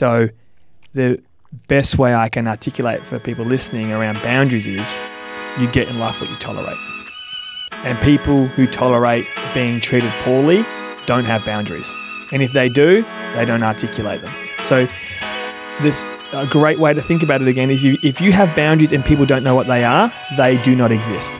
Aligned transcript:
So 0.00 0.30
the 0.94 1.20
best 1.68 1.98
way 1.98 2.14
I 2.14 2.30
can 2.30 2.48
articulate 2.48 3.06
for 3.06 3.18
people 3.18 3.44
listening 3.44 3.92
around 3.92 4.22
boundaries 4.22 4.66
is 4.66 4.98
you 5.58 5.70
get 5.70 5.88
in 5.88 5.98
life 5.98 6.18
what 6.22 6.30
you 6.30 6.36
tolerate. 6.36 6.78
And 7.84 8.00
people 8.00 8.46
who 8.46 8.66
tolerate 8.66 9.26
being 9.52 9.78
treated 9.78 10.10
poorly 10.22 10.64
don't 11.04 11.26
have 11.26 11.44
boundaries. 11.44 11.94
And 12.32 12.42
if 12.42 12.54
they 12.54 12.70
do, 12.70 13.02
they 13.34 13.44
don't 13.44 13.62
articulate 13.62 14.22
them. 14.22 14.34
So 14.64 14.88
this 15.82 16.08
a 16.32 16.46
great 16.46 16.78
way 16.78 16.94
to 16.94 17.00
think 17.02 17.22
about 17.22 17.42
it 17.42 17.48
again 17.48 17.68
is 17.68 17.84
you 17.84 17.98
if 18.02 18.22
you 18.22 18.32
have 18.32 18.56
boundaries 18.56 18.92
and 18.92 19.04
people 19.04 19.26
don't 19.26 19.44
know 19.44 19.54
what 19.54 19.66
they 19.66 19.84
are, 19.84 20.10
they 20.38 20.56
do 20.62 20.74
not 20.74 20.92
exist. 20.92 21.38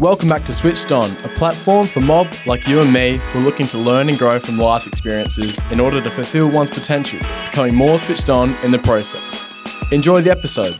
Welcome 0.00 0.30
back 0.30 0.46
to 0.46 0.54
Switched 0.54 0.92
On, 0.92 1.14
a 1.24 1.28
platform 1.28 1.86
for 1.86 2.00
mob 2.00 2.32
like 2.46 2.66
you 2.66 2.80
and 2.80 2.90
me 2.90 3.18
who 3.18 3.40
are 3.40 3.42
looking 3.42 3.66
to 3.66 3.76
learn 3.76 4.08
and 4.08 4.16
grow 4.16 4.38
from 4.38 4.56
life's 4.56 4.86
experiences 4.86 5.58
in 5.70 5.78
order 5.78 6.00
to 6.00 6.08
fulfill 6.08 6.48
one's 6.48 6.70
potential, 6.70 7.18
becoming 7.44 7.74
more 7.74 7.98
switched 7.98 8.30
on 8.30 8.56
in 8.64 8.72
the 8.72 8.78
process. 8.78 9.44
Enjoy 9.92 10.22
the 10.22 10.30
episode. 10.30 10.78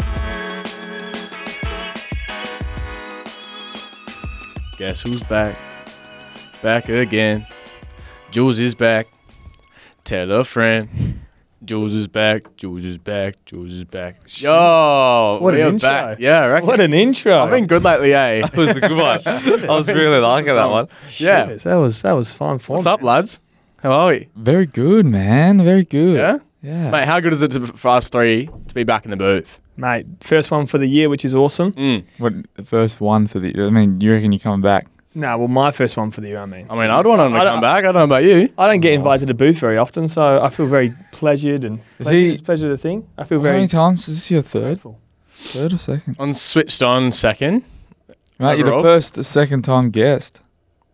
Guess 4.78 5.02
who's 5.02 5.22
back? 5.24 5.58
Back 6.62 6.88
again. 6.88 7.46
Jules 8.30 8.58
is 8.58 8.74
back. 8.74 9.06
Tell 10.02 10.30
a 10.30 10.44
friend. 10.44 11.20
Jules 11.64 11.92
is 11.92 12.08
back. 12.08 12.56
Jules 12.56 12.84
is 12.84 12.96
back. 12.98 13.36
Jules 13.44 13.72
is 13.72 13.84
back. 13.84 14.16
Yo, 14.40 15.38
What 15.40 15.52
we 15.54 15.60
an 15.60 15.66
are 15.66 15.70
intro. 15.70 15.88
back. 15.88 16.18
Yeah, 16.18 16.40
I 16.40 16.48
reckon. 16.48 16.66
What 16.66 16.80
an 16.80 16.94
intro. 16.94 17.38
I've 17.38 17.50
been 17.50 17.66
good 17.66 17.82
lately, 17.84 18.14
eh? 18.14 18.40
That 18.40 18.56
was 18.56 18.70
a 18.76 18.80
good 18.80 18.92
one. 18.96 19.20
I 19.26 19.66
was 19.76 19.88
really 19.88 20.20
liking 20.20 20.54
that 20.54 20.64
one. 20.70 20.86
Yeah. 21.18 21.48
Shit, 21.48 21.60
that 21.62 21.74
was 21.74 22.02
that 22.02 22.12
was 22.12 22.32
fine 22.32 22.58
form. 22.58 22.76
What's 22.78 22.86
up, 22.86 23.02
lads? 23.02 23.40
How 23.82 23.92
are 23.92 24.08
we? 24.10 24.28
Very 24.36 24.66
good, 24.66 25.06
man. 25.06 25.58
Very 25.62 25.84
good. 25.84 26.16
Yeah? 26.16 26.38
Yeah. 26.62 26.90
Mate, 26.90 27.06
how 27.06 27.20
good 27.20 27.32
is 27.32 27.42
it 27.42 27.50
to, 27.52 27.66
for 27.66 27.88
us 27.88 28.08
three 28.10 28.48
to 28.68 28.74
be 28.74 28.84
back 28.84 29.04
in 29.04 29.10
the 29.10 29.16
booth? 29.16 29.60
Mate, 29.76 30.06
first 30.20 30.50
one 30.50 30.66
for 30.66 30.76
the 30.76 30.86
year, 30.86 31.08
which 31.08 31.24
is 31.24 31.34
awesome. 31.34 31.72
Mm. 31.72 32.04
What 32.18 32.34
the 32.54 32.64
first 32.64 33.00
one 33.00 33.26
for 33.26 33.38
the? 33.38 33.52
I 33.64 33.70
mean, 33.70 34.00
you 34.00 34.12
reckon 34.12 34.32
you're 34.32 34.38
coming 34.38 34.60
back? 34.62 34.86
No, 35.14 35.38
well, 35.38 35.48
my 35.48 35.72
first 35.72 35.96
one 35.96 36.12
for 36.12 36.20
the 36.20 36.28
year, 36.28 36.38
I 36.38 36.46
mean. 36.46 36.66
I 36.70 36.74
mean, 36.76 36.88
I'd 36.88 37.04
want 37.04 37.20
him 37.20 37.32
to 37.32 37.38
I 37.38 37.44
come 37.44 37.54
don't- 37.54 37.60
back. 37.62 37.78
I 37.78 37.82
don't 37.92 37.94
know 37.94 38.04
about 38.04 38.22
you. 38.24 38.48
I 38.56 38.68
don't 38.68 38.80
get 38.80 38.92
invited 38.92 39.20
to 39.20 39.26
the 39.26 39.34
booth 39.34 39.58
very 39.58 39.76
often, 39.76 40.06
so 40.06 40.40
I 40.40 40.48
feel 40.50 40.66
very 40.66 40.94
pleasured 41.10 41.64
and 41.64 41.80
Is 41.98 42.06
pleasure, 42.06 42.16
he- 42.16 42.32
it's 42.32 42.40
pleasure 42.42 42.68
to 42.68 42.76
think. 42.76 43.06
I 43.18 43.24
feel 43.24 43.38
How 43.38 43.42
very 43.44 43.56
many 43.56 43.68
times 43.68 44.08
is 44.08 44.16
this 44.16 44.30
your 44.30 44.42
third? 44.42 44.62
grateful. 44.62 44.98
Third 45.32 45.72
or 45.72 45.78
second? 45.78 46.16
On 46.20 46.32
switched 46.32 46.82
on 46.82 47.10
second. 47.12 47.64
Mate, 48.38 48.58
you're 48.58 48.68
Overall? 48.68 48.82
the 48.82 48.88
first, 48.88 49.14
the 49.14 49.24
second 49.24 49.62
time 49.62 49.90
guest. 49.90 50.40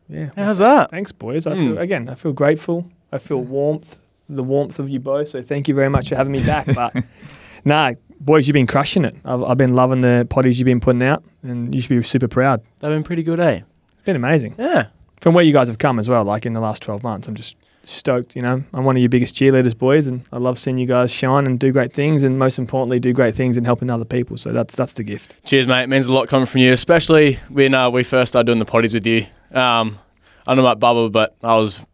Yeah. 0.08 0.30
How's 0.36 0.58
that? 0.58 0.90
Thanks, 0.90 1.12
boys. 1.12 1.46
I 1.46 1.52
Mm. 1.52 1.56
feel 1.58 1.78
again. 1.78 2.08
I 2.08 2.14
feel 2.14 2.32
grateful. 2.32 2.86
I 3.12 3.18
feel 3.18 3.40
warmth, 3.40 3.98
the 4.28 4.42
warmth 4.42 4.78
of 4.78 4.88
you 4.88 4.98
both. 5.00 5.28
So 5.28 5.42
thank 5.42 5.68
you 5.68 5.74
very 5.74 5.90
much 5.90 6.08
for 6.08 6.16
having 6.16 6.32
me 6.32 6.42
back. 6.44 6.66
But 6.74 6.94
nah, 7.64 7.92
boys, 8.20 8.46
you've 8.48 8.54
been 8.54 8.66
crushing 8.66 9.04
it. 9.04 9.14
I've, 9.24 9.42
I've 9.44 9.58
been 9.58 9.74
loving 9.74 10.00
the 10.00 10.26
potties 10.30 10.58
you've 10.58 10.64
been 10.66 10.80
putting 10.80 11.02
out, 11.02 11.22
and 11.42 11.74
you 11.74 11.80
should 11.80 11.90
be 11.90 12.02
super 12.02 12.28
proud. 12.28 12.62
They've 12.80 12.90
been 12.90 13.02
pretty 13.02 13.22
good, 13.24 13.40
eh? 13.40 13.60
It's 14.06 14.12
been 14.12 14.24
amazing 14.24 14.54
Yeah. 14.56 14.86
from 15.20 15.34
where 15.34 15.42
you 15.42 15.52
guys 15.52 15.66
have 15.66 15.78
come 15.78 15.98
as 15.98 16.08
well. 16.08 16.22
Like 16.22 16.46
in 16.46 16.52
the 16.52 16.60
last 16.60 16.80
twelve 16.80 17.02
months, 17.02 17.26
I'm 17.26 17.34
just 17.34 17.56
stoked. 17.82 18.36
You 18.36 18.42
know, 18.42 18.62
I'm 18.72 18.84
one 18.84 18.94
of 18.94 19.02
your 19.02 19.08
biggest 19.08 19.34
cheerleaders, 19.34 19.76
boys, 19.76 20.06
and 20.06 20.22
I 20.30 20.38
love 20.38 20.60
seeing 20.60 20.78
you 20.78 20.86
guys 20.86 21.10
shine 21.10 21.44
and 21.44 21.58
do 21.58 21.72
great 21.72 21.92
things, 21.92 22.22
and 22.22 22.38
most 22.38 22.56
importantly, 22.56 23.00
do 23.00 23.12
great 23.12 23.34
things 23.34 23.56
in 23.56 23.64
helping 23.64 23.90
other 23.90 24.04
people. 24.04 24.36
So 24.36 24.52
that's 24.52 24.76
that's 24.76 24.92
the 24.92 25.02
gift. 25.02 25.44
Cheers, 25.44 25.66
mate. 25.66 25.82
It 25.82 25.88
means 25.88 26.06
a 26.06 26.12
lot 26.12 26.28
coming 26.28 26.46
from 26.46 26.60
you, 26.60 26.72
especially 26.72 27.40
when 27.48 27.74
uh, 27.74 27.90
we 27.90 28.04
first 28.04 28.30
started 28.30 28.46
doing 28.46 28.60
the 28.60 28.64
potties 28.64 28.94
with 28.94 29.04
you. 29.04 29.22
Um, 29.50 29.98
I 30.46 30.54
don't 30.54 30.58
know 30.62 30.70
about 30.70 30.78
Bubba, 30.78 31.10
but 31.10 31.34
I 31.42 31.56
was 31.56 31.84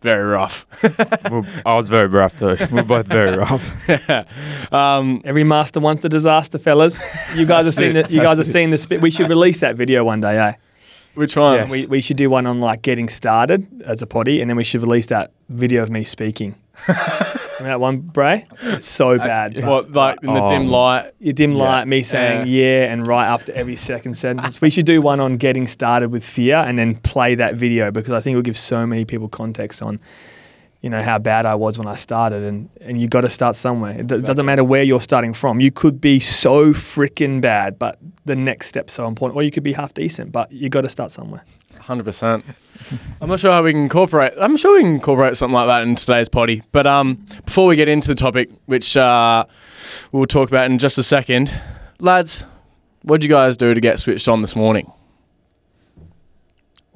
very 0.00 0.24
rough. 0.24 0.64
I 1.66 1.76
was 1.76 1.90
very 1.90 2.06
rough 2.06 2.34
too. 2.34 2.56
We're 2.72 2.82
both 2.82 3.08
very 3.08 3.36
rough. 3.36 4.72
um, 4.72 5.20
Every 5.22 5.44
master 5.44 5.80
wants 5.80 6.00
the 6.00 6.08
disaster, 6.08 6.56
fellas. 6.56 7.02
You 7.34 7.44
guys 7.44 7.66
have 7.66 7.74
seen 7.74 7.92
the, 7.92 8.06
you 8.08 8.22
guys 8.22 8.38
have 8.38 8.46
seen 8.46 8.70
the 8.70 8.78
spit. 8.78 9.02
We 9.02 9.10
should 9.10 9.28
release 9.28 9.60
that 9.60 9.76
video 9.76 10.02
one 10.02 10.20
day, 10.20 10.38
eh? 10.38 10.54
Which 11.18 11.36
one? 11.36 11.54
Yes. 11.54 11.70
We, 11.70 11.86
we 11.86 12.00
should 12.00 12.16
do 12.16 12.30
one 12.30 12.46
on 12.46 12.60
like 12.60 12.82
getting 12.82 13.08
started 13.08 13.66
as 13.84 14.00
a 14.02 14.06
potty, 14.06 14.40
and 14.40 14.48
then 14.48 14.56
we 14.56 14.64
should 14.64 14.80
release 14.80 15.06
that 15.06 15.32
video 15.48 15.82
of 15.82 15.90
me 15.90 16.04
speaking. 16.04 16.54
Remember 16.88 17.64
that 17.64 17.80
one, 17.80 17.96
Bray? 17.98 18.46
It's 18.62 18.86
so 18.86 19.18
bad. 19.18 19.54
but 19.54 19.64
What, 19.64 19.92
like 19.92 20.18
in 20.22 20.32
the 20.32 20.42
Oh. 20.44 20.48
dim 20.48 20.68
light? 20.68 21.10
Your 21.18 21.32
dim 21.32 21.52
Yeah. 21.52 21.58
light, 21.64 21.88
me 21.88 22.02
saying 22.02 22.46
yeah. 22.48 22.92
and 22.92 23.06
right 23.06 23.26
after 23.26 23.52
every 23.52 23.74
second 23.76 24.14
sentence. 24.14 24.60
We 24.60 24.70
should 24.70 24.86
do 24.86 25.02
one 25.02 25.18
on 25.18 25.36
getting 25.38 25.66
started 25.66 26.10
with 26.12 26.24
fear, 26.24 26.56
and 26.56 26.78
then 26.78 26.94
play 26.94 27.34
that 27.34 27.56
video 27.56 27.90
because 27.90 28.12
I 28.12 28.20
think 28.20 28.34
it 28.34 28.36
will 28.36 28.42
give 28.42 28.56
so 28.56 28.86
many 28.86 29.04
people 29.04 29.28
context 29.28 29.82
on. 29.82 30.00
You 30.80 30.90
know 30.90 31.02
how 31.02 31.18
bad 31.18 31.44
I 31.44 31.56
was 31.56 31.76
when 31.76 31.88
I 31.88 31.96
started, 31.96 32.44
and, 32.44 32.70
and 32.80 33.00
you 33.00 33.08
got 33.08 33.22
to 33.22 33.28
start 33.28 33.56
somewhere. 33.56 33.98
It 33.98 34.06
do- 34.06 34.20
doesn't 34.20 34.46
matter 34.46 34.62
where 34.62 34.84
you're 34.84 35.00
starting 35.00 35.34
from. 35.34 35.58
You 35.60 35.72
could 35.72 36.00
be 36.00 36.20
so 36.20 36.66
freaking 36.72 37.40
bad, 37.40 37.80
but 37.80 37.98
the 38.26 38.36
next 38.36 38.68
step's 38.68 38.92
so 38.92 39.08
important. 39.08 39.36
Or 39.36 39.42
you 39.42 39.50
could 39.50 39.64
be 39.64 39.72
half 39.72 39.92
decent, 39.92 40.30
but 40.30 40.52
you 40.52 40.68
got 40.68 40.82
to 40.82 40.88
start 40.88 41.10
somewhere. 41.10 41.44
Hundred 41.80 42.04
percent. 42.04 42.44
I'm 43.20 43.28
not 43.28 43.40
sure 43.40 43.50
how 43.50 43.64
we 43.64 43.72
can 43.72 43.82
incorporate. 43.82 44.34
I'm 44.40 44.56
sure 44.56 44.74
we 44.76 44.82
can 44.82 44.94
incorporate 44.94 45.36
something 45.36 45.54
like 45.54 45.66
that 45.66 45.82
in 45.82 45.96
today's 45.96 46.28
potty. 46.28 46.62
But 46.70 46.86
um, 46.86 47.24
before 47.44 47.66
we 47.66 47.74
get 47.74 47.88
into 47.88 48.08
the 48.08 48.14
topic, 48.14 48.48
which 48.66 48.96
uh, 48.96 49.46
we'll 50.12 50.26
talk 50.26 50.48
about 50.48 50.70
in 50.70 50.78
just 50.78 50.96
a 50.98 51.02
second, 51.02 51.60
lads, 51.98 52.46
what'd 53.02 53.24
you 53.24 53.30
guys 53.30 53.56
do 53.56 53.74
to 53.74 53.80
get 53.80 53.98
switched 53.98 54.28
on 54.28 54.42
this 54.42 54.54
morning? 54.54 54.92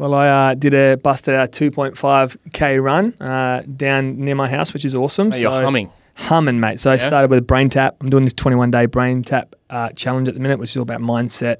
Well, 0.03 0.15
I 0.15 0.29
uh, 0.51 0.55
did 0.55 0.75
a 0.75 0.97
busted 0.97 1.33
out 1.33 1.53
2.5k 1.53 2.83
run 2.83 3.15
uh, 3.21 3.63
down 3.77 4.19
near 4.19 4.35
my 4.35 4.49
house, 4.49 4.73
which 4.73 4.85
is 4.85 4.97
awesome. 4.97 5.29
Mate, 5.29 5.43
you're 5.43 5.53
So- 5.53 5.63
humming. 5.63 5.91
humming, 6.17 6.59
mate. 6.59 6.81
So 6.81 6.91
I 6.91 6.97
started 6.97 7.31
with 7.31 7.39
a 7.39 7.43
brain 7.43 7.71
tap. 7.71 7.99
I'm 8.01 8.11
doing 8.11 8.25
this 8.25 8.33
21 8.33 8.73
day 8.73 8.87
brain 8.87 9.23
tap 9.23 9.55
uh, 9.71 9.91
challenge 9.91 10.27
at 10.27 10.35
the 10.35 10.41
minute, 10.41 10.59
which 10.59 10.71
is 10.71 10.77
all 10.77 10.83
about 10.83 11.01
mindset, 11.01 11.59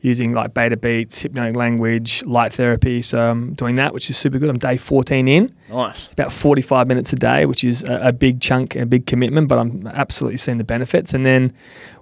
using 0.00 0.32
like 0.32 0.54
beta 0.54 0.76
beats, 0.76 1.20
hypnotic 1.20 1.54
language, 1.54 2.24
light 2.26 2.52
therapy. 2.52 3.00
So 3.00 3.30
I'm 3.30 3.54
doing 3.54 3.76
that, 3.76 3.94
which 3.94 4.10
is 4.10 4.16
super 4.16 4.40
good. 4.40 4.50
I'm 4.50 4.58
day 4.58 4.76
14 4.76 5.28
in. 5.28 5.54
Nice. 5.70 6.06
It's 6.06 6.14
about 6.14 6.32
45 6.32 6.88
minutes 6.88 7.12
a 7.12 7.16
day, 7.16 7.46
which 7.46 7.62
is 7.62 7.84
a, 7.84 8.08
a 8.08 8.12
big 8.12 8.40
chunk, 8.40 8.74
a 8.74 8.86
big 8.86 9.06
commitment, 9.06 9.46
but 9.46 9.60
I'm 9.60 9.86
absolutely 9.86 10.38
seeing 10.38 10.58
the 10.58 10.64
benefits. 10.64 11.14
And 11.14 11.24
then 11.24 11.52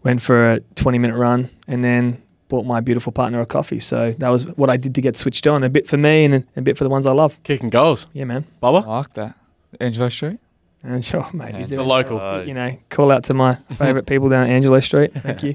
went 0.05 0.23
for 0.23 0.53
a 0.53 0.61
20 0.77 0.97
minute 0.99 1.19
run 1.19 1.51
and 1.69 1.85
then 1.85 2.22
bought 2.53 2.67
my 2.67 2.81
beautiful 2.81 3.13
partner 3.13 3.41
a 3.41 3.47
coffee. 3.47 3.79
So 3.81 4.13
that 4.19 4.29
was 4.29 4.47
what 4.59 4.69
I 4.69 4.77
did 4.77 4.95
to 4.97 5.01
get 5.01 5.17
switched 5.17 5.47
on, 5.47 5.65
a 5.65 5.71
bit 5.71 5.89
for 5.89 5.97
me 5.97 6.27
and 6.27 6.35
a, 6.35 6.45
a 6.57 6.61
bit 6.61 6.77
for 6.77 6.85
the 6.85 6.91
ones 6.91 7.07
I 7.07 7.13
love. 7.13 7.43
Kicking 7.45 7.71
goals. 7.71 8.07
Yeah, 8.13 8.25
man. 8.25 8.45
Bubba? 8.63 8.85
I 8.85 8.99
like 8.99 9.15
that. 9.15 9.35
Angelo 9.81 10.11
Street. 10.11 10.39
And 10.85 11.03
sure, 11.03 11.27
mate. 11.33 11.55
Yeah. 11.55 11.61
is 11.61 11.71
The 11.71 11.77
there- 11.77 11.85
local. 11.87 12.45
you 12.45 12.53
know, 12.53 12.77
call 12.91 13.11
out 13.11 13.25
to 13.25 13.35
my 13.35 13.55
favourite 13.79 14.05
people 14.07 14.29
down 14.29 14.45
at 14.45 14.51
Angelo 14.51 14.81
Street. 14.81 15.13
Thank 15.15 15.43
you. 15.45 15.55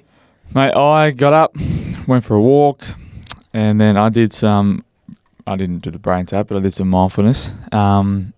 Mate, 0.56 0.74
I 0.74 1.12
got 1.12 1.34
up, 1.34 1.56
went 2.08 2.24
for 2.24 2.36
a 2.36 2.42
walk, 2.42 2.84
and 3.54 3.80
then 3.80 3.96
I 3.96 4.10
did 4.10 4.34
some. 4.34 4.84
I 5.46 5.56
didn't 5.56 5.80
do 5.84 5.92
the 5.92 6.00
brain 6.00 6.26
tap, 6.26 6.48
but 6.48 6.58
I 6.58 6.62
did 6.62 6.74
some 6.74 6.90
mindfulness, 6.90 7.52
um, 7.72 8.34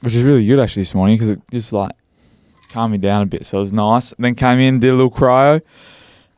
which 0.00 0.14
is 0.14 0.22
really 0.22 0.46
good 0.46 0.58
actually 0.58 0.80
this 0.82 0.94
morning 0.94 1.16
because 1.16 1.30
it 1.30 1.40
just 1.50 1.72
like 1.74 1.92
calmed 2.70 2.92
me 2.92 2.98
down 2.98 3.20
a 3.22 3.26
bit. 3.26 3.44
So 3.44 3.58
it 3.58 3.60
was 3.60 3.72
nice. 3.72 4.14
Then 4.18 4.34
came 4.34 4.60
in, 4.60 4.78
did 4.80 4.90
a 4.90 4.94
little 4.94 5.10
cryo. 5.10 5.60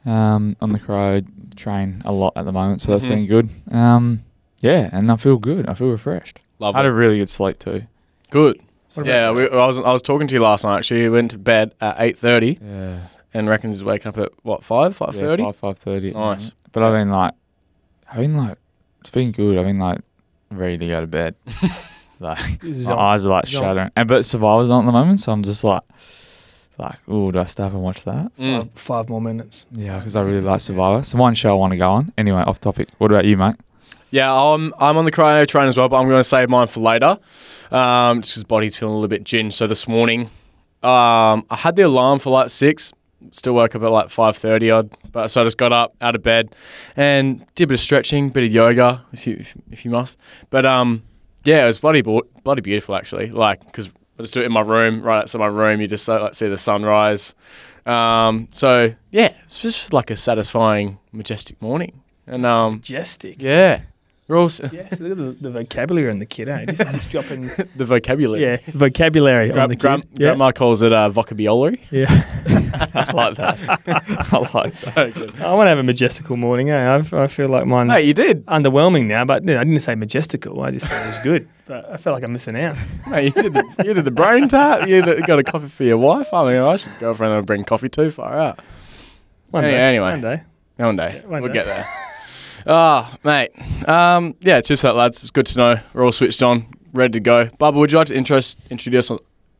Um, 0.07 0.57
on 0.61 0.73
the 0.73 0.79
cryo 0.79 1.25
train 1.57 2.03
a 2.05 2.13
lot 2.13 2.35
at 2.37 2.45
the 2.45 2.53
moment, 2.53 2.81
so 2.83 2.93
that's 2.93 3.07
Mhm. 3.07 3.09
been 3.09 3.27
good. 3.27 3.49
Um, 3.71 4.23
yeah, 4.61 4.91
and 4.93 5.11
I 5.11 5.17
feel 5.17 5.37
good. 5.39 5.67
I 5.69 5.75
feel 5.75 5.89
refreshed. 5.89 6.41
Love 6.59 6.75
I 6.75 6.79
had 6.81 6.87
it. 6.87 6.91
a 6.91 6.93
really 6.93 7.19
good 7.19 7.29
sleep 7.31 7.59
too. 7.59 7.85
Good. 8.31 8.61
Yeah, 9.03 9.31
we, 9.33 9.49
I 9.49 9.67
was 9.67 9.79
I 9.81 9.93
was 9.93 10.03
talking 10.03 10.29
to 10.29 10.35
you 10.35 10.41
last 10.41 10.65
night. 10.65 10.77
Actually, 10.79 11.03
we 11.05 11.11
went 11.11 11.31
to 11.33 11.39
bed 11.39 11.75
at 11.81 11.97
eight 11.99 12.17
thirty, 12.19 12.59
Yeah, 12.63 12.99
and 13.33 13.49
reckons 13.49 13.77
he's 13.77 13.85
waking 13.85 14.09
up 14.09 14.19
at 14.19 14.31
what 14.43 14.63
five, 14.63 14.95
five 14.95 15.15
yeah, 15.15 15.21
thirty. 15.23 15.43
five 15.43 15.57
five 15.57 15.79
thirty. 15.79 16.13
Nice. 16.13 16.53
But 16.71 16.83
I've 16.83 16.93
been 16.93 17.11
like, 17.11 17.33
I've 18.11 18.19
been 18.19 18.37
like, 18.37 18.59
it's 19.01 19.11
been 19.11 19.33
good. 19.33 19.59
I've 19.59 19.65
been 19.67 19.79
like 19.79 20.01
ready 20.51 20.77
to 20.79 20.87
go 20.87 21.01
to 21.01 21.07
bed. 21.07 21.35
like 22.21 22.39
my 22.63 22.69
Zonk. 22.71 22.97
eyes 22.99 23.27
are 23.27 23.31
like 23.31 23.45
Zonk. 23.47 23.49
shuddering. 23.61 23.91
And 23.97 24.07
but 24.09 24.25
Survivor's 24.25 24.71
on 24.71 24.85
at 24.85 24.87
the 24.87 24.93
moment, 24.93 25.19
so 25.21 25.33
I'm 25.33 25.43
just 25.43 25.65
like, 25.65 25.83
like, 26.79 26.99
oh, 27.09 27.31
do 27.31 27.39
I 27.39 27.45
stay 27.45 27.63
up 27.65 27.73
and 27.73 27.83
watch 27.83 28.05
that? 28.05 28.37
Mm. 28.37 28.59
Five, 28.59 28.71
five 28.75 29.09
more 29.09 29.21
minutes. 29.21 29.67
Yeah, 29.71 29.99
because 29.99 30.17
I 30.17 30.23
really 30.23 30.41
like 30.41 30.61
Survivor. 30.61 31.01
It's 31.01 31.15
one 31.15 31.35
show 31.35 31.51
I 31.51 31.55
want 31.55 31.73
to 31.73 31.77
go 31.77 31.91
on. 31.91 32.13
Anyway, 32.19 32.41
off 32.41 32.61
topic. 32.61 32.89
What 32.99 33.11
about 33.11 33.25
you, 33.25 33.37
mate? 33.37 33.57
Yeah, 34.11 34.33
I'm 34.33 34.73
I'm 34.79 34.97
on 34.97 35.05
the 35.05 35.11
cryo 35.11 35.47
train 35.47 35.67
as 35.67 35.77
well, 35.77 35.89
but 35.89 35.97
I'm 35.97 36.09
going 36.09 36.21
to 36.21 36.25
save 36.25 36.49
mine 36.49 36.69
for 36.69 36.81
later. 36.81 37.19
Um, 37.71 38.21
just 38.21 38.35
because 38.35 38.45
body's 38.45 38.77
feeling 38.77 38.93
a 38.93 38.97
little 38.97 39.09
bit 39.09 39.25
gin. 39.25 39.51
So 39.51 39.67
this 39.67 39.89
morning, 39.89 40.31
um, 40.83 41.45
I 41.51 41.57
had 41.57 41.75
the 41.75 41.83
alarm 41.83 42.21
for 42.21 42.31
like 42.31 42.51
six. 42.51 42.93
Still 43.33 43.55
woke 43.55 43.75
up 43.75 43.83
at 43.83 43.91
like 43.91 44.11
five 44.11 44.37
thirty 44.37 44.71
odd, 44.71 44.91
but 45.11 45.29
so 45.29 45.41
I 45.41 45.45
just 45.45 45.57
got 45.59 45.73
up 45.73 45.97
out 46.01 46.15
of 46.15 46.23
bed 46.23 46.55
and 46.95 47.45
did 47.55 47.65
a 47.65 47.67
bit 47.69 47.75
of 47.75 47.81
stretching, 47.81 48.29
bit 48.29 48.45
of 48.45 48.53
yoga, 48.53 49.03
if 49.13 49.27
you 49.27 49.37
if, 49.41 49.57
if 49.71 49.85
you 49.85 49.91
must. 49.91 50.19
But 50.51 50.67
um, 50.67 51.03
yeah, 51.43 51.65
it 51.65 51.67
was 51.67 51.79
bloody 51.79 52.03
bo- 52.03 52.29
bloody 52.45 52.61
beautiful 52.61 52.95
actually. 52.95 53.31
Like 53.31 53.65
because 53.65 53.91
I 54.19 54.23
just 54.23 54.35
do 54.35 54.41
it 54.41 54.47
in 54.47 54.53
my 54.53 54.61
room, 54.61 55.01
right 55.01 55.19
outside 55.19 55.39
my 55.39 55.47
room. 55.47 55.81
You 55.81 55.87
just 55.89 56.07
like 56.09 56.35
see 56.35 56.49
the 56.49 56.57
sunrise. 56.57 57.35
Um, 57.87 58.49
so 58.53 58.95
yeah, 59.11 59.35
it's 59.43 59.61
just 59.61 59.93
like 59.93 60.11
a 60.11 60.17
satisfying, 60.17 60.99
majestic 61.13 61.61
morning. 61.61 62.03
And 62.27 62.47
um, 62.47 62.75
Majestic. 62.75 63.43
yeah, 63.43 63.83
We're 64.27 64.39
all 64.39 64.47
s- 64.47 64.61
Yes, 64.73 64.99
look 65.01 65.13
at 65.13 65.19
the, 65.19 65.25
the 65.39 65.51
vocabulary 65.51 66.11
on 66.11 66.19
the 66.19 66.25
kid, 66.25 66.49
eh? 66.49 66.65
Just, 66.65 66.79
just 66.81 67.11
dropping, 67.11 67.43
the 67.77 67.85
vocabulary. 67.85 68.43
yeah, 68.43 68.57
vocabulary 68.69 69.51
on 69.51 69.55
Gra- 69.55 69.69
the 69.69 69.75
kid. 69.75 69.81
gram- 69.81 70.03
yeah, 70.15 70.29
Grandma 70.29 70.51
calls 70.53 70.81
it 70.81 70.93
uh, 70.95 71.11
vocabulary. 71.11 71.81
yeah. 71.91 72.07
I 72.95 73.13
like 73.13 73.37
that. 73.37 73.63
I 74.33 74.39
like 74.39 74.73
that. 74.73 74.75
So 74.75 75.13
good. 75.13 75.41
I 75.41 75.53
want 75.55 75.67
to 75.67 75.69
have 75.69 75.79
a 75.79 75.83
majestical 75.83 76.37
morning, 76.37 76.71
eh? 76.71 76.77
I, 77.13 77.23
I 77.23 77.27
feel 77.27 77.49
like 77.49 77.67
mine. 77.67 77.91
Hey, 77.91 78.03
you 78.03 78.15
did. 78.15 78.47
underwhelming 78.47 79.07
now, 79.07 79.25
but 79.27 79.45
no, 79.45 79.59
I 79.61 79.63
didn't 79.65 79.81
say 79.81 79.95
majestical. 79.95 80.61
I 80.63 80.71
just 80.71 80.89
said 80.89 81.05
it 81.05 81.07
was 81.09 81.19
good. 81.21 81.49
But 81.67 81.89
I 81.91 81.97
felt 81.99 82.15
like 82.15 82.25
I'm 82.25 82.33
missing 82.33 82.57
out. 82.57 82.77
Hey, 83.05 83.27
you 83.27 83.31
did 83.31 83.53
the 83.53 83.75
you 83.85 83.93
did 83.95 84.05
the 84.07 84.11
brain 84.11 84.49
tap. 84.49 84.89
You 84.89 85.03
did- 85.03 85.25
got 85.27 85.39
a 85.39 85.45
coffee 85.45 85.69
for 85.69 85.85
your 85.85 85.99
wife. 85.99 86.33
I 86.33 86.51
mean, 86.51 86.63
I 86.63 86.77
should 86.77 86.99
girlfriend 86.99 87.35
and 87.35 87.47
bring 87.47 87.63
coffee 87.65 87.91
too. 87.91 88.11
Far 88.11 88.33
out. 88.39 88.61
One 89.51 89.65
Any- 89.65 89.75
day, 89.75 89.81
anyway. 89.81 90.11
one 90.11 90.21
day. 90.23 90.43
One 90.77 90.97
day 90.97 91.21
Yeah, 91.23 91.29
one 91.29 91.43
we'll 91.43 91.53
day. 91.53 91.59
get 91.59 91.67
there. 91.67 91.87
Ah, 92.67 93.17
mate. 93.25 93.51
Um, 93.89 94.35
yeah, 94.41 94.61
cheers 94.61 94.81
for 94.81 94.89
that, 94.89 94.97
lads. 94.97 95.23
It's 95.23 95.31
good 95.31 95.47
to 95.47 95.59
know 95.59 95.81
we're 95.93 96.05
all 96.05 96.13
switched 96.13 96.43
on, 96.43 96.67
ready 96.93 97.13
to 97.13 97.21
go. 97.21 97.47
Bubba, 97.61 97.75
would 97.75 97.93
you 97.93 97.99
like 97.99 98.09
to 98.09 98.17
interest, 98.17 98.59
introduce 98.71 99.11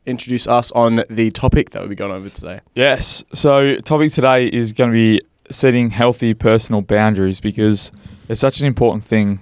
introduce 0.07 0.47
us 0.47 0.71
on 0.73 1.03
the 1.09 1.31
topic 1.31 1.71
that 1.71 1.81
we'll 1.81 1.89
be 1.89 1.95
going 1.95 2.13
over 2.13 2.29
today? 2.29 2.61
Yes. 2.75 3.25
So, 3.33 3.77
topic 3.77 4.13
today 4.13 4.47
is 4.47 4.73
going 4.73 4.91
to 4.91 4.95
be 4.95 5.21
setting 5.51 5.91
healthy 5.91 6.35
personal 6.35 6.83
boundaries 6.83 7.41
because 7.41 7.93
it's 8.29 8.41
such 8.41 8.61
an 8.61 8.67
important 8.67 9.05
thing 9.05 9.41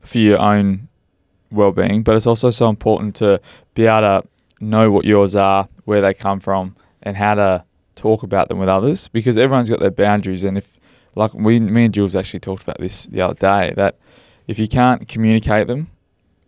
for 0.00 0.18
your 0.18 0.40
own 0.40 0.88
well-being, 1.50 2.02
but 2.02 2.14
it's 2.14 2.26
also 2.26 2.50
so 2.50 2.68
important 2.68 3.16
to 3.16 3.40
be 3.74 3.86
able 3.86 4.00
to 4.00 4.28
know 4.60 4.90
what 4.90 5.04
yours 5.04 5.34
are, 5.34 5.68
where 5.84 6.00
they 6.00 6.14
come 6.14 6.38
from, 6.38 6.76
and 7.02 7.16
how 7.16 7.34
to 7.34 7.64
talk 7.96 8.22
about 8.22 8.48
them 8.48 8.58
with 8.58 8.68
others. 8.68 9.08
Because 9.08 9.36
everyone's 9.36 9.68
got 9.68 9.80
their 9.80 9.90
boundaries, 9.90 10.44
and 10.44 10.56
if 10.56 10.78
like 11.14 11.34
we, 11.34 11.58
me 11.58 11.86
and 11.86 11.94
Jules 11.94 12.16
actually 12.16 12.40
talked 12.40 12.62
about 12.62 12.78
this 12.78 13.06
the 13.06 13.20
other 13.20 13.34
day, 13.34 13.72
that 13.76 13.98
if 14.46 14.58
you 14.58 14.68
can't 14.68 15.06
communicate 15.08 15.66
them 15.66 15.90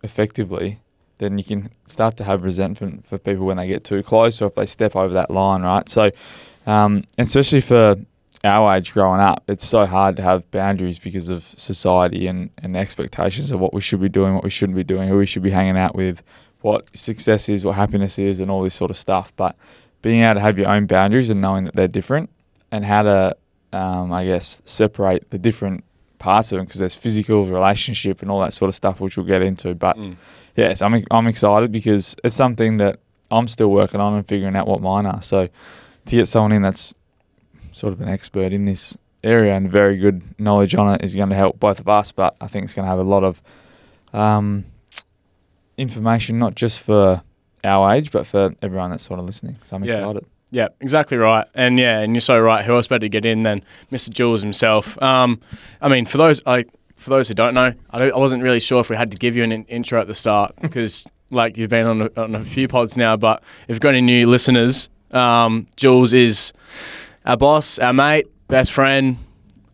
effectively, 0.03 0.81
then 1.19 1.38
you 1.38 1.44
can 1.44 1.70
start 1.87 2.17
to 2.17 2.25
have 2.25 2.43
resentment 2.43 3.05
for 3.05 3.19
people 3.19 3.47
when 3.47 3.56
they 3.56 3.69
get 3.69 3.85
too 3.85 4.03
close 4.03 4.43
or 4.43 4.47
if 4.47 4.55
they 4.55 4.67
step 4.67 4.97
over 4.97 5.14
that 5.14 5.31
line, 5.31 5.62
right? 5.62 5.88
So, 5.88 6.11
um, 6.67 7.05
especially 7.19 7.61
for 7.61 7.97
our 8.44 8.75
age 8.75 8.93
growing 8.93 9.20
up, 9.20 9.44
it's 9.47 9.67
so 9.67 9.87
hard 9.87 10.17
to 10.17 10.23
have 10.23 10.50
boundaries 10.50 10.99
because 10.99 11.29
of 11.29 11.44
society 11.44 12.26
and, 12.26 12.50
and 12.58 12.76
expectations 12.76 13.53
of 13.53 13.61
what 13.61 13.73
we 13.73 13.81
should 13.81 14.00
be 14.00 14.08
doing, 14.08 14.35
what 14.35 14.43
we 14.43 14.50
shouldn't 14.50 14.76
be 14.76 14.85
doing, 14.85 15.08
who 15.08 15.17
we 15.17 15.26
should 15.26 15.43
be 15.43 15.50
hanging 15.50 15.76
out 15.76 15.94
with, 15.94 16.23
what 16.62 16.88
success 16.97 17.49
is, 17.49 17.65
what 17.65 17.76
happiness 17.76 18.19
is, 18.19 18.41
and 18.41 18.50
all 18.50 18.62
this 18.62 18.75
sort 18.75 18.91
of 18.91 18.97
stuff. 18.97 19.32
But 19.37 19.56
being 20.00 20.23
able 20.23 20.35
to 20.35 20.41
have 20.41 20.58
your 20.58 20.69
own 20.69 20.87
boundaries 20.87 21.31
and 21.31 21.41
knowing 21.41 21.65
that 21.65 21.76
they're 21.76 21.88
different 21.88 22.31
and 22.73 22.85
how 22.85 23.03
to, 23.03 23.37
um, 23.72 24.12
I 24.12 24.24
guess, 24.24 24.60
separate 24.64 25.30
the 25.30 25.38
different 25.38 25.84
parts 26.19 26.52
of 26.52 26.56
them 26.58 26.66
because 26.66 26.78
there's 26.80 26.94
physical, 26.94 27.44
relationship, 27.44 28.22
and 28.22 28.30
all 28.30 28.40
that 28.40 28.52
sort 28.52 28.69
of 28.69 28.74
stuff, 28.74 29.00
which 29.00 29.16
we'll 29.16 29.26
get 29.26 29.42
into. 29.42 29.74
But 29.74 29.96
yes, 30.56 30.82
I'm 30.82 31.04
I'm 31.10 31.26
excited 31.26 31.72
because 31.72 32.14
it's 32.24 32.34
something 32.34 32.76
that 32.78 33.00
I'm 33.30 33.48
still 33.48 33.70
working 33.70 34.00
on 34.00 34.14
and 34.14 34.26
figuring 34.26 34.54
out 34.56 34.66
what 34.69 34.80
mine 34.80 35.06
are. 35.06 35.22
So 35.22 35.48
to 36.06 36.16
get 36.16 36.28
someone 36.28 36.52
in 36.52 36.62
that's 36.62 36.94
sort 37.72 37.92
of 37.94 38.00
an 38.00 38.08
expert 38.08 38.52
in 38.52 38.66
this 38.66 38.96
area 39.24 39.54
and 39.54 39.70
very 39.70 39.96
good 39.96 40.22
knowledge 40.38 40.74
on 40.74 40.92
it 40.94 41.02
is 41.02 41.14
going 41.14 41.30
to 41.30 41.34
help 41.36 41.58
both 41.58 41.80
of 41.80 41.88
us. 41.88 42.12
But 42.12 42.36
I 42.40 42.46
think 42.48 42.64
it's 42.64 42.74
going 42.74 42.84
to 42.84 42.90
have 42.90 42.98
a 42.98 43.02
lot 43.02 43.24
of 43.24 43.40
um, 44.12 44.64
information, 45.78 46.38
not 46.38 46.54
just 46.54 46.82
for 46.84 47.22
our 47.64 47.92
age, 47.92 48.10
but 48.12 48.26
for 48.26 48.52
everyone 48.60 48.90
that's 48.90 49.04
sort 49.04 49.19
of 49.20 49.26
listening. 49.26 49.56
So 49.64 49.76
I'm 49.76 49.84
Yeah. 49.84 49.94
excited. 49.96 50.26
Yeah, 50.52 50.69
exactly 50.81 51.16
right. 51.16 51.46
And 51.54 51.78
yeah, 51.78 52.00
and 52.00 52.14
you're 52.14 52.20
so 52.20 52.38
right. 52.38 52.62
Who 52.62 52.76
else 52.76 52.87
better 52.87 53.00
to 53.00 53.08
get 53.08 53.25
in 53.25 53.43
than 53.43 53.64
Mr. 53.90 54.10
Jules 54.10 54.43
himself? 54.43 55.00
Um, 55.02 55.40
I 55.81 55.88
mean, 55.88 56.04
for 56.04 56.19
those 56.19 56.44
like 56.44 56.69
for 56.94 57.08
those 57.08 57.26
who 57.26 57.34
don't 57.34 57.54
know, 57.54 57.72
I, 57.90 57.99
don't, 57.99 58.12
I 58.12 58.19
wasn't 58.19 58.43
really 58.43 58.60
sure 58.60 58.78
if 58.78 58.90
we 58.90 58.94
had 58.94 59.10
to 59.12 59.16
give 59.16 59.34
you 59.34 59.44
an 59.44 59.50
in- 59.50 59.64
intro 59.64 59.99
at 59.99 60.06
the 60.06 60.14
start 60.14 60.54
because 60.60 61.06
like 61.31 61.56
you've 61.56 61.70
been 61.70 61.87
on 61.87 62.02
a, 62.02 62.20
on 62.20 62.34
a 62.34 62.44
few 62.44 62.69
pods 62.69 62.99
now. 62.99 63.16
But 63.16 63.43
if 63.62 63.70
you've 63.70 63.81
got 63.81 63.90
any 63.90 64.02
new 64.02 64.28
listeners, 64.28 64.90
um, 65.10 65.66
Jules 65.76 66.12
is 66.12 66.52
our 67.25 67.38
boss, 67.38 67.78
our 67.78 67.94
mate, 67.94 68.26
best 68.48 68.72
friend. 68.72 69.16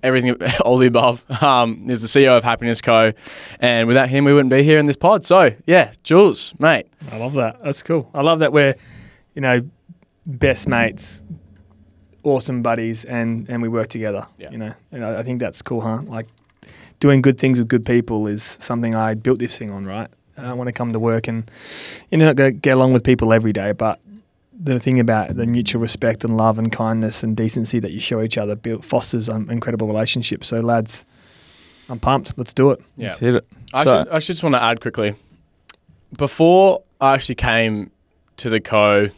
Everything, 0.00 0.40
all 0.64 0.78
the 0.78 0.86
above. 0.86 1.24
Um, 1.42 1.90
is 1.90 2.02
the 2.02 2.06
CEO 2.20 2.36
of 2.36 2.44
Happiness 2.44 2.80
Co. 2.80 3.12
And 3.58 3.88
without 3.88 4.08
him, 4.08 4.24
we 4.24 4.32
wouldn't 4.32 4.50
be 4.50 4.62
here 4.62 4.78
in 4.78 4.86
this 4.86 4.94
pod. 4.94 5.24
So, 5.24 5.52
yeah, 5.66 5.92
Jules, 6.04 6.54
mate. 6.60 6.86
I 7.10 7.18
love 7.18 7.32
that. 7.32 7.60
That's 7.64 7.82
cool. 7.82 8.08
I 8.14 8.22
love 8.22 8.38
that 8.38 8.52
we're, 8.52 8.76
you 9.34 9.40
know, 9.42 9.68
best 10.28 10.68
mates, 10.68 11.22
awesome 12.22 12.62
buddies, 12.62 13.04
and 13.04 13.48
and 13.48 13.60
we 13.62 13.68
work 13.68 13.88
together. 13.88 14.26
Yeah. 14.38 14.50
You 14.50 14.58
know, 14.58 14.74
and 14.92 15.04
I, 15.04 15.20
I 15.20 15.22
think 15.24 15.40
that's 15.40 15.62
cool, 15.62 15.80
huh? 15.80 16.02
Like 16.06 16.28
doing 17.00 17.22
good 17.22 17.38
things 17.38 17.58
with 17.58 17.66
good 17.68 17.84
people 17.84 18.26
is 18.28 18.56
something 18.60 18.94
I 18.94 19.14
built 19.14 19.38
this 19.40 19.58
thing 19.58 19.70
on, 19.70 19.86
right? 19.86 20.08
I 20.36 20.52
want 20.52 20.68
to 20.68 20.72
come 20.72 20.92
to 20.92 21.00
work 21.00 21.26
and 21.26 21.50
you 22.12 22.18
know 22.18 22.26
not 22.26 22.36
gonna 22.36 22.52
get 22.52 22.76
along 22.76 22.92
with 22.92 23.02
people 23.02 23.32
every 23.32 23.52
day, 23.52 23.72
but 23.72 23.98
the 24.60 24.78
thing 24.80 24.98
about 25.00 25.36
the 25.36 25.46
mutual 25.46 25.80
respect 25.80 26.24
and 26.24 26.36
love 26.36 26.58
and 26.58 26.70
kindness 26.72 27.22
and 27.22 27.36
decency 27.36 27.78
that 27.80 27.92
you 27.92 28.00
show 28.00 28.20
each 28.22 28.36
other 28.36 28.56
build, 28.56 28.84
fosters 28.84 29.28
an 29.28 29.48
incredible 29.50 29.86
relationship. 29.86 30.42
So, 30.44 30.56
lads, 30.56 31.06
I'm 31.88 32.00
pumped. 32.00 32.34
Let's 32.36 32.52
do 32.54 32.72
it. 32.72 32.80
Yeah. 32.96 33.08
Let's 33.08 33.20
hit 33.20 33.36
it. 33.36 33.46
I, 33.72 33.84
So- 33.84 33.98
should, 34.04 34.08
I 34.08 34.18
should 34.18 34.32
just 34.32 34.42
want 34.42 34.54
to 34.56 34.62
add 34.62 34.80
quickly. 34.80 35.14
Before 36.16 36.82
I 37.00 37.14
actually 37.14 37.36
came 37.36 37.90
to 38.38 38.50
the 38.50 38.60
co, 38.60 39.08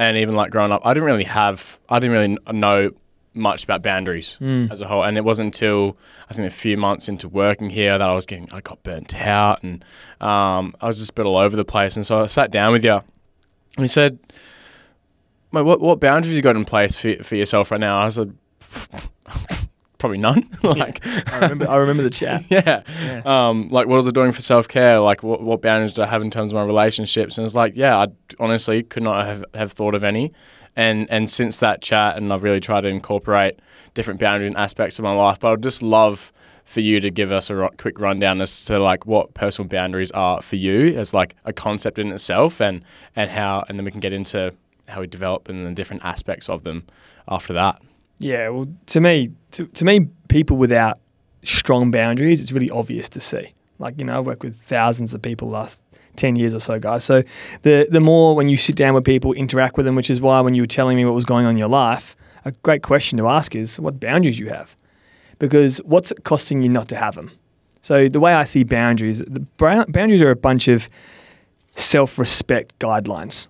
and 0.00 0.16
even 0.16 0.34
like 0.34 0.50
growing 0.50 0.72
up, 0.72 0.80
I 0.84 0.94
didn't 0.94 1.06
really 1.06 1.24
have, 1.24 1.78
I 1.88 1.98
didn't 1.98 2.16
really 2.16 2.36
know 2.58 2.90
much 3.34 3.62
about 3.64 3.82
boundaries 3.82 4.38
Mm. 4.40 4.70
as 4.72 4.80
a 4.80 4.86
whole. 4.88 5.04
And 5.04 5.16
it 5.16 5.24
wasn't 5.24 5.46
until 5.54 5.96
I 6.28 6.34
think 6.34 6.48
a 6.48 6.50
few 6.50 6.76
months 6.76 7.08
into 7.08 7.28
working 7.28 7.70
here 7.70 7.96
that 7.98 8.08
I 8.08 8.14
was 8.14 8.26
getting, 8.26 8.48
I 8.52 8.60
got 8.60 8.82
burnt 8.82 9.14
out, 9.14 9.62
and 9.62 9.84
um, 10.20 10.74
I 10.80 10.86
was 10.86 10.98
just 10.98 11.10
a 11.10 11.14
bit 11.14 11.26
all 11.26 11.36
over 11.36 11.54
the 11.54 11.64
place. 11.64 11.96
And 11.96 12.04
so 12.06 12.22
I 12.22 12.26
sat 12.26 12.50
down 12.50 12.72
with 12.72 12.82
you, 12.84 12.94
and 12.94 13.84
he 13.84 13.88
said, 13.88 14.18
"Mate, 15.52 15.62
what 15.62 15.80
what 15.80 16.00
boundaries 16.00 16.34
you 16.34 16.42
got 16.42 16.56
in 16.56 16.64
place 16.64 16.96
for 16.98 17.22
for 17.22 17.36
yourself 17.36 17.70
right 17.70 17.80
now?" 17.80 18.00
I 18.00 18.04
was 18.06 18.18
like, 18.18 18.28
"Probably 20.00 20.18
none." 20.18 20.48
like, 20.64 21.06
I 21.06 21.38
remember. 21.38 21.68
I 21.68 21.76
remember 21.76 22.02
the 22.02 22.10
chat. 22.10 22.44
yeah. 22.50 22.82
Yeah. 23.00 23.22
Um, 23.24 23.68
like, 23.68 23.86
what 23.86 23.96
was 23.96 24.08
I 24.08 24.10
doing 24.10 24.32
for 24.32 24.42
self 24.42 24.66
care? 24.66 24.98
Like, 24.98 25.22
what, 25.22 25.40
what 25.42 25.62
boundaries 25.62 25.92
do 25.92 26.02
I 26.02 26.06
have 26.06 26.22
in 26.22 26.30
terms 26.30 26.50
of 26.50 26.56
my 26.56 26.64
relationships? 26.64 27.38
And 27.38 27.44
it's 27.44 27.54
like, 27.54 27.74
yeah, 27.76 27.96
I 27.96 28.08
honestly 28.40 28.82
could 28.82 29.04
not 29.04 29.24
have, 29.24 29.44
have 29.54 29.72
thought 29.72 29.94
of 29.94 30.02
any. 30.02 30.32
And 30.74 31.08
and 31.10 31.30
since 31.30 31.60
that 31.60 31.82
chat, 31.82 32.16
and 32.16 32.32
I've 32.32 32.42
really 32.42 32.60
tried 32.60 32.82
to 32.82 32.88
incorporate 32.88 33.60
different 33.94 34.18
boundary 34.18 34.48
and 34.48 34.56
aspects 34.56 34.98
of 34.98 35.04
my 35.04 35.12
life. 35.12 35.38
But 35.38 35.52
I'd 35.52 35.62
just 35.62 35.82
love 35.82 36.32
for 36.64 36.80
you 36.80 37.00
to 37.00 37.10
give 37.10 37.32
us 37.32 37.50
a 37.50 37.68
quick 37.78 38.00
rundown 38.00 38.40
as 38.40 38.64
to 38.66 38.78
like 38.78 39.04
what 39.04 39.34
personal 39.34 39.68
boundaries 39.68 40.12
are 40.12 40.40
for 40.40 40.56
you 40.56 40.96
as 40.96 41.12
like 41.12 41.34
a 41.44 41.52
concept 41.52 41.98
in 41.98 42.12
itself, 42.12 42.60
and 42.60 42.82
and 43.16 43.30
how, 43.30 43.64
and 43.68 43.78
then 43.78 43.84
we 43.84 43.90
can 43.90 44.00
get 44.00 44.12
into 44.12 44.54
how 44.88 45.00
we 45.00 45.06
develop 45.06 45.48
and 45.48 45.66
the 45.66 45.72
different 45.72 46.04
aspects 46.04 46.48
of 46.48 46.62
them 46.62 46.84
after 47.28 47.52
that. 47.52 47.80
Yeah, 48.20 48.50
well, 48.50 48.66
to 48.86 49.00
me, 49.00 49.30
to, 49.52 49.66
to 49.66 49.84
me, 49.84 50.08
people 50.28 50.58
without 50.58 51.00
strong 51.42 51.90
boundaries, 51.90 52.40
it's 52.40 52.52
really 52.52 52.70
obvious 52.70 53.08
to 53.10 53.20
see. 53.20 53.50
Like 53.78 53.98
you 53.98 54.04
know, 54.04 54.16
I 54.16 54.20
work 54.20 54.42
with 54.42 54.56
thousands 54.56 55.14
of 55.14 55.22
people 55.22 55.48
last 55.48 55.82
ten 56.16 56.36
years 56.36 56.54
or 56.54 56.60
so, 56.60 56.78
guys. 56.78 57.02
So 57.02 57.22
the 57.62 57.88
the 57.90 58.00
more 58.00 58.36
when 58.36 58.50
you 58.50 58.58
sit 58.58 58.76
down 58.76 58.92
with 58.92 59.04
people, 59.06 59.32
interact 59.32 59.78
with 59.78 59.86
them, 59.86 59.96
which 59.96 60.10
is 60.10 60.20
why 60.20 60.40
when 60.40 60.54
you 60.54 60.62
were 60.62 60.66
telling 60.66 60.98
me 60.98 61.06
what 61.06 61.14
was 61.14 61.24
going 61.24 61.46
on 61.46 61.52
in 61.52 61.56
your 61.58 61.68
life, 61.68 62.14
a 62.44 62.52
great 62.62 62.82
question 62.82 63.18
to 63.18 63.26
ask 63.28 63.54
is 63.54 63.80
what 63.80 63.98
boundaries 63.98 64.38
you 64.38 64.50
have, 64.50 64.76
because 65.38 65.78
what's 65.78 66.12
it 66.12 66.22
costing 66.22 66.62
you 66.62 66.68
not 66.68 66.90
to 66.90 66.96
have 66.96 67.14
them? 67.14 67.30
So 67.80 68.10
the 68.10 68.20
way 68.20 68.34
I 68.34 68.44
see 68.44 68.64
boundaries, 68.64 69.20
the 69.20 69.40
boundaries 69.56 70.20
are 70.20 70.30
a 70.30 70.36
bunch 70.36 70.68
of 70.68 70.90
self-respect 71.74 72.78
guidelines 72.78 73.48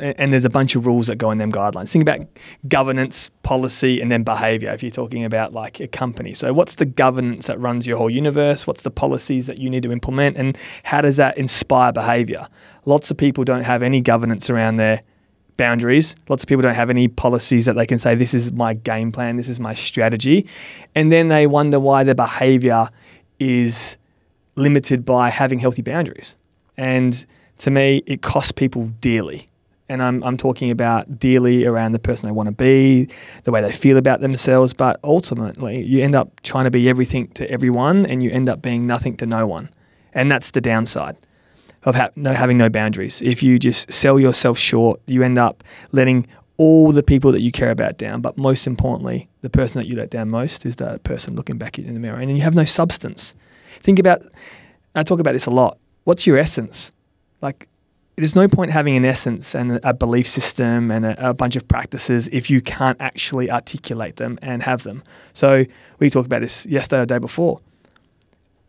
and 0.00 0.32
there's 0.32 0.44
a 0.44 0.50
bunch 0.50 0.76
of 0.76 0.86
rules 0.86 1.06
that 1.08 1.16
go 1.16 1.30
in 1.30 1.38
them 1.38 1.52
guidelines. 1.52 1.90
Think 1.90 2.02
about 2.02 2.20
governance, 2.68 3.30
policy, 3.42 4.00
and 4.00 4.10
then 4.10 4.22
behavior 4.22 4.70
if 4.70 4.82
you're 4.82 4.90
talking 4.90 5.24
about 5.24 5.52
like 5.52 5.80
a 5.80 5.88
company. 5.88 6.34
So, 6.34 6.52
what's 6.52 6.76
the 6.76 6.86
governance 6.86 7.46
that 7.46 7.58
runs 7.58 7.86
your 7.86 7.98
whole 7.98 8.10
universe? 8.10 8.66
What's 8.66 8.82
the 8.82 8.90
policies 8.90 9.46
that 9.46 9.58
you 9.58 9.70
need 9.70 9.82
to 9.82 9.92
implement? 9.92 10.36
And 10.36 10.56
how 10.84 11.00
does 11.00 11.16
that 11.16 11.36
inspire 11.38 11.92
behavior? 11.92 12.46
Lots 12.84 13.10
of 13.10 13.16
people 13.16 13.44
don't 13.44 13.64
have 13.64 13.82
any 13.82 14.00
governance 14.00 14.50
around 14.50 14.76
their 14.76 15.00
boundaries. 15.56 16.16
Lots 16.28 16.42
of 16.42 16.48
people 16.48 16.62
don't 16.62 16.74
have 16.74 16.88
any 16.88 17.08
policies 17.08 17.66
that 17.66 17.74
they 17.74 17.84
can 17.84 17.98
say, 17.98 18.14
this 18.14 18.32
is 18.32 18.52
my 18.52 18.74
game 18.74 19.12
plan, 19.12 19.36
this 19.36 19.48
is 19.48 19.60
my 19.60 19.74
strategy. 19.74 20.48
And 20.94 21.12
then 21.12 21.28
they 21.28 21.46
wonder 21.46 21.78
why 21.78 22.04
their 22.04 22.14
behavior 22.14 22.88
is 23.38 23.98
limited 24.54 25.04
by 25.04 25.28
having 25.28 25.58
healthy 25.58 25.82
boundaries. 25.82 26.36
And 26.76 27.26
to 27.58 27.70
me, 27.70 28.02
it 28.06 28.22
costs 28.22 28.52
people 28.52 28.86
dearly. 29.00 29.47
And 29.88 30.02
I'm, 30.02 30.22
I'm 30.22 30.36
talking 30.36 30.70
about 30.70 31.18
dearly 31.18 31.64
around 31.64 31.92
the 31.92 31.98
person 31.98 32.28
they 32.28 32.32
want 32.32 32.48
to 32.48 32.54
be, 32.54 33.08
the 33.44 33.50
way 33.50 33.62
they 33.62 33.72
feel 33.72 33.96
about 33.96 34.20
themselves. 34.20 34.74
But 34.74 35.00
ultimately, 35.02 35.82
you 35.82 36.02
end 36.02 36.14
up 36.14 36.40
trying 36.42 36.64
to 36.64 36.70
be 36.70 36.88
everything 36.88 37.28
to 37.28 37.50
everyone 37.50 38.04
and 38.04 38.22
you 38.22 38.30
end 38.30 38.48
up 38.48 38.60
being 38.60 38.86
nothing 38.86 39.16
to 39.18 39.26
no 39.26 39.46
one. 39.46 39.70
And 40.12 40.30
that's 40.30 40.50
the 40.50 40.60
downside 40.60 41.16
of 41.84 41.94
ha- 41.94 42.10
no, 42.16 42.34
having 42.34 42.58
no 42.58 42.68
boundaries. 42.68 43.22
If 43.22 43.42
you 43.42 43.58
just 43.58 43.90
sell 43.92 44.18
yourself 44.18 44.58
short, 44.58 45.00
you 45.06 45.22
end 45.22 45.38
up 45.38 45.64
letting 45.92 46.26
all 46.58 46.92
the 46.92 47.02
people 47.02 47.32
that 47.32 47.40
you 47.40 47.52
care 47.52 47.70
about 47.70 47.96
down. 47.96 48.20
But 48.20 48.36
most 48.36 48.66
importantly, 48.66 49.28
the 49.42 49.50
person 49.50 49.80
that 49.80 49.88
you 49.88 49.96
let 49.96 50.10
down 50.10 50.28
most 50.28 50.66
is 50.66 50.76
that 50.76 51.04
person 51.04 51.34
looking 51.36 51.56
back 51.56 51.78
at 51.78 51.84
you 51.84 51.88
in 51.88 51.94
the 51.94 52.00
mirror. 52.00 52.18
And 52.18 52.36
you 52.36 52.42
have 52.42 52.54
no 52.54 52.64
substance. 52.64 53.34
Think 53.80 53.98
about, 53.98 54.22
I 54.94 55.02
talk 55.02 55.20
about 55.20 55.32
this 55.32 55.46
a 55.46 55.50
lot. 55.50 55.78
What's 56.04 56.26
your 56.26 56.36
essence? 56.36 56.90
Like, 57.40 57.68
there's 58.18 58.34
no 58.34 58.48
point 58.48 58.72
having 58.72 58.96
an 58.96 59.04
essence 59.04 59.54
and 59.54 59.80
a 59.84 59.94
belief 59.94 60.26
system 60.26 60.90
and 60.90 61.06
a, 61.06 61.30
a, 61.30 61.34
bunch 61.34 61.54
of 61.56 61.66
practices 61.68 62.28
if 62.32 62.50
you 62.50 62.60
can't 62.60 63.00
actually 63.00 63.50
articulate 63.50 64.16
them 64.16 64.38
and 64.42 64.62
have 64.62 64.82
them. 64.82 65.02
So 65.34 65.64
we 66.00 66.10
talked 66.10 66.26
about 66.26 66.40
this 66.40 66.66
yesterday 66.66 67.02
or 67.02 67.06
the 67.06 67.14
day 67.14 67.18
before. 67.18 67.60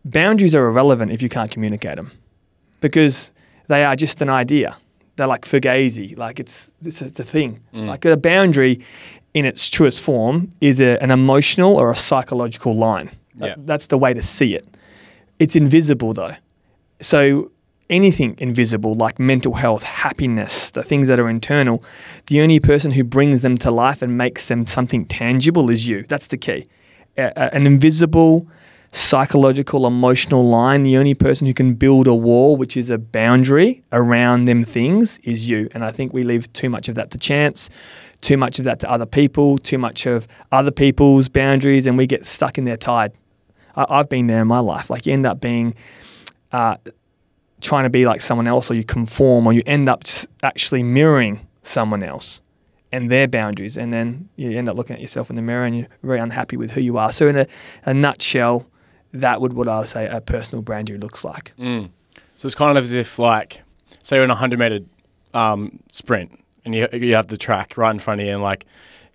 Boundaries 0.04 0.54
are 0.54 0.66
irrelevant 0.66 1.10
if 1.10 1.20
you 1.20 1.28
can't 1.28 1.50
communicate 1.50 1.96
them 1.96 2.12
because 2.80 3.32
they 3.68 3.84
are 3.84 3.96
just 3.96 4.22
an 4.22 4.30
idea. 4.30 4.76
They're 5.16 5.26
like 5.26 5.42
fugazi, 5.44 6.16
like 6.16 6.40
it's 6.40 6.72
it's, 6.82 7.02
it's 7.02 7.20
a 7.20 7.24
thing. 7.24 7.60
Mm. 7.74 7.88
Like 7.88 8.04
a 8.06 8.16
boundary, 8.16 8.78
in 9.34 9.44
its 9.44 9.68
truest 9.68 10.00
form, 10.00 10.48
is 10.60 10.80
a, 10.80 10.96
an 11.02 11.10
emotional 11.10 11.76
or 11.76 11.90
a 11.90 11.96
psychological 11.96 12.74
line. 12.74 13.10
That- 13.36 13.46
Yeah. 13.48 13.54
that's 13.58 13.88
the 13.88 13.98
way 13.98 14.14
to 14.14 14.22
see 14.22 14.54
it. 14.54 14.66
It's 15.38 15.56
invisible 15.56 16.12
though, 16.14 16.36
so 17.00 17.50
anything 17.90 18.36
invisible 18.38 18.94
like 18.94 19.18
mental 19.18 19.54
health, 19.54 19.82
happiness, 19.82 20.70
the 20.70 20.82
things 20.82 21.08
that 21.08 21.20
are 21.20 21.28
internal, 21.28 21.84
the 22.26 22.40
only 22.40 22.60
person 22.60 22.92
who 22.92 23.04
brings 23.04 23.42
them 23.42 23.56
to 23.58 23.70
life 23.70 24.00
and 24.00 24.16
makes 24.16 24.48
them 24.48 24.66
something 24.66 25.04
tangible 25.04 25.68
is 25.70 25.86
you. 25.86 26.04
That's 26.08 26.28
the 26.28 26.38
key. 26.38 26.64
A- 27.18 27.54
an 27.54 27.66
invisible 27.66 28.48
psychological, 28.92 29.86
emotional 29.86 30.48
line, 30.48 30.82
the 30.82 30.96
only 30.96 31.14
person 31.14 31.46
who 31.46 31.54
can 31.54 31.74
build 31.74 32.06
a 32.06 32.14
wall, 32.14 32.56
which 32.56 32.76
is 32.76 32.90
a 32.90 32.98
boundary 32.98 33.82
around 33.92 34.46
them 34.46 34.64
things, 34.64 35.18
is 35.18 35.48
you. 35.48 35.68
And 35.72 35.84
I 35.84 35.92
think 35.92 36.12
we 36.12 36.24
leave 36.24 36.52
too 36.52 36.68
much 36.68 36.88
of 36.88 36.96
that 36.96 37.10
to 37.12 37.18
chance, 37.18 37.70
too 38.20 38.36
much 38.36 38.58
of 38.58 38.64
that 38.64 38.80
to 38.80 38.90
other 38.90 39.06
people, 39.06 39.58
too 39.58 39.78
much 39.78 40.06
of 40.06 40.26
other 40.50 40.72
people's 40.72 41.28
boundaries, 41.28 41.86
and 41.86 41.96
we 41.96 42.06
get 42.06 42.26
stuck 42.26 42.58
in 42.58 42.64
their 42.64 42.76
tide. 42.76 43.12
I, 43.76 43.86
I've 43.88 44.08
been 44.08 44.26
there 44.26 44.42
in 44.42 44.48
my 44.48 44.60
life. 44.60 44.90
Like 44.90 45.06
you 45.06 45.12
end 45.12 45.26
up 45.26 45.40
being. 45.40 45.74
Uh, 46.52 46.76
trying 47.60 47.84
to 47.84 47.90
be 47.90 48.06
like 48.06 48.20
someone 48.20 48.48
else 48.48 48.70
or 48.70 48.74
you 48.74 48.84
conform 48.84 49.46
or 49.46 49.52
you 49.52 49.62
end 49.66 49.88
up 49.88 50.04
actually 50.42 50.82
mirroring 50.82 51.46
someone 51.62 52.02
else 52.02 52.40
and 52.92 53.10
their 53.10 53.28
boundaries 53.28 53.76
and 53.78 53.92
then 53.92 54.28
you 54.36 54.56
end 54.56 54.68
up 54.68 54.76
looking 54.76 54.94
at 54.96 55.02
yourself 55.02 55.30
in 55.30 55.36
the 55.36 55.42
mirror 55.42 55.64
and 55.64 55.76
you're 55.78 55.88
very 56.02 56.18
unhappy 56.18 56.56
with 56.56 56.72
who 56.72 56.80
you 56.80 56.96
are 56.98 57.12
so 57.12 57.28
in 57.28 57.36
a, 57.36 57.46
a 57.84 57.94
nutshell 57.94 58.66
that 59.12 59.40
would 59.40 59.52
what 59.52 59.68
i 59.68 59.78
would 59.78 59.88
say 59.88 60.06
a 60.08 60.20
personal 60.20 60.62
boundary 60.62 60.98
looks 60.98 61.24
like 61.24 61.52
Mm. 61.56 61.90
So 62.36 62.46
it's 62.46 62.54
kind 62.54 62.78
of 62.78 62.84
as 62.84 62.94
if, 62.94 63.18
like, 63.18 63.60
say 64.02 64.16
you're 64.16 64.24
in 64.24 64.30
a 64.30 64.34
hundred 64.34 64.58
meter 64.60 64.80
um, 65.34 65.78
sprint 65.90 66.42
and 66.64 66.74
you 66.74 66.88
you 66.92 67.14
have 67.14 67.26
the 67.26 67.36
track 67.36 67.76
right 67.76 67.90
in 67.90 67.98
front 67.98 68.22
of 68.22 68.26
you, 68.26 68.32
and 68.32 68.42
like 68.42 68.64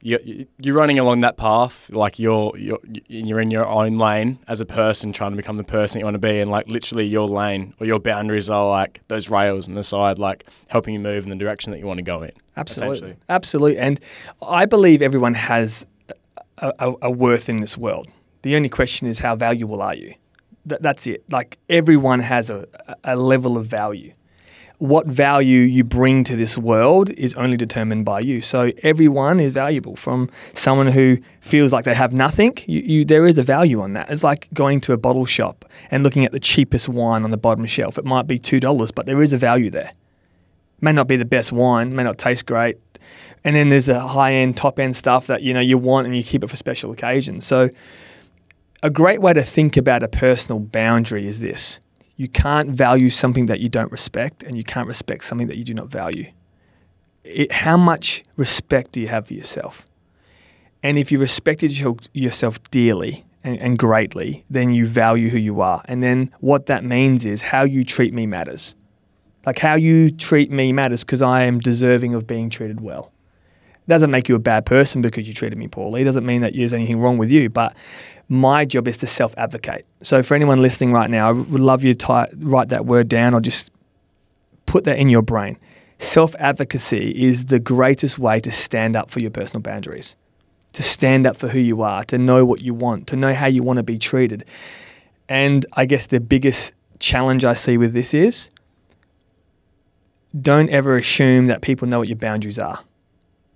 you 0.05 0.45
you're 0.59 0.75
running 0.75 1.00
along 1.00 1.21
that 1.21 1.35
path, 1.35 1.89
like 1.89 2.19
you're 2.19 2.55
you're 2.57 2.79
you're 3.07 3.39
in 3.39 3.50
your 3.50 3.65
own 3.65 3.97
lane 3.97 4.38
as 4.47 4.62
a 4.62 4.65
person 4.65 5.12
trying 5.12 5.31
to 5.31 5.38
become 5.38 5.57
the 5.57 5.63
person 5.63 6.00
you 6.00 6.05
want 6.05 6.13
to 6.13 6.19
be, 6.19 6.39
and 6.39 6.51
like 6.51 6.67
literally 6.67 7.07
your 7.07 7.27
lane 7.27 7.74
or 7.79 7.88
your 7.88 8.00
boundaries 8.00 8.47
are 8.47 8.69
like 8.69 9.01
those 9.07 9.31
rails 9.31 9.67
on 9.67 9.74
the 9.74 9.83
side, 9.83 10.19
like 10.19 10.45
helping 10.67 10.93
you 10.93 11.00
move 11.00 11.24
in 11.24 11.31
the 11.31 11.35
direction 11.35 11.71
that 11.71 11.79
you 11.79 11.88
want 11.88 11.97
to 11.97 12.03
go 12.03 12.21
in. 12.21 12.31
absolutely. 12.55 13.15
absolutely. 13.29 13.79
And 13.79 14.00
i 14.43 14.65
believe 14.65 15.01
everyone 15.01 15.33
has 15.33 15.88
a, 16.59 16.71
a, 16.79 16.93
a 17.03 17.12
worth 17.12 17.50
in 17.50 17.57
this 17.57 17.75
world. 17.75 18.07
The 18.43 18.55
only 18.55 18.69
question 18.69 19.07
is 19.07 19.19
how 19.19 19.35
valuable 19.35 19.81
are 19.81 19.95
you? 19.95 20.13
Th- 20.69 20.81
that's 20.81 21.07
it. 21.07 21.24
Like 21.31 21.57
everyone 21.67 22.19
has 22.19 22.51
a, 22.51 22.67
a 23.03 23.15
level 23.15 23.57
of 23.57 23.65
value 23.65 24.13
what 24.77 25.08
value 25.08 25.62
you 25.62 25.84
bring 25.84 26.24
to 26.25 26.36
this 26.36 26.58
world 26.58 27.10
is 27.12 27.34
only 27.36 27.58
determined 27.58 28.05
by 28.05 28.20
you. 28.20 28.41
So 28.41 28.72
everyone 28.84 29.39
is 29.39 29.53
valuable. 29.53 29.96
From 29.96 30.29
someone 30.53 30.88
who 30.88 31.17
feels 31.39 31.72
like 31.72 31.86
they 31.86 31.94
have 31.94 32.13
nothing, 32.13 32.58
you, 32.67 32.82
you, 32.82 33.05
there 33.05 33.25
is 33.25 33.38
a 33.38 33.44
value 33.44 33.82
on 33.82 33.94
that. 33.94 34.10
It's 34.10 34.24
like 34.24 34.50
going 34.53 34.82
to 34.82 34.94
a 34.94 34.98
bottle 34.98 35.25
shop 35.25 35.65
and 35.91 36.03
looking 36.03 36.25
at 36.25 36.32
the 36.32 36.39
cheapest 36.39 36.89
wine 36.89 37.24
on 37.24 37.32
the 37.32 37.38
bottom 37.38 37.65
shelf. 37.65 37.98
It 37.98 38.05
might 38.05 38.27
be 38.27 38.38
two 38.38 38.60
dollars, 38.60 38.91
but 38.91 39.05
there 39.05 39.22
is 39.22 39.34
a 39.34 39.38
value 39.38 39.70
there. 39.70 39.91
May 40.82 40.91
not 40.91 41.08
be 41.08 41.15
the 41.15 41.25
best 41.25 41.51
wine, 41.51 41.96
may 41.96 42.03
not 42.03 42.17
taste 42.17 42.46
great, 42.46 42.77
and 43.44 43.55
then 43.55 43.70
there's 43.70 43.88
a 43.88 44.00
high 44.00 44.34
end, 44.34 44.58
top 44.58 44.77
end 44.77 44.96
stuff 44.96 45.27
that 45.27 45.41
you 45.41 45.53
know 45.53 45.62
you 45.62 45.77
want 45.77 46.05
and 46.05 46.17
you 46.17 46.24
keep 46.24 46.44
it 46.44 46.50
for 46.50 46.58
special 46.58 46.91
occasions. 46.91 47.46
So 47.46 47.70
a 48.84 48.89
great 48.89 49.22
way 49.22 49.34
to 49.34 49.41
think 49.41 49.77
about 49.77 50.03
a 50.03 50.08
personal 50.08 50.60
boundary 50.60 51.27
is 51.27 51.39
this 51.39 51.79
you 52.17 52.27
can't 52.27 52.69
value 52.69 53.10
something 53.10 53.48
that 53.48 53.60
you 53.60 53.69
don't 53.69 53.91
respect, 53.91 54.43
and 54.43 54.57
you 54.57 54.63
can't 54.63 54.88
respect 54.88 55.24
something 55.25 55.48
that 55.48 55.57
you 55.57 55.63
do 55.63 55.74
not 55.74 55.88
value. 55.88 56.31
It, 57.24 57.51
how 57.51 57.77
much 57.77 58.24
respect 58.38 58.93
do 58.93 59.01
you 59.01 59.07
have 59.07 59.27
for 59.27 59.34
yourself? 59.34 59.86
And 60.84 61.00
if 61.00 61.12
you 61.12 61.17
respected 61.17 61.72
yourself 62.13 62.62
dearly 62.69 63.25
and, 63.43 63.57
and 63.60 63.77
greatly, 63.77 64.45
then 64.50 64.72
you 64.72 64.86
value 64.86 65.29
who 65.29 65.39
you 65.39 65.60
are. 65.62 65.81
And 65.86 66.03
then 66.03 66.31
what 66.39 66.67
that 66.67 66.84
means 66.84 67.25
is 67.25 67.41
how 67.41 67.63
you 67.63 67.84
treat 67.84 68.13
me 68.13 68.27
matters. 68.27 68.75
Like 69.45 69.60
how 69.60 69.75
you 69.75 70.12
treat 70.12 70.51
me 70.51 70.74
matters 70.74 71.03
because 71.03 71.24
I 71.24 71.43
am 71.43 71.60
deserving 71.60 72.13
of 72.13 72.27
being 72.27 72.51
treated 72.51 72.81
well. 72.81 73.12
Doesn't 73.88 74.10
make 74.10 74.27
you 74.27 74.36
a 74.36 74.39
bad 74.39 74.65
person 74.65 75.01
because 75.01 75.27
you 75.27 75.34
treated 75.34 75.58
me 75.60 75.68
poorly. 75.68 76.04
Doesn't 76.04 76.25
mean 76.25 76.42
that 76.42 76.54
there's 76.56 76.74
anything 76.74 77.00
wrong 77.00 77.18
with 77.18 77.32
you. 77.32 77.50
But 77.50 77.75
my 78.27 78.65
job 78.65 78.88
is 78.88 78.98
to 79.00 79.08
self 79.08 79.36
advocate. 79.38 79.86
So 80.01 80.24
for 80.24 80.34
anyone 80.34 80.60
listening 80.60 80.92
right 80.92 81.10
now, 81.10 81.30
I 81.30 81.32
would 81.32 81.62
love 81.62 81.84
you 81.84 81.94
to 81.94 82.27
write 82.38 82.70
that 82.70 82.86
word 82.86 83.08
down 83.08 83.34
or 83.34 83.42
just 83.42 83.72
put 84.65 84.86
that 84.86 84.98
in 84.98 85.10
your 85.10 85.22
brain. 85.22 85.60
Self 86.00 86.36
advocacy 86.39 87.12
is 87.12 87.46
the 87.46 87.60
greatest 87.60 88.18
way 88.18 88.39
to 88.39 88.51
stand 88.51 88.96
up 88.96 89.12
for 89.12 89.20
your 89.20 89.32
personal 89.32 89.62
boundaries, 89.62 90.15
to 90.74 90.82
stand 90.82 91.27
up 91.27 91.38
for 91.38 91.48
who 91.48 91.60
you 91.60 91.84
are, 91.84 92.04
to 92.06 92.18
know 92.18 92.44
what 92.44 92.62
you 92.62 92.74
want, 92.74 93.08
to 93.08 93.15
know 93.15 93.34
how 93.34 93.46
you 93.46 93.62
want 93.62 93.77
to 93.77 93.84
be 93.84 94.00
treated. 94.00 94.46
And 95.30 95.65
I 95.74 95.86
guess 95.86 96.08
the 96.08 96.20
biggest 96.20 96.74
challenge 97.00 97.46
I 97.46 97.54
see 97.54 97.77
with 97.77 97.94
this 97.94 98.13
is 98.13 98.50
don't 100.39 100.70
ever 100.70 100.98
assume 100.98 101.48
that 101.48 101.62
people 101.62 101.88
know 101.88 102.00
what 102.00 102.08
your 102.08 102.18
boundaries 102.18 102.60
are 102.60 102.80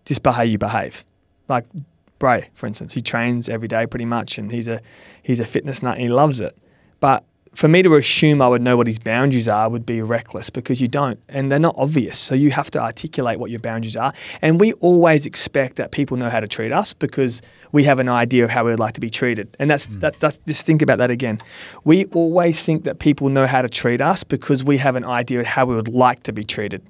just 0.10 0.24
by 0.24 0.32
how 0.32 0.42
you 0.42 0.58
behave. 0.58 1.06
Like 1.48 1.66
Bray, 2.18 2.50
for 2.56 2.66
instance, 2.66 2.94
he 2.94 3.02
trains 3.02 3.48
every 3.48 3.68
day 3.68 3.86
pretty 3.86 4.06
much, 4.06 4.40
and 4.40 4.52
he's 4.52 4.68
a 4.68 4.82
he's 5.22 5.40
a 5.40 5.46
fitness 5.46 5.82
nut 5.84 5.94
and 5.94 6.02
he 6.02 6.10
loves 6.10 6.42
it. 6.42 6.58
But 7.00 7.24
for 7.54 7.68
me 7.68 7.84
to 7.84 7.96
assume 7.96 8.42
I 8.42 8.48
would 8.48 8.62
know 8.62 8.76
what 8.76 8.88
his 8.88 8.98
boundaries 8.98 9.48
are 9.48 9.70
would 9.70 9.86
be 9.86 10.02
reckless 10.02 10.50
because 10.50 10.82
you 10.82 10.88
don't, 10.88 11.20
and 11.30 11.52
they're 11.52 11.60
not 11.60 11.76
obvious. 11.78 12.18
So 12.18 12.34
you 12.34 12.50
have 12.52 12.72
to 12.72 12.80
articulate 12.80 13.40
what 13.40 13.52
your 13.52 13.60
boundaries 13.60 13.96
are. 13.96 14.14
And 14.42 14.60
we 14.60 14.74
always 14.74 15.26
expect 15.26 15.76
that 15.76 15.92
people 15.92 16.18
know 16.18 16.30
how 16.30 16.40
to 16.40 16.48
treat 16.48 16.72
us 16.72 16.94
because 16.94 17.42
we 17.72 17.84
have 17.84 18.00
an 18.00 18.10
idea 18.10 18.44
of 18.44 18.50
how 18.50 18.64
we 18.64 18.72
would 18.72 18.80
like 18.80 18.94
to 18.96 19.02
be 19.02 19.12
treated. 19.12 19.56
And 19.60 19.70
that's 19.70 19.86
hmm. 19.86 20.00
that, 20.00 20.20
that's 20.20 20.40
just 20.40 20.66
think 20.66 20.82
about 20.82 20.98
that 20.98 21.12
again. 21.12 21.38
We 21.84 22.06
always 22.06 22.64
think 22.64 22.84
that 22.86 22.98
people 22.98 23.30
know 23.30 23.46
how 23.46 23.62
to 23.62 23.70
treat 23.70 24.02
us 24.02 24.24
because 24.24 24.64
we 24.64 24.80
have 24.80 24.96
an 24.96 25.06
idea 25.06 25.40
of 25.42 25.46
how 25.46 25.66
we 25.66 25.76
would 25.76 25.94
like 25.94 26.24
to 26.24 26.34
be 26.34 26.44
treated 26.44 26.82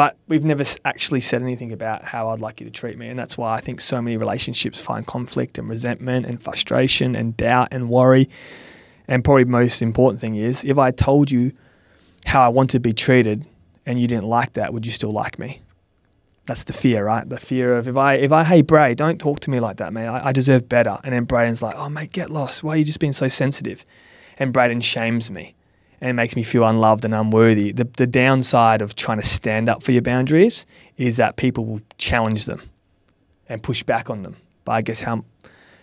but 0.00 0.16
we've 0.28 0.46
never 0.46 0.64
actually 0.86 1.20
said 1.20 1.42
anything 1.42 1.72
about 1.72 2.02
how 2.02 2.30
I'd 2.30 2.40
like 2.40 2.58
you 2.58 2.64
to 2.64 2.72
treat 2.72 2.96
me. 2.96 3.08
And 3.08 3.18
that's 3.18 3.36
why 3.36 3.54
I 3.54 3.60
think 3.60 3.82
so 3.82 4.00
many 4.00 4.16
relationships 4.16 4.80
find 4.80 5.06
conflict 5.06 5.58
and 5.58 5.68
resentment 5.68 6.24
and 6.24 6.42
frustration 6.42 7.14
and 7.14 7.36
doubt 7.36 7.68
and 7.70 7.90
worry. 7.90 8.30
And 9.08 9.22
probably 9.22 9.44
most 9.44 9.82
important 9.82 10.18
thing 10.18 10.36
is 10.36 10.64
if 10.64 10.78
I 10.78 10.90
told 10.90 11.30
you 11.30 11.52
how 12.24 12.40
I 12.40 12.48
want 12.48 12.70
to 12.70 12.80
be 12.80 12.94
treated 12.94 13.46
and 13.84 14.00
you 14.00 14.08
didn't 14.08 14.24
like 14.24 14.54
that, 14.54 14.72
would 14.72 14.86
you 14.86 14.92
still 14.92 15.12
like 15.12 15.38
me? 15.38 15.60
That's 16.46 16.64
the 16.64 16.72
fear, 16.72 17.04
right? 17.04 17.28
The 17.28 17.36
fear 17.38 17.76
of 17.76 17.86
if 17.86 17.98
I 17.98 18.14
if 18.14 18.32
I 18.32 18.42
hey 18.42 18.62
Bray, 18.62 18.94
don't 18.94 19.18
talk 19.18 19.40
to 19.40 19.50
me 19.50 19.60
like 19.60 19.76
that, 19.76 19.92
mate. 19.92 20.06
I, 20.06 20.28
I 20.28 20.32
deserve 20.32 20.66
better. 20.66 20.98
And 21.04 21.12
then 21.12 21.24
Braden's 21.24 21.60
like, 21.60 21.76
oh 21.76 21.90
mate, 21.90 22.10
get 22.10 22.30
lost. 22.30 22.64
Why 22.64 22.72
are 22.72 22.76
you 22.78 22.84
just 22.84 23.00
being 23.00 23.12
so 23.12 23.28
sensitive? 23.28 23.84
And 24.38 24.50
Braden 24.50 24.80
shames 24.80 25.30
me 25.30 25.56
and 26.00 26.10
it 26.10 26.14
makes 26.14 26.36
me 26.36 26.42
feel 26.42 26.64
unloved 26.66 27.04
and 27.04 27.14
unworthy. 27.14 27.72
The, 27.72 27.84
the 27.84 28.06
downside 28.06 28.82
of 28.82 28.96
trying 28.96 29.20
to 29.20 29.26
stand 29.26 29.68
up 29.68 29.82
for 29.82 29.92
your 29.92 30.02
boundaries 30.02 30.64
is 30.96 31.18
that 31.18 31.36
people 31.36 31.64
will 31.64 31.80
challenge 31.98 32.46
them 32.46 32.62
and 33.48 33.62
push 33.62 33.82
back 33.82 34.08
on 34.08 34.22
them. 34.22 34.36
But 34.64 34.72
I 34.72 34.80
guess 34.82 35.00
how, 35.00 35.24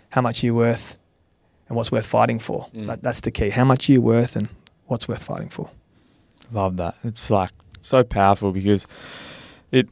how 0.10 0.22
much 0.22 0.44
are 0.44 0.48
you 0.48 0.56
worth 0.56 0.98
and 1.68 1.76
what's 1.76 1.92
worth 1.92 2.06
fighting 2.06 2.40
for? 2.40 2.68
Mm. 2.74 2.88
That, 2.88 3.04
that's 3.04 3.22
the 3.22 3.32
key. 3.32 3.50
How 3.50 3.66
much 3.66 3.90
you're 3.90 3.96
you 3.96 4.02
worth 4.02 4.36
and 4.36 4.50
what's 4.86 5.08
worth 5.08 5.24
fighting 5.24 5.50
for? 5.50 5.70
Love 6.52 6.78
that. 6.78 6.96
It's 7.04 7.30
like 7.30 7.52
so 7.82 8.04
powerful 8.04 8.52
because 8.52 8.88
it 9.72 9.90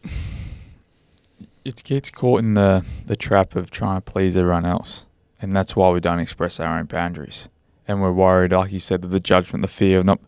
it 1.64 1.84
gets 1.84 2.10
caught 2.10 2.40
in 2.40 2.54
the 2.54 2.86
the 3.06 3.16
trap 3.16 3.56
of 3.56 3.72
trying 3.72 4.02
to 4.02 4.02
please 4.02 4.38
everyone 4.38 4.66
else, 4.66 5.06
and 5.42 5.56
that's 5.56 5.76
why 5.76 5.90
we 5.90 6.00
don't 6.00 6.20
express 6.20 6.60
our 6.60 6.80
own 6.80 6.86
boundaries. 6.86 7.50
And 7.88 8.02
we're 8.02 8.12
worried, 8.12 8.52
like 8.52 8.72
you 8.72 8.80
said, 8.80 9.02
the 9.02 9.20
judgment, 9.20 9.62
the 9.62 9.68
fear 9.68 10.00
of 10.00 10.06
not 10.06 10.20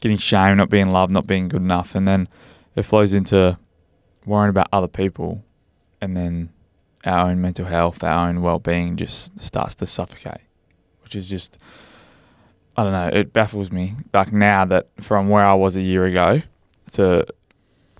getting 0.00 0.16
shamed, 0.16 0.58
not 0.58 0.70
being 0.70 0.90
loved, 0.90 1.12
not 1.12 1.26
being 1.26 1.48
good 1.48 1.62
enough, 1.62 1.94
and 1.94 2.06
then 2.06 2.28
it 2.76 2.82
flows 2.82 3.12
into 3.12 3.58
worrying 4.24 4.50
about 4.50 4.68
other 4.72 4.88
people, 4.88 5.42
and 6.00 6.16
then 6.16 6.50
our 7.04 7.30
own 7.30 7.40
mental 7.40 7.66
health, 7.66 8.04
our 8.04 8.28
own 8.28 8.42
well 8.42 8.58
being 8.58 8.96
just 8.96 9.38
starts 9.38 9.74
to 9.76 9.86
suffocate, 9.86 10.42
which 11.02 11.16
is 11.16 11.28
just 11.28 11.58
I 12.76 12.84
don't 12.84 12.92
know. 12.92 13.10
It 13.12 13.32
baffles 13.32 13.70
me. 13.70 13.94
Like 14.14 14.32
now 14.32 14.64
that 14.66 14.88
from 15.00 15.28
where 15.28 15.44
I 15.44 15.54
was 15.54 15.76
a 15.76 15.82
year 15.82 16.04
ago 16.04 16.42
to 16.92 17.26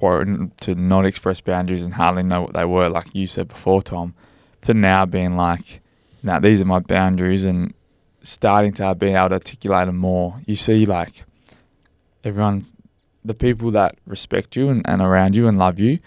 to 0.01 0.75
not 0.75 1.05
express 1.05 1.43
boundaries 1.43 1.85
and 1.85 1.93
hardly 1.93 2.23
know 2.23 2.41
what 2.41 2.55
they 2.55 2.65
were, 2.65 2.89
like 2.89 3.15
you 3.15 3.27
said 3.27 3.49
before, 3.49 3.83
Tom, 3.83 4.15
to 4.63 4.73
now 4.73 5.05
being 5.05 5.37
like, 5.37 5.83
now 6.23 6.39
these 6.39 6.63
are 6.63 6.65
my 6.65 6.79
boundaries 6.79 7.45
and 7.45 7.75
starting 8.23 8.73
to 8.75 8.95
be 8.95 9.09
able 9.09 9.29
to 9.31 9.35
articulate 9.35 9.87
them 9.87 9.97
more. 9.97 10.41
You 10.47 10.55
see, 10.55 10.87
like 10.87 11.25
everyone's 12.25 12.75
the 13.25 13.35
people 13.35 13.71
that 13.73 13.97
respect 14.07 14.57
you 14.57 14.69
and, 14.71 14.83
and 14.89 15.03
around 15.03 15.37
you 15.37 15.47
and 15.47 15.59
love 15.59 15.79
you, 15.79 15.99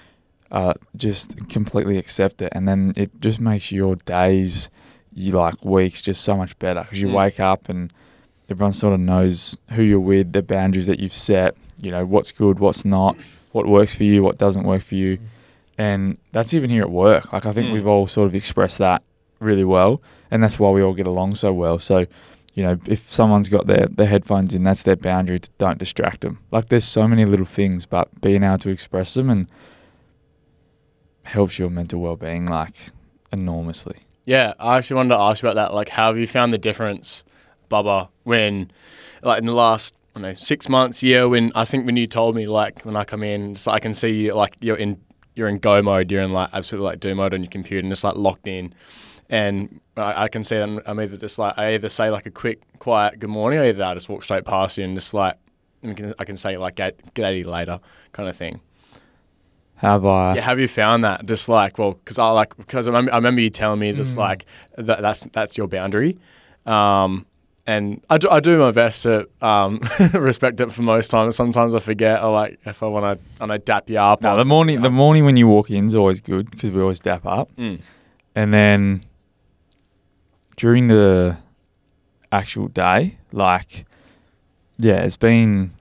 uh, 0.52 0.74
just 0.96 1.48
completely 1.50 1.98
accept 1.98 2.42
it, 2.42 2.50
and 2.54 2.68
then 2.68 2.94
it 2.96 3.12
just 3.22 3.40
makes 3.40 3.72
your 3.72 3.96
days, 3.98 4.70
you 5.14 5.32
like 5.34 5.64
weeks, 5.64 6.02
just 6.02 6.24
so 6.24 6.36
much 6.36 6.58
better 6.60 6.82
because 6.82 7.02
you 7.02 7.08
Mm. 7.08 7.14
wake 7.14 7.40
up 7.40 7.70
and 7.70 7.92
everyone 8.50 8.72
sort 8.72 8.94
of 8.94 9.00
knows 9.00 9.58
who 9.72 9.84
you're 9.84 10.00
with, 10.00 10.34
the 10.34 10.42
boundaries 10.42 10.88
that 10.88 11.00
you've 11.00 11.14
set. 11.14 11.56
You 11.82 11.92
know 11.92 12.06
what's 12.06 12.32
good, 12.32 12.60
what's 12.60 12.86
not, 12.86 13.18
what 13.52 13.68
works 13.68 13.96
for 13.96 14.04
you, 14.04 14.24
what 14.24 14.38
doesn't 14.38 14.64
work 14.64 14.82
for 14.82 14.96
you, 14.96 15.20
and 15.78 16.18
that's 16.32 16.54
even 16.54 16.70
here 16.70 16.84
at 16.84 16.90
work. 16.92 17.32
Like 17.34 17.46
I 17.46 17.52
think 17.52 17.68
Mm. 17.70 17.74
we've 17.74 17.88
all 17.88 18.08
sort 18.08 18.28
of 18.28 18.34
expressed 18.36 18.78
that 18.80 19.04
really 19.44 19.64
well, 19.64 20.02
and 20.32 20.44
that's 20.44 20.58
why 20.58 20.72
we 20.72 20.82
all 20.82 20.94
get 20.94 21.08
along 21.08 21.36
so 21.36 21.54
well. 21.54 21.78
So 21.78 22.06
you 22.56 22.64
know, 22.64 22.78
if 22.86 23.12
someone's 23.12 23.50
got 23.50 23.66
their, 23.66 23.88
their 23.88 24.06
headphones 24.06 24.54
in, 24.54 24.64
that's 24.64 24.84
their 24.84 24.96
boundary. 24.96 25.40
Don't 25.58 25.80
distract 25.80 26.22
them. 26.22 26.40
Like 26.52 26.70
there's 26.70 26.86
so 26.86 27.08
many 27.08 27.26
little 27.26 27.48
things, 27.48 27.86
but 27.86 28.22
being 28.22 28.44
able 28.44 28.60
to 28.60 28.70
express 28.70 29.16
them 29.16 29.30
and 29.30 29.48
helps 31.24 31.58
your 31.58 31.70
mental 31.70 32.00
well 32.00 32.16
being 32.16 32.46
like 32.46 32.76
enormously. 33.32 33.98
Yeah, 34.26 34.54
I 34.60 34.78
actually 34.78 34.98
wanted 34.98 35.10
to 35.10 35.20
ask 35.20 35.44
you 35.44 35.50
about 35.50 35.56
that. 35.56 35.76
Like, 35.76 35.90
how 35.90 36.08
have 36.08 36.18
you 36.18 36.28
found 36.28 36.54
the 36.54 36.58
difference, 36.58 37.26
Bubba, 37.70 38.08
when, 38.24 38.72
like, 39.22 39.40
in 39.40 39.46
the 39.46 39.54
last, 39.54 39.94
I 40.16 40.20
don't 40.20 40.30
know, 40.30 40.34
six 40.34 40.70
months, 40.70 41.04
year, 41.04 41.28
when 41.28 41.52
I 41.56 41.66
think 41.66 41.86
when 41.86 41.98
you 41.98 42.08
told 42.08 42.34
me, 42.36 42.48
like, 42.48 42.84
when 42.84 42.96
I 42.96 43.04
come 43.04 43.22
in, 43.22 43.56
so 43.56 43.72
I 43.72 43.80
can 43.80 43.92
see 43.92 44.22
you, 44.22 44.34
like, 44.34 44.56
you're 44.62 44.78
in, 44.78 44.98
you're 45.36 45.50
in 45.50 45.58
go 45.58 45.82
mode, 45.82 46.10
you're 46.10 46.22
in, 46.22 46.32
like, 46.32 46.50
absolutely, 46.54 46.92
like, 46.92 47.00
do 47.02 47.14
mode 47.14 47.34
on 47.34 47.44
your 47.44 47.52
computer 47.52 47.80
and 47.80 47.92
just, 47.92 48.06
like, 48.06 48.16
locked 48.16 48.48
in. 48.48 48.74
And 49.30 49.80
I, 49.98 50.24
I 50.24 50.28
can 50.28 50.44
see 50.44 50.58
that 50.58 50.84
I'm 50.86 51.00
either 51.00 51.18
just, 51.18 51.40
like, 51.40 51.58
I 51.58 51.74
either 51.76 51.90
say, 51.90 52.10
like, 52.10 52.26
a 52.26 52.32
quick, 52.32 52.62
quiet 52.80 53.20
good 53.20 53.30
morning, 53.30 53.60
or 53.60 53.64
either 53.64 53.84
I 53.84 53.94
just 53.94 54.10
walk 54.10 54.24
straight 54.24 54.46
past 54.46 54.78
you 54.78 54.84
and 54.84 54.96
just, 54.96 55.14
like, 55.14 55.36
I 55.84 55.94
can, 55.94 56.14
I 56.20 56.24
can 56.26 56.36
say, 56.38 56.58
like, 56.58 56.76
get, 56.76 57.14
get 57.14 57.26
at 57.26 57.36
you 57.36 57.50
later 57.50 57.80
kind 58.12 58.30
of 58.30 58.36
thing. 58.36 58.60
Have 59.76 60.06
I? 60.06 60.36
Yeah, 60.36 60.42
have 60.42 60.60
you 60.60 60.68
found 60.68 61.04
that? 61.04 61.26
Just 61.26 61.50
like, 61.50 61.78
well, 61.78 61.94
because 61.94 62.18
I 62.20 62.30
like 62.30 62.56
because 62.56 62.88
I 62.88 62.92
remember, 62.92 63.12
I 63.14 63.18
remember 63.18 63.42
you 63.42 63.50
telling 63.50 63.80
me 63.80 63.92
just 63.92 64.16
Mm. 64.16 64.20
like 64.20 64.46
that, 64.78 65.02
that's 65.02 65.22
that's 65.34 65.58
your 65.58 65.68
boundary, 65.68 66.18
um, 66.66 67.26
and 67.68 68.02
I 68.10 68.18
do, 68.18 68.30
I 68.30 68.40
do 68.40 68.58
my 68.60 68.72
best 68.72 69.04
to 69.04 69.28
um, 69.42 69.82
respect 70.14 70.62
it 70.62 70.72
for 70.72 70.84
most 70.84 71.10
times. 71.10 71.36
Sometimes 71.36 71.76
I 71.76 71.80
forget, 71.80 72.24
or 72.24 72.32
like 72.32 72.60
if 72.66 72.82
I 72.82 72.86
want 72.86 73.20
to, 73.20 73.26
and 73.42 73.52
I 73.52 73.58
dap 73.58 73.90
you 73.90 73.98
up. 73.98 74.22
No, 74.22 74.38
the 74.38 74.46
morning 74.46 74.82
the 74.84 74.90
morning 74.92 75.26
when 75.26 75.36
you 75.36 75.48
walk 75.50 75.70
in 75.70 75.86
is 75.88 75.96
always 75.96 76.22
good 76.22 76.50
because 76.50 76.72
we 76.72 76.80
always 76.80 77.02
dap 77.02 77.26
up, 77.26 77.52
Mm. 77.58 77.82
and 78.36 78.54
then 78.54 79.02
during 80.58 80.88
the 80.88 81.38
actual 82.32 82.68
day, 82.68 83.18
like 83.32 83.86
yeah, 84.78 85.02
it's 85.04 85.18
been 85.18 85.72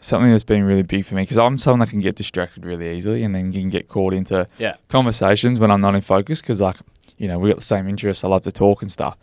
something 0.00 0.30
that's 0.30 0.44
been 0.44 0.64
really 0.64 0.82
big 0.82 1.04
for 1.04 1.14
me 1.14 1.22
because 1.22 1.38
I'm 1.38 1.58
someone 1.58 1.80
that 1.80 1.90
can 1.90 2.00
get 2.00 2.16
distracted 2.16 2.64
really 2.64 2.96
easily 2.96 3.22
and 3.22 3.34
then 3.34 3.52
can 3.52 3.68
get 3.68 3.86
caught 3.88 4.14
into 4.14 4.48
Yeah. 4.58 4.74
conversations 4.88 5.60
when 5.60 5.70
I'm 5.70 5.80
not 5.82 5.94
in 5.94 6.00
focus 6.00 6.40
because 6.40 6.60
like 6.60 6.76
you 7.18 7.28
know 7.28 7.38
we 7.38 7.48
got 7.50 7.56
the 7.58 7.64
same 7.64 7.88
interests. 7.88 8.24
I 8.24 8.28
love 8.28 8.42
to 8.42 8.52
talk 8.52 8.82
and 8.82 8.90
stuff, 8.90 9.16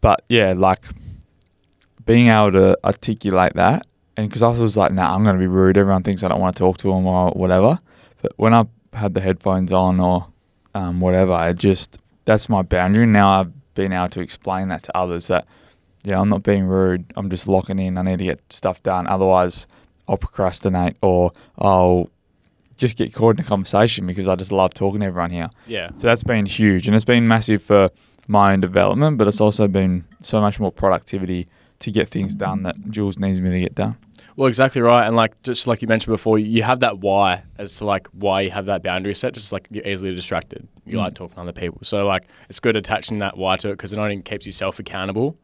but 0.00 0.24
yeah, 0.28 0.52
like 0.56 0.84
being 2.04 2.28
able 2.28 2.52
to 2.52 2.76
articulate 2.84 3.54
that 3.54 3.86
and 4.16 4.28
because 4.28 4.42
I 4.42 4.48
was 4.48 4.76
like, 4.76 4.92
nah, 4.92 5.14
I'm 5.14 5.22
going 5.24 5.36
to 5.36 5.40
be 5.40 5.46
rude. 5.46 5.78
Everyone 5.78 6.02
thinks 6.02 6.22
I 6.22 6.28
don't 6.28 6.40
want 6.40 6.56
to 6.56 6.60
talk 6.60 6.76
to 6.78 6.88
them 6.88 7.06
or 7.06 7.30
whatever. 7.30 7.78
But 8.20 8.32
when 8.36 8.52
I 8.52 8.66
had 8.92 9.14
the 9.14 9.20
headphones 9.22 9.72
on 9.72 10.00
or 10.00 10.26
um, 10.74 11.00
whatever, 11.00 11.32
I 11.32 11.52
just 11.54 11.98
that's 12.26 12.48
my 12.48 12.62
boundary. 12.62 13.06
Now 13.06 13.40
I've 13.40 13.52
been 13.74 13.92
able 13.92 14.08
to 14.10 14.20
explain 14.20 14.68
that 14.68 14.82
to 14.84 14.96
others 14.96 15.28
that 15.28 15.46
yeah, 16.04 16.20
I'm 16.20 16.28
not 16.28 16.42
being 16.42 16.64
rude. 16.64 17.04
I'm 17.16 17.30
just 17.30 17.46
locking 17.46 17.78
in. 17.78 17.96
I 17.96 18.02
need 18.02 18.18
to 18.18 18.24
get 18.24 18.40
stuff 18.52 18.82
done. 18.82 19.06
Otherwise, 19.06 19.66
I'll 20.08 20.16
procrastinate 20.16 20.96
or 21.00 21.32
I'll 21.58 22.10
just 22.76 22.96
get 22.96 23.14
caught 23.14 23.36
in 23.36 23.44
a 23.44 23.48
conversation 23.48 24.06
because 24.06 24.26
I 24.26 24.34
just 24.34 24.50
love 24.50 24.74
talking 24.74 25.00
to 25.00 25.06
everyone 25.06 25.30
here. 25.30 25.48
Yeah, 25.66 25.90
So 25.96 26.08
that's 26.08 26.24
been 26.24 26.46
huge, 26.46 26.86
and 26.88 26.96
it's 26.96 27.04
been 27.04 27.28
massive 27.28 27.62
for 27.62 27.88
my 28.26 28.52
own 28.52 28.60
development. 28.60 29.18
But 29.18 29.28
it's 29.28 29.40
also 29.40 29.68
been 29.68 30.04
so 30.22 30.40
much 30.40 30.58
more 30.58 30.72
productivity 30.72 31.46
to 31.78 31.90
get 31.90 32.08
things 32.08 32.34
done 32.34 32.64
that 32.64 32.76
Jules 32.90 33.18
needs 33.18 33.40
me 33.40 33.50
to 33.50 33.60
get 33.60 33.74
done. 33.74 33.96
Well, 34.36 34.48
exactly 34.48 34.80
right. 34.82 35.06
And 35.06 35.16
like 35.16 35.40
just 35.42 35.66
like 35.66 35.82
you 35.82 35.88
mentioned 35.88 36.12
before, 36.12 36.38
you 36.38 36.62
have 36.62 36.80
that 36.80 36.98
why 36.98 37.42
as 37.58 37.76
to 37.78 37.84
like 37.84 38.06
why 38.08 38.42
you 38.42 38.50
have 38.50 38.66
that 38.66 38.82
boundary 38.82 39.14
set. 39.14 39.34
Just 39.34 39.52
like 39.52 39.68
you're 39.70 39.86
easily 39.86 40.14
distracted. 40.14 40.66
You 40.86 40.98
Mm. 40.98 41.02
like 41.04 41.14
talking 41.14 41.34
to 41.36 41.40
other 41.42 41.52
people, 41.52 41.78
so 41.82 42.04
like 42.06 42.24
it's 42.48 42.60
good 42.60 42.76
attaching 42.76 43.18
that 43.18 43.36
why 43.36 43.56
to 43.56 43.68
it 43.68 43.72
because 43.74 43.92
it 43.92 43.96
not 43.96 44.04
only 44.04 44.20
keeps 44.22 44.46
yourself 44.46 44.78
accountable, 44.78 45.36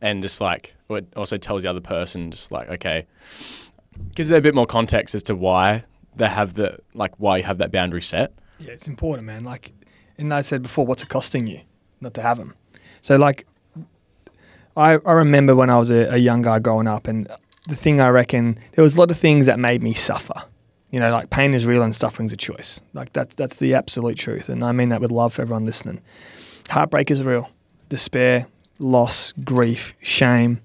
and 0.00 0.22
just 0.22 0.40
like 0.40 0.74
it 0.90 1.06
also 1.16 1.38
tells 1.38 1.62
the 1.62 1.70
other 1.70 1.80
person 1.80 2.30
just 2.30 2.52
like 2.52 2.68
okay, 2.68 3.06
gives 4.14 4.28
them 4.28 4.38
a 4.38 4.42
bit 4.42 4.54
more 4.54 4.66
context 4.66 5.14
as 5.14 5.22
to 5.24 5.34
why 5.34 5.84
they 6.16 6.28
have 6.28 6.54
the 6.54 6.78
like 6.94 7.18
why 7.18 7.38
you 7.38 7.42
have 7.44 7.58
that 7.58 7.72
boundary 7.72 8.02
set. 8.02 8.32
Yeah, 8.58 8.72
it's 8.72 8.86
important, 8.86 9.26
man. 9.26 9.44
Like, 9.44 9.72
and 10.18 10.32
I 10.32 10.42
said 10.42 10.62
before, 10.62 10.84
what's 10.86 11.02
it 11.02 11.08
costing 11.08 11.46
you 11.46 11.60
not 12.00 12.14
to 12.14 12.22
have 12.22 12.36
them? 12.38 12.54
So, 13.00 13.16
like, 13.16 13.46
I, 14.76 14.98
I 15.04 15.12
remember 15.12 15.56
when 15.56 15.68
I 15.70 15.78
was 15.78 15.90
a, 15.90 16.14
a 16.14 16.16
young 16.18 16.42
guy 16.42 16.58
growing 16.58 16.86
up, 16.86 17.08
and 17.08 17.26
the 17.68 17.76
thing 17.76 18.00
I 18.00 18.08
reckon 18.08 18.58
there 18.72 18.82
was 18.82 18.94
a 18.94 18.98
lot 18.98 19.10
of 19.10 19.16
things 19.16 19.46
that 19.46 19.58
made 19.58 19.82
me 19.82 19.92
suffer. 19.92 20.42
You 20.90 21.00
know, 21.00 21.10
like 21.10 21.30
pain 21.30 21.54
is 21.54 21.64
real 21.64 21.82
and 21.82 21.94
suffering's 21.94 22.32
a 22.32 22.36
choice. 22.36 22.80
Like 22.92 23.12
that's 23.12 23.34
that's 23.34 23.56
the 23.56 23.74
absolute 23.74 24.18
truth, 24.18 24.48
and 24.48 24.64
I 24.64 24.72
mean 24.72 24.90
that 24.90 25.00
with 25.00 25.10
love 25.10 25.34
for 25.34 25.42
everyone 25.42 25.64
listening. 25.64 26.00
Heartbreak 26.68 27.10
is 27.10 27.22
real, 27.22 27.50
despair, 27.88 28.46
loss, 28.78 29.32
grief, 29.44 29.94
shame, 30.00 30.60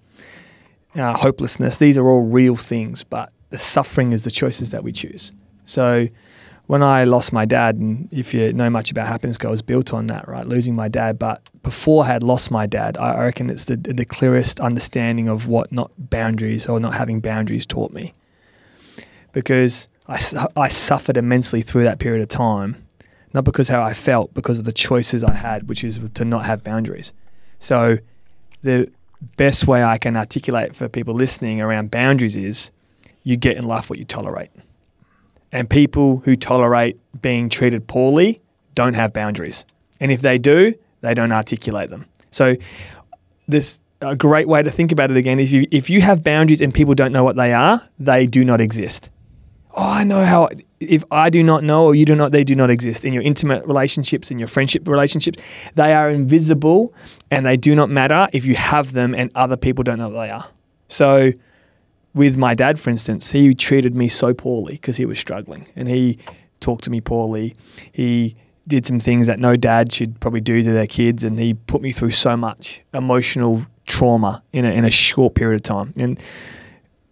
uh, 0.96 1.16
hopelessness. 1.18 1.78
These 1.78 1.98
are 1.98 2.08
all 2.08 2.24
real 2.24 2.56
things, 2.56 3.04
but 3.04 3.32
the 3.50 3.58
suffering 3.58 4.14
is 4.14 4.24
the 4.24 4.32
choices 4.32 4.72
that 4.72 4.84
we 4.84 4.92
choose. 4.92 5.32
So 5.66 6.08
when 6.68 6.84
I 6.84 7.06
lost 7.06 7.32
my 7.32 7.46
dad, 7.46 7.76
and 7.76 8.10
if 8.12 8.34
you 8.34 8.52
know 8.54 8.70
much 8.70 8.92
about 8.92 9.08
Happiness 9.08 9.38
it 9.38 9.48
was 9.48 9.62
built 9.62 9.94
on 9.94 10.08
that, 10.08 10.28
right? 10.28 10.46
Losing 10.46 10.76
my 10.76 10.90
dad. 10.90 11.18
But 11.18 11.42
before 11.64 12.04
I 12.04 12.08
had 12.08 12.24
lost 12.24 12.52
my 12.52 12.68
dad, 12.68 12.98
I 12.98 13.14
I 13.14 13.24
reckon 13.24 13.50
it's 13.50 13.66
the, 13.66 13.78
the 13.78 14.06
clearest 14.06 14.60
understanding 14.60 15.30
of 15.30 15.48
what 15.48 15.72
not 15.72 15.92
boundaries 15.98 16.68
or 16.68 16.80
not 16.80 16.94
having 16.94 17.22
boundaries 17.22 17.66
taught 17.66 17.92
me. 17.92 18.14
Because 19.32 19.88
I, 20.08 20.20
I 20.56 20.68
suffered 20.68 21.18
immensely 21.18 21.62
through 21.62 21.86
that 21.86 22.00
period 22.00 22.22
of 22.22 22.28
time, 22.30 22.86
not 23.34 23.46
because 23.46 23.70
how 23.70 23.82
I 23.82 23.94
felt, 23.94 24.34
because 24.34 24.58
of 24.58 24.66
the 24.66 24.74
choices 24.74 25.24
I 25.24 25.34
had, 25.34 25.70
which 25.70 25.84
is 25.84 26.00
to 26.14 26.26
not 26.26 26.46
have 26.46 26.64
boundaries. 26.64 27.14
So 27.60 27.98
the 28.62 28.92
best 29.38 29.68
way 29.68 29.84
I 29.84 29.98
can 29.98 30.18
articulate 30.18 30.76
for 30.76 30.90
people 30.90 31.14
listening 31.14 31.62
around 31.62 31.92
boundaries 31.92 32.36
is 32.36 32.72
you 33.24 33.38
get 33.38 33.58
in 33.58 33.66
life 33.66 33.90
what 33.90 34.00
you 34.00 34.06
tolerate. 34.06 34.52
And 35.52 35.70
people 35.70 36.18
who 36.18 36.36
tolerate 36.36 36.98
being 37.22 37.50
treated 37.50 37.88
poorly 37.88 38.42
don't 38.76 38.96
have 38.96 39.14
boundaries. 39.14 39.66
And 40.00 40.12
if 40.12 40.22
they 40.22 40.38
do, 40.38 40.74
they 41.02 41.14
don't 41.14 41.32
articulate 41.32 41.90
them. 41.90 42.06
So 42.32 42.56
this 43.48 43.82
a 44.02 44.16
great 44.16 44.48
way 44.48 44.62
to 44.62 44.70
think 44.70 44.92
about 44.92 45.10
it 45.10 45.18
again 45.18 45.40
is 45.40 45.52
you 45.52 45.68
if 45.72 45.90
you 45.90 46.02
have 46.02 46.24
boundaries 46.24 46.62
and 46.62 46.74
people 46.74 46.94
don't 46.94 47.12
know 47.12 47.24
what 47.24 47.36
they 47.36 47.54
are, 47.54 47.82
they 47.98 48.28
do 48.28 48.46
not 48.46 48.62
exist. 48.62 49.10
Oh, 49.76 49.90
I 49.90 50.04
know 50.04 50.24
how 50.24 50.50
if 50.80 51.04
I 51.12 51.30
do 51.30 51.44
not 51.44 51.64
know 51.64 51.86
or 51.86 51.96
you 51.96 52.06
do 52.06 52.16
not 52.16 52.32
they 52.32 52.44
do 52.44 52.56
not 52.56 52.70
exist 52.70 53.06
in 53.06 53.14
your 53.14 53.24
intimate 53.24 53.66
relationships 53.66 54.30
in 54.30 54.40
your 54.40 54.48
friendship 54.48 54.88
relationships, 54.88 55.42
they 55.76 55.94
are 55.94 56.10
invisible 56.10 56.94
and 57.32 57.46
they 57.46 57.58
do 57.58 57.76
not 57.76 57.90
matter 57.90 58.28
if 58.34 58.46
you 58.46 58.56
have 58.56 58.94
them 58.94 59.16
and 59.16 59.32
other 59.36 59.58
people 59.58 59.84
don't 59.84 59.98
know 59.98 60.10
what 60.10 60.22
they 60.26 60.30
are. 60.30 60.46
So 60.88 61.32
with 62.18 62.36
my 62.36 62.56
dad, 62.56 62.80
for 62.80 62.90
instance, 62.90 63.32
he 63.32 63.54
treated 63.54 63.96
me 63.96 64.08
so 64.08 64.34
poorly 64.34 64.74
because 64.74 64.98
he 64.98 65.06
was 65.06 65.20
struggling 65.20 65.68
and 65.76 65.88
he 65.88 66.18
talked 66.60 66.84
to 66.86 66.90
me 66.90 67.00
poorly. 67.00 67.56
He 67.92 68.36
did 68.68 68.86
some 68.86 69.00
things 69.00 69.28
that 69.28 69.40
no 69.40 69.56
dad 69.56 69.94
should 69.94 70.20
probably 70.20 70.42
do 70.42 70.64
to 70.64 70.72
their 70.72 70.88
kids 70.88 71.24
and 71.24 71.40
he 71.40 71.54
put 71.54 71.82
me 71.82 71.92
through 71.92 72.12
so 72.12 72.36
much 72.36 72.82
emotional 72.94 73.62
trauma 73.86 74.44
in 74.52 74.66
a, 74.66 74.72
in 74.72 74.84
a 74.84 74.90
short 74.90 75.36
period 75.36 75.56
of 75.56 75.64
time. 75.64 75.94
And 75.98 76.20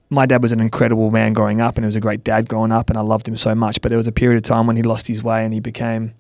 my 0.10 0.26
dad 0.26 0.41
was 0.41 0.52
an 0.52 0.60
incredible 0.60 1.12
man 1.12 1.34
growing 1.34 1.62
up 1.62 1.78
and 1.78 1.86
he 1.86 1.88
was 1.88 1.96
a 1.96 2.02
great 2.02 2.24
dad 2.24 2.50
growing 2.50 2.72
up 2.72 2.89
and 2.89 2.98
I 2.98 3.02
loved 3.02 3.28
him 3.28 3.38
so 3.38 3.54
much. 3.54 3.82
But 3.82 3.89
there 3.89 3.98
was 3.98 4.08
a 4.08 4.12
period 4.12 4.38
of 4.38 4.44
time 4.44 4.65
when 4.65 4.76
he 4.76 4.84
lost 4.84 5.08
his 5.08 5.24
way 5.24 5.46
and 5.46 5.54
he 5.54 5.60
became 5.60 6.13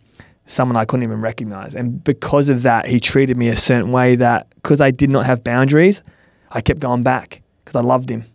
someone 0.45 0.77
I 0.77 0.85
couldn't 0.85 1.03
even 1.03 1.21
recognize. 1.21 1.73
And 1.75 2.03
because 2.03 2.49
of 2.49 2.61
that, 2.61 2.87
he 2.87 2.99
treated 2.99 3.35
me 3.35 3.49
a 3.49 3.55
certain 3.55 3.91
way 3.91 4.15
that 4.15 4.47
because 4.55 4.79
I 4.79 4.91
did 4.91 5.09
not 5.09 5.25
have 5.25 5.43
boundaries, 5.43 6.03
I 6.51 6.61
kept 6.61 6.79
going 6.79 7.03
back 7.03 7.41
because 7.63 7.75
I 7.75 7.81
loved 7.81 8.09
him. 8.09 8.25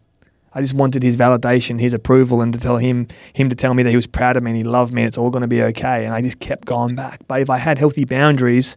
I 0.53 0.61
just 0.61 0.75
wanted 0.75 1.03
his 1.03 1.17
validation, 1.17 1.81
his 1.81 1.95
approval, 1.95 2.41
and 2.43 2.53
to 2.53 2.59
tell 2.59 2.77
him 2.77 3.07
him 3.35 3.49
to 3.49 3.55
tell 3.55 3.75
me 3.75 3.83
that 3.85 3.91
he 3.91 3.97
was 3.97 4.07
proud 4.07 4.37
of 4.37 4.43
me 4.43 4.51
and 4.51 4.59
he 4.59 4.65
loved 4.65 4.93
me 4.93 5.03
and 5.03 5.07
it's 5.07 5.19
all 5.19 5.31
going 5.31 5.43
to 5.43 5.49
be 5.49 5.63
okay. 5.63 6.05
And 6.05 6.13
I 6.15 6.23
just 6.23 6.41
kept 6.41 6.65
going 6.65 6.95
back. 6.95 7.21
But 7.29 7.41
if 7.41 7.51
I 7.51 7.59
had 7.59 7.79
healthy 7.79 8.05
boundaries, 8.05 8.77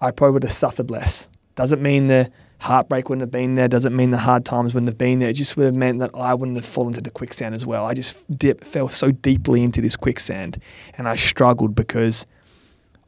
I 0.00 0.10
probably 0.10 0.34
would 0.34 0.44
have 0.44 0.52
suffered 0.52 0.90
less. 0.90 1.30
Doesn't 1.54 1.82
mean 1.82 2.06
the 2.06 2.30
heartbreak 2.60 3.08
wouldn't 3.08 3.22
have 3.22 3.30
been 3.32 3.56
there. 3.56 3.66
Doesn't 3.66 3.94
mean 3.94 4.10
the 4.10 4.18
hard 4.18 4.44
times 4.44 4.72
wouldn't 4.72 4.88
have 4.88 4.98
been 4.98 5.18
there. 5.18 5.28
It 5.28 5.34
just 5.34 5.56
would 5.56 5.66
have 5.66 5.76
meant 5.76 5.98
that 5.98 6.10
I 6.14 6.32
wouldn't 6.34 6.56
have 6.56 6.64
fallen 6.64 6.90
into 6.90 7.00
the 7.00 7.10
quicksand 7.10 7.54
as 7.56 7.66
well. 7.66 7.84
I 7.84 7.94
just 7.94 8.16
dip, 8.38 8.64
fell 8.64 8.88
so 8.88 9.10
deeply 9.10 9.62
into 9.62 9.80
this 9.80 9.96
quicksand, 9.96 10.58
and 10.96 11.08
I 11.08 11.16
struggled 11.16 11.74
because 11.74 12.24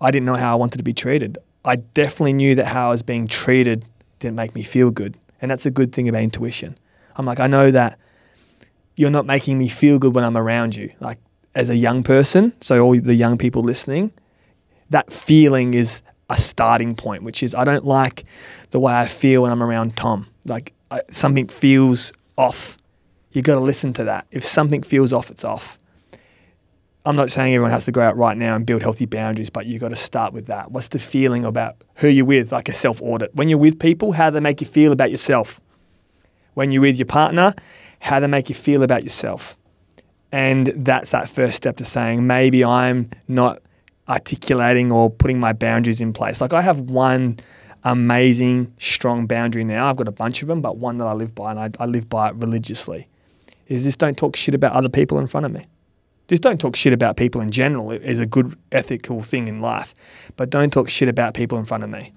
I 0.00 0.10
didn't 0.10 0.26
know 0.26 0.34
how 0.34 0.52
I 0.52 0.56
wanted 0.56 0.78
to 0.78 0.82
be 0.82 0.92
treated. 0.92 1.38
I 1.64 1.76
definitely 1.76 2.32
knew 2.32 2.56
that 2.56 2.66
how 2.66 2.88
I 2.88 2.90
was 2.90 3.02
being 3.02 3.28
treated 3.28 3.84
didn't 4.18 4.36
make 4.36 4.54
me 4.54 4.62
feel 4.62 4.90
good. 4.90 5.16
And 5.40 5.50
that's 5.50 5.66
a 5.66 5.70
good 5.70 5.92
thing 5.92 6.08
about 6.08 6.22
intuition. 6.22 6.76
I'm 7.16 7.26
like, 7.26 7.40
I 7.40 7.46
know 7.46 7.70
that 7.70 7.98
you're 8.96 9.10
not 9.10 9.26
making 9.26 9.58
me 9.58 9.68
feel 9.68 9.98
good 9.98 10.14
when 10.14 10.24
I'm 10.24 10.36
around 10.36 10.76
you. 10.76 10.90
Like 11.00 11.18
as 11.54 11.70
a 11.70 11.76
young 11.76 12.02
person, 12.02 12.52
so 12.60 12.80
all 12.80 12.98
the 12.98 13.14
young 13.14 13.38
people 13.38 13.62
listening, 13.62 14.12
that 14.90 15.12
feeling 15.12 15.74
is 15.74 16.02
a 16.30 16.36
starting 16.36 16.94
point, 16.94 17.22
which 17.22 17.42
is 17.42 17.54
I 17.54 17.64
don't 17.64 17.84
like 17.84 18.24
the 18.70 18.80
way 18.80 18.94
I 18.94 19.06
feel 19.06 19.42
when 19.42 19.52
I'm 19.52 19.62
around 19.62 19.96
Tom. 19.96 20.26
Like 20.46 20.72
I, 20.90 21.02
something 21.10 21.48
feels 21.48 22.12
off. 22.36 22.78
You 23.32 23.42
got 23.42 23.56
to 23.56 23.60
listen 23.60 23.92
to 23.94 24.04
that. 24.04 24.26
If 24.30 24.44
something 24.44 24.82
feels 24.82 25.12
off, 25.12 25.30
it's 25.30 25.44
off. 25.44 25.78
I'm 27.06 27.16
not 27.16 27.30
saying 27.30 27.54
everyone 27.54 27.70
has 27.70 27.84
to 27.84 27.92
go 27.92 28.00
out 28.00 28.16
right 28.16 28.36
now 28.36 28.56
and 28.56 28.64
build 28.64 28.82
healthy 28.82 29.04
boundaries, 29.04 29.50
but 29.50 29.66
you 29.66 29.78
got 29.78 29.90
to 29.90 29.96
start 29.96 30.32
with 30.32 30.46
that. 30.46 30.70
What's 30.70 30.88
the 30.88 30.98
feeling 30.98 31.44
about 31.44 31.76
who 31.96 32.08
you're 32.08 32.24
with, 32.24 32.50
like 32.50 32.70
a 32.70 32.72
self 32.72 33.02
audit? 33.02 33.34
When 33.34 33.48
you're 33.48 33.58
with 33.58 33.78
people, 33.78 34.12
how 34.12 34.30
do 34.30 34.34
they 34.34 34.40
make 34.40 34.62
you 34.62 34.66
feel 34.66 34.90
about 34.90 35.10
yourself? 35.10 35.60
When 36.54 36.72
you're 36.72 36.82
with 36.82 36.98
your 36.98 37.06
partner, 37.06 37.54
how 38.00 38.20
they 38.20 38.26
make 38.26 38.48
you 38.48 38.54
feel 38.54 38.82
about 38.82 39.02
yourself? 39.02 39.56
And 40.32 40.72
that's 40.76 41.12
that 41.12 41.28
first 41.28 41.56
step 41.56 41.76
to 41.76 41.84
saying, 41.84 42.26
maybe 42.26 42.64
I'm 42.64 43.10
not 43.28 43.60
articulating 44.08 44.90
or 44.90 45.10
putting 45.10 45.38
my 45.38 45.52
boundaries 45.52 46.00
in 46.00 46.12
place. 46.12 46.40
Like 46.40 46.52
I 46.52 46.62
have 46.62 46.80
one 46.80 47.38
amazing, 47.84 48.72
strong 48.78 49.26
boundary 49.26 49.64
now. 49.64 49.88
I've 49.88 49.96
got 49.96 50.08
a 50.08 50.12
bunch 50.12 50.42
of 50.42 50.48
them, 50.48 50.60
but 50.60 50.78
one 50.78 50.98
that 50.98 51.04
I 51.04 51.12
live 51.12 51.34
by 51.34 51.50
and 51.50 51.60
I, 51.60 51.70
I 51.78 51.86
live 51.86 52.08
by 52.08 52.28
it 52.30 52.34
religiously 52.36 53.08
is 53.68 53.84
just 53.84 53.98
don't 53.98 54.16
talk 54.16 54.36
shit 54.36 54.54
about 54.54 54.72
other 54.72 54.88
people 54.88 55.18
in 55.18 55.26
front 55.26 55.46
of 55.46 55.52
me 55.52 55.66
just 56.28 56.42
don't 56.42 56.60
talk 56.60 56.76
shit 56.76 56.92
about 56.92 57.16
people 57.16 57.40
in 57.40 57.50
general 57.50 57.90
is 57.90 58.20
a 58.20 58.26
good 58.26 58.56
ethical 58.72 59.22
thing 59.22 59.48
in 59.48 59.60
life, 59.60 59.94
but 60.36 60.50
don't 60.50 60.72
talk 60.72 60.88
shit 60.88 61.08
about 61.08 61.34
people 61.34 61.58
in 61.58 61.64
front 61.64 61.84
of 61.84 61.90
me. 61.90 62.12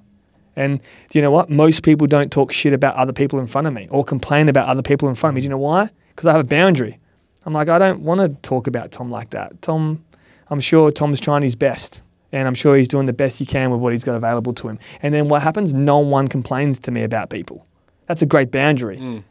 And 0.57 0.81
do 0.81 1.17
you 1.17 1.21
know 1.21 1.31
what? 1.31 1.49
Most 1.49 1.83
people 1.83 2.05
don't 2.05 2.31
talk 2.31 2.51
shit 2.51 2.73
about 2.73 2.95
other 2.95 3.13
people 3.13 3.39
in 3.39 3.47
front 3.47 3.67
of 3.67 3.73
me 3.73 3.87
or 3.89 4.03
complain 4.03 4.49
about 4.49 4.67
other 4.67 4.81
people 4.81 5.07
in 5.07 5.15
front 5.15 5.31
of 5.31 5.35
me. 5.35 5.41
Do 5.41 5.45
you 5.45 5.49
know 5.49 5.57
why? 5.57 5.89
Because 6.09 6.27
I 6.27 6.33
have 6.33 6.41
a 6.41 6.47
boundary. 6.47 6.99
I'm 7.45 7.53
like, 7.53 7.69
I 7.69 7.79
don't 7.79 8.01
want 8.01 8.19
to 8.19 8.29
talk 8.41 8.67
about 8.67 8.91
Tom 8.91 9.09
like 9.09 9.29
that. 9.29 9.61
Tom, 9.61 10.03
I'm 10.49 10.59
sure 10.59 10.91
Tom's 10.91 11.21
trying 11.21 11.43
his 11.43 11.55
best 11.55 12.01
and 12.33 12.45
I'm 12.45 12.55
sure 12.55 12.75
he's 12.75 12.89
doing 12.89 13.05
the 13.05 13.13
best 13.13 13.39
he 13.39 13.45
can 13.45 13.71
with 13.71 13.79
what 13.79 13.93
he's 13.93 14.03
got 14.03 14.15
available 14.15 14.53
to 14.55 14.67
him. 14.67 14.79
And 15.01 15.13
then 15.13 15.29
what 15.29 15.41
happens? 15.41 15.73
No 15.73 15.99
one 15.99 16.27
complains 16.27 16.79
to 16.79 16.91
me 16.91 17.03
about 17.03 17.29
people. 17.29 17.65
That's 18.07 18.21
a 18.21 18.25
great 18.25 18.51
boundary. 18.51 18.97
Mm. 18.97 19.23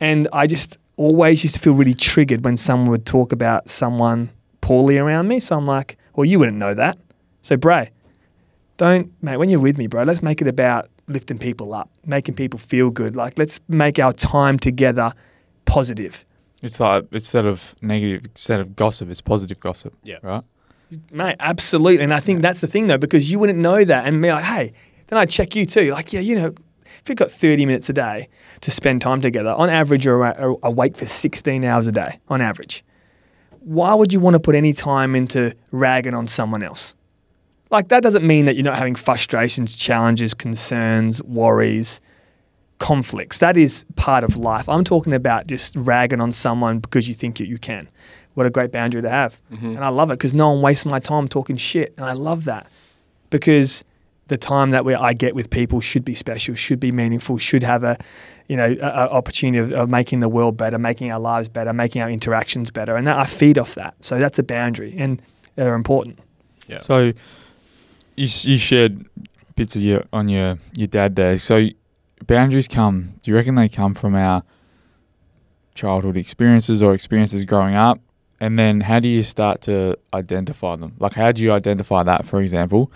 And 0.00 0.28
I 0.32 0.46
just, 0.46 0.76
always 0.96 1.42
used 1.42 1.56
to 1.56 1.60
feel 1.60 1.74
really 1.74 1.94
triggered 1.94 2.44
when 2.44 2.56
someone 2.56 2.90
would 2.90 3.06
talk 3.06 3.32
about 3.32 3.68
someone 3.68 4.30
poorly 4.60 4.98
around 4.98 5.28
me. 5.28 5.40
So 5.40 5.56
I'm 5.56 5.66
like, 5.66 5.96
well, 6.14 6.24
you 6.24 6.38
wouldn't 6.38 6.58
know 6.58 6.74
that. 6.74 6.98
So, 7.42 7.56
Bray, 7.56 7.90
don't, 8.76 9.12
mate, 9.22 9.36
when 9.36 9.50
you're 9.50 9.60
with 9.60 9.78
me, 9.78 9.86
bro, 9.86 10.02
let's 10.04 10.22
make 10.22 10.40
it 10.40 10.48
about 10.48 10.88
lifting 11.08 11.38
people 11.38 11.74
up, 11.74 11.90
making 12.06 12.34
people 12.34 12.58
feel 12.58 12.90
good. 12.90 13.16
Like, 13.16 13.38
let's 13.38 13.60
make 13.68 13.98
our 13.98 14.12
time 14.12 14.58
together 14.58 15.12
positive. 15.64 16.24
It's 16.62 16.80
like 16.80 17.06
instead 17.12 17.44
of 17.44 17.74
negative, 17.82 18.26
instead 18.26 18.60
of 18.60 18.76
gossip, 18.76 19.10
it's 19.10 19.20
positive 19.20 19.58
gossip. 19.60 19.94
Yeah. 20.02 20.18
Right. 20.22 20.42
Mate, 21.10 21.36
absolutely. 21.40 22.04
And 22.04 22.14
I 22.14 22.20
think 22.20 22.42
that's 22.42 22.60
the 22.60 22.66
thing, 22.66 22.86
though, 22.86 22.98
because 22.98 23.30
you 23.30 23.38
wouldn't 23.38 23.58
know 23.58 23.84
that. 23.84 24.06
And 24.06 24.20
be 24.22 24.30
like, 24.30 24.44
hey, 24.44 24.72
then 25.08 25.18
I'd 25.18 25.30
check 25.30 25.56
you 25.56 25.66
too. 25.66 25.90
Like, 25.92 26.12
yeah, 26.12 26.20
you 26.20 26.36
know, 26.36 26.54
if 26.84 27.08
you've 27.08 27.18
got 27.18 27.30
30 27.30 27.66
minutes 27.66 27.88
a 27.88 27.92
day 27.92 28.28
to 28.60 28.70
spend 28.70 29.00
time 29.00 29.20
together, 29.20 29.50
on 29.50 29.70
average, 29.70 30.04
you're 30.04 30.22
awake 30.62 30.96
for 30.96 31.06
16 31.06 31.64
hours 31.64 31.86
a 31.86 31.92
day, 31.92 32.20
on 32.28 32.40
average. 32.40 32.84
Why 33.60 33.94
would 33.94 34.12
you 34.12 34.20
want 34.20 34.34
to 34.34 34.40
put 34.40 34.54
any 34.54 34.72
time 34.72 35.14
into 35.14 35.54
ragging 35.72 36.14
on 36.14 36.26
someone 36.26 36.62
else? 36.62 36.94
Like, 37.72 37.88
that 37.88 38.02
doesn't 38.02 38.24
mean 38.24 38.44
that 38.44 38.54
you're 38.54 38.64
not 38.64 38.76
having 38.76 38.94
frustrations, 38.94 39.74
challenges, 39.74 40.34
concerns, 40.34 41.22
worries, 41.22 42.00
conflicts. 42.78 43.38
That 43.38 43.56
is 43.56 43.86
part 43.96 44.24
of 44.24 44.36
life. 44.36 44.68
I'm 44.68 44.84
talking 44.84 45.14
about 45.14 45.46
just 45.46 45.74
ragging 45.76 46.20
on 46.20 46.32
someone 46.32 46.80
because 46.80 47.08
you 47.08 47.14
think 47.14 47.40
you 47.40 47.58
can. 47.58 47.88
What 48.34 48.46
a 48.46 48.50
great 48.50 48.72
boundary 48.72 49.02
to 49.02 49.10
have. 49.10 49.40
Mm-hmm. 49.50 49.76
And 49.76 49.84
I 49.84 49.88
love 49.88 50.10
it 50.10 50.14
because 50.14 50.34
no 50.34 50.50
one 50.50 50.62
wastes 50.62 50.84
my 50.84 50.98
time 50.98 51.28
talking 51.28 51.56
shit. 51.56 51.94
And 51.96 52.06
I 52.06 52.12
love 52.12 52.44
that 52.44 52.66
because 53.30 53.84
the 54.28 54.36
time 54.36 54.70
that 54.70 54.84
we, 54.84 54.94
I 54.94 55.12
get 55.12 55.34
with 55.34 55.50
people 55.50 55.80
should 55.80 56.04
be 56.04 56.14
special, 56.14 56.54
should 56.54 56.80
be 56.80 56.92
meaningful, 56.92 57.38
should 57.38 57.62
have 57.62 57.84
a, 57.84 57.98
you 58.48 58.56
know, 58.56 58.76
a, 58.80 58.86
a 58.86 59.10
opportunity 59.10 59.58
of, 59.58 59.72
of, 59.72 59.90
making 59.90 60.20
the 60.20 60.28
world 60.28 60.56
better, 60.56 60.78
making 60.78 61.10
our 61.10 61.20
lives 61.20 61.48
better, 61.48 61.72
making 61.72 62.02
our 62.02 62.10
interactions 62.10 62.70
better, 62.70 62.96
and 62.96 63.06
that, 63.06 63.18
I 63.18 63.26
feed 63.26 63.58
off 63.58 63.74
that. 63.74 64.02
So 64.02 64.18
that's 64.18 64.38
a 64.38 64.42
boundary, 64.42 64.94
and 64.96 65.20
they're 65.56 65.74
important. 65.74 66.18
Yeah. 66.66 66.78
So 66.78 67.12
you 68.16 68.28
you 68.42 68.58
shared 68.58 69.06
bits 69.56 69.76
of 69.76 69.82
your 69.82 70.04
on 70.12 70.28
your 70.28 70.58
your 70.76 70.88
dad 70.88 71.16
there. 71.16 71.36
So 71.38 71.68
boundaries 72.26 72.68
come. 72.68 73.14
Do 73.22 73.30
you 73.30 73.36
reckon 73.36 73.54
they 73.54 73.68
come 73.68 73.94
from 73.94 74.14
our 74.14 74.42
childhood 75.74 76.16
experiences 76.16 76.82
or 76.82 76.94
experiences 76.94 77.44
growing 77.44 77.74
up? 77.74 78.00
And 78.40 78.58
then 78.58 78.80
how 78.80 78.98
do 78.98 79.08
you 79.08 79.22
start 79.22 79.60
to 79.62 79.96
identify 80.12 80.76
them? 80.76 80.94
Like 80.98 81.14
how 81.14 81.32
do 81.32 81.42
you 81.42 81.52
identify 81.52 82.02
that, 82.02 82.24
for 82.26 82.40
example? 82.40 82.90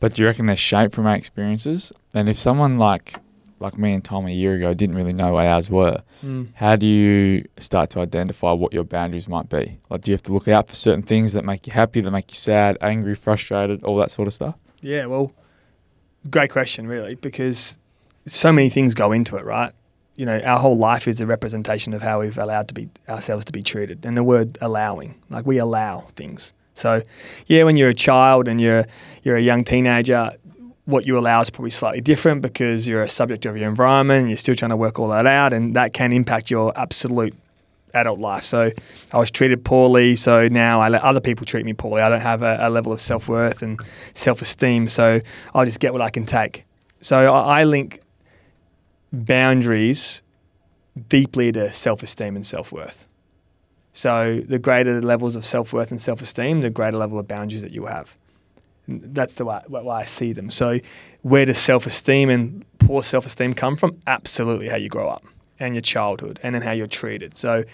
But 0.00 0.14
do 0.14 0.22
you 0.22 0.28
reckon 0.28 0.46
they're 0.46 0.56
shaped 0.56 0.94
from 0.94 1.06
our 1.06 1.16
experiences? 1.16 1.92
And 2.14 2.28
if 2.28 2.38
someone 2.38 2.78
like 2.78 3.14
like 3.60 3.78
me 3.78 3.92
and 3.92 4.04
Tom 4.04 4.26
a 4.26 4.30
year 4.30 4.54
ago 4.54 4.74
didn't 4.74 4.96
really 4.96 5.14
know 5.14 5.32
what 5.34 5.46
ours 5.46 5.70
were, 5.70 6.02
Mm. 6.24 6.54
how 6.54 6.74
do 6.74 6.86
you 6.86 7.44
start 7.58 7.90
to 7.90 8.00
identify 8.00 8.50
what 8.52 8.72
your 8.72 8.84
boundaries 8.84 9.28
might 9.28 9.50
be? 9.50 9.78
Like, 9.90 10.00
do 10.00 10.10
you 10.10 10.14
have 10.14 10.22
to 10.22 10.32
look 10.32 10.48
out 10.48 10.68
for 10.68 10.74
certain 10.74 11.02
things 11.02 11.34
that 11.34 11.44
make 11.44 11.66
you 11.66 11.72
happy, 11.74 12.00
that 12.00 12.10
make 12.10 12.30
you 12.30 12.36
sad, 12.36 12.78
angry, 12.80 13.14
frustrated, 13.14 13.84
all 13.84 13.96
that 13.98 14.10
sort 14.10 14.26
of 14.26 14.32
stuff? 14.32 14.56
Yeah, 14.80 15.04
well, 15.04 15.32
great 16.30 16.50
question, 16.50 16.86
really, 16.86 17.14
because 17.16 17.76
so 18.26 18.52
many 18.52 18.70
things 18.70 18.94
go 18.94 19.12
into 19.12 19.36
it, 19.36 19.44
right? 19.44 19.72
You 20.16 20.24
know, 20.24 20.40
our 20.40 20.58
whole 20.58 20.78
life 20.78 21.06
is 21.06 21.20
a 21.20 21.26
representation 21.26 21.92
of 21.92 22.00
how 22.00 22.20
we've 22.20 22.38
allowed 22.38 22.68
to 22.68 22.74
be 22.74 22.88
ourselves 23.06 23.44
to 23.46 23.52
be 23.52 23.62
treated, 23.62 24.06
and 24.06 24.16
the 24.16 24.24
word 24.24 24.56
allowing, 24.62 25.16
like 25.28 25.44
we 25.44 25.58
allow 25.58 26.06
things. 26.16 26.54
So, 26.74 27.02
yeah, 27.46 27.64
when 27.64 27.76
you're 27.76 27.90
a 27.90 27.94
child 27.94 28.48
and 28.48 28.60
you're 28.60 28.84
you're 29.22 29.36
a 29.36 29.42
young 29.42 29.62
teenager, 29.62 30.32
what 30.86 31.06
you 31.06 31.18
allow 31.18 31.40
is 31.40 31.50
probably 31.50 31.70
slightly 31.70 32.00
different 32.00 32.42
because 32.42 32.86
you're 32.86 33.02
a 33.02 33.08
subject 33.08 33.46
of 33.46 33.56
your 33.56 33.68
environment 33.68 34.20
and 34.20 34.28
you're 34.30 34.36
still 34.36 34.54
trying 34.54 34.70
to 34.70 34.76
work 34.76 34.98
all 34.98 35.08
that 35.08 35.26
out, 35.26 35.52
and 35.52 35.74
that 35.76 35.92
can 35.92 36.12
impact 36.12 36.50
your 36.50 36.78
absolute 36.78 37.34
adult 37.94 38.20
life. 38.20 38.42
So 38.44 38.70
I 39.12 39.18
was 39.18 39.30
treated 39.30 39.64
poorly, 39.64 40.16
so 40.16 40.48
now 40.48 40.80
I 40.80 40.88
let 40.88 41.02
other 41.02 41.20
people 41.20 41.46
treat 41.46 41.64
me 41.64 41.72
poorly. 41.72 42.02
I 42.02 42.08
don't 42.08 42.20
have 42.20 42.42
a, 42.42 42.58
a 42.60 42.70
level 42.70 42.92
of 42.92 43.00
self 43.00 43.28
worth 43.28 43.62
and 43.62 43.80
self 44.14 44.42
esteem, 44.42 44.88
so 44.88 45.20
I 45.54 45.64
just 45.64 45.80
get 45.80 45.92
what 45.92 46.02
I 46.02 46.10
can 46.10 46.26
take. 46.26 46.64
So 47.00 47.32
I, 47.32 47.60
I 47.60 47.64
link 47.64 48.00
boundaries 49.12 50.22
deeply 51.08 51.52
to 51.52 51.72
self 51.72 52.02
esteem 52.02 52.36
and 52.36 52.44
self 52.44 52.72
worth. 52.72 53.06
So 53.92 54.40
the 54.40 54.58
greater 54.58 55.00
the 55.00 55.06
levels 55.06 55.36
of 55.36 55.44
self 55.44 55.72
worth 55.72 55.90
and 55.90 56.00
self 56.00 56.20
esteem, 56.20 56.62
the 56.62 56.70
greater 56.70 56.96
level 56.96 57.18
of 57.18 57.28
boundaries 57.28 57.62
that 57.62 57.72
you 57.72 57.86
have. 57.86 58.16
That's 58.86 59.34
the 59.34 59.44
way, 59.44 59.60
I 59.90 60.04
see 60.04 60.32
them. 60.32 60.50
So 60.50 60.78
where 61.22 61.44
does 61.44 61.58
self 61.58 61.86
esteem 61.86 62.30
and 62.30 62.64
poor 62.78 63.02
self 63.02 63.26
esteem 63.26 63.54
come 63.54 63.76
from? 63.76 64.00
Absolutely 64.06 64.68
how 64.68 64.76
you 64.76 64.88
grow 64.88 65.08
up 65.08 65.24
and 65.60 65.74
your 65.74 65.82
childhood 65.82 66.40
and 66.42 66.54
then 66.54 66.62
how 66.62 66.72
you're 66.72 66.86
treated. 66.86 67.36
So 67.36 67.64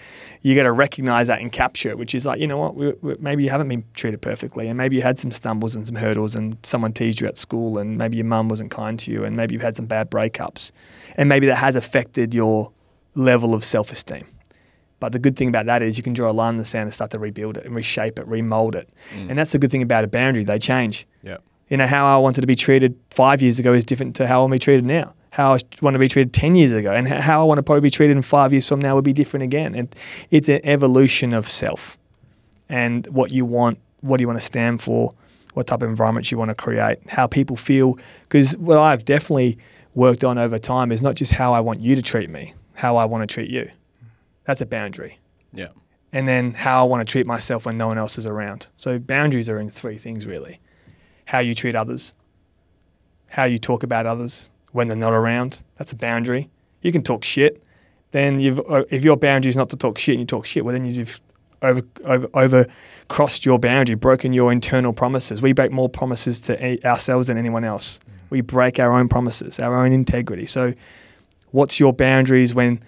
you 0.41 0.55
got 0.55 0.63
to 0.63 0.71
recognize 0.71 1.27
that 1.27 1.41
and 1.41 1.51
capture 1.51 1.89
it, 1.89 1.97
which 1.97 2.13
is 2.13 2.25
like, 2.25 2.39
you 2.39 2.47
know 2.47 2.57
what, 2.57 2.75
we, 2.75 2.93
we, 3.01 3.15
maybe 3.19 3.43
you 3.43 3.49
haven't 3.49 3.67
been 3.69 3.83
treated 3.95 4.21
perfectly 4.21 4.67
and 4.67 4.77
maybe 4.77 4.95
you 4.95 5.01
had 5.01 5.17
some 5.17 5.31
stumbles 5.31 5.75
and 5.75 5.85
some 5.85 5.95
hurdles 5.95 6.35
and 6.35 6.57
someone 6.63 6.93
teased 6.93 7.19
you 7.19 7.27
at 7.27 7.37
school 7.37 7.77
and 7.77 7.97
maybe 7.97 8.17
your 8.17 8.25
mum 8.25 8.49
wasn't 8.49 8.69
kind 8.71 8.99
to 8.99 9.11
you 9.11 9.23
and 9.23 9.35
maybe 9.35 9.53
you've 9.53 9.63
had 9.63 9.75
some 9.75 9.85
bad 9.87 10.11
breakups 10.11 10.71
and 11.15 11.27
maybe 11.27 11.47
that 11.47 11.57
has 11.57 11.75
affected 11.75 12.33
your 12.33 12.71
level 13.15 13.53
of 13.53 13.63
self 13.63 13.91
esteem. 13.91 14.25
But 15.01 15.13
the 15.13 15.19
good 15.19 15.35
thing 15.35 15.49
about 15.49 15.65
that 15.65 15.81
is 15.81 15.97
you 15.97 16.03
can 16.03 16.13
draw 16.13 16.29
a 16.29 16.31
line 16.31 16.51
in 16.51 16.57
the 16.57 16.63
sand 16.63 16.83
and 16.83 16.93
start 16.93 17.09
to 17.11 17.19
rebuild 17.19 17.57
it 17.57 17.65
and 17.65 17.75
reshape 17.75 18.19
it, 18.19 18.27
remold 18.27 18.75
it. 18.75 18.87
Mm. 19.15 19.31
And 19.31 19.37
that's 19.37 19.51
the 19.51 19.57
good 19.57 19.71
thing 19.71 19.81
about 19.81 20.03
a 20.03 20.07
boundary. 20.07 20.43
They 20.43 20.59
change. 20.59 21.07
Yeah. 21.23 21.37
You 21.69 21.77
know, 21.77 21.87
how 21.87 22.05
I 22.05 22.17
wanted 22.19 22.41
to 22.41 22.47
be 22.47 22.55
treated 22.55 22.95
five 23.09 23.41
years 23.41 23.57
ago 23.57 23.73
is 23.73 23.83
different 23.83 24.15
to 24.17 24.27
how 24.27 24.35
I 24.35 24.39
want 24.41 24.51
to 24.51 24.55
be 24.55 24.59
treated 24.59 24.85
now. 24.85 25.13
How 25.31 25.55
I 25.55 25.59
want 25.81 25.95
to 25.95 25.99
be 25.99 26.07
treated 26.07 26.33
10 26.33 26.55
years 26.55 26.71
ago 26.71 26.91
and 26.91 27.07
how 27.07 27.41
I 27.41 27.43
want 27.45 27.57
to 27.57 27.63
probably 27.63 27.81
be 27.81 27.89
treated 27.89 28.15
in 28.15 28.21
five 28.21 28.51
years 28.51 28.67
from 28.67 28.79
now 28.79 28.93
would 28.93 29.03
be 29.03 29.13
different 29.13 29.43
again. 29.43 29.73
And 29.73 29.93
it's 30.29 30.49
an 30.49 30.61
evolution 30.63 31.33
of 31.33 31.49
self 31.49 31.97
and 32.69 33.07
what 33.07 33.31
you 33.31 33.43
want, 33.43 33.79
what 34.01 34.17
do 34.17 34.21
you 34.21 34.27
want 34.27 34.39
to 34.39 34.45
stand 34.45 34.83
for, 34.83 35.15
what 35.55 35.65
type 35.65 35.81
of 35.81 35.89
environments 35.89 36.31
you 36.31 36.37
want 36.37 36.49
to 36.49 36.55
create, 36.55 36.99
how 37.09 37.25
people 37.25 37.55
feel. 37.55 37.97
Because 38.23 38.55
what 38.57 38.77
I've 38.77 39.03
definitely 39.03 39.57
worked 39.95 40.23
on 40.23 40.37
over 40.37 40.59
time 40.59 40.91
is 40.91 41.01
not 41.01 41.15
just 41.15 41.33
how 41.33 41.53
I 41.53 41.59
want 41.59 41.79
you 41.79 41.95
to 41.95 42.03
treat 42.03 42.29
me, 42.29 42.53
how 42.75 42.97
I 42.97 43.05
want 43.05 43.27
to 43.27 43.33
treat 43.33 43.49
you. 43.49 43.71
That's 44.51 44.59
a 44.59 44.65
boundary. 44.65 45.17
Yeah. 45.53 45.69
And 46.11 46.27
then 46.27 46.53
how 46.53 46.81
I 46.81 46.83
want 46.83 47.07
to 47.07 47.09
treat 47.09 47.25
myself 47.25 47.65
when 47.65 47.77
no 47.77 47.87
one 47.87 47.97
else 47.97 48.17
is 48.17 48.25
around. 48.25 48.67
So 48.75 48.99
boundaries 48.99 49.49
are 49.49 49.57
in 49.57 49.69
three 49.69 49.95
things 49.95 50.25
really 50.25 50.59
how 51.23 51.39
you 51.39 51.55
treat 51.55 51.73
others, 51.73 52.13
how 53.29 53.45
you 53.45 53.57
talk 53.57 53.83
about 53.83 54.05
others 54.05 54.49
when 54.73 54.89
they're 54.89 54.97
not 54.97 55.13
around. 55.13 55.63
That's 55.77 55.93
a 55.93 55.95
boundary. 55.95 56.49
You 56.81 56.91
can 56.91 57.01
talk 57.01 57.23
shit. 57.23 57.63
Then 58.11 58.41
you've, 58.41 58.59
uh, 58.59 58.83
if 58.89 59.05
your 59.05 59.15
boundary 59.15 59.51
is 59.51 59.55
not 59.55 59.69
to 59.69 59.77
talk 59.77 59.97
shit 59.97 60.15
and 60.15 60.19
you 60.19 60.25
talk 60.25 60.45
shit, 60.45 60.65
well, 60.65 60.73
then 60.73 60.85
you've 60.85 61.21
over, 61.61 61.81
over, 62.03 62.27
over 62.33 62.65
crossed 63.07 63.45
your 63.45 63.57
boundary, 63.57 63.95
broken 63.95 64.33
your 64.33 64.51
internal 64.51 64.91
promises. 64.91 65.41
We 65.41 65.53
break 65.53 65.71
more 65.71 65.87
promises 65.87 66.41
to 66.41 66.85
ourselves 66.85 67.27
than 67.27 67.37
anyone 67.37 67.63
else. 67.63 68.01
We 68.29 68.41
break 68.41 68.79
our 68.79 68.91
own 68.91 69.07
promises, 69.07 69.61
our 69.61 69.77
own 69.77 69.93
integrity. 69.93 70.45
So, 70.45 70.73
what's 71.51 71.79
your 71.79 71.93
boundaries 71.93 72.53
when 72.53 72.81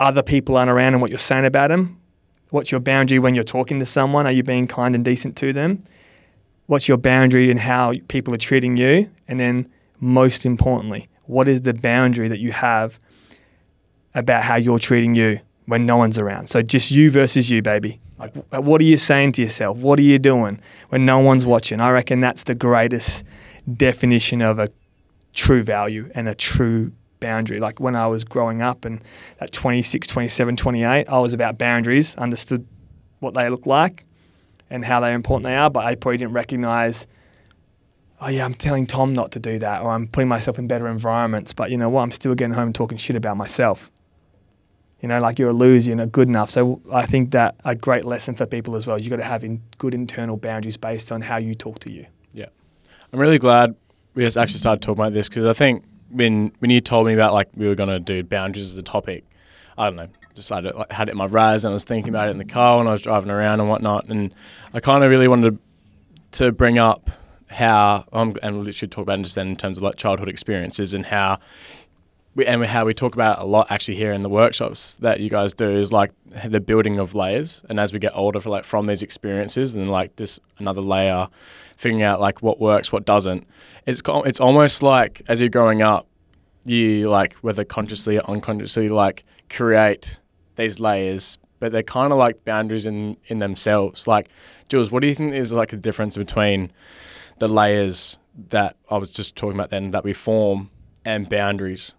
other 0.00 0.22
people 0.22 0.56
aren't 0.56 0.70
around 0.70 0.94
and 0.94 1.00
what 1.00 1.10
you're 1.10 1.18
saying 1.18 1.44
about 1.44 1.68
them? 1.68 2.00
What's 2.50 2.70
your 2.70 2.80
boundary 2.80 3.18
when 3.18 3.34
you're 3.34 3.44
talking 3.44 3.78
to 3.78 3.86
someone? 3.86 4.26
Are 4.26 4.32
you 4.32 4.42
being 4.42 4.66
kind 4.66 4.94
and 4.94 5.04
decent 5.04 5.36
to 5.36 5.52
them? 5.52 5.84
What's 6.66 6.86
your 6.86 6.98
boundary 6.98 7.50
in 7.50 7.56
how 7.56 7.94
people 8.08 8.34
are 8.34 8.38
treating 8.38 8.76
you? 8.76 9.10
And 9.26 9.40
then, 9.40 9.70
most 10.00 10.44
importantly, 10.44 11.08
what 11.24 11.48
is 11.48 11.62
the 11.62 11.74
boundary 11.74 12.28
that 12.28 12.40
you 12.40 12.52
have 12.52 12.98
about 14.14 14.42
how 14.42 14.56
you're 14.56 14.78
treating 14.78 15.14
you 15.14 15.40
when 15.66 15.86
no 15.86 15.96
one's 15.96 16.18
around? 16.18 16.48
So, 16.48 16.62
just 16.62 16.90
you 16.90 17.10
versus 17.10 17.50
you, 17.50 17.62
baby. 17.62 18.00
Like, 18.18 18.34
what 18.50 18.80
are 18.80 18.84
you 18.84 18.98
saying 18.98 19.32
to 19.32 19.42
yourself? 19.42 19.78
What 19.78 19.98
are 19.98 20.02
you 20.02 20.18
doing 20.18 20.60
when 20.90 21.04
no 21.04 21.18
one's 21.18 21.44
watching? 21.44 21.80
I 21.80 21.90
reckon 21.90 22.20
that's 22.20 22.44
the 22.44 22.54
greatest 22.54 23.24
definition 23.76 24.42
of 24.42 24.58
a 24.58 24.68
true 25.32 25.62
value 25.62 26.10
and 26.14 26.28
a 26.28 26.34
true 26.34 26.92
boundary. 27.22 27.58
Like 27.60 27.80
when 27.80 27.96
I 27.96 28.06
was 28.06 28.24
growing 28.24 28.60
up 28.60 28.84
and 28.84 29.00
at 29.40 29.52
26, 29.52 30.06
27, 30.06 30.56
28, 30.56 31.08
I 31.08 31.18
was 31.18 31.32
about 31.32 31.56
boundaries, 31.56 32.14
understood 32.16 32.66
what 33.20 33.32
they 33.32 33.48
look 33.48 33.64
like 33.64 34.04
and 34.68 34.84
how 34.84 35.00
they 35.00 35.14
important 35.14 35.46
they 35.46 35.56
are, 35.56 35.70
but 35.70 35.86
I 35.86 35.94
probably 35.94 36.18
didn't 36.18 36.34
recognize, 36.34 37.06
oh 38.20 38.28
yeah, 38.28 38.44
I'm 38.44 38.54
telling 38.54 38.86
Tom 38.86 39.14
not 39.14 39.32
to 39.32 39.38
do 39.38 39.58
that 39.60 39.80
or 39.80 39.90
I'm 39.90 40.08
putting 40.08 40.28
myself 40.28 40.58
in 40.58 40.66
better 40.66 40.88
environments. 40.88 41.54
But 41.54 41.70
you 41.70 41.78
know 41.78 41.88
what? 41.88 42.02
I'm 42.02 42.12
still 42.12 42.34
getting 42.34 42.54
home 42.54 42.72
talking 42.72 42.98
shit 42.98 43.16
about 43.16 43.36
myself. 43.38 43.90
You 45.00 45.08
know, 45.08 45.20
like 45.20 45.38
you're 45.38 45.50
a 45.50 45.54
loser, 45.54 45.90
you're 45.90 45.96
not 45.96 46.12
good 46.12 46.28
enough. 46.28 46.50
So 46.50 46.80
I 46.92 47.06
think 47.06 47.32
that 47.32 47.56
a 47.64 47.74
great 47.74 48.04
lesson 48.04 48.34
for 48.34 48.46
people 48.46 48.76
as 48.76 48.86
well 48.86 48.96
is 48.96 49.04
you've 49.04 49.10
got 49.10 49.16
to 49.16 49.24
have 49.24 49.42
in 49.42 49.60
good 49.78 49.94
internal 49.94 50.36
boundaries 50.36 50.76
based 50.76 51.10
on 51.10 51.22
how 51.22 51.38
you 51.38 51.54
talk 51.54 51.80
to 51.80 51.92
you. 51.92 52.06
Yeah. 52.32 52.46
I'm 53.12 53.18
really 53.18 53.38
glad 53.38 53.74
we 54.14 54.22
just 54.22 54.36
actually 54.36 54.60
started 54.60 54.82
talking 54.82 55.00
about 55.00 55.12
this 55.12 55.28
because 55.28 55.46
I 55.46 55.52
think 55.52 55.84
when 56.12 56.52
when 56.58 56.70
you 56.70 56.80
told 56.80 57.06
me 57.06 57.14
about 57.14 57.32
like 57.32 57.48
we 57.54 57.66
were 57.66 57.74
gonna 57.74 58.00
do 58.00 58.22
boundaries 58.22 58.70
as 58.70 58.78
a 58.78 58.82
topic, 58.82 59.24
I 59.76 59.86
don't 59.86 59.96
know, 59.96 60.08
decided 60.34 60.74
like, 60.74 60.92
had 60.92 61.08
it 61.08 61.12
in 61.12 61.18
my 61.18 61.26
raz 61.26 61.64
and 61.64 61.72
I 61.72 61.74
was 61.74 61.84
thinking 61.84 62.10
about 62.10 62.28
it 62.28 62.32
in 62.32 62.38
the 62.38 62.44
car 62.44 62.78
when 62.78 62.88
I 62.88 62.92
was 62.92 63.02
driving 63.02 63.30
around 63.30 63.60
and 63.60 63.68
whatnot, 63.68 64.06
and 64.06 64.34
I 64.74 64.80
kind 64.80 65.02
of 65.02 65.10
really 65.10 65.28
wanted 65.28 65.58
to, 66.32 66.44
to 66.44 66.52
bring 66.52 66.78
up 66.78 67.10
how 67.48 68.04
um, 68.12 68.34
and 68.42 68.58
we 68.58 68.64
literally 68.64 68.88
talk 68.88 69.02
about 69.02 69.18
it 69.18 69.22
just 69.22 69.34
then 69.34 69.48
in 69.48 69.56
terms 69.56 69.78
of 69.78 69.84
like 69.84 69.96
childhood 69.96 70.28
experiences 70.28 70.94
and 70.94 71.04
how 71.04 71.38
we, 72.34 72.46
and 72.46 72.64
how 72.64 72.84
we 72.84 72.94
talk 72.94 73.14
about 73.14 73.38
a 73.40 73.44
lot 73.44 73.70
actually 73.70 73.96
here 73.96 74.12
in 74.12 74.22
the 74.22 74.28
workshops 74.28 74.96
that 74.96 75.20
you 75.20 75.28
guys 75.28 75.52
do 75.52 75.68
is 75.68 75.92
like 75.92 76.12
the 76.46 76.60
building 76.60 76.98
of 76.98 77.14
layers 77.14 77.62
and 77.68 77.78
as 77.78 77.92
we 77.92 77.98
get 77.98 78.12
older 78.14 78.40
for 78.40 78.48
like 78.48 78.64
from 78.64 78.86
these 78.86 79.02
experiences 79.02 79.74
and 79.74 79.90
like 79.90 80.16
this 80.16 80.40
another 80.58 80.80
layer 80.80 81.28
figuring 81.76 82.02
out 82.02 82.20
like 82.20 82.40
what 82.42 82.58
works 82.58 82.90
what 82.90 83.04
doesn't 83.04 83.46
it's 83.86 84.02
it's 84.06 84.40
almost 84.40 84.82
like 84.82 85.22
as 85.28 85.40
you're 85.40 85.50
growing 85.50 85.82
up, 85.82 86.06
you 86.64 87.08
like 87.08 87.34
whether 87.36 87.64
consciously 87.64 88.18
or 88.18 88.30
unconsciously 88.30 88.88
like 88.88 89.24
create 89.50 90.18
these 90.56 90.78
layers, 90.80 91.38
but 91.58 91.72
they're 91.72 91.82
kind 91.82 92.12
of 92.12 92.18
like 92.18 92.44
boundaries 92.44 92.86
in 92.86 93.16
in 93.26 93.38
themselves. 93.38 94.06
Like, 94.06 94.28
Jules, 94.68 94.90
what 94.90 95.00
do 95.00 95.08
you 95.08 95.14
think 95.14 95.32
is 95.32 95.52
like 95.52 95.70
the 95.70 95.76
difference 95.76 96.16
between 96.16 96.72
the 97.38 97.48
layers 97.48 98.18
that 98.50 98.76
I 98.90 98.96
was 98.96 99.12
just 99.12 99.36
talking 99.36 99.58
about 99.58 99.70
then 99.70 99.90
that 99.90 100.04
we 100.04 100.12
form 100.12 100.70
and 101.04 101.28
boundaries? 101.28 101.94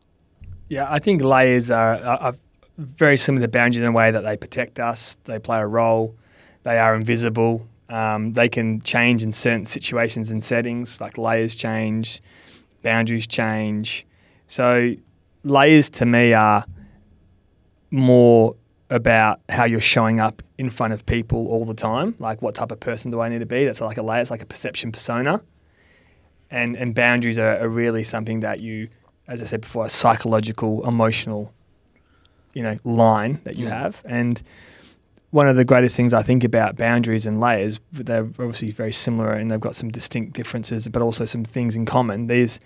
Yeah, 0.70 0.88
I 0.90 1.00
think 1.00 1.22
layers 1.22 1.70
are, 1.70 1.96
are, 1.96 2.18
are 2.20 2.36
very 2.78 3.18
similar 3.18 3.46
to 3.46 3.52
boundaries 3.52 3.84
in 3.84 3.90
a 3.90 3.92
way 3.92 4.12
that 4.12 4.22
they 4.22 4.38
protect 4.38 4.80
us, 4.80 5.18
they 5.26 5.38
play 5.38 5.60
a 5.60 5.68
role, 5.68 6.16
they 6.64 6.80
are 6.80 6.96
invisible, 6.96 7.68
um, 7.94 8.34
they 8.34 8.50
can 8.50 8.82
change 8.82 9.22
in 9.22 9.32
certain 9.32 9.68
situations 9.68 10.32
and 10.32 10.44
settings, 10.44 11.00
like 11.00 11.20
layers 11.20 11.56
change, 11.56 12.22
boundaries 12.82 13.28
change. 13.28 14.08
So, 14.48 14.96
layers 15.44 15.92
to 15.92 16.06
me 16.06 16.34
are 16.34 16.66
more 17.92 18.56
about 18.90 19.42
how 19.48 19.66
you're 19.66 19.80
showing 19.80 20.20
up 20.20 20.42
in 20.58 20.72
front 20.72 20.94
of 20.94 21.06
people 21.06 21.48
all 21.50 21.66
the 21.66 21.76
time. 21.76 22.16
Like, 22.18 22.42
what 22.42 22.56
type 22.56 22.72
of 22.72 22.80
person 22.80 23.12
do 23.12 23.22
I 23.22 23.30
need 23.30 23.40
to 23.40 23.46
be? 23.46 23.64
That's 23.66 23.80
like 23.80 23.98
a 23.98 24.04
layer, 24.04 24.22
it's 24.22 24.32
like 24.32 24.42
a 24.42 24.48
perception 24.48 24.92
persona. 24.92 25.40
And, 26.50 26.76
and 26.76 26.96
boundaries 26.96 27.38
are, 27.38 27.60
are 27.60 27.70
really 27.70 28.04
something 28.04 28.40
that 28.40 28.60
you, 28.60 28.90
as 29.28 29.40
I 29.44 29.46
said 29.46 29.62
before, 29.62 29.86
a 29.86 29.90
psychological, 29.90 30.88
emotional, 30.88 31.54
you 32.56 32.64
know, 32.64 32.76
line 32.84 33.40
that 33.44 33.56
you 33.56 33.68
mm. 33.68 33.72
have. 33.72 34.02
And 34.04 34.42
one 35.34 35.48
of 35.48 35.56
the 35.56 35.66
greatest 35.66 35.98
things 35.98 36.14
I 36.14 36.22
think 36.22 36.44
about 36.44 36.78
boundaries 36.78 37.26
and 37.26 37.42
layers, 37.42 37.80
they're 37.92 38.22
obviously 38.22 38.70
very 38.70 38.92
similar 38.92 39.34
and 39.34 39.50
they've 39.50 39.60
got 39.60 39.76
some 39.76 39.90
distinct 39.90 40.34
differences, 40.34 40.88
but 40.88 41.02
also 41.02 41.26
some 41.26 41.44
things 41.44 41.76
in 41.76 41.88
common. 41.88 42.28
There's, 42.28 42.60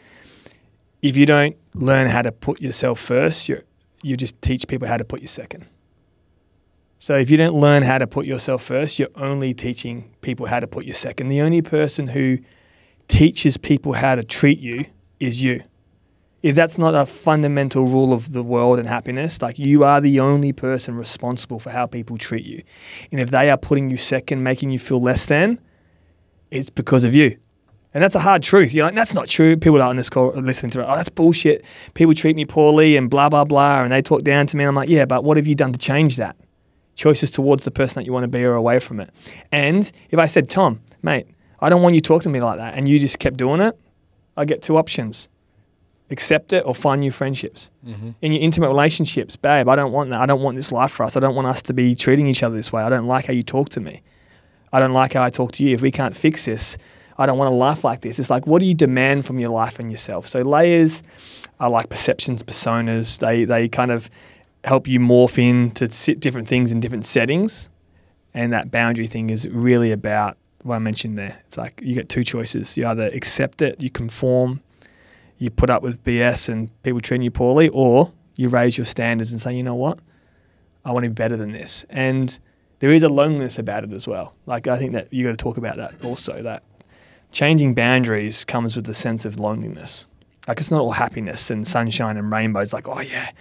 if 1.02 1.16
you 1.16 1.26
don't 1.26 1.56
learn 1.74 2.10
how 2.10 2.24
to 2.24 2.32
put 2.34 2.62
yourself 2.62 3.00
first, 3.00 3.48
you 3.48 3.62
you 4.04 4.16
just 4.16 4.40
teach 4.42 4.68
people 4.68 4.88
how 4.88 4.98
to 4.98 5.06
put 5.06 5.22
you 5.22 5.28
second. 5.28 5.66
So 7.00 7.16
if 7.16 7.30
you 7.30 7.38
don't 7.38 7.56
learn 7.56 7.84
how 7.84 7.98
to 7.98 8.06
put 8.06 8.26
yourself 8.26 8.64
first, 8.64 9.00
you're 9.00 9.10
only 9.16 9.54
teaching 9.54 10.14
people 10.22 10.46
how 10.46 10.60
to 10.60 10.68
put 10.68 10.86
you 10.86 10.94
second. 10.94 11.30
The 11.30 11.42
only 11.42 11.62
person 11.62 12.08
who 12.08 12.38
teaches 13.08 13.58
people 13.58 13.94
how 13.94 14.16
to 14.16 14.24
treat 14.24 14.60
you 14.60 14.86
is 15.20 15.44
you 15.44 15.64
if 16.44 16.56
that's 16.56 16.78
not 16.78 16.94
a 16.94 17.06
fundamental 17.06 17.86
rule 17.86 18.14
of 18.14 18.34
the 18.34 18.44
world 18.44 18.78
and 18.78 18.88
happiness, 18.88 19.42
like 19.42 19.58
you 19.58 19.84
are 19.84 20.00
the 20.00 20.20
only 20.20 20.54
person 20.54 20.96
responsible 20.96 21.60
for 21.60 21.72
how 21.72 21.88
people 21.88 22.18
treat 22.18 22.46
you. 22.46 22.62
And 23.12 23.20
if 23.20 23.32
they 23.32 23.50
are 23.50 23.58
putting 23.58 23.90
you 23.90 23.98
second, 23.98 24.44
making 24.44 24.70
you 24.70 24.80
feel 24.80 25.02
less 25.02 25.26
than, 25.26 25.60
it's 26.52 26.70
because 26.70 27.04
of 27.04 27.16
you. 27.16 27.38
And 27.94 28.04
that's 28.04 28.16
a 28.16 28.20
hard 28.20 28.44
truth. 28.44 28.74
You're 28.74 28.86
like, 28.86 28.94
that's 28.94 29.16
not 29.16 29.28
true. 29.28 29.58
People 29.58 29.82
are 29.82 29.90
on 29.90 29.96
this 29.96 30.10
call 30.10 30.32
listening 30.34 30.70
to 30.72 30.82
it. 30.82 30.86
Oh, 30.88 30.96
that's 30.96 31.10
bullshit. 31.10 31.66
People 31.96 32.14
treat 32.14 32.36
me 32.36 32.46
poorly 32.46 32.96
and 32.96 33.10
blah, 33.10 33.30
blah, 33.30 33.44
blah. 33.44 33.82
And 33.82 33.92
they 33.92 34.04
talk 34.04 34.22
down 34.22 34.46
to 34.48 34.58
me. 34.58 34.64
And 34.64 34.70
I'm 34.70 34.76
like, 34.76 34.90
yeah, 34.90 35.06
but 35.06 35.24
what 35.24 35.38
have 35.38 35.48
you 35.48 35.56
done 35.56 35.74
to 35.74 35.80
change 35.80 36.18
that? 36.18 36.36
Choices 36.94 37.32
towards 37.32 37.64
the 37.64 37.72
person 37.72 38.00
that 38.00 38.06
you 38.06 38.14
want 38.14 38.26
to 38.26 38.28
be 38.28 38.44
or 38.44 38.54
away 38.54 38.78
from 38.80 39.00
it. 39.00 39.10
And 39.52 39.92
if 40.12 40.20
I 40.20 40.28
said, 40.28 40.50
Tom, 40.50 40.82
mate, 41.02 41.28
I 41.60 41.70
don't 41.70 41.82
want 41.82 41.96
you 41.96 42.02
talking 42.02 42.24
to 42.24 42.30
me 42.30 42.40
like 42.40 42.58
that, 42.58 42.76
and 42.76 42.88
you 42.88 43.00
just 43.00 43.18
kept 43.18 43.38
doing 43.38 43.62
it, 43.62 43.80
I 44.36 44.46
get 44.46 44.62
two 44.62 44.78
options 44.78 45.30
accept 46.10 46.54
it 46.54 46.64
or 46.66 46.74
find 46.74 47.02
new 47.02 47.12
friendships. 47.12 47.70
Mm-hmm. 47.86 48.12
In 48.22 48.32
your 48.32 48.42
intimate 48.42 48.70
relationships, 48.70 49.36
babe, 49.36 49.68
I 49.68 49.76
don't 49.76 49.92
want 49.92 50.10
that. 50.12 50.20
I 50.20 50.26
don't 50.26 50.42
want 50.42 50.56
this 50.56 50.72
life 50.72 50.92
for 50.92 51.04
us. 51.04 51.18
I 51.18 51.20
don't 51.20 51.36
want 51.36 51.48
us 51.48 51.62
to 51.64 51.74
be 51.74 51.96
treating 51.96 52.28
each 52.28 52.44
other 52.44 52.56
this 52.56 52.72
way. 52.72 52.82
I 52.82 52.90
don't 52.90 53.08
like 53.08 53.26
how 53.26 53.34
you 53.34 53.44
talk 53.44 53.70
to 53.70 53.80
me. 53.80 54.02
I 54.72 54.80
don't 54.80 54.94
like 54.94 55.14
how 55.14 55.24
I 55.24 55.30
talk 55.30 55.52
to 55.54 55.64
you. 55.64 55.74
If 55.74 55.82
we 55.82 55.92
can't 55.92 56.16
fix 56.16 56.46
this, 56.46 56.78
I 57.18 57.26
don't 57.26 57.38
want 57.38 57.52
a 57.52 57.56
life 57.56 57.84
like 57.84 58.02
this. 58.02 58.20
It's 58.20 58.30
like, 58.30 58.46
what 58.46 58.60
do 58.60 58.66
you 58.66 58.76
demand 58.76 59.26
from 59.26 59.40
your 59.40 59.50
life 59.50 59.80
and 59.80 59.92
yourself? 59.92 60.28
So 60.28 60.42
layers 60.42 61.04
are 61.60 61.70
like 61.70 61.90
perceptions, 61.90 62.44
personas. 62.44 63.20
They 63.20 63.46
they 63.46 63.68
kind 63.68 63.92
of 63.92 64.10
help 64.64 64.88
you 64.88 65.00
morph 65.00 65.40
in 65.40 65.72
to 65.72 65.92
sit 65.92 66.20
different 66.20 66.48
things 66.48 66.72
in 66.72 66.80
different 66.80 67.06
settings. 67.06 67.70
And 68.34 68.54
that 68.54 68.70
boundary 68.70 69.08
thing 69.08 69.30
is 69.30 69.48
really 69.50 69.92
about 69.92 70.38
what 70.62 70.76
I 70.76 70.80
mentioned 70.80 71.18
there. 71.18 71.42
It's 71.46 71.58
like 71.58 71.82
you 71.84 71.96
get 71.96 72.10
two 72.10 72.24
choices. 72.24 72.78
You 72.78 72.88
either 72.88 73.08
accept 73.08 73.62
it, 73.62 73.82
you 73.82 73.90
conform, 73.90 74.62
you 75.38 75.50
put 75.50 75.70
up 75.70 75.84
with 75.84 76.04
BS 76.04 76.50
and 76.50 76.70
people 76.84 77.02
treating 77.02 77.24
you 77.24 77.32
poorly, 77.32 77.70
or 77.70 78.12
you 78.36 78.50
raise 78.50 78.78
your 78.78 78.86
standards 78.86 79.32
and 79.32 79.42
say, 79.42 79.56
you 79.56 79.64
know 79.64 79.76
what, 79.76 80.00
I 80.86 80.92
want 80.92 81.04
to 81.04 81.10
be 81.10 81.16
better 81.16 81.38
than 81.38 81.52
this. 81.52 81.86
And 81.90 82.38
there 82.80 82.92
is 82.92 83.04
a 83.04 83.10
loneliness 83.10 83.58
about 83.58 83.84
it 83.84 83.94
as 83.94 84.08
well. 84.08 84.34
Like 84.46 84.68
I 84.68 84.78
think 84.78 84.94
that 84.94 85.12
you 85.12 85.24
got 85.24 85.32
to 85.32 85.38
talk 85.38 85.58
about 85.58 85.78
that 85.78 85.94
also. 86.04 86.42
That 86.44 86.64
changing 87.32 87.74
boundaries 87.74 88.46
comes 88.46 88.76
with 88.76 88.88
a 88.88 88.94
sense 88.94 89.26
of 89.26 89.40
loneliness. 89.40 90.08
Like 90.48 90.60
it's 90.60 90.72
not 90.72 90.80
all 90.80 90.92
happiness 90.92 91.52
and 91.52 91.68
sunshine 91.68 92.18
and 92.18 92.32
rainbows. 92.32 92.74
Like 92.74 92.88
oh 92.88 93.02
yeah, 93.02 93.32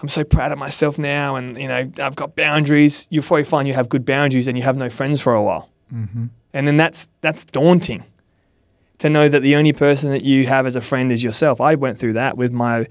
I'm 0.00 0.08
so 0.08 0.24
proud 0.24 0.52
of 0.52 0.58
myself 0.58 0.98
now, 0.98 1.36
and 1.36 1.58
you 1.58 1.68
know 1.68 1.90
I've 1.98 2.16
got 2.16 2.36
boundaries. 2.36 3.06
You'll 3.10 3.24
probably 3.24 3.44
find 3.44 3.66
you 3.66 3.74
have 3.74 3.88
good 3.88 4.04
boundaries 4.04 4.46
and 4.46 4.56
you 4.56 4.62
have 4.62 4.76
no 4.76 4.88
friends 4.88 5.20
for 5.20 5.34
a 5.34 5.42
while, 5.42 5.70
mm-hmm. 5.92 6.26
and 6.52 6.66
then 6.66 6.76
that's 6.76 7.08
that's 7.20 7.44
daunting 7.44 8.04
to 9.02 9.10
know 9.10 9.28
that 9.28 9.40
the 9.40 9.56
only 9.56 9.72
person 9.72 10.12
that 10.12 10.24
you 10.24 10.46
have 10.46 10.64
as 10.64 10.76
a 10.76 10.80
friend 10.80 11.10
is 11.10 11.24
yourself. 11.24 11.60
I 11.60 11.74
went 11.74 11.98
through 11.98 12.12
that 12.12 12.36
with 12.36 12.52
my 12.52 12.86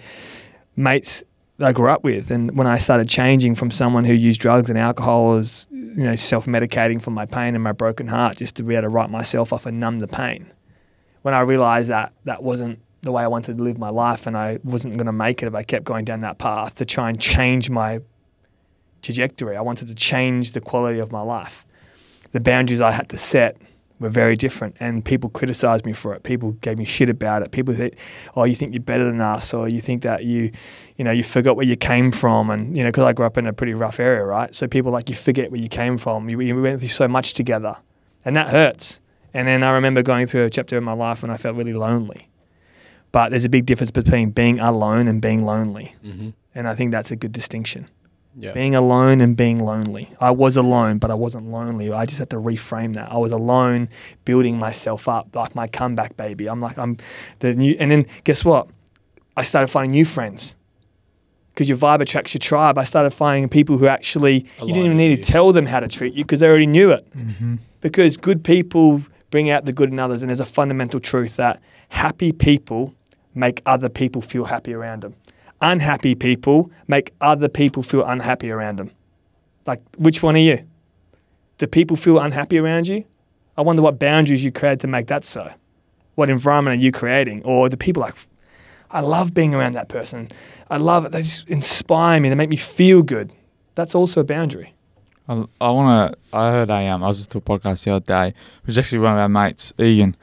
mates 0.76 1.24
I 1.58 1.72
grew 1.72 1.90
up 1.90 2.04
with, 2.04 2.32
and 2.32 2.58
when 2.58 2.68
I 2.68 2.78
started 2.78 3.08
changing 3.08 3.56
from 3.56 3.72
someone 3.72 4.04
who 4.04 4.14
used 4.14 4.42
drugs 4.42 4.70
and 4.70 4.78
alcohol 4.78 5.36
as 5.36 5.68
you 5.72 6.04
know 6.04 6.18
self-medicating 6.18 7.02
for 7.02 7.12
my 7.12 7.26
pain 7.26 7.56
and 7.56 7.64
my 7.64 7.72
broken 7.72 8.08
heart 8.08 8.36
just 8.36 8.58
to 8.58 8.64
be 8.64 8.76
able 8.76 8.84
to 8.84 8.90
write 8.90 9.10
myself 9.10 9.54
off 9.54 9.66
and 9.66 9.80
numb 9.80 10.00
the 10.00 10.08
pain. 10.08 10.52
When 11.22 11.34
I 11.34 11.42
realized 11.42 11.90
that 11.90 12.12
that 12.26 12.44
wasn't 12.44 12.80
the 13.04 13.14
way 13.14 13.24
I 13.24 13.28
wanted 13.28 13.58
to 13.58 13.64
live 13.64 13.78
my 13.78 13.90
life, 13.90 14.28
and 14.28 14.36
I 14.36 14.60
wasn't 14.66 14.98
going 14.98 15.06
to 15.06 15.14
make 15.14 15.42
it 15.42 15.46
if 15.46 15.56
I 15.56 15.64
kept 15.64 15.86
going 15.86 16.04
down 16.04 16.20
that 16.22 16.40
path 16.40 16.76
to 16.76 16.86
try 16.86 17.08
and 17.10 17.18
change 17.22 17.70
my 17.70 18.02
trajectory. 19.02 19.56
I 19.56 19.62
wanted 19.62 19.88
to 19.88 19.96
change 19.96 20.52
the 20.52 20.62
quality 20.62 21.00
of 21.00 21.14
my 21.14 21.22
life. 21.22 21.66
The 22.34 22.42
boundaries 22.42 22.82
I 22.82 22.92
had 22.92 23.08
to 23.10 23.18
set 23.18 23.56
were 24.02 24.10
very 24.10 24.36
different, 24.36 24.76
and 24.80 25.06
people 25.06 25.30
criticized 25.30 25.86
me 25.86 25.94
for 25.94 26.14
it. 26.14 26.24
People 26.24 26.52
gave 26.62 26.78
me 26.78 26.86
shit 26.86 27.10
about 27.10 27.44
it. 27.44 27.52
People 27.52 27.74
said, 27.74 27.96
"Oh, 28.36 28.44
you 28.44 28.56
think 28.56 28.74
you're 28.74 28.82
better 28.82 29.06
than 29.06 29.22
us," 29.22 29.54
or 29.54 29.70
"You 29.70 29.80
think 29.80 30.02
that 30.02 30.26
you, 30.26 30.52
you 30.98 31.06
know, 31.06 31.12
you 31.12 31.24
forgot 31.24 31.56
where 31.56 31.66
you 31.66 31.76
came 31.78 32.12
from," 32.12 32.50
and 32.50 32.76
you 32.76 32.84
know, 32.84 32.90
because 32.90 33.06
I 33.06 33.14
grew 33.14 33.26
up 33.26 33.38
in 33.38 33.48
a 33.48 33.54
pretty 33.54 33.74
rough 33.74 34.00
area, 34.00 34.24
right? 34.26 34.54
So 34.54 34.68
people 34.68 34.92
like 34.92 35.08
you 35.08 35.16
forget 35.16 35.52
where 35.52 35.62
you 35.62 35.70
came 35.70 35.98
from. 35.98 36.30
You, 36.30 36.38
we 36.38 36.52
went 36.54 36.80
through 36.80 36.90
so 36.90 37.08
much 37.08 37.34
together, 37.34 37.78
and 38.26 38.36
that 38.36 38.50
hurts. 38.50 39.00
And 39.34 39.48
then 39.48 39.64
I 39.64 39.72
remember 39.72 40.02
going 40.02 40.28
through 40.28 40.46
a 40.46 40.50
chapter 40.50 40.78
in 40.78 40.84
my 40.84 40.94
life 40.94 41.22
when 41.22 41.32
I 41.32 41.38
felt 41.38 41.56
really 41.56 41.74
lonely. 41.74 42.28
But 43.12 43.30
there's 43.30 43.46
a 43.46 43.50
big 43.50 43.66
difference 43.66 43.92
between 43.92 44.32
being 44.32 44.60
alone 44.60 45.08
and 45.08 45.22
being 45.22 45.46
lonely. 45.46 45.96
Mm-hmm. 46.04 46.30
And 46.56 46.68
I 46.68 46.76
think 46.76 46.92
that's 46.92 47.12
a 47.12 47.16
good 47.16 47.32
distinction. 47.32 47.88
Yeah. 48.34 48.54
Being 48.54 48.76
alone 48.76 49.20
and 49.20 49.36
being 49.36 49.64
lonely. 49.64 50.14
I 50.22 50.32
was 50.32 50.56
alone, 50.56 51.00
but 51.00 51.12
I 51.12 51.16
wasn't 51.16 51.52
lonely. 51.52 51.92
I 51.92 52.06
just 52.06 52.20
had 52.20 52.30
to 52.30 52.38
reframe 52.38 52.94
that. 52.94 53.12
I 53.12 53.18
was 53.18 53.34
alone, 53.34 53.90
building 54.24 54.58
myself 54.58 55.10
up, 55.10 55.36
like 55.36 55.54
my 55.54 55.68
comeback 55.68 56.16
baby. 56.16 56.48
I'm 56.48 56.62
like, 56.62 56.78
I'm 56.78 56.98
the 57.40 57.54
new. 57.54 57.76
And 57.78 57.92
then 57.92 58.06
guess 58.24 58.46
what? 58.46 58.70
I 59.36 59.44
started 59.44 59.68
finding 59.68 59.92
new 59.92 60.06
friends. 60.06 60.56
Because 61.50 61.68
your 61.68 61.78
vibe 61.78 62.00
attracts 62.00 62.34
your 62.34 62.40
tribe. 62.40 62.78
I 62.78 62.86
started 62.86 63.12
finding 63.12 63.50
people 63.50 63.78
who 63.78 63.88
actually, 63.88 64.46
you 64.62 64.68
didn't 64.68 64.86
even 64.86 64.98
need 64.98 65.22
to 65.22 65.32
tell 65.32 65.52
them 65.52 65.66
how 65.66 65.82
to 65.82 65.90
treat 65.90 66.14
you 66.14 66.24
because 66.24 66.40
they 66.40 66.48
already 66.48 66.66
knew 66.66 66.92
it. 66.92 67.06
Mm-hmm. 67.14 67.56
Because 67.82 68.16
good 68.16 68.46
people 68.46 69.02
bring 69.32 69.50
out 69.50 69.66
the 69.66 69.74
good 69.74 69.92
in 69.92 70.00
others. 70.00 70.24
And 70.24 70.30
there's 70.30 70.40
a 70.40 70.46
fundamental 70.46 71.02
truth 71.02 71.36
that 71.36 71.60
happy 71.90 72.32
people 72.32 72.96
make 73.36 73.62
other 73.66 73.90
people 73.90 74.22
feel 74.22 74.46
happy 74.46 74.74
around 74.74 75.02
them. 75.02 75.16
Unhappy 75.62 76.16
people 76.16 76.72
make 76.88 77.14
other 77.22 77.48
people 77.48 77.84
feel 77.84 78.04
unhappy 78.04 78.50
around 78.50 78.78
them. 78.78 78.92
Like, 79.68 79.82
which 79.98 80.24
one 80.24 80.36
are 80.36 80.40
you? 80.40 80.66
Do 81.58 81.68
people 81.68 81.96
feel 81.96 82.20
unhappy 82.20 82.58
around 82.58 82.88
you? 82.88 83.04
I 83.58 83.62
wonder 83.62 83.82
what 83.82 84.00
boundaries 84.00 84.44
you 84.44 84.52
created 84.52 84.80
to 84.82 84.88
make 84.88 85.08
that 85.08 85.24
so. 85.24 85.52
What 86.16 86.30
environment 86.30 86.80
are 86.80 86.84
you 86.84 86.92
creating? 86.92 87.44
Or 87.44 87.70
do 87.70 87.78
people 87.78 88.02
like, 88.02 88.16
I 88.90 89.02
love 89.02 89.34
being 89.34 89.54
around 89.54 89.74
that 89.74 89.88
person. 89.88 90.30
I 90.70 90.78
love 90.78 91.06
it. 91.06 91.12
They 91.12 91.22
just 91.22 91.48
inspire 91.48 92.20
me. 92.20 92.30
They 92.30 92.36
make 92.36 92.50
me 92.50 92.58
feel 92.58 93.04
good. 93.04 93.34
That's 93.76 93.94
also 93.94 94.22
a 94.22 94.24
boundary. 94.24 94.74
I, 95.28 95.46
I 95.62 95.70
want 95.70 96.14
to. 96.14 96.38
I 96.38 96.52
heard 96.52 96.70
a 96.70 96.88
um. 96.88 97.04
I 97.04 97.08
was 97.08 97.18
just 97.18 97.32
to 97.32 97.38
a 97.38 97.42
podcast 97.42 97.84
the 97.84 97.92
other 97.92 98.06
day. 98.06 98.28
It 98.30 98.68
was 98.68 98.78
actually 98.78 99.00
one 99.00 99.14
of 99.14 99.20
our 99.20 99.30
mates, 99.30 99.74
Egan, 99.80 100.18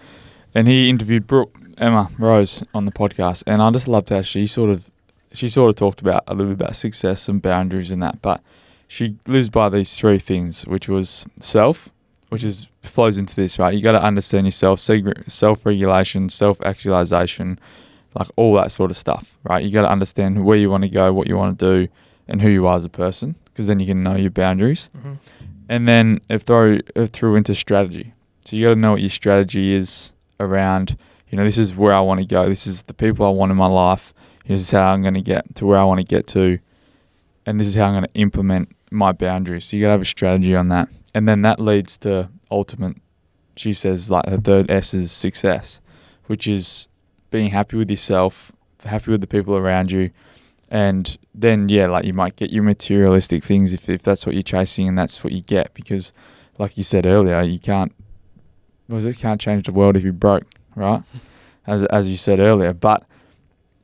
and 0.55 0.67
he 0.69 0.91
interviewed 0.91 1.27
Brooke 1.27 1.57
Emma 1.79 2.11
Rose 2.19 2.65
on 2.75 2.85
the 2.85 2.93
podcast, 2.93 3.45
and 3.47 3.63
I 3.63 3.71
just 3.71 3.89
loved 3.89 4.11
how 4.11 4.23
she 4.23 4.47
sort 4.47 4.71
of, 4.71 4.91
she 5.33 5.49
sort 5.49 5.71
of 5.71 5.77
talked 5.77 6.01
about 6.01 6.25
a 6.27 6.35
little 6.35 6.55
bit 6.55 6.63
about 6.63 6.77
success 6.77 7.29
and 7.29 7.43
boundaries 7.43 7.91
and 7.91 8.03
that, 8.03 8.23
but 8.23 8.43
she 8.87 9.17
lives 9.27 9.51
by 9.51 9.69
these 9.69 9.97
three 9.97 10.19
things, 10.19 10.67
which 10.67 10.89
was 10.89 11.27
self, 11.39 11.91
which 12.31 12.45
is 12.45 12.69
flows 12.83 13.17
into 13.17 13.37
this, 13.37 13.59
right? 13.59 13.75
You 13.75 13.83
got 13.83 13.93
to 13.93 14.03
understand 14.03 14.47
yourself, 14.47 14.81
self 14.81 15.67
regulation, 15.67 16.29
self 16.29 16.61
actualization, 16.63 17.59
like 18.15 18.29
all 18.37 18.55
that 18.55 18.73
sort 18.73 18.91
of 18.91 18.97
stuff, 18.97 19.39
right? 19.45 19.63
You 19.63 19.71
got 19.71 19.83
to 19.83 19.91
understand 19.91 20.45
where 20.45 20.57
you 20.57 20.71
want 20.71 20.85
to 20.85 20.89
go, 20.89 21.13
what 21.13 21.27
you 21.27 21.37
want 21.37 21.59
to 21.59 21.87
do, 21.87 21.93
and 22.27 22.41
who 22.41 22.49
you 22.49 22.67
are 22.67 22.77
as 22.77 22.85
a 22.85 22.91
person, 22.91 23.37
because 23.47 23.67
then 23.67 23.81
you 23.81 23.87
can 23.87 24.03
know 24.03 24.17
your 24.17 24.31
boundaries. 24.31 24.91
Mm-hmm. 24.97 25.15
And 25.69 25.87
then 25.87 26.21
it 26.31 26.43
throw 26.43 26.79
it 26.97 27.13
through 27.13 27.37
into 27.37 27.55
strategy. 27.55 28.15
So 28.45 28.57
you 28.57 28.65
got 28.65 28.71
to 28.71 28.81
know 28.81 28.93
what 28.93 29.03
your 29.03 29.11
strategy 29.11 29.75
is 29.75 30.13
around. 30.41 30.97
You 31.29 31.37
know, 31.37 31.45
this 31.45 31.59
is 31.59 31.75
where 31.75 31.93
I 31.93 32.01
want 32.01 32.21
to 32.21 32.27
go. 32.27 32.49
This 32.49 32.67
is 32.67 32.85
the 32.85 32.95
people 32.95 33.27
I 33.27 33.31
want 33.31 33.51
in 33.51 33.59
my 33.59 33.67
life. 33.67 34.15
This 34.49 34.63
is 34.63 34.71
how 34.71 34.95
I'm 34.95 35.03
going 35.03 35.15
to 35.15 35.21
get 35.21 35.55
to 35.57 35.67
where 35.67 35.79
I 35.79 35.85
want 35.85 36.01
to 36.01 36.07
get 36.07 36.27
to, 36.29 36.59
and 37.45 37.61
this 37.61 37.67
is 37.67 37.75
how 37.75 37.85
I'm 37.85 37.93
going 37.93 38.05
to 38.05 38.15
implement 38.15 38.75
my 38.91 39.13
boundaries. 39.13 39.67
So 39.67 39.77
you 39.77 39.83
got 39.83 39.89
to 39.89 39.93
have 39.93 40.01
a 40.01 40.07
strategy 40.07 40.57
on 40.57 40.69
that, 40.71 40.89
and 41.15 41.29
then 41.29 41.43
that 41.43 41.61
leads 41.61 41.99
to 41.99 42.31
ultimate. 42.51 42.97
She 43.57 43.75
says 43.75 44.11
like 44.11 44.25
the 44.25 44.41
third 44.41 44.71
S 44.71 44.95
is 44.95 45.13
success, 45.13 45.83
which 46.27 46.49
is 46.49 46.89
being 47.31 47.51
happy 47.51 47.77
with 47.77 47.91
yourself, 47.91 48.51
happy 48.85 49.11
with 49.11 49.21
the 49.21 49.27
people 49.27 49.55
around 49.55 49.93
you, 49.93 50.11
and 50.71 51.19
then 51.35 51.69
yeah, 51.69 51.87
like 51.87 52.07
you 52.07 52.15
might 52.15 52.37
get 52.37 52.51
your 52.51 52.63
materialistic 52.63 53.45
things 53.45 53.75
if 53.75 53.91
if 53.91 54.03
that's 54.03 54.25
what 54.25 54.35
you're 54.35 54.43
chasing 54.43 54.89
and 54.89 54.97
that's 54.97 55.23
what 55.23 55.35
you 55.35 55.43
get 55.43 55.75
because, 55.75 56.15
like 56.57 56.79
you 56.79 56.85
said 56.85 57.05
earlier, 57.05 57.43
you 57.43 57.59
can't. 57.59 57.95
Was 58.89 59.05
it 59.05 59.19
can't 59.19 59.39
change 59.39 59.67
the 59.67 59.73
world 59.73 59.97
if 59.97 60.03
you're 60.03 60.15
broke, 60.15 60.47
right? 60.75 61.03
As 61.67 61.85
as 61.85 62.11
you 62.11 62.17
said 62.17 62.41
earlier, 62.41 62.73
but 62.73 63.05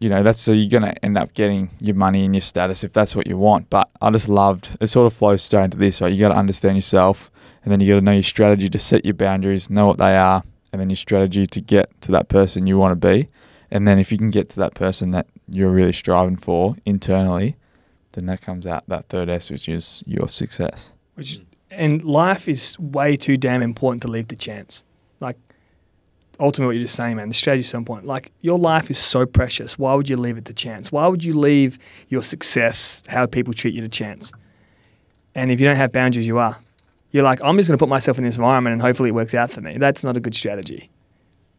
you 0.05 0.11
know 0.11 0.23
that's 0.23 0.43
so 0.43 0.53
you're 0.53 0.69
gonna 0.69 0.93
end 1.03 1.17
up 1.17 1.33
getting 1.33 1.71
your 1.81 1.95
money 1.95 2.27
and 2.27 2.35
your 2.35 2.43
status 2.43 2.85
if 2.85 2.93
that's 2.93 3.17
what 3.17 3.27
you 3.27 3.39
want. 3.39 3.71
But 3.71 3.89
I 4.03 4.11
just 4.11 4.29
loved 4.29 4.77
it. 4.79 4.87
Sort 4.89 5.07
of 5.07 5.15
flows 5.15 5.43
straight 5.43 5.65
into 5.65 5.79
this, 5.79 6.03
right? 6.03 6.13
You 6.13 6.21
got 6.21 6.29
to 6.29 6.37
understand 6.37 6.77
yourself, 6.77 7.31
and 7.63 7.73
then 7.73 7.81
you 7.81 7.91
got 7.91 8.01
to 8.01 8.05
know 8.05 8.13
your 8.13 8.23
strategy 8.23 8.69
to 8.69 8.79
set 8.79 9.07
your 9.07 9.15
boundaries, 9.15 9.71
know 9.71 9.87
what 9.87 9.97
they 9.97 10.15
are, 10.15 10.43
and 10.73 10.81
then 10.81 10.91
your 10.91 10.99
strategy 10.99 11.47
to 11.47 11.59
get 11.59 11.89
to 12.03 12.13
that 12.13 12.29
person 12.29 12.67
you 12.67 12.77
want 12.77 12.93
to 12.93 13.09
be. 13.09 13.31
And 13.71 13.89
then 13.89 13.99
if 13.99 14.13
you 14.13 14.19
can 14.19 14.29
get 14.29 14.51
to 14.51 14.57
that 14.57 14.75
person 14.75 15.11
that 15.13 15.27
you're 15.49 15.71
really 15.71 15.93
striving 15.93 16.37
for 16.37 16.77
internally, 16.85 17.57
then 18.13 18.27
that 18.27 18.43
comes 18.43 18.67
out 18.67 18.85
that 18.89 19.09
third 19.09 19.31
S, 19.31 19.51
which 19.51 19.71
is 19.71 20.05
your 20.07 20.29
success. 20.29 20.93
Which 21.15 21.41
and 21.71 22.05
life 22.05 22.47
is 22.47 22.79
way 22.79 23.17
too 23.17 23.39
damn 23.39 23.63
important 23.63 24.03
to 24.03 24.09
leave 24.09 24.29
to 24.29 24.37
chance. 24.37 24.85
Like 25.21 25.39
ultimately, 26.41 26.67
what 26.67 26.77
you're 26.77 26.85
just 26.85 26.97
saying, 26.97 27.17
man, 27.17 27.29
the 27.29 27.35
strategy 27.35 27.61
is 27.61 27.69
so 27.69 27.79
important. 27.79 28.07
Like 28.07 28.33
your 28.41 28.59
life 28.59 28.91
is 28.91 28.99
so 28.99 29.27
precious. 29.27 29.79
Why 29.79 29.95
would 29.95 30.09
you 30.09 30.17
leave 30.17 30.37
it 30.37 30.45
to 30.47 30.55
chance? 30.55 30.91
Why 30.91 31.07
would 31.07 31.25
you 31.25 31.39
leave 31.39 31.79
your 32.09 32.23
success, 32.23 33.03
how 33.09 33.27
people 33.27 33.53
treat 33.53 33.75
you, 33.75 33.81
to 33.81 33.89
chance? 33.89 34.33
And 35.35 35.51
if 35.51 35.61
you 35.61 35.67
don't 35.67 35.77
have 35.77 35.93
boundaries, 35.93 36.27
you 36.27 36.39
are. 36.39 36.57
You're 37.11 37.25
like, 37.25 37.41
I'm 37.43 37.57
just 37.57 37.69
going 37.69 37.79
to 37.79 37.83
put 37.83 37.89
myself 37.89 38.19
in 38.19 38.25
this 38.25 38.37
environment 38.37 38.73
and 38.73 38.83
hopefully 38.83 39.11
it 39.11 39.13
works 39.13 39.35
out 39.35 39.51
for 39.51 39.61
me. 39.61 39.79
That's 39.79 40.03
not 40.03 40.17
a 40.17 40.21
good 40.21 40.35
strategy 40.35 40.91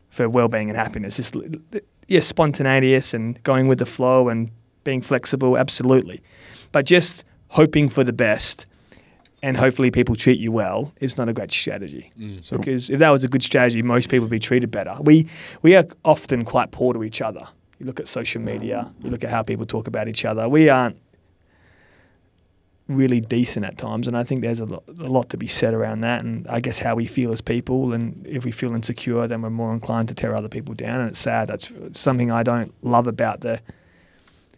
for 0.10 0.30
well-being 0.30 0.70
and 0.70 0.78
happiness. 0.78 1.18
Just 1.18 1.36
yeah, 2.08 2.20
spontaneous 2.20 3.14
and 3.14 3.42
going 3.44 3.68
with 3.68 3.80
the 3.80 3.86
flow 3.86 4.30
and 4.30 4.52
being 4.84 5.02
flexible, 5.02 5.58
absolutely. 5.58 6.22
But 6.72 6.86
just 6.86 7.24
hoping 7.50 7.90
for 7.90 8.04
the 8.04 8.14
best 8.14 8.66
and 9.45 9.55
hopefully 9.55 9.91
people 9.91 10.15
treat 10.15 10.39
you 10.39 10.51
well 10.51 10.91
is 10.99 11.17
not 11.19 11.29
a 11.29 11.34
great 11.34 11.51
strategy. 11.51 12.12
Mm. 12.19 12.43
So 12.43 12.58
Because 12.58 12.89
if 12.89 12.97
that 12.97 13.12
was 13.12 13.23
a 13.23 13.27
good 13.27 13.43
strategy, 13.43 13.84
most 13.84 14.10
people 14.10 14.23
would 14.23 14.31
be 14.31 14.39
treated 14.39 14.71
better. 14.71 14.95
We 15.01 15.27
we 15.62 15.75
are 15.75 15.86
often 16.03 16.43
quite 16.45 16.71
poor 16.71 16.93
to 16.93 17.03
each 17.03 17.21
other. 17.21 17.45
You 17.77 17.86
look 17.86 17.99
at 17.99 18.08
social 18.08 18.41
media, 18.41 18.91
you 19.03 19.12
look 19.12 19.23
at 19.23 19.29
how 19.29 19.43
people 19.43 19.67
talk 19.67 19.86
about 19.88 20.08
each 20.08 20.25
other. 20.25 20.49
We 20.49 20.69
aren't 20.69 20.97
really 22.88 23.19
decent 23.19 23.65
at 23.65 23.77
times, 23.77 24.08
and 24.08 24.17
I 24.17 24.23
think 24.23 24.41
there's 24.41 24.62
a 24.62 24.65
lot, 24.65 24.84
a 24.99 25.10
lot 25.17 25.29
to 25.29 25.38
be 25.38 25.47
said 25.47 25.75
around 25.75 26.01
that. 26.01 26.23
And 26.23 26.47
I 26.47 26.60
guess 26.60 26.79
how 26.79 26.95
we 26.95 27.05
feel 27.05 27.31
as 27.31 27.41
people, 27.41 27.93
and 27.93 28.25
if 28.27 28.45
we 28.45 28.51
feel 28.51 28.73
insecure, 28.73 29.27
then 29.27 29.43
we're 29.43 29.51
more 29.51 29.73
inclined 29.73 30.08
to 30.08 30.15
tear 30.15 30.34
other 30.36 30.49
people 30.49 30.73
down. 30.73 31.01
And 31.01 31.10
it's 31.10 31.19
sad. 31.19 31.49
That's 31.49 31.71
something 31.91 32.31
I 32.31 32.41
don't 32.41 32.73
love 32.81 33.05
about 33.05 33.41
the 33.41 33.62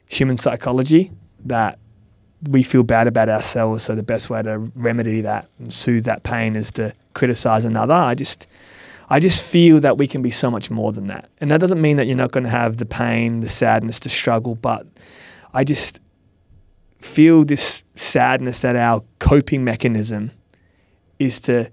human 0.08 0.38
psychology. 0.38 1.12
That 1.46 1.78
we 2.44 2.64
feel 2.64 2.84
bad 2.84 3.08
about 3.08 3.30
ourselves. 3.30 3.84
So 3.84 3.96
the 3.96 4.04
best 4.04 4.30
way 4.30 4.42
to 4.42 4.60
remedy 4.76 5.22
that 5.22 5.50
and 5.60 5.72
soothe 5.72 6.06
that 6.06 6.24
pain 6.24 6.56
is 6.56 6.72
to 6.74 6.94
criticize 7.14 7.66
another. 7.66 7.96
I 7.96 8.14
just, 8.14 8.48
I 9.10 9.20
just 9.20 9.42
feel 9.42 9.80
that 9.80 9.98
we 9.98 10.08
can 10.08 10.22
be 10.22 10.32
so 10.32 10.52
much 10.52 10.70
more 10.70 10.92
than 10.92 11.08
that. 11.08 11.30
And 11.40 11.50
that 11.52 11.60
doesn't 11.60 11.82
mean 11.82 11.98
that 11.98 12.08
you're 12.08 12.16
not 12.16 12.32
going 12.32 12.44
to 12.44 12.50
have 12.50 12.78
the 12.78 12.86
pain, 12.86 13.40
the 13.40 13.50
sadness, 13.50 14.00
the 14.00 14.10
struggle. 14.10 14.56
But 14.56 14.86
I 15.54 15.64
just 15.64 16.00
feel 17.00 17.44
this 17.46 17.84
sadness 17.96 18.62
that 18.62 18.76
our 18.76 19.02
coping 19.20 19.64
mechanism 19.64 20.32
is 21.20 21.40
to 21.42 21.72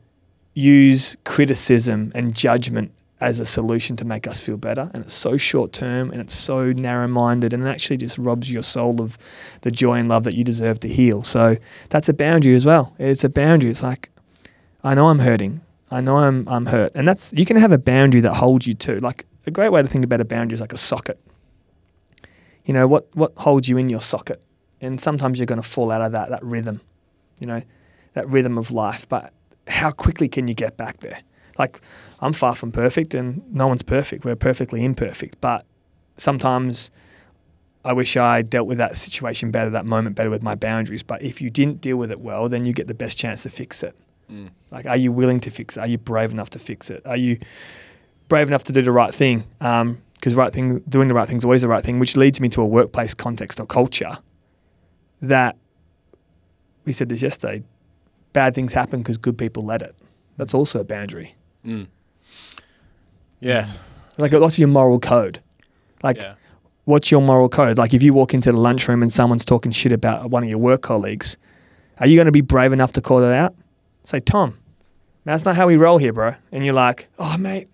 use 0.55 1.17
criticism 1.25 2.13
and 2.15 2.35
judgment 2.35 2.93
as 3.25 3.41
a 3.41 3.45
solution 3.47 3.97
to 3.97 4.05
make 4.05 4.27
us 4.27 4.39
feel 4.39 4.59
better. 4.59 4.91
And 4.93 5.05
it's 5.05 5.15
so 5.15 5.39
short 5.39 5.73
term 5.73 6.11
and 6.11 6.21
it's 6.21 6.35
so 6.35 6.73
narrow 6.73 7.09
minded 7.09 7.55
and 7.55 7.65
it 7.65 7.69
actually 7.69 7.97
just 7.97 8.19
robs 8.19 8.53
your 8.53 8.63
soul 8.63 9.01
of 9.01 9.17
the 9.63 9.71
joy 9.71 9.95
and 9.95 10.11
love 10.11 10.25
that 10.25 10.35
you 10.35 10.45
deserve 10.45 10.79
to 10.81 10.89
heal. 10.89 11.23
So 11.23 11.57
that's 11.89 12.09
a 12.11 12.13
boundary 12.13 12.55
as 12.55 12.67
well. 12.67 12.95
It's 12.99 13.25
a 13.25 13.31
boundary. 13.31 13.71
It's 13.71 13.83
like, 13.83 14.11
I 14.83 14.95
know 14.95 15.09
I'm 15.09 15.21
hurting. 15.21 15.63
I 15.91 16.03
know 16.03 16.19
I'm, 16.19 16.47
I'm 16.49 16.67
hurt. 16.67 16.93
And 16.95 17.09
that's, 17.09 17.33
you 17.33 17.47
can 17.47 17.57
have 17.57 17.73
a 17.73 17.79
boundary 17.79 18.21
that 18.21 18.35
holds 18.35 18.67
you 18.67 18.75
too. 18.75 18.99
Like 19.01 19.25
a 19.47 19.51
great 19.51 19.71
way 19.71 19.81
to 19.81 19.89
think 19.89 20.05
about 20.05 20.21
a 20.21 20.27
boundary 20.27 20.55
is 20.55 20.61
like 20.61 20.75
a 20.75 20.79
socket. 20.79 21.19
You 22.67 22.75
know, 22.75 22.87
what, 22.87 23.09
what 23.15 23.33
holds 23.39 23.71
you 23.71 23.79
in 23.79 23.89
your 23.89 24.03
socket? 24.03 24.43
And 24.83 25.01
sometimes 25.01 25.39
you're 25.39 25.47
going 25.47 25.63
to 25.63 25.69
fall 25.69 25.91
out 25.91 26.03
of 26.03 26.13
that, 26.13 26.29
that 26.29 26.43
rhythm, 26.43 26.83
you 27.41 27.47
know, 27.47 27.63
that 28.13 28.29
rhythm 28.29 28.59
of 28.59 28.71
life. 28.71 29.09
But 29.09 29.33
how 29.67 29.91
quickly 29.91 30.29
can 30.29 30.47
you 30.47 30.55
get 30.55 30.77
back 30.77 30.99
there? 30.99 31.21
Like, 31.59 31.81
I'm 32.21 32.33
far 32.33 32.55
from 32.55 32.73
perfect 32.73 33.15
and 33.15 33.43
no 33.53 33.67
one's 33.67 33.83
perfect. 33.83 34.25
We're 34.25 34.37
perfectly 34.37 34.85
imperfect. 34.85 35.41
But 35.41 35.65
sometimes 36.17 36.91
I 37.85 37.93
wish 37.93 38.17
I 38.17 38.43
dealt 38.43 38.67
with 38.67 38.79
that 38.79 38.97
situation 38.97 39.51
better, 39.51 39.71
that 39.71 39.87
moment 39.87 40.17
better 40.17 40.31
with 40.31 40.43
my 40.43 40.55
boundaries. 40.55 41.03
But 41.03 41.23
if 41.23 41.41
you 41.41 41.51
didn't 41.51 41.81
deal 41.81 41.97
with 41.97 42.11
it 42.11 42.21
well, 42.21 42.49
then 42.49 42.65
you 42.65 42.73
get 42.73 42.87
the 42.87 42.95
best 42.95 43.19
chance 43.19 43.43
to 43.45 43.51
fix 43.51 43.83
it. 43.83 43.95
Mm. 44.31 44.51
Like, 44.71 44.87
are 44.87 44.97
you 44.97 45.13
willing 45.13 45.39
to 45.41 45.51
fix 45.51 45.77
it? 45.77 45.81
Are 45.81 45.89
you 45.89 45.99
brave 45.99 46.33
enough 46.33 46.51
to 46.51 46.59
fix 46.59 46.91
it? 46.91 47.07
Are 47.07 47.17
you 47.17 47.39
brave 48.29 48.49
enough 48.49 48.65
to 48.65 48.73
do 48.73 48.83
the 48.83 48.91
right 48.91 49.15
thing? 49.15 49.45
Because 49.59 50.35
right 50.35 50.53
thing, 50.53 50.79
doing 50.89 51.09
the 51.09 51.15
right 51.15 51.29
thing 51.29 51.37
is 51.37 51.45
always 51.45 51.63
the 51.63 51.69
right 51.69 51.85
thing, 51.85 51.99
which 51.99 52.17
leads 52.17 52.41
me 52.41 52.49
to 52.49 52.63
a 52.63 52.67
workplace 52.67 53.13
context 53.13 53.61
or 53.61 53.67
culture 53.67 54.17
that 55.21 55.57
we 56.87 56.93
said 56.93 57.11
this 57.11 57.23
yesterday. 57.23 57.63
Bad 58.33 58.55
things 58.55 58.73
happen 58.73 59.01
because 59.01 59.19
good 59.19 59.37
people 59.37 59.63
let 59.63 59.83
it. 59.83 59.95
That's 60.39 60.55
also 60.55 60.81
a 60.81 60.85
boundary. 60.85 61.35
Mm. 61.65 61.87
Yes. 63.41 63.81
Like, 64.17 64.33
what's 64.33 64.59
your 64.59 64.69
moral 64.69 65.01
code? 65.01 65.41
Like, 66.03 66.19
yeah. 66.19 66.35
what's 66.85 67.11
your 67.11 67.21
moral 67.21 67.49
code? 67.49 67.79
Like, 67.79 67.95
if 67.95 68.03
you 68.03 68.15
walk 68.15 68.35
into 68.35 68.53
the 68.53 68.59
lunchroom 68.59 69.03
and 69.03 69.13
someone's 69.13 69.45
talking 69.45 69.73
shit 69.73 69.93
about 69.93 70.31
one 70.31 70.45
of 70.45 70.51
your 70.51 70.59
work 70.59 70.83
colleagues, 70.83 71.37
are 71.99 72.07
you 72.07 72.17
going 72.17 72.27
to 72.27 72.33
be 72.33 72.41
brave 72.41 72.73
enough 72.73 72.93
to 72.93 73.01
call 73.01 73.21
that 73.21 73.33
out? 73.33 73.55
Say, 74.05 74.21
Tom, 74.21 74.59
that's 75.25 75.45
not 75.45 75.57
how 75.57 75.67
we 75.67 75.77
roll 75.77 75.99
here, 75.99 76.13
bro. 76.13 76.35
And 76.53 76.65
you're 76.65 76.75
like, 76.75 77.09
oh, 77.19 77.37
mate, 77.39 77.69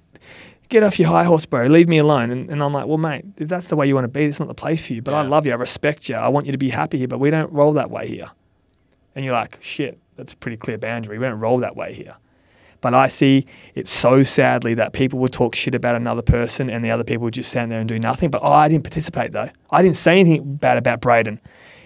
get 0.69 0.83
off 0.83 0.99
your 0.99 1.09
high 1.09 1.25
horse, 1.25 1.47
bro. 1.47 1.67
Leave 1.67 1.89
me 1.89 1.99
alone. 1.99 2.31
And, 2.31 2.49
and 2.51 2.63
I'm 2.63 2.73
like, 2.73 2.87
well, 2.87 2.99
mate, 2.99 3.25
if 3.37 3.49
that's 3.49 3.67
the 3.67 3.77
way 3.77 3.87
you 3.87 3.95
want 3.95 4.05
to 4.05 4.09
be, 4.09 4.25
it's 4.25 4.39
not 4.39 4.49
the 4.49 4.55
place 4.55 4.87
for 4.87 4.95
you. 4.95 5.03
But 5.03 5.15
I 5.15 5.23
love 5.23 5.47
you. 5.47 5.53
I 5.53 5.57
respect 5.57 6.09
you. 6.09 6.15
I 6.15 6.29
want 6.29 6.47
you 6.47 6.53
to 6.53 6.59
be 6.59 6.71
happy 6.71 6.99
here, 6.99 7.09
but 7.09 7.19
we 7.19 7.31
don't 7.31 7.53
roll 7.53 7.73
that 7.75 7.91
way 7.91 8.07
here. 8.07 8.31
And 9.15 9.25
you're 9.25 9.35
like, 9.35 9.59
shit, 9.61 9.99
that's 10.17 10.33
a 10.33 10.37
pretty 10.37 10.57
clear 10.57 10.79
boundary. 10.79 11.19
We 11.19 11.27
don't 11.27 11.41
roll 11.41 11.59
that 11.59 11.75
way 11.75 11.93
here. 11.95 12.15
But 12.81 12.95
I 12.95 13.09
see 13.09 13.45
it 13.75 13.87
so 13.87 14.23
sadly 14.23 14.75
that 14.75 14.93
people 14.93 15.19
would 15.19 15.33
talk 15.33 15.55
shit 15.55 15.75
about 15.75 15.97
another 15.97 16.23
person 16.23 16.71
and 16.71 16.83
the 16.83 16.91
other 16.91 17.05
people 17.05 17.25
would 17.25 17.35
just 17.35 17.51
stand 17.51 17.71
there 17.71 17.81
and 17.81 17.89
do 17.89 17.99
nothing. 17.99 18.31
But 18.31 18.43
oh, 18.43 18.53
I 18.53 18.69
didn't 18.69 18.85
participate 18.85 19.33
though. 19.33 19.51
I 19.71 19.83
didn't 19.83 19.97
say 19.97 20.19
anything 20.19 20.55
bad 20.55 20.79
about 20.79 21.01
Braden. 21.01 21.41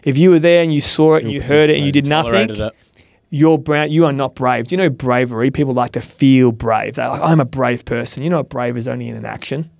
If 0.04 0.18
you 0.18 0.30
were 0.30 0.38
there 0.38 0.62
and 0.62 0.72
you 0.72 0.80
saw 0.80 1.16
it 1.16 1.24
and 1.24 1.32
you 1.32 1.40
heard 1.42 1.70
it 1.70 1.76
and 1.76 1.86
you 1.86 1.90
did 1.90 2.06
nothing, 2.06 2.50
it. 2.50 2.74
you're 3.30 3.58
brown, 3.58 3.90
you 3.90 4.04
are 4.04 4.12
not 4.12 4.34
brave. 4.34 4.68
Do 4.68 4.74
you 4.74 4.82
know 4.82 4.90
bravery? 4.90 5.50
People 5.50 5.74
like 5.74 5.92
to 5.92 6.00
feel 6.00 6.52
brave. 6.52 6.96
They're 6.96 7.08
like, 7.08 7.22
I'm 7.22 7.40
a 7.40 7.46
brave 7.46 7.84
person. 7.84 8.22
You 8.22 8.30
know 8.30 8.36
what 8.36 8.50
brave 8.50 8.76
is 8.76 8.86
only 8.86 9.08
in 9.08 9.16
an 9.16 9.24
action. 9.24 9.70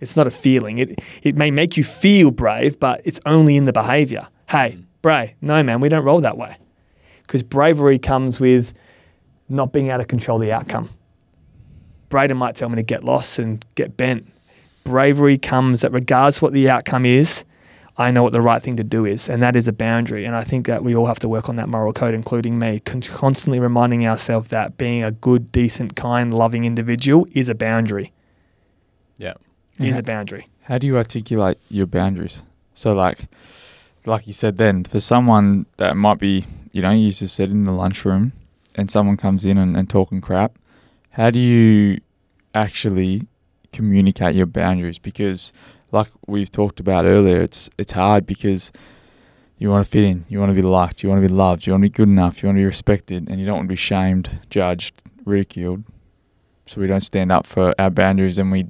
It's 0.00 0.16
not 0.16 0.26
a 0.26 0.30
feeling. 0.30 0.78
It 0.78 1.00
it 1.22 1.36
may 1.36 1.50
make 1.50 1.76
you 1.76 1.84
feel 1.84 2.30
brave, 2.30 2.78
but 2.78 3.00
it's 3.04 3.20
only 3.26 3.56
in 3.56 3.64
the 3.64 3.72
behavior. 3.72 4.26
Hey, 4.48 4.78
brave. 5.02 5.32
No, 5.40 5.62
man, 5.62 5.80
we 5.80 5.88
don't 5.88 6.04
roll 6.04 6.20
that 6.20 6.36
way. 6.36 6.56
Because 7.22 7.42
bravery 7.42 7.98
comes 7.98 8.40
with 8.40 8.72
not 9.50 9.72
being 9.72 9.88
able 9.88 9.98
to 9.98 10.04
control 10.04 10.38
the 10.38 10.52
outcome. 10.52 10.88
Braden 12.08 12.36
might 12.36 12.56
tell 12.56 12.68
me 12.68 12.76
to 12.76 12.82
get 12.82 13.04
lost 13.04 13.38
and 13.38 13.64
get 13.74 13.96
bent. 13.96 14.26
Bravery 14.84 15.38
comes 15.38 15.82
that 15.82 15.92
regardless 15.92 16.40
what 16.42 16.52
the 16.52 16.68
outcome 16.70 17.04
is, 17.04 17.44
I 17.98 18.10
know 18.10 18.22
what 18.22 18.32
the 18.32 18.40
right 18.40 18.62
thing 18.62 18.76
to 18.76 18.84
do 18.84 19.04
is, 19.04 19.28
and 19.28 19.42
that 19.42 19.54
is 19.56 19.68
a 19.68 19.72
boundary. 19.72 20.24
And 20.24 20.34
I 20.34 20.42
think 20.42 20.66
that 20.66 20.82
we 20.82 20.94
all 20.94 21.06
have 21.06 21.18
to 21.20 21.28
work 21.28 21.48
on 21.48 21.56
that 21.56 21.68
moral 21.68 21.92
code, 21.92 22.14
including 22.14 22.58
me, 22.58 22.80
con- 22.80 23.02
constantly 23.02 23.60
reminding 23.60 24.06
ourselves 24.06 24.48
that 24.48 24.78
being 24.78 25.04
a 25.04 25.10
good, 25.12 25.52
decent, 25.52 25.96
kind, 25.96 26.32
loving 26.32 26.64
individual 26.64 27.26
is 27.32 27.48
a 27.48 27.54
boundary. 27.54 28.12
Yeah. 29.18 29.34
Is 29.78 29.96
Yeah. 29.96 30.00
a 30.00 30.02
boundary. 30.02 30.46
How 30.62 30.78
do 30.78 30.86
you 30.86 30.96
articulate 30.96 31.58
your 31.68 31.86
boundaries? 31.86 32.42
So, 32.74 32.94
like, 32.94 33.26
like 34.06 34.26
you 34.26 34.32
said, 34.32 34.56
then 34.56 34.84
for 34.84 35.00
someone 35.00 35.66
that 35.76 35.96
might 35.96 36.18
be, 36.18 36.46
you 36.72 36.80
know, 36.80 36.90
you 36.92 37.10
just 37.10 37.34
said 37.34 37.50
in 37.50 37.64
the 37.64 37.72
lunchroom, 37.72 38.32
and 38.76 38.90
someone 38.90 39.16
comes 39.16 39.44
in 39.44 39.58
and, 39.58 39.76
and 39.76 39.88
talking 39.88 40.20
crap, 40.20 40.58
how 41.10 41.30
do 41.30 41.38
you 41.38 42.00
actually 42.54 43.26
communicate 43.72 44.34
your 44.34 44.46
boundaries? 44.46 44.98
Because, 44.98 45.52
like 45.92 46.08
we've 46.26 46.50
talked 46.50 46.80
about 46.80 47.04
earlier, 47.04 47.40
it's 47.40 47.68
it's 47.78 47.92
hard 47.92 48.26
because 48.26 48.70
you 49.58 49.68
want 49.68 49.84
to 49.84 49.90
fit 49.90 50.04
in, 50.04 50.24
you 50.28 50.38
want 50.38 50.50
to 50.50 50.54
be 50.54 50.62
liked, 50.62 51.02
you 51.02 51.08
want 51.08 51.22
to 51.22 51.28
be 51.28 51.34
loved, 51.34 51.66
you 51.66 51.72
want 51.72 51.82
to 51.82 51.88
be 51.88 51.92
good 51.92 52.08
enough, 52.08 52.42
you 52.42 52.48
want 52.48 52.56
to 52.56 52.60
be 52.60 52.66
respected, 52.66 53.28
and 53.28 53.38
you 53.38 53.46
don't 53.46 53.56
want 53.56 53.66
to 53.66 53.72
be 53.72 53.76
shamed, 53.76 54.38
judged, 54.48 55.02
ridiculed. 55.24 55.84
So 56.66 56.80
we 56.80 56.86
don't 56.86 57.00
stand 57.00 57.32
up 57.32 57.46
for 57.46 57.74
our 57.78 57.90
boundaries, 57.90 58.38
and 58.38 58.52
we 58.52 58.68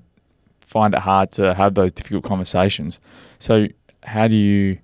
find 0.60 0.94
it 0.94 1.00
hard 1.00 1.30
to 1.32 1.54
have 1.54 1.74
those 1.74 1.92
difficult 1.92 2.24
conversations. 2.24 3.00
So 3.38 3.68
how 4.02 4.28
do 4.28 4.34
you 4.34 4.78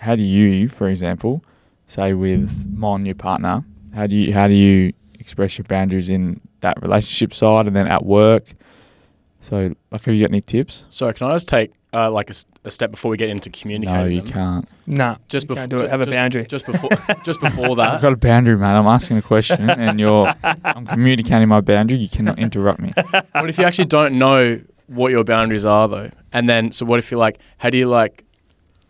how 0.00 0.14
do 0.16 0.22
you, 0.22 0.68
for 0.68 0.88
example, 0.88 1.42
say 1.86 2.12
with 2.12 2.66
Mon, 2.74 3.06
your 3.06 3.14
partner, 3.14 3.64
how 3.96 4.06
do 4.06 4.14
you 4.14 4.32
how 4.32 4.46
do 4.46 4.54
you 4.54 4.92
express 5.18 5.56
your 5.56 5.64
boundaries 5.64 6.10
in 6.10 6.40
that 6.60 6.80
relationship 6.82 7.32
side 7.32 7.66
and 7.66 7.74
then 7.74 7.86
at 7.88 8.04
work? 8.04 8.52
So 9.40 9.74
like 9.90 10.04
have 10.04 10.14
you 10.14 10.22
got 10.22 10.30
any 10.30 10.42
tips? 10.42 10.84
So 10.90 11.10
can 11.12 11.28
I 11.28 11.32
just 11.34 11.48
take 11.48 11.72
uh, 11.94 12.10
like 12.10 12.30
a 12.30 12.70
step 12.70 12.90
before 12.90 13.10
we 13.10 13.16
get 13.16 13.30
into 13.30 13.48
communicating? 13.48 14.00
No, 14.00 14.04
you 14.06 14.20
them? 14.20 14.32
can't. 14.32 14.68
Nah, 14.86 15.16
Just 15.28 15.48
before 15.48 15.66
do 15.66 15.78
it. 15.78 15.90
Have 15.90 16.02
a 16.02 16.06
boundary. 16.06 16.44
Just 16.44 16.66
before, 16.66 16.90
just 17.24 17.40
before 17.40 17.70
I've 17.80 18.02
got 18.02 18.12
a 18.12 18.16
boundary, 18.16 18.58
man. 18.58 18.76
I'm 18.76 18.86
asking 18.86 19.16
a 19.16 19.22
question 19.22 19.70
and 19.84 19.98
you're 19.98 20.30
I'm 20.44 20.86
communicating 20.86 21.48
my 21.48 21.62
boundary. 21.62 21.98
You 21.98 22.08
cannot 22.08 22.38
interrupt 22.38 22.80
me. 22.80 22.92
what 23.32 23.48
if 23.48 23.56
you 23.56 23.64
actually 23.64 23.86
don't 23.86 24.18
know 24.18 24.60
what 24.88 25.10
your 25.10 25.24
boundaries 25.24 25.64
are 25.64 25.88
though? 25.88 26.10
And 26.32 26.48
then, 26.48 26.70
so 26.70 26.84
what 26.84 26.98
if 26.98 27.10
you're 27.10 27.20
like? 27.20 27.38
How 27.56 27.70
do 27.70 27.78
you 27.78 27.86
like? 27.86 28.25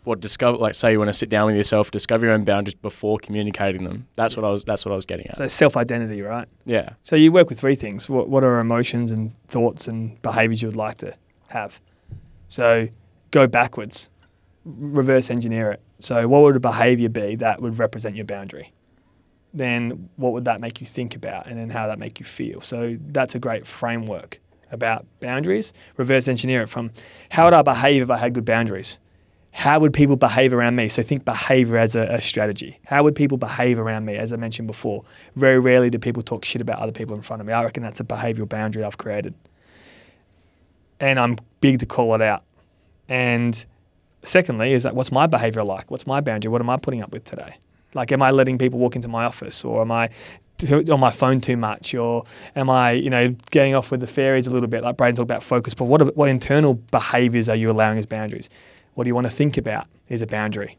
What 0.06 0.20
discover? 0.20 0.56
Like, 0.56 0.76
say 0.76 0.92
you 0.92 1.00
want 1.00 1.08
to 1.08 1.12
sit 1.12 1.28
down 1.28 1.46
with 1.46 1.56
yourself, 1.56 1.90
discover 1.90 2.26
your 2.26 2.34
own 2.36 2.44
boundaries 2.44 2.76
before 2.76 3.18
communicating 3.18 3.82
them. 3.82 4.06
That's 4.14 4.36
what 4.36 4.44
I 4.44 4.50
was. 4.50 4.64
That's 4.64 4.86
what 4.86 4.92
I 4.92 4.94
was 4.94 5.04
getting 5.04 5.26
at. 5.26 5.36
So 5.36 5.48
self 5.48 5.76
identity, 5.76 6.22
right? 6.22 6.46
Yeah. 6.64 6.90
So 7.02 7.16
you 7.16 7.32
work 7.32 7.48
with 7.48 7.58
three 7.58 7.74
things. 7.74 8.08
What, 8.08 8.28
what 8.28 8.44
are 8.44 8.60
emotions 8.60 9.10
and 9.10 9.32
thoughts 9.48 9.88
and 9.88 10.22
behaviors 10.22 10.62
you 10.62 10.68
would 10.68 10.76
like 10.76 10.98
to 10.98 11.12
have? 11.48 11.80
So 12.46 12.86
go 13.32 13.48
backwards, 13.48 14.12
reverse 14.64 15.28
engineer 15.28 15.72
it. 15.72 15.82
So 15.98 16.28
what 16.28 16.42
would 16.42 16.54
a 16.54 16.60
behavior 16.60 17.08
be 17.08 17.34
that 17.36 17.60
would 17.60 17.76
represent 17.76 18.14
your 18.14 18.26
boundary? 18.26 18.72
Then 19.52 20.08
what 20.14 20.32
would 20.34 20.44
that 20.44 20.60
make 20.60 20.80
you 20.80 20.86
think 20.86 21.16
about, 21.16 21.48
and 21.48 21.58
then 21.58 21.70
how 21.70 21.88
that 21.88 21.98
make 21.98 22.20
you 22.20 22.26
feel? 22.26 22.60
So 22.60 22.96
that's 23.08 23.34
a 23.34 23.40
great 23.40 23.66
framework 23.66 24.38
about 24.70 25.04
boundaries. 25.18 25.72
Reverse 25.96 26.28
engineer 26.28 26.62
it 26.62 26.68
from 26.68 26.92
how 27.30 27.46
would 27.46 27.54
I 27.54 27.62
behave 27.62 28.02
if 28.02 28.10
I 28.10 28.18
had 28.18 28.34
good 28.34 28.44
boundaries? 28.44 29.00
How 29.56 29.78
would 29.80 29.94
people 29.94 30.16
behave 30.16 30.52
around 30.52 30.76
me? 30.76 30.86
So 30.90 31.00
think 31.00 31.24
behavior 31.24 31.78
as 31.78 31.96
a, 31.96 32.02
a 32.02 32.20
strategy. 32.20 32.78
How 32.84 33.02
would 33.02 33.14
people 33.14 33.38
behave 33.38 33.78
around 33.78 34.04
me? 34.04 34.16
As 34.16 34.30
I 34.30 34.36
mentioned 34.36 34.68
before, 34.68 35.02
very 35.34 35.58
rarely 35.58 35.88
do 35.88 35.98
people 35.98 36.22
talk 36.22 36.44
shit 36.44 36.60
about 36.60 36.78
other 36.78 36.92
people 36.92 37.16
in 37.16 37.22
front 37.22 37.40
of 37.40 37.46
me. 37.46 37.54
I 37.54 37.64
reckon 37.64 37.82
that's 37.82 37.98
a 37.98 38.04
behavioral 38.04 38.46
boundary 38.46 38.84
I've 38.84 38.98
created. 38.98 39.32
And 41.00 41.18
I'm 41.18 41.38
big 41.62 41.78
to 41.78 41.86
call 41.86 42.14
it 42.14 42.20
out. 42.20 42.42
And 43.08 43.64
secondly, 44.22 44.74
is 44.74 44.82
that 44.82 44.94
what's 44.94 45.10
my 45.10 45.26
behavior 45.26 45.64
like? 45.64 45.90
What's 45.90 46.06
my 46.06 46.20
boundary? 46.20 46.50
What 46.50 46.60
am 46.60 46.68
I 46.68 46.76
putting 46.76 47.00
up 47.00 47.10
with 47.10 47.24
today? 47.24 47.56
Like, 47.94 48.12
am 48.12 48.22
I 48.22 48.32
letting 48.32 48.58
people 48.58 48.78
walk 48.78 48.94
into 48.94 49.08
my 49.08 49.24
office 49.24 49.64
or 49.64 49.80
am 49.80 49.90
I 49.90 50.10
on 50.70 51.00
my 51.00 51.10
phone 51.10 51.40
too 51.40 51.56
much 51.56 51.94
or 51.94 52.24
am 52.54 52.68
I, 52.68 52.90
you 52.90 53.08
know, 53.08 53.34
getting 53.50 53.74
off 53.74 53.90
with 53.90 54.00
the 54.00 54.06
fairies 54.06 54.46
a 54.46 54.50
little 54.50 54.68
bit? 54.68 54.82
Like 54.82 54.98
Braden 54.98 55.16
talked 55.16 55.30
about 55.30 55.42
focus, 55.42 55.72
but 55.72 55.86
what, 55.86 56.14
what 56.14 56.28
internal 56.28 56.74
behaviors 56.74 57.48
are 57.48 57.56
you 57.56 57.70
allowing 57.70 57.96
as 57.96 58.04
boundaries? 58.04 58.50
What 58.96 59.04
do 59.04 59.08
you 59.08 59.14
want 59.14 59.26
to 59.26 59.32
think 59.32 59.58
about 59.58 59.88
is 60.08 60.22
a 60.22 60.26
boundary. 60.26 60.78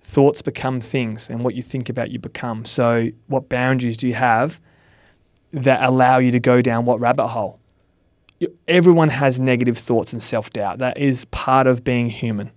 Thoughts 0.00 0.40
become 0.40 0.80
things, 0.80 1.28
and 1.28 1.44
what 1.44 1.54
you 1.54 1.60
think 1.60 1.90
about, 1.90 2.10
you 2.10 2.18
become. 2.18 2.64
So, 2.64 3.10
what 3.26 3.50
boundaries 3.50 3.98
do 3.98 4.08
you 4.08 4.14
have 4.14 4.58
that 5.52 5.82
allow 5.82 6.16
you 6.16 6.30
to 6.30 6.40
go 6.40 6.62
down 6.62 6.86
what 6.86 6.98
rabbit 6.98 7.28
hole? 7.28 7.60
Everyone 8.66 9.10
has 9.10 9.38
negative 9.38 9.76
thoughts 9.76 10.14
and 10.14 10.22
self 10.22 10.50
doubt. 10.50 10.78
That 10.78 10.96
is 10.96 11.26
part 11.26 11.66
of 11.66 11.84
being 11.84 12.08
human. 12.08 12.52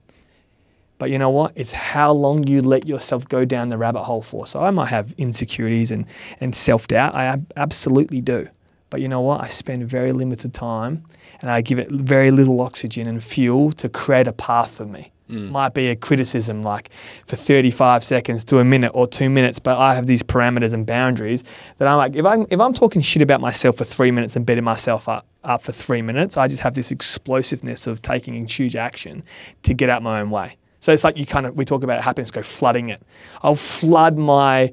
But 0.97 1.09
you 1.09 1.17
know 1.17 1.29
what? 1.29 1.51
It's 1.55 1.73
how 1.73 2.13
long 2.13 2.47
you 2.47 2.61
let 2.61 2.87
yourself 2.87 3.27
go 3.27 3.43
down 3.43 3.67
the 3.67 3.77
rabbit 3.77 4.03
hole 4.03 4.21
for. 4.21 4.47
So 4.47 4.63
I 4.63 4.71
might 4.71 4.87
have 4.87 5.13
insecurities 5.17 5.91
and, 5.91 6.05
and 6.39 6.55
self 6.55 6.87
doubt. 6.87 7.15
I 7.15 7.25
ab- 7.25 7.51
absolutely 7.57 8.21
do. 8.21 8.47
But 8.89 9.01
you 9.01 9.09
know 9.09 9.19
what? 9.19 9.41
I 9.41 9.47
spend 9.47 9.85
very 9.89 10.13
limited 10.13 10.53
time 10.53 11.03
and 11.41 11.49
I 11.49 11.61
give 11.61 11.79
it 11.79 11.89
very 11.89 12.31
little 12.31 12.61
oxygen 12.61 13.07
and 13.07 13.23
fuel 13.23 13.71
to 13.73 13.89
create 13.89 14.27
a 14.27 14.33
path 14.33 14.71
for 14.71 14.85
me. 14.85 15.11
Mm. 15.29 15.49
Might 15.49 15.73
be 15.73 15.87
a 15.87 15.95
criticism 15.95 16.61
like 16.61 16.89
for 17.25 17.35
35 17.35 18.03
seconds 18.03 18.43
to 18.45 18.59
a 18.59 18.65
minute 18.65 18.91
or 18.93 19.07
two 19.07 19.29
minutes, 19.29 19.59
but 19.59 19.77
I 19.77 19.95
have 19.95 20.05
these 20.05 20.23
parameters 20.23 20.73
and 20.73 20.85
boundaries 20.85 21.43
that 21.77 21.87
I'm 21.87 21.97
like, 21.97 22.15
if 22.15 22.25
I'm, 22.25 22.45
if 22.49 22.59
I'm 22.59 22.73
talking 22.73 23.01
shit 23.01 23.21
about 23.21 23.39
myself 23.39 23.77
for 23.77 23.85
three 23.85 24.11
minutes 24.11 24.35
and 24.35 24.45
beating 24.45 24.63
myself 24.63 25.07
up, 25.07 25.25
up 25.43 25.63
for 25.63 25.71
three 25.71 26.01
minutes, 26.01 26.37
I 26.37 26.47
just 26.47 26.61
have 26.61 26.73
this 26.73 26.91
explosiveness 26.91 27.87
of 27.87 28.01
taking 28.01 28.45
huge 28.45 28.75
action 28.75 29.23
to 29.63 29.73
get 29.73 29.89
out 29.89 30.03
my 30.03 30.19
own 30.19 30.29
way. 30.29 30.57
So 30.81 30.91
it's 30.91 31.03
like 31.03 31.15
you 31.15 31.25
kind 31.25 31.45
of, 31.45 31.55
we 31.55 31.63
talk 31.63 31.83
about 31.83 32.03
Happiness 32.03 32.31
Co 32.31 32.43
flooding 32.43 32.89
it. 32.89 33.01
I'll 33.41 33.55
flood 33.55 34.17
my 34.17 34.71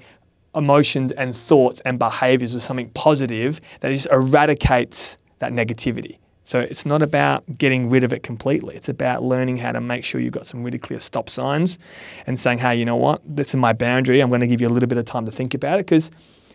emotions 0.55 1.13
and 1.13 1.37
thoughts 1.37 1.81
and 1.85 1.99
behaviors 1.99 2.55
with 2.55 2.63
something 2.63 2.91
positive 2.91 3.61
that 3.81 3.93
just 3.93 4.09
eradicates 4.11 5.19
that 5.39 5.53
negativity. 5.53 6.17
So 6.49 6.61
it's 6.61 6.87
not 6.87 7.03
about 7.03 7.45
getting 7.59 7.91
rid 7.91 8.05
of 8.05 8.15
it 8.15 8.23
completely. 8.23 8.75
It's 8.75 8.89
about 8.89 9.23
learning 9.23 9.59
how 9.59 9.73
to 9.73 9.83
make 9.83 10.03
sure 10.03 10.19
you've 10.19 10.33
got 10.33 10.47
some 10.47 10.65
really 10.65 10.79
clear 10.79 10.99
stop 10.99 11.29
signs 11.29 11.79
and 12.27 12.41
saying, 12.41 12.57
hey, 12.57 12.75
you 12.75 12.87
know 12.87 12.97
what? 12.97 13.21
This 13.23 13.51
is 13.51 13.57
my 13.61 13.75
boundary. 13.75 14.21
I'm 14.23 14.31
going 14.31 14.41
to 14.41 14.47
give 14.47 14.63
you 14.63 14.67
a 14.67 14.71
little 14.71 14.87
bit 14.87 14.97
of 14.97 15.05
time 15.05 15.27
to 15.27 15.31
think 15.31 15.53
about 15.53 15.79
it 15.79 15.85
because 15.85 16.11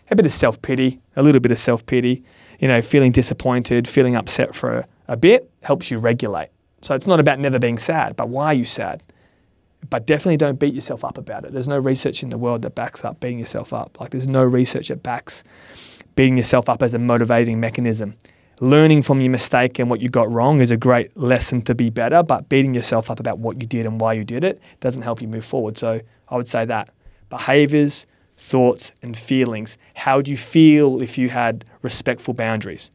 a 0.09 0.15
bit 0.15 0.25
of 0.25 0.31
self 0.31 0.59
pity, 0.63 0.99
a 1.15 1.21
little 1.21 1.39
bit 1.39 1.51
of 1.51 1.59
self 1.59 1.85
pity, 1.85 2.23
you 2.59 2.67
know, 2.67 2.81
feeling 2.81 3.11
disappointed, 3.11 3.87
feeling 3.87 4.15
upset 4.15 4.55
for 4.55 4.79
a, 4.79 4.87
a 5.09 5.15
bit 5.15 5.47
helps 5.61 5.91
you 5.91 5.99
regulate. 5.99 6.49
So 6.81 6.95
it's 6.95 7.05
not 7.05 7.19
about 7.19 7.37
never 7.37 7.59
being 7.59 7.77
sad, 7.77 8.15
but 8.15 8.29
why 8.29 8.47
are 8.47 8.55
you 8.55 8.65
sad? 8.65 9.03
but 9.89 10.07
definitely 10.07 10.37
don't 10.37 10.57
beat 10.59 10.73
yourself 10.73 11.03
up 11.03 11.17
about 11.17 11.43
it. 11.43 11.51
There's 11.51 11.67
no 11.67 11.77
research 11.77 12.23
in 12.23 12.29
the 12.29 12.37
world 12.37 12.61
that 12.61 12.73
backs 12.73 13.03
up 13.03 13.19
beating 13.19 13.37
yourself 13.37 13.73
up. 13.73 13.99
Like 13.99 14.11
there's 14.11 14.29
no 14.29 14.41
research 14.41 14.87
that 14.87 15.03
backs 15.03 15.43
beating 16.15 16.37
yourself 16.37 16.69
up 16.69 16.81
as 16.81 16.93
a 16.93 16.99
motivating 16.99 17.59
mechanism. 17.59 18.15
Learning 18.59 19.01
from 19.01 19.19
your 19.19 19.31
mistake 19.31 19.79
and 19.79 19.89
what 19.89 19.99
you 19.99 20.09
got 20.09 20.31
wrong 20.31 20.61
is 20.61 20.71
a 20.71 20.77
great 20.77 21.15
lesson 21.17 21.61
to 21.63 21.75
be 21.75 21.89
better, 21.89 22.23
but 22.23 22.49
beating 22.49 22.73
yourself 22.73 23.09
up 23.09 23.19
about 23.19 23.39
what 23.39 23.61
you 23.61 23.67
did 23.67 23.85
and 23.85 23.99
why 23.99 24.13
you 24.13 24.23
did 24.23 24.43
it 24.43 24.59
doesn't 24.79 25.01
help 25.01 25.21
you 25.21 25.27
move 25.27 25.43
forward. 25.43 25.77
So 25.77 26.01
I 26.29 26.37
would 26.37 26.47
say 26.47 26.65
that 26.65 26.89
behaviors, 27.29 28.05
thoughts, 28.37 28.91
and 29.01 29.17
feelings. 29.17 29.77
How 29.95 30.17
would 30.17 30.27
you 30.27 30.37
feel 30.37 31.01
if 31.01 31.17
you 31.17 31.29
had 31.29 31.65
respectful 31.81 32.33
boundaries? 32.33 32.91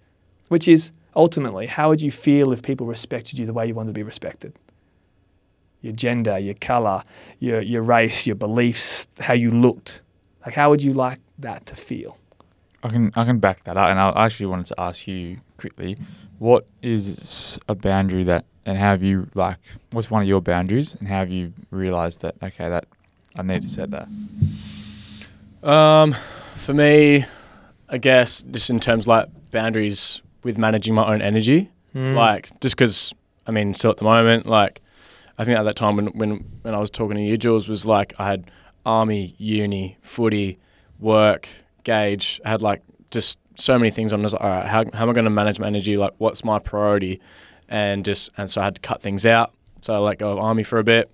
Which 0.48 0.68
is 0.68 0.92
ultimately, 1.16 1.66
how 1.66 1.88
would 1.88 2.00
you 2.00 2.10
feel 2.10 2.52
if 2.52 2.62
people 2.62 2.86
respected 2.86 3.38
you 3.38 3.46
the 3.46 3.52
way 3.52 3.66
you 3.66 3.74
wanted 3.74 3.88
to 3.88 3.94
be 3.94 4.02
respected? 4.02 4.54
your 5.80 5.92
gender, 5.92 6.38
your 6.38 6.54
color, 6.54 7.02
your, 7.38 7.60
your 7.60 7.82
race, 7.82 8.26
your 8.26 8.36
beliefs, 8.36 9.06
how 9.20 9.34
you 9.34 9.50
looked. 9.50 10.02
Like, 10.44 10.54
how 10.54 10.70
would 10.70 10.82
you 10.82 10.92
like 10.92 11.18
that 11.38 11.66
to 11.66 11.76
feel? 11.76 12.18
I 12.82 12.88
can 12.88 13.12
I 13.16 13.24
can 13.24 13.38
back 13.38 13.64
that 13.64 13.76
up, 13.76 13.88
and 13.90 13.98
I 13.98 14.12
actually 14.24 14.46
wanted 14.46 14.66
to 14.66 14.80
ask 14.80 15.06
you 15.08 15.38
quickly 15.56 15.96
what 16.38 16.66
is 16.82 17.58
a 17.68 17.74
boundary 17.74 18.22
that, 18.24 18.44
and 18.64 18.78
how 18.78 18.90
have 18.90 19.02
you 19.02 19.28
like? 19.34 19.56
What's 19.92 20.10
one 20.10 20.22
of 20.22 20.28
your 20.28 20.40
boundaries, 20.40 20.94
and 20.94 21.08
how 21.08 21.16
have 21.18 21.30
you 21.30 21.52
realised 21.70 22.20
that? 22.22 22.36
Okay, 22.42 22.68
that 22.68 22.86
I 23.36 23.42
need 23.42 23.62
to 23.62 23.68
set 23.68 23.90
that. 23.90 24.08
Um, 25.62 26.12
for 26.54 26.72
me, 26.74 27.24
I 27.88 27.98
guess 27.98 28.42
just 28.42 28.70
in 28.70 28.78
terms 28.80 29.04
of 29.04 29.08
like 29.08 29.28
boundaries 29.50 30.22
with 30.44 30.58
managing 30.58 30.94
my 30.94 31.12
own 31.12 31.22
energy, 31.22 31.70
Mm. 31.94 32.14
like 32.14 32.50
just 32.60 32.76
because 32.76 33.14
I 33.46 33.50
mean, 33.50 33.72
still 33.74 33.90
at 33.90 33.96
the 33.96 34.04
moment, 34.04 34.46
like 34.46 34.82
I 35.38 35.44
think 35.44 35.58
at 35.58 35.62
that 35.64 35.74
time 35.76 35.96
when 35.96 36.06
when 36.08 36.44
when 36.62 36.74
I 36.74 36.78
was 36.78 36.90
talking 36.90 37.16
to 37.16 37.22
you, 37.22 37.36
Jules, 37.38 37.66
was 37.68 37.86
like 37.86 38.12
I 38.18 38.28
had 38.28 38.50
army, 38.86 39.34
uni, 39.38 39.96
footy, 40.02 40.58
work, 41.00 41.48
gauge. 41.88 42.40
Had 42.44 42.62
like 42.62 42.82
just 43.10 43.38
so 43.54 43.78
many 43.78 43.90
things. 43.90 44.12
I'm 44.12 44.22
just 44.22 44.34
like, 44.34 44.42
all 44.42 44.50
right, 44.50 44.66
how 44.66 44.84
how 44.92 45.02
am 45.04 45.10
I 45.10 45.12
going 45.12 45.24
to 45.24 45.30
manage 45.30 45.58
my 45.58 45.66
energy? 45.66 45.96
Like, 45.96 46.14
what's 46.18 46.44
my 46.44 46.58
priority? 46.58 47.20
And 47.68 48.04
just 48.04 48.30
and 48.36 48.50
so 48.50 48.60
I 48.60 48.64
had 48.64 48.74
to 48.76 48.80
cut 48.80 49.02
things 49.02 49.26
out. 49.26 49.52
So 49.80 49.94
I 49.94 49.98
let 49.98 50.18
go 50.18 50.32
of 50.32 50.38
army 50.38 50.64
for 50.64 50.78
a 50.78 50.84
bit, 50.84 51.10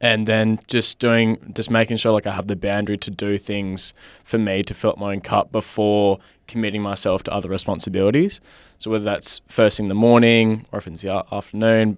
and 0.00 0.26
then 0.26 0.58
just 0.66 0.98
doing 0.98 1.52
just 1.54 1.70
making 1.70 1.98
sure 1.98 2.12
like 2.12 2.26
I 2.26 2.32
have 2.32 2.48
the 2.48 2.56
boundary 2.56 2.98
to 2.98 3.10
do 3.10 3.38
things 3.38 3.94
for 4.24 4.38
me 4.38 4.62
to 4.64 4.74
fill 4.74 4.90
up 4.90 4.98
my 4.98 5.12
own 5.12 5.20
cup 5.20 5.52
before 5.52 6.18
committing 6.48 6.82
myself 6.82 7.22
to 7.24 7.32
other 7.32 7.48
responsibilities. 7.48 8.40
So 8.78 8.90
whether 8.90 9.04
that's 9.04 9.40
first 9.46 9.76
thing 9.76 9.84
in 9.84 9.88
the 9.88 9.94
morning 9.94 10.66
or 10.72 10.78
if 10.78 10.86
it's 10.86 11.02
the 11.02 11.24
afternoon 11.32 11.96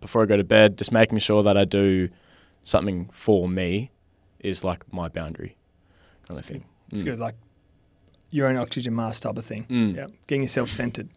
before 0.00 0.22
I 0.22 0.26
go 0.26 0.36
to 0.36 0.44
bed, 0.44 0.78
just 0.78 0.92
making 0.92 1.18
sure 1.18 1.42
that 1.42 1.56
I 1.56 1.64
do 1.64 2.08
something 2.62 3.08
for 3.12 3.48
me 3.48 3.90
is 4.40 4.64
like 4.64 4.90
my 4.92 5.08
boundary 5.08 5.56
kind 6.26 6.38
of 6.38 6.46
thing. 6.46 6.64
It's 6.92 7.02
Mm. 7.02 7.06
good, 7.06 7.18
like 7.18 7.34
your 8.30 8.48
own 8.48 8.56
oxygen 8.56 8.94
mask 8.94 9.22
type 9.22 9.36
of 9.38 9.44
thing. 9.44 9.64
Mm. 9.68 9.96
Yeah, 9.96 10.06
getting 10.26 10.42
yourself 10.42 10.70
centered. 10.70 11.08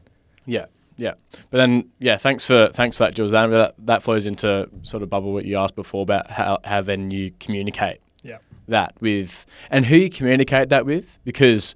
Yeah, 0.45 0.65
yeah. 0.97 1.13
But 1.51 1.57
then, 1.57 1.89
yeah, 1.99 2.17
thanks 2.17 2.45
for 2.45 2.70
thanks 2.74 2.97
for 2.97 3.05
that, 3.05 3.15
Jules. 3.15 3.32
That, 3.32 3.76
that 3.86 4.03
flows 4.03 4.26
into 4.26 4.70
sort 4.84 5.03
of 5.03 5.09
bubble 5.09 5.34
what 5.34 5.45
you 5.45 5.57
asked 5.57 5.76
before 5.76 6.01
about 6.03 6.30
how 6.32 6.59
how 6.63 6.82
then 6.82 7.11
you 7.11 7.32
communicate. 7.39 7.99
Yeah. 8.24 8.38
That 8.67 8.93
with 8.99 9.45
and 9.72 9.86
who 9.86 9.95
you 9.97 10.09
communicate 10.09 10.70
that 10.70 10.86
with 10.86 11.17
because, 11.24 11.76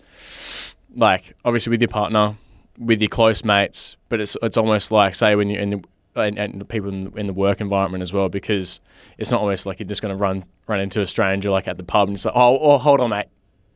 like, 0.95 1.33
obviously 1.45 1.71
with 1.71 1.81
your 1.81 1.87
partner, 1.87 2.35
with 2.77 3.01
your 3.01 3.09
close 3.09 3.43
mates, 3.43 3.95
but 4.09 4.19
it's 4.21 4.37
it's 4.41 4.57
almost 4.57 4.91
like 4.91 5.15
say 5.15 5.35
when 5.35 5.49
you're 5.49 5.61
in 5.61 5.69
the 5.71 5.83
and, 6.15 6.37
and 6.37 6.69
people 6.69 6.89
in 6.89 6.99
the, 7.01 7.11
in 7.13 7.25
the 7.25 7.33
work 7.33 7.59
environment 7.59 8.03
as 8.03 8.13
well 8.13 8.29
because 8.29 8.79
it's 9.17 9.31
not 9.31 9.41
almost 9.41 9.65
like 9.65 9.79
you're 9.79 9.87
just 9.87 10.01
going 10.03 10.15
to 10.15 10.21
run 10.21 10.43
run 10.67 10.79
into 10.79 11.01
a 11.01 11.07
stranger 11.07 11.49
like 11.49 11.67
at 11.67 11.77
the 11.79 11.83
pub 11.83 12.07
and 12.07 12.15
just 12.17 12.25
like 12.27 12.35
oh, 12.37 12.59
oh 12.59 12.77
hold 12.77 12.99
on 12.99 13.09
mate 13.09 13.25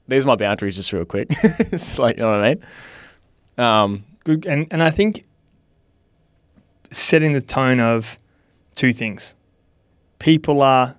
these 0.07 0.25
are 0.25 0.27
my 0.27 0.35
boundaries 0.35 0.75
just 0.75 0.91
real 0.93 1.05
quick 1.05 1.27
it's 1.41 1.97
like 1.99 2.17
you 2.17 2.23
know 2.23 2.31
what 2.31 2.43
I 2.43 2.55
mean 2.55 2.63
um 3.57 4.03
Good, 4.23 4.45
and 4.45 4.67
and 4.71 4.83
I 4.83 4.89
think 4.89 5.23
setting 6.91 7.31
the 7.31 7.39
tone 7.41 7.79
of 7.79 8.17
two 8.75 8.91
things. 8.91 9.35
People 10.19 10.61
are 10.61 10.95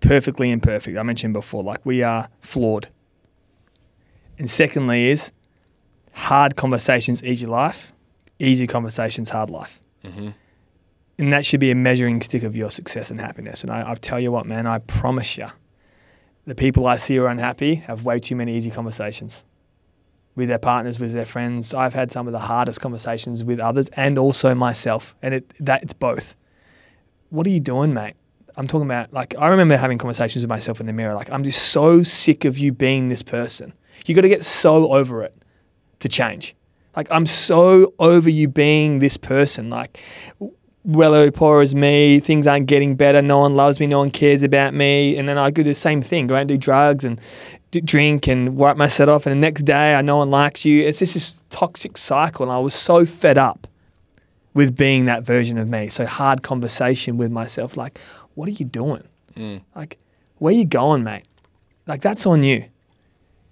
perfectly 0.00 0.50
imperfect. 0.50 0.96
I 0.98 1.02
mentioned 1.02 1.32
before, 1.32 1.62
like 1.62 1.84
we 1.84 2.02
are 2.02 2.28
flawed. 2.40 2.88
And 4.38 4.50
secondly, 4.50 5.08
is 5.08 5.32
hard 6.12 6.56
conversations 6.56 7.22
easy 7.24 7.46
life, 7.46 7.92
easy 8.38 8.66
conversations 8.66 9.30
hard 9.30 9.50
life. 9.50 9.80
mhm. 10.04 10.34
And 11.18 11.32
that 11.32 11.46
should 11.46 11.60
be 11.60 11.70
a 11.70 11.74
measuring 11.74 12.20
stick 12.20 12.42
of 12.42 12.54
your 12.54 12.70
success 12.70 13.10
and 13.10 13.18
happiness. 13.18 13.62
And 13.62 13.70
I, 13.70 13.90
I 13.92 13.94
tell 13.94 14.20
you 14.20 14.30
what, 14.30 14.44
man, 14.44 14.66
I 14.66 14.80
promise 14.80 15.38
you, 15.38 15.46
the 16.46 16.54
people 16.54 16.86
I 16.86 16.96
see 16.96 17.18
are 17.18 17.26
unhappy 17.26 17.76
have 17.76 18.04
way 18.04 18.18
too 18.18 18.36
many 18.36 18.56
easy 18.56 18.70
conversations 18.70 19.44
with 20.36 20.48
their 20.48 20.58
partners, 20.58 21.00
with 21.00 21.12
their 21.12 21.24
friends. 21.24 21.74
I've 21.74 21.94
had 21.94 22.12
some 22.12 22.26
of 22.28 22.32
the 22.32 22.38
hardest 22.38 22.80
conversations 22.80 23.42
with 23.42 23.60
others 23.60 23.88
and 23.94 24.18
also 24.18 24.54
myself. 24.54 25.16
And 25.22 25.34
it 25.34 25.52
that 25.60 25.82
it's 25.82 25.94
both. 25.94 26.36
What 27.30 27.46
are 27.46 27.50
you 27.50 27.60
doing, 27.60 27.92
mate? 27.92 28.14
I'm 28.56 28.68
talking 28.68 28.86
about 28.86 29.12
like 29.12 29.34
I 29.38 29.48
remember 29.48 29.76
having 29.76 29.98
conversations 29.98 30.44
with 30.44 30.48
myself 30.48 30.78
in 30.78 30.86
the 30.86 30.92
mirror. 30.92 31.14
Like 31.14 31.30
I'm 31.30 31.42
just 31.42 31.70
so 31.70 32.02
sick 32.02 32.44
of 32.44 32.58
you 32.58 32.70
being 32.70 33.08
this 33.08 33.22
person. 33.22 33.72
You 34.06 34.14
got 34.14 34.22
to 34.22 34.28
get 34.28 34.44
so 34.44 34.92
over 34.92 35.24
it 35.24 35.34
to 35.98 36.08
change. 36.08 36.54
Like 36.94 37.08
I'm 37.10 37.26
so 37.26 37.92
over 37.98 38.30
you 38.30 38.46
being 38.46 39.00
this 39.00 39.16
person. 39.16 39.68
Like 39.68 40.00
well 40.86 41.30
poor 41.32 41.60
as 41.60 41.74
me, 41.74 42.20
things 42.20 42.46
aren't 42.46 42.66
getting 42.66 42.94
better, 42.94 43.20
no 43.20 43.38
one 43.40 43.54
loves 43.54 43.80
me, 43.80 43.86
no 43.86 43.98
one 43.98 44.08
cares 44.08 44.42
about 44.42 44.72
me, 44.72 45.18
and 45.18 45.28
then 45.28 45.36
I 45.36 45.50
do 45.50 45.62
the 45.62 45.74
same 45.74 46.00
thing, 46.00 46.28
go 46.28 46.36
out 46.36 46.42
and 46.42 46.48
do 46.48 46.56
drugs 46.56 47.04
and 47.04 47.20
drink 47.84 48.28
and 48.28 48.56
wipe 48.56 48.76
my 48.76 48.86
set 48.86 49.08
off, 49.08 49.26
and 49.26 49.32
the 49.32 49.40
next 49.40 49.62
day 49.62 49.94
I 49.94 50.00
no 50.00 50.16
one 50.16 50.30
likes 50.30 50.64
you. 50.64 50.86
It's 50.86 51.00
just 51.00 51.14
this 51.14 51.42
toxic 51.50 51.98
cycle, 51.98 52.46
and 52.46 52.52
I 52.52 52.58
was 52.60 52.74
so 52.74 53.04
fed 53.04 53.36
up 53.36 53.66
with 54.54 54.76
being 54.76 55.04
that 55.04 55.24
version 55.24 55.58
of 55.58 55.68
me. 55.68 55.88
So 55.88 56.06
hard 56.06 56.42
conversation 56.42 57.18
with 57.18 57.30
myself, 57.30 57.76
like, 57.76 57.98
what 58.34 58.48
are 58.48 58.52
you 58.52 58.64
doing? 58.64 59.06
Mm. 59.36 59.62
Like, 59.74 59.98
where 60.38 60.54
are 60.54 60.56
you 60.56 60.64
going, 60.64 61.02
mate? 61.02 61.26
Like 61.86 62.00
that's 62.00 62.26
on 62.26 62.42
you. 62.42 62.64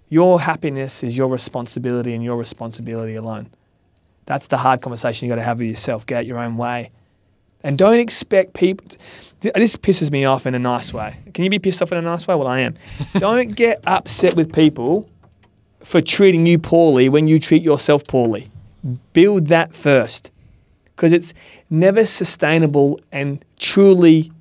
Your 0.09 0.39
happiness 0.39 1.03
is 1.03 1.17
your 1.17 1.27
responsibility 1.27 2.13
and 2.13 2.23
your 2.23 2.37
responsibility 2.37 3.15
alone. 3.15 3.49
That's 4.25 4.47
the 4.47 4.57
hard 4.57 4.81
conversation 4.81 5.27
you 5.27 5.31
got 5.31 5.37
to 5.37 5.43
have 5.43 5.59
with 5.59 5.67
yourself. 5.67 6.05
Get 6.05 6.19
out 6.19 6.25
your 6.25 6.39
own 6.39 6.57
way. 6.57 6.89
And 7.63 7.77
don't 7.77 7.99
expect 7.99 8.53
people. 8.53 8.85
This 9.41 9.75
pisses 9.75 10.11
me 10.11 10.25
off 10.25 10.45
in 10.45 10.55
a 10.55 10.59
nice 10.59 10.93
way. 10.93 11.17
Can 11.33 11.43
you 11.43 11.49
be 11.49 11.59
pissed 11.59 11.81
off 11.81 11.91
in 11.91 11.97
a 11.97 12.01
nice 12.01 12.27
way? 12.27 12.35
Well, 12.35 12.47
I 12.47 12.61
am. 12.61 12.75
don't 13.17 13.55
get 13.55 13.81
upset 13.85 14.35
with 14.35 14.53
people 14.53 15.09
for 15.81 16.01
treating 16.01 16.45
you 16.45 16.57
poorly 16.57 17.09
when 17.09 17.27
you 17.27 17.39
treat 17.39 17.61
yourself 17.61 18.03
poorly. 18.07 18.49
Build 19.13 19.47
that 19.47 19.75
first. 19.75 20.31
Because 20.95 21.11
it's 21.11 21.33
never 21.69 22.05
sustainable 22.05 22.99
and 23.11 23.43
truly 23.57 24.31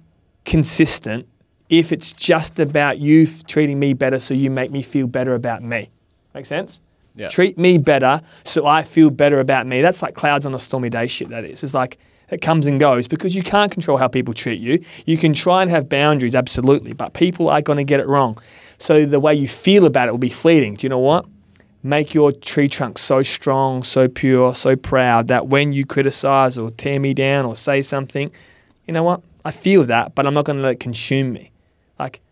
consistent 0.44 1.26
if 1.68 1.92
it's 1.92 2.12
just 2.12 2.58
about 2.58 2.98
you 2.98 3.26
treating 3.46 3.78
me 3.78 3.94
better 3.94 4.18
so 4.18 4.34
you 4.34 4.50
make 4.50 4.70
me 4.70 4.82
feel 4.82 5.06
better 5.06 5.34
about 5.34 5.62
me. 5.62 5.90
Make 6.34 6.46
sense? 6.46 6.80
Yeah. 7.14 7.28
Treat 7.28 7.58
me 7.58 7.78
better 7.78 8.20
so 8.44 8.66
I 8.66 8.82
feel 8.82 9.10
better 9.10 9.40
about 9.40 9.66
me. 9.66 9.82
That's 9.82 10.02
like 10.02 10.14
clouds 10.14 10.46
on 10.46 10.54
a 10.54 10.58
stormy 10.58 10.90
day 10.90 11.06
shit, 11.06 11.28
that 11.30 11.44
is. 11.44 11.62
It's 11.62 11.74
like 11.74 11.98
it 12.30 12.40
comes 12.40 12.66
and 12.66 12.80
goes 12.80 13.06
because 13.06 13.34
you 13.34 13.42
can't 13.42 13.70
control 13.70 13.96
how 13.96 14.08
people 14.08 14.34
treat 14.34 14.60
you. 14.60 14.82
You 15.06 15.16
can 15.16 15.32
try 15.32 15.62
and 15.62 15.70
have 15.70 15.88
boundaries, 15.88 16.34
absolutely, 16.34 16.92
but 16.92 17.14
people 17.14 17.48
are 17.48 17.62
going 17.62 17.76
to 17.78 17.84
get 17.84 18.00
it 18.00 18.06
wrong. 18.06 18.38
So 18.78 19.06
the 19.06 19.20
way 19.20 19.34
you 19.34 19.48
feel 19.48 19.84
about 19.84 20.08
it 20.08 20.10
will 20.10 20.18
be 20.18 20.30
fleeting. 20.30 20.74
Do 20.74 20.84
you 20.84 20.88
know 20.88 20.98
what? 20.98 21.26
Make 21.82 22.14
your 22.14 22.32
tree 22.32 22.68
trunk 22.68 22.98
so 22.98 23.22
strong, 23.22 23.82
so 23.82 24.08
pure, 24.08 24.54
so 24.54 24.74
proud 24.74 25.28
that 25.28 25.48
when 25.48 25.72
you 25.72 25.84
criticize 25.84 26.56
or 26.56 26.70
tear 26.70 26.98
me 26.98 27.12
down 27.12 27.44
or 27.44 27.54
say 27.54 27.82
something, 27.82 28.30
you 28.86 28.94
know 28.94 29.02
what? 29.02 29.22
I 29.44 29.50
feel 29.50 29.84
that, 29.84 30.14
but 30.14 30.26
I'm 30.26 30.32
not 30.32 30.46
going 30.46 30.56
to 30.56 30.62
let 30.62 30.72
it 30.72 30.80
consume 30.80 31.32
me. 31.32 31.52
Like, 31.98 32.22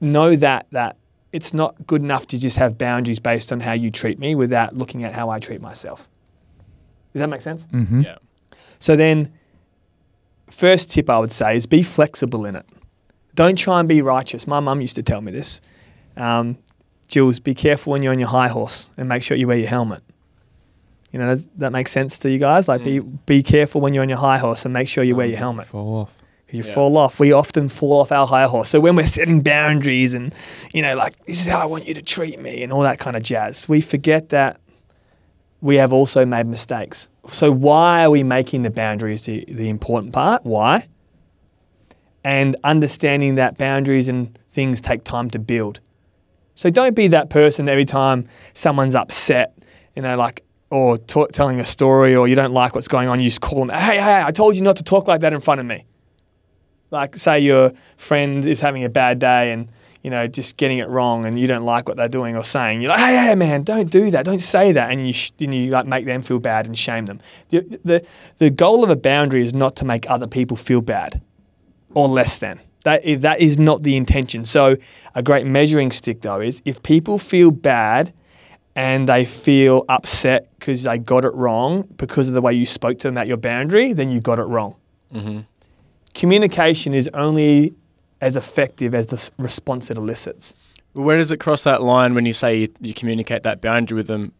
know 0.00 0.34
that 0.34 0.66
that 0.72 0.96
it's 1.32 1.54
not 1.54 1.86
good 1.86 2.02
enough 2.02 2.26
to 2.28 2.38
just 2.38 2.56
have 2.56 2.76
boundaries 2.76 3.20
based 3.20 3.52
on 3.52 3.60
how 3.60 3.72
you 3.72 3.90
treat 3.90 4.18
me 4.18 4.34
without 4.34 4.76
looking 4.76 5.04
at 5.04 5.12
how 5.12 5.30
I 5.30 5.38
treat 5.38 5.60
myself. 5.60 6.08
Does 7.12 7.20
that 7.20 7.28
make 7.28 7.40
sense? 7.40 7.64
Mm-hmm. 7.72 8.02
Yeah. 8.02 8.18
So 8.80 8.96
then, 8.96 9.32
first 10.50 10.90
tip 10.90 11.08
I 11.08 11.18
would 11.18 11.30
say 11.32 11.56
is 11.56 11.66
be 11.66 11.82
flexible 11.82 12.44
in 12.44 12.56
it. 12.56 12.66
Don't 13.34 13.56
try 13.56 13.78
and 13.78 13.88
be 13.88 14.02
righteous. 14.02 14.46
My 14.46 14.58
mum 14.60 14.80
used 14.80 14.96
to 14.96 15.02
tell 15.02 15.20
me 15.20 15.30
this. 15.30 15.60
Um, 16.16 16.58
Jules, 17.06 17.38
be 17.40 17.54
careful 17.54 17.92
when 17.92 18.02
you're 18.02 18.12
on 18.12 18.18
your 18.18 18.28
high 18.28 18.48
horse 18.48 18.88
and 18.96 19.08
make 19.08 19.22
sure 19.22 19.36
you 19.36 19.46
wear 19.46 19.58
your 19.58 19.68
helmet. 19.68 20.02
You 21.12 21.18
know, 21.18 21.26
does 21.26 21.48
that 21.58 21.72
make 21.72 21.88
sense 21.88 22.18
to 22.18 22.30
you 22.30 22.38
guys? 22.38 22.68
Like, 22.68 22.84
be 22.84 23.00
be 23.00 23.42
careful 23.42 23.80
when 23.80 23.94
you're 23.94 24.02
on 24.02 24.08
your 24.08 24.18
high 24.18 24.38
horse 24.38 24.64
and 24.64 24.72
make 24.72 24.88
sure 24.88 25.02
you 25.04 25.16
wear 25.16 25.26
your 25.26 25.38
helmet. 25.38 25.66
Fall 25.66 25.94
off. 26.02 26.16
You 26.50 26.62
Yeah. 26.64 26.72
fall 26.74 26.96
off. 26.96 27.18
We 27.20 27.32
often 27.32 27.68
fall 27.68 28.00
off 28.00 28.10
our 28.12 28.26
high 28.26 28.46
horse. 28.46 28.68
So 28.68 28.80
when 28.80 28.96
we're 28.96 29.06
setting 29.06 29.40
boundaries 29.40 30.14
and, 30.14 30.34
you 30.72 30.82
know, 30.82 30.94
like, 30.96 31.14
this 31.26 31.40
is 31.40 31.46
how 31.48 31.58
I 31.60 31.64
want 31.66 31.86
you 31.86 31.94
to 31.94 32.02
treat 32.02 32.40
me 32.40 32.62
and 32.62 32.72
all 32.72 32.82
that 32.82 32.98
kind 32.98 33.16
of 33.16 33.22
jazz, 33.22 33.68
we 33.68 33.80
forget 33.80 34.30
that 34.30 34.60
we 35.60 35.76
have 35.76 35.92
also 35.92 36.24
made 36.24 36.46
mistakes. 36.46 37.08
So 37.28 37.50
why 37.52 38.04
are 38.04 38.10
we 38.10 38.22
making 38.22 38.62
the 38.62 38.70
boundaries 38.70 39.24
the, 39.24 39.44
the 39.46 39.68
important 39.68 40.12
part? 40.12 40.44
Why? 40.44 40.88
And 42.24 42.56
understanding 42.64 43.36
that 43.36 43.58
boundaries 43.58 44.08
and 44.08 44.38
things 44.48 44.80
take 44.80 45.04
time 45.04 45.30
to 45.30 45.38
build. 45.38 45.80
So 46.54 46.70
don't 46.70 46.94
be 46.94 47.08
that 47.08 47.30
person 47.30 47.68
every 47.68 47.84
time 47.84 48.26
someone's 48.52 48.94
upset, 48.94 49.56
you 49.96 50.02
know, 50.02 50.16
like, 50.16 50.44
or 50.70 50.98
ta- 50.98 51.26
telling 51.26 51.60
a 51.60 51.64
story 51.64 52.14
or 52.14 52.28
you 52.28 52.34
don't 52.34 52.52
like 52.52 52.74
what's 52.74 52.88
going 52.88 53.08
on, 53.08 53.18
you 53.20 53.24
just 53.24 53.40
call 53.40 53.64
them, 53.64 53.70
hey, 53.70 53.98
hey, 53.98 54.22
I 54.22 54.30
told 54.30 54.56
you 54.56 54.62
not 54.62 54.76
to 54.76 54.82
talk 54.82 55.08
like 55.08 55.20
that 55.20 55.32
in 55.32 55.40
front 55.40 55.60
of 55.60 55.66
me 55.66 55.84
like 56.90 57.16
say 57.16 57.38
your 57.38 57.72
friend 57.96 58.44
is 58.44 58.60
having 58.60 58.84
a 58.84 58.88
bad 58.88 59.18
day 59.18 59.52
and 59.52 59.70
you 60.02 60.10
know 60.10 60.26
just 60.26 60.56
getting 60.56 60.78
it 60.78 60.88
wrong 60.88 61.24
and 61.24 61.38
you 61.38 61.46
don't 61.46 61.64
like 61.64 61.88
what 61.88 61.96
they're 61.96 62.08
doing 62.08 62.36
or 62.36 62.42
saying. 62.42 62.80
You're 62.82 62.90
like 62.90 63.00
hey 63.00 63.28
hey 63.28 63.34
man 63.34 63.62
don't 63.62 63.90
do 63.90 64.10
that. 64.10 64.24
Don't 64.24 64.40
say 64.40 64.72
that. 64.72 64.90
And 64.90 65.06
you 65.06 65.12
sh- 65.12 65.32
and 65.40 65.54
you 65.54 65.70
like 65.70 65.86
make 65.86 66.04
them 66.04 66.22
feel 66.22 66.38
bad 66.38 66.66
and 66.66 66.78
shame 66.78 67.06
them. 67.06 67.20
The, 67.50 67.80
the 67.84 68.06
the 68.38 68.50
goal 68.50 68.84
of 68.84 68.90
a 68.90 68.96
boundary 68.96 69.42
is 69.42 69.54
not 69.54 69.76
to 69.76 69.84
make 69.84 70.08
other 70.08 70.26
people 70.26 70.56
feel 70.56 70.80
bad 70.80 71.20
or 71.94 72.08
less 72.08 72.38
than. 72.38 72.60
That 72.84 73.02
that 73.22 73.40
is 73.40 73.58
not 73.58 73.82
the 73.82 73.96
intention. 73.96 74.44
So 74.44 74.76
a 75.14 75.22
great 75.22 75.46
measuring 75.46 75.92
stick 75.92 76.22
though 76.22 76.40
is 76.40 76.62
if 76.64 76.82
people 76.82 77.18
feel 77.18 77.50
bad 77.50 78.12
and 78.76 79.08
they 79.08 79.24
feel 79.24 79.84
upset 79.88 80.48
because 80.58 80.84
they 80.84 80.98
got 80.98 81.24
it 81.24 81.34
wrong 81.34 81.82
because 81.96 82.28
of 82.28 82.34
the 82.34 82.40
way 82.40 82.54
you 82.54 82.64
spoke 82.64 82.98
to 83.00 83.08
them 83.08 83.18
at 83.18 83.26
your 83.26 83.36
boundary, 83.36 83.92
then 83.92 84.10
you 84.10 84.20
got 84.20 84.38
it 84.38 84.44
wrong. 84.44 84.76
Mm-hmm. 85.12 85.40
Communication 86.14 86.94
is 86.94 87.08
only 87.14 87.74
as 88.20 88.36
effective 88.36 88.94
as 88.94 89.06
the 89.06 89.30
response 89.38 89.90
it 89.90 89.96
elicits. 89.96 90.52
Where 90.92 91.16
does 91.16 91.30
it 91.32 91.38
cross 91.38 91.64
that 91.64 91.82
line 91.82 92.14
when 92.14 92.26
you 92.26 92.32
say 92.32 92.60
you, 92.60 92.68
you 92.80 92.94
communicate 92.94 93.42
that 93.44 93.60
boundary 93.60 93.96
with 93.96 94.06
them 94.08 94.32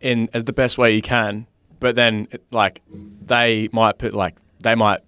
in 0.00 0.28
as 0.34 0.44
the 0.44 0.52
best 0.52 0.78
way 0.78 0.94
you 0.94 1.02
can, 1.02 1.46
but 1.80 1.94
then 1.94 2.28
it- 2.30 2.44
like 2.50 2.82
they 3.24 3.68
might 3.72 3.98
put 3.98 4.14
like 4.14 4.36
they 4.60 4.74
might 4.74 5.00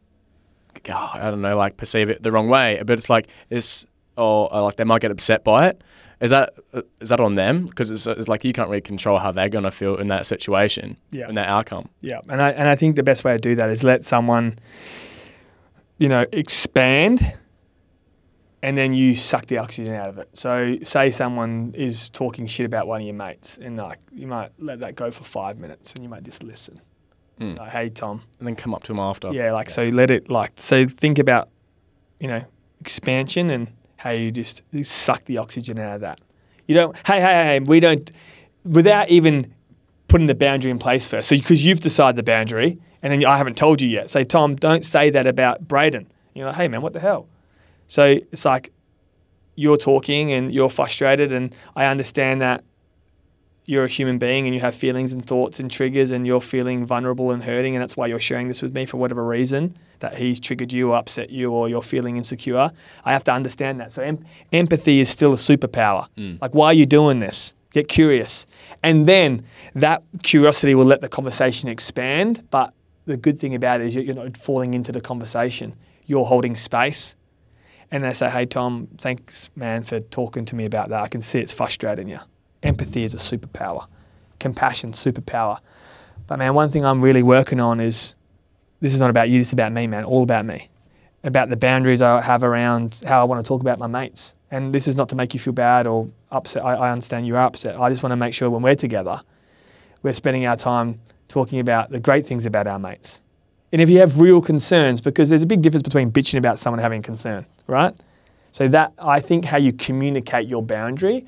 oh, 0.88 1.11
I 1.14 1.30
don't 1.30 1.40
know 1.42 1.57
like 1.57 1.76
perceive 1.76 2.11
it 2.11 2.22
the 2.22 2.30
wrong 2.32 2.49
way, 2.49 2.82
but 2.84 2.99
it's 2.99 3.09
like 3.11 3.28
it's 3.51 3.86
or, 4.16 4.49
like 4.53 4.76
they 4.76 4.84
might 4.84 5.01
get 5.03 5.11
upset 5.11 5.42
by 5.45 5.68
it. 5.68 5.82
Is 6.20 6.30
that 6.30 6.55
uh, 6.72 6.82
that 7.01 7.20
on 7.20 7.34
them? 7.34 7.66
Because 7.66 7.90
it's, 7.90 8.07
it's 8.07 8.28
like 8.28 8.45
you 8.45 8.53
can't 8.53 8.68
really 8.70 8.80
control 8.80 9.18
how 9.18 9.32
they're 9.32 9.49
gonna 9.49 9.70
feel 9.72 9.97
in 9.97 10.07
that 10.09 10.24
situation, 10.26 10.97
Yeah. 11.11 11.28
in 11.28 11.34
that 11.34 11.49
outcome. 11.49 11.88
Yeah, 12.01 12.20
and 12.28 12.40
I 12.40 12.51
and 12.53 12.68
I 12.68 12.76
think 12.76 12.97
the 12.97 13.03
best 13.03 13.24
way 13.24 13.32
to 13.34 13.38
do 13.38 13.55
that 13.57 13.68
is 13.68 13.82
let 13.84 14.05
someone, 14.05 14.57
you 15.99 16.09
know, 16.09 16.24
expand, 16.32 17.20
and 18.65 18.79
then 18.79 18.95
you 18.95 19.15
suck 19.15 19.45
the 19.45 19.59
oxygen 19.59 19.93
out 19.93 20.09
of 20.09 20.17
it. 20.17 20.31
So, 20.33 20.79
say 20.83 21.11
someone 21.11 21.75
is 21.77 22.09
talking 22.09 22.47
shit 22.47 22.65
about 22.65 22.87
one 22.87 23.03
of 23.03 23.07
your 23.07 23.15
mates, 23.15 23.59
and 23.59 23.77
like 23.77 23.99
you 24.11 24.27
might 24.27 24.53
let 24.59 24.81
that 24.81 24.97
go 24.97 25.11
for 25.11 25.23
five 25.23 25.59
minutes, 25.59 25.93
and 25.93 26.03
you 26.03 26.09
might 26.09 26.23
just 26.23 26.43
listen. 26.43 26.81
Mm. 27.39 27.59
Like, 27.59 27.73
hey 27.73 27.89
Tom, 27.91 28.23
And 28.39 28.49
then 28.49 28.57
come 28.57 28.73
up 28.73 28.83
to 28.85 28.93
him 28.93 29.01
after. 29.01 29.31
yeah, 29.33 29.53
like 29.53 29.69
so 29.69 29.89
let 29.91 30.11
it 30.11 30.31
like 30.31 30.53
so 30.57 30.87
think 30.87 31.19
about, 31.19 31.51
you 32.19 32.27
know, 32.27 32.43
expansion 32.81 33.51
and 33.51 33.71
how 33.97 34.11
you 34.11 34.31
just 34.31 34.62
you 34.71 34.83
suck 34.83 35.27
the 35.27 35.37
oxygen 35.37 35.79
out 35.79 35.97
of 35.97 36.01
that. 36.01 36.23
You 36.67 36.75
don't. 36.75 36.97
Hey, 37.07 37.21
hey, 37.21 37.45
hey, 37.45 37.61
we 37.61 37.81
don't. 37.81 38.11
Without 38.65 39.11
even 39.11 39.53
putting 40.09 40.27
the 40.27 40.35
boundary 40.35 40.71
in 40.71 40.79
place 40.79 41.07
first. 41.07 41.29
So 41.29 41.37
because 41.37 41.67
you've 41.67 41.81
decided 41.81 42.17
the 42.17 42.23
boundary, 42.23 42.79
and 43.03 43.12
then 43.12 43.27
I 43.27 43.37
haven't 43.37 43.59
told 43.59 43.83
you 43.83 43.89
yet. 43.91 44.09
Say, 44.09 44.25
Tom, 44.25 44.57
don't 44.57 44.87
say 44.87 45.11
that 45.11 45.27
about 45.27 45.69
Braden. 45.69 46.11
You're 46.35 46.47
like, 46.47 46.57
hey 46.57 46.69
man, 46.69 46.81
what 46.81 46.95
the 46.95 47.01
hell? 47.01 47.27
So 47.95 48.18
it's 48.32 48.45
like 48.45 48.72
you're 49.55 49.76
talking 49.76 50.32
and 50.32 50.53
you're 50.53 50.68
frustrated, 50.68 51.30
and 51.30 51.55
I 51.76 51.84
understand 51.86 52.42
that 52.42 52.64
you're 53.66 53.84
a 53.84 53.88
human 53.88 54.18
being 54.18 54.47
and 54.47 54.55
you 54.55 54.61
have 54.62 54.74
feelings 54.74 55.12
and 55.12 55.24
thoughts 55.24 55.61
and 55.61 55.70
triggers, 55.70 56.11
and 56.11 56.26
you're 56.26 56.40
feeling 56.40 56.84
vulnerable 56.84 57.30
and 57.30 57.40
hurting, 57.45 57.76
and 57.76 57.80
that's 57.80 57.97
why 57.97 58.09
you're 58.09 58.18
sharing 58.18 58.49
this 58.49 58.62
with 58.62 58.74
me 58.74 58.84
for 58.84 58.97
whatever 58.97 59.24
reason 59.24 59.76
that 60.01 60.18
he's 60.18 60.40
triggered 60.40 60.72
you 60.72 60.90
or 60.90 60.97
upset 60.97 61.30
you 61.30 61.53
or 61.53 61.68
you're 61.68 61.82
feeling 61.82 62.16
insecure. 62.16 62.68
I 63.05 63.12
have 63.12 63.22
to 63.24 63.32
understand 63.32 63.78
that. 63.78 63.92
So 63.92 64.03
em- 64.03 64.24
empathy 64.53 64.99
is 64.99 65.09
still 65.09 65.32
a 65.32 65.36
superpower. 65.36 66.09
Mm. 66.18 66.42
Like, 66.42 66.53
why 66.53 66.66
are 66.66 66.74
you 66.74 66.86
doing 66.86 67.20
this? 67.20 67.55
Get 67.72 67.86
curious. 67.86 68.45
And 68.82 69.07
then 69.07 69.45
that 69.76 70.03
curiosity 70.24 70.74
will 70.74 70.84
let 70.84 71.01
the 71.01 71.09
conversation 71.09 71.68
expand. 71.68 72.42
But 72.51 72.74
the 73.07 73.16
good 73.16 73.38
thing 73.38 73.55
about 73.55 73.80
it 73.80 73.86
is 73.86 73.95
you're 73.95 74.16
not 74.16 74.36
falling 74.36 74.74
into 74.74 74.90
the 74.90 75.01
conversation. 75.01 75.76
You're 76.09 76.24
holding 76.24 76.57
space. 76.57 77.14
And 77.95 78.03
they 78.03 78.12
say, 78.12 78.28
hey, 78.28 78.45
Tom, 78.45 78.88
thanks, 78.99 79.51
man, 79.55 79.84
for 79.84 80.01
talking 80.01 80.45
to 80.47 80.57
me 80.57 80.64
about 80.64 80.88
that. 80.88 81.01
I 81.01 81.07
can 81.07 81.20
see 81.20 81.38
it's 81.38 81.53
frustrating 81.53 82.09
you. 82.09 82.18
Empathy 82.64 83.05
is 83.05 83.14
a 83.14 83.18
superpower, 83.18 83.86
compassion, 84.40 84.90
superpower. 84.90 85.61
But, 86.26 86.40
man, 86.40 86.55
one 86.55 86.70
thing 86.70 86.84
I'm 86.84 87.01
really 87.01 87.22
working 87.22 87.61
on 87.61 87.78
is 87.78 88.16
this 88.80 88.95
is 88.95 88.99
not 88.99 89.11
about 89.11 89.28
you, 89.28 89.38
this 89.38 89.51
is 89.51 89.53
about 89.53 89.70
me, 89.70 89.86
man, 89.86 90.03
all 90.03 90.24
about 90.24 90.45
me. 90.45 90.70
About 91.22 91.51
the 91.51 91.57
boundaries 91.57 92.03
I 92.03 92.20
have 92.20 92.42
around 92.42 93.01
how 93.07 93.20
I 93.20 93.24
want 93.24 93.45
to 93.45 93.47
talk 93.47 93.61
about 93.61 93.78
my 93.78 93.86
mates. 93.86 94.34
And 94.51 94.74
this 94.74 94.88
is 94.88 94.97
not 94.97 95.09
to 95.11 95.14
make 95.14 95.32
you 95.32 95.38
feel 95.38 95.53
bad 95.53 95.86
or 95.86 96.11
upset. 96.32 96.64
I, 96.64 96.74
I 96.74 96.90
understand 96.90 97.28
you 97.28 97.36
are 97.36 97.45
upset. 97.45 97.78
I 97.78 97.90
just 97.90 98.03
want 98.03 98.11
to 98.11 98.16
make 98.16 98.34
sure 98.34 98.51
when 98.51 98.62
we're 98.62 98.74
together, 98.74 99.20
we're 100.03 100.14
spending 100.14 100.47
our 100.47 100.57
time 100.57 100.99
talking 101.28 101.61
about 101.61 101.90
the 101.90 102.01
great 102.01 102.26
things 102.26 102.45
about 102.45 102.66
our 102.66 102.80
mates. 102.80 103.20
And 103.70 103.80
if 103.80 103.88
you 103.88 104.01
have 104.01 104.18
real 104.18 104.40
concerns, 104.42 105.01
because 105.01 105.28
there's 105.28 105.42
a 105.42 105.47
big 105.47 105.62
difference 105.62 105.84
between 105.84 106.11
bitching 106.11 106.38
about 106.38 106.59
someone 106.59 106.80
having 106.80 107.01
concern, 107.01 107.47
right? 107.67 107.99
So 108.53 108.69
that 108.69 108.93
I 108.99 109.21
think 109.21 109.45
how 109.45 109.57
you 109.57 109.73
communicate 109.73 110.47
your 110.49 110.62
boundary 110.62 111.23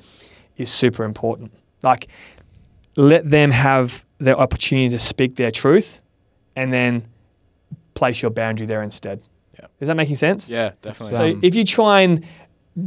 is 0.55 0.71
super 0.71 1.03
important. 1.03 1.51
Like 1.83 2.07
let 2.95 3.29
them 3.29 3.51
have 3.51 4.05
the 4.17 4.35
opportunity 4.35 4.89
to 4.89 4.99
speak 4.99 5.35
their 5.35 5.51
truth 5.51 6.01
and 6.55 6.73
then 6.73 7.05
place 7.93 8.21
your 8.21 8.31
boundary 8.31 8.65
there 8.65 8.81
instead. 8.81 9.21
Yeah. 9.59 9.67
Is 9.79 9.87
that 9.87 9.95
making 9.95 10.15
sense? 10.15 10.49
Yeah, 10.49 10.71
definitely. 10.81 11.15
So 11.15 11.23
Um, 11.33 11.39
if 11.43 11.55
you 11.55 11.63
try 11.63 12.01
and 12.01 12.25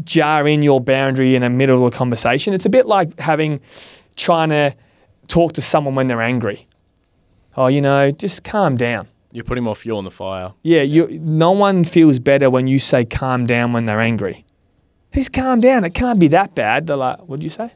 jar 0.04 0.46
in 0.46 0.62
your 0.62 0.80
boundary 0.80 1.34
in 1.34 1.42
the 1.42 1.50
middle 1.50 1.86
of 1.86 1.92
a 1.92 1.96
conversation, 1.96 2.54
it's 2.54 2.66
a 2.66 2.70
bit 2.70 2.86
like 2.86 3.18
having 3.20 3.60
trying 4.16 4.50
to 4.50 4.74
talk 5.28 5.52
to 5.54 5.62
someone 5.62 5.94
when 5.94 6.06
they're 6.06 6.22
angry. 6.22 6.66
Oh, 7.56 7.66
you 7.66 7.80
know, 7.80 8.10
just 8.10 8.44
calm 8.44 8.76
down. 8.76 9.08
You're 9.32 9.44
putting 9.44 9.64
more 9.64 9.76
fuel 9.76 9.98
on 9.98 10.04
the 10.04 10.10
fire. 10.10 10.52
Yeah, 10.62 10.82
you. 10.82 11.06
No 11.20 11.52
one 11.52 11.84
feels 11.84 12.18
better 12.18 12.50
when 12.50 12.66
you 12.66 12.78
say 12.78 13.04
calm 13.04 13.46
down 13.46 13.72
when 13.72 13.84
they're 13.84 14.00
angry. 14.00 14.44
He's 15.12 15.28
calm 15.28 15.60
down. 15.60 15.84
It 15.84 15.94
can't 15.94 16.18
be 16.18 16.28
that 16.28 16.54
bad. 16.54 16.86
They're 16.86 16.96
like, 16.96 17.20
what 17.20 17.38
do 17.40 17.44
you 17.44 17.50
say? 17.50 17.70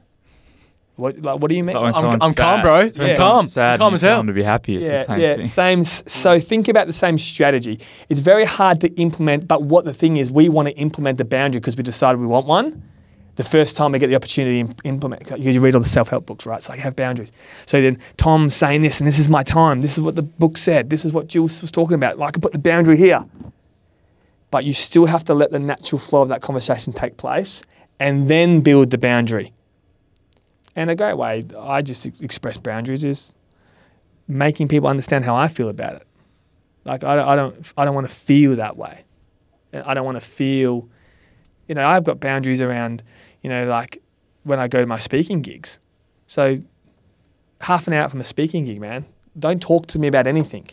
What 0.96 1.20
like, 1.22 1.40
what 1.40 1.48
do 1.48 1.56
you 1.56 1.64
mean? 1.64 1.76
It's 1.76 1.84
like 1.84 1.94
when 2.02 2.04
I'm- 2.12 2.22
I'm 2.22 2.34
calm, 2.34 2.60
bro. 2.62 2.80
It's 2.80 2.98
when 2.98 3.08
Yeah. 3.08 3.16
Calm. 3.16 3.46
Sad 3.48 3.78
Calm 3.80 3.94
as 3.94 4.00
hell. 4.02 4.18
them 4.18 4.28
to 4.28 4.32
be 4.32 4.42
happy. 4.44 4.76
It's 4.76 4.86
yeah, 4.88 4.98
the 4.98 5.04
same 5.04 5.20
yeah, 5.20 5.36
thing. 5.36 5.46
same. 5.46 5.84
So 5.84 6.38
think 6.38 6.68
about 6.68 6.86
the 6.86 6.92
same 6.92 7.18
strategy. 7.18 7.80
It's 8.08 8.20
very 8.20 8.44
hard 8.44 8.80
to 8.82 8.88
implement, 8.94 9.48
but 9.48 9.62
what 9.64 9.84
the 9.84 9.92
thing 9.92 10.16
is, 10.18 10.30
we 10.30 10.48
want 10.48 10.68
to 10.68 10.74
implement 10.76 11.18
the 11.18 11.24
boundary 11.24 11.60
because 11.60 11.76
we 11.76 11.82
decided 11.82 12.20
we 12.20 12.26
want 12.26 12.46
one. 12.46 12.82
The 13.36 13.44
first 13.44 13.76
time 13.76 13.92
we 13.92 13.98
get 13.98 14.08
the 14.08 14.14
opportunity 14.14 14.62
to 14.62 14.74
implement, 14.84 15.30
you 15.38 15.60
read 15.60 15.74
all 15.74 15.80
the 15.80 15.88
self-help 15.88 16.24
books, 16.26 16.46
right? 16.46 16.62
So 16.62 16.72
you 16.72 16.80
have 16.80 16.94
boundaries. 16.94 17.32
So 17.66 17.80
then 17.80 17.98
Tom's 18.16 18.54
saying 18.54 18.82
this, 18.82 19.00
and 19.00 19.06
this 19.08 19.18
is 19.18 19.28
my 19.28 19.42
time. 19.42 19.80
This 19.80 19.98
is 19.98 20.04
what 20.04 20.14
the 20.14 20.22
book 20.22 20.56
said. 20.56 20.88
This 20.88 21.04
is 21.04 21.12
what 21.12 21.26
Jules 21.26 21.60
was 21.60 21.72
talking 21.72 21.94
about. 21.94 22.20
I 22.20 22.30
can 22.30 22.40
put 22.40 22.52
the 22.52 22.58
boundary 22.60 22.96
here, 22.96 23.24
but 24.50 24.64
you 24.64 24.72
still 24.72 25.06
have 25.06 25.24
to 25.24 25.34
let 25.34 25.50
the 25.50 25.58
natural 25.58 25.98
flow 25.98 26.22
of 26.22 26.28
that 26.28 26.42
conversation 26.42 26.92
take 26.92 27.16
place, 27.16 27.62
and 27.98 28.28
then 28.30 28.60
build 28.60 28.90
the 28.90 28.98
boundary. 28.98 29.52
And 30.76 30.90
a 30.90 30.94
great 30.94 31.16
way 31.16 31.44
I 31.58 31.82
just 31.82 32.06
ex- 32.06 32.20
express 32.20 32.56
boundaries 32.56 33.04
is 33.04 33.32
making 34.28 34.68
people 34.68 34.88
understand 34.88 35.24
how 35.24 35.34
I 35.34 35.48
feel 35.48 35.68
about 35.68 35.94
it. 35.94 36.06
Like 36.84 37.04
I 37.04 37.32
I 37.32 37.36
don't, 37.36 37.72
I 37.76 37.84
don't 37.84 37.94
want 37.94 38.08
to 38.08 38.14
feel 38.14 38.56
that 38.56 38.76
way. 38.76 39.04
I 39.72 39.94
don't 39.94 40.04
want 40.04 40.20
to 40.20 40.26
feel, 40.26 40.88
you 41.68 41.74
know, 41.74 41.86
I've 41.86 42.04
got 42.04 42.20
boundaries 42.20 42.60
around, 42.60 43.02
you 43.42 43.50
know, 43.50 43.66
like 43.66 44.02
when 44.42 44.58
I 44.58 44.68
go 44.68 44.80
to 44.80 44.86
my 44.86 44.98
speaking 44.98 45.42
gigs. 45.42 45.78
So 46.26 46.60
half 47.60 47.86
an 47.86 47.94
hour 47.94 48.08
from 48.08 48.20
a 48.20 48.24
speaking 48.24 48.64
gig, 48.64 48.80
man, 48.80 49.04
don't 49.38 49.60
talk 49.60 49.86
to 49.88 49.98
me 49.98 50.06
about 50.08 50.26
anything 50.26 50.68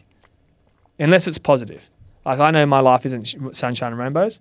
unless 0.99 1.27
it's 1.27 1.37
positive. 1.37 1.89
Like 2.25 2.39
I 2.39 2.51
know 2.51 2.65
my 2.65 2.79
life 2.79 3.05
isn't 3.05 3.55
sunshine 3.55 3.91
and 3.91 3.99
rainbows, 3.99 4.39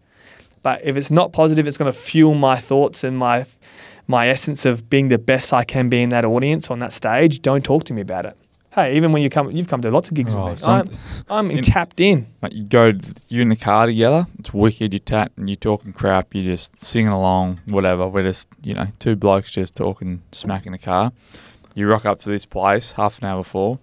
but 0.62 0.84
if 0.84 0.96
it's 0.96 1.11
not 1.11 1.32
positive, 1.32 1.66
it's 1.66 1.78
going 1.78 1.90
to 1.90 1.98
fuel 1.98 2.34
my 2.34 2.57
thoughts 2.57 3.05
and 3.05 3.16
my 3.16 3.46
my 4.07 4.28
essence 4.28 4.66
of 4.66 4.90
being 4.90 5.07
the 5.07 5.18
best 5.18 5.53
I 5.53 5.62
can 5.62 5.88
be 5.88 6.03
in 6.03 6.09
that 6.09 6.24
audience 6.24 6.68
on 6.70 6.80
that 6.80 6.92
stage. 6.92 7.42
Don't 7.42 7.64
talk 7.64 7.84
to 7.84 7.94
me 7.94 8.01
about 8.01 8.26
it. 8.26 8.36
Hey, 8.73 8.97
even 8.97 9.11
when 9.11 9.21
you 9.23 9.29
come, 9.31 9.51
you've 9.51 9.66
come 9.66 9.83
to 9.83 9.91
lots 9.91 10.09
of 10.11 10.14
gigs 10.14 10.33
Oh, 10.35 10.45
with 10.45 10.53
me. 10.53 10.57
some- 10.57 10.89
I'm, 11.29 11.47
I'm 11.47 11.51
in- 11.57 11.62
tapped 11.62 11.99
in. 12.01 12.29
Like 12.41 12.53
you 12.55 12.62
go, 12.62 12.93
you 13.29 13.43
in 13.43 13.49
the 13.49 13.57
car 13.57 13.87
together. 13.87 14.27
It's 14.39 14.55
wicked. 14.55 14.93
You 14.93 14.99
tat 15.01 15.33
and 15.37 15.49
you're 15.49 15.57
talking 15.57 15.93
crap. 15.93 16.35
You're 16.35 16.45
just 16.55 16.81
singing 16.81 17.11
along, 17.12 17.61
whatever. 17.66 18.07
We're 18.07 18.23
just, 18.23 18.49
you 18.62 18.75
know, 18.75 18.87
two 19.01 19.16
blokes 19.16 19.51
just 19.51 19.75
talking 19.75 20.23
smack 20.31 20.66
in 20.66 20.73
the 20.73 20.79
car. 20.79 21.12
You 21.75 21.89
rock 21.89 22.07
up 22.07 22.21
to 22.21 22.29
this 22.29 22.45
place 22.45 22.93
half 22.93 23.18
an 23.21 23.25
hour 23.29 23.41
before. 23.41 23.79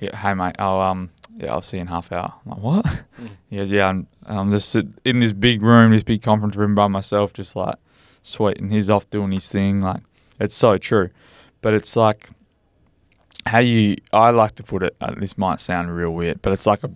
Yeah, 0.00 0.16
hey 0.16 0.34
mate, 0.34 0.56
oh 0.58 0.80
um, 0.80 1.10
yeah, 1.36 1.52
I'll 1.52 1.62
see 1.62 1.76
you 1.76 1.82
in 1.82 1.86
half 1.86 2.10
hour. 2.10 2.32
I'm 2.44 2.50
like, 2.50 2.60
what? 2.60 2.86
Mm. 3.20 3.28
He 3.50 3.56
goes, 3.58 3.70
yeah, 3.70 3.86
I'm, 3.88 4.06
I'm 4.24 4.50
just 4.50 4.70
sit 4.70 4.86
in 5.04 5.20
this 5.20 5.32
big 5.32 5.62
room, 5.62 5.92
this 5.92 6.02
big 6.02 6.22
conference 6.22 6.56
room 6.56 6.74
by 6.74 6.86
myself, 6.88 7.32
just 7.34 7.54
like 7.54 7.76
sweet, 8.22 8.58
and 8.58 8.72
he's 8.72 8.88
off 8.90 9.08
doing 9.10 9.30
his 9.32 9.48
thing. 9.52 9.80
Like, 9.82 10.00
it's 10.40 10.54
so 10.56 10.78
true, 10.78 11.10
but 11.60 11.74
it's 11.74 11.94
like 11.94 12.30
how 13.46 13.58
you. 13.58 13.96
I 14.12 14.30
like 14.30 14.54
to 14.56 14.62
put 14.62 14.82
it. 14.82 14.96
Uh, 15.00 15.14
this 15.16 15.36
might 15.36 15.60
sound 15.60 15.94
real 15.94 16.10
weird, 16.10 16.42
but 16.42 16.52
it's 16.52 16.66
like 16.66 16.84
a. 16.84 16.90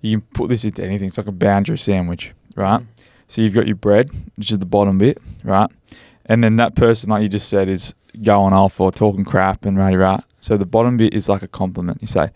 You 0.00 0.18
can 0.18 0.26
put 0.34 0.48
this 0.48 0.64
into 0.64 0.84
anything. 0.84 1.06
It's 1.08 1.18
like 1.18 1.28
a 1.28 1.32
boundary 1.32 1.78
sandwich, 1.78 2.32
right? 2.56 2.80
Mm. 2.80 2.86
So 3.28 3.40
you've 3.40 3.54
got 3.54 3.66
your 3.66 3.76
bread, 3.76 4.10
which 4.36 4.50
is 4.50 4.58
the 4.58 4.66
bottom 4.66 4.98
bit, 4.98 5.18
right? 5.44 5.70
And 6.26 6.42
then 6.44 6.56
that 6.56 6.74
person, 6.74 7.10
like 7.10 7.22
you 7.22 7.28
just 7.28 7.48
said, 7.48 7.68
is 7.68 7.94
going 8.20 8.52
off 8.52 8.80
or 8.80 8.92
talking 8.92 9.24
crap 9.24 9.64
and 9.64 9.76
rah 9.76 9.88
rah. 9.88 10.20
So 10.40 10.56
the 10.56 10.66
bottom 10.66 10.96
bit 10.96 11.14
is 11.14 11.28
like 11.28 11.42
a 11.42 11.48
compliment. 11.48 11.98
You 12.00 12.08
say, 12.08 12.30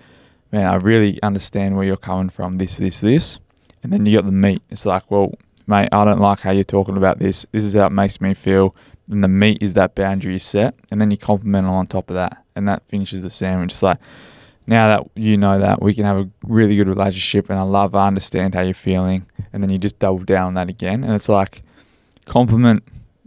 "Man, 0.53 0.66
I 0.66 0.76
really 0.76 1.22
understand 1.22 1.76
where 1.76 1.84
you're 1.84 1.97
coming 1.97 2.30
from. 2.30 2.55
This, 2.55 2.78
this, 2.78 3.01
this," 3.01 3.39
and 3.82 3.93
then 3.93 4.07
you 4.07 4.16
got 4.16 4.26
the 4.26 4.32
meat. 4.32 4.62
It's 4.70 4.87
like, 4.87 5.11
"Well, 5.11 5.34
mate, 5.66 5.89
I 5.93 6.05
don't 6.05 6.20
like 6.20 6.41
how 6.41 6.53
you're 6.53 6.64
talking 6.64 6.97
about 6.97 7.18
this. 7.18 7.47
This 7.53 7.64
is 7.64 7.74
how 7.74 7.87
it 7.87 7.93
makes 7.93 8.20
me 8.20 8.34
feel." 8.34 8.74
And 9.11 9.22
the 9.22 9.28
meat 9.28 9.59
is 9.61 9.74
that 9.74 9.95
boundary 9.95 10.32
you 10.32 10.39
set, 10.39 10.74
and 10.91 11.01
then 11.01 11.11
you 11.11 11.16
compliment 11.16 11.66
on 11.66 11.87
top 11.87 12.11
of 12.11 12.14
that, 12.14 12.43
and 12.57 12.66
that 12.68 12.82
finishes 12.88 13.22
the 13.22 13.30
sandwich. 13.30 13.72
It's 13.72 13.82
like, 13.82 13.98
now 14.66 14.88
that 14.88 15.11
you 15.14 15.36
know 15.36 15.59
that, 15.61 15.80
we 15.80 15.94
can 15.94 16.04
have 16.04 16.16
a 16.16 16.28
really 16.44 16.74
good 16.76 16.88
relationship, 16.88 17.48
and 17.50 17.59
I 17.59 17.62
love, 17.62 17.94
I 17.94 18.07
understand 18.09 18.54
how 18.54 18.62
you're 18.62 18.74
feeling, 18.74 19.24
and 19.52 19.62
then 19.62 19.70
you 19.70 19.78
just 19.78 19.98
double 20.00 20.24
down 20.24 20.48
on 20.48 20.54
that 20.54 20.68
again, 20.68 21.04
and 21.04 21.12
it's 21.14 21.28
like 21.28 21.62
compliment. 22.24 22.82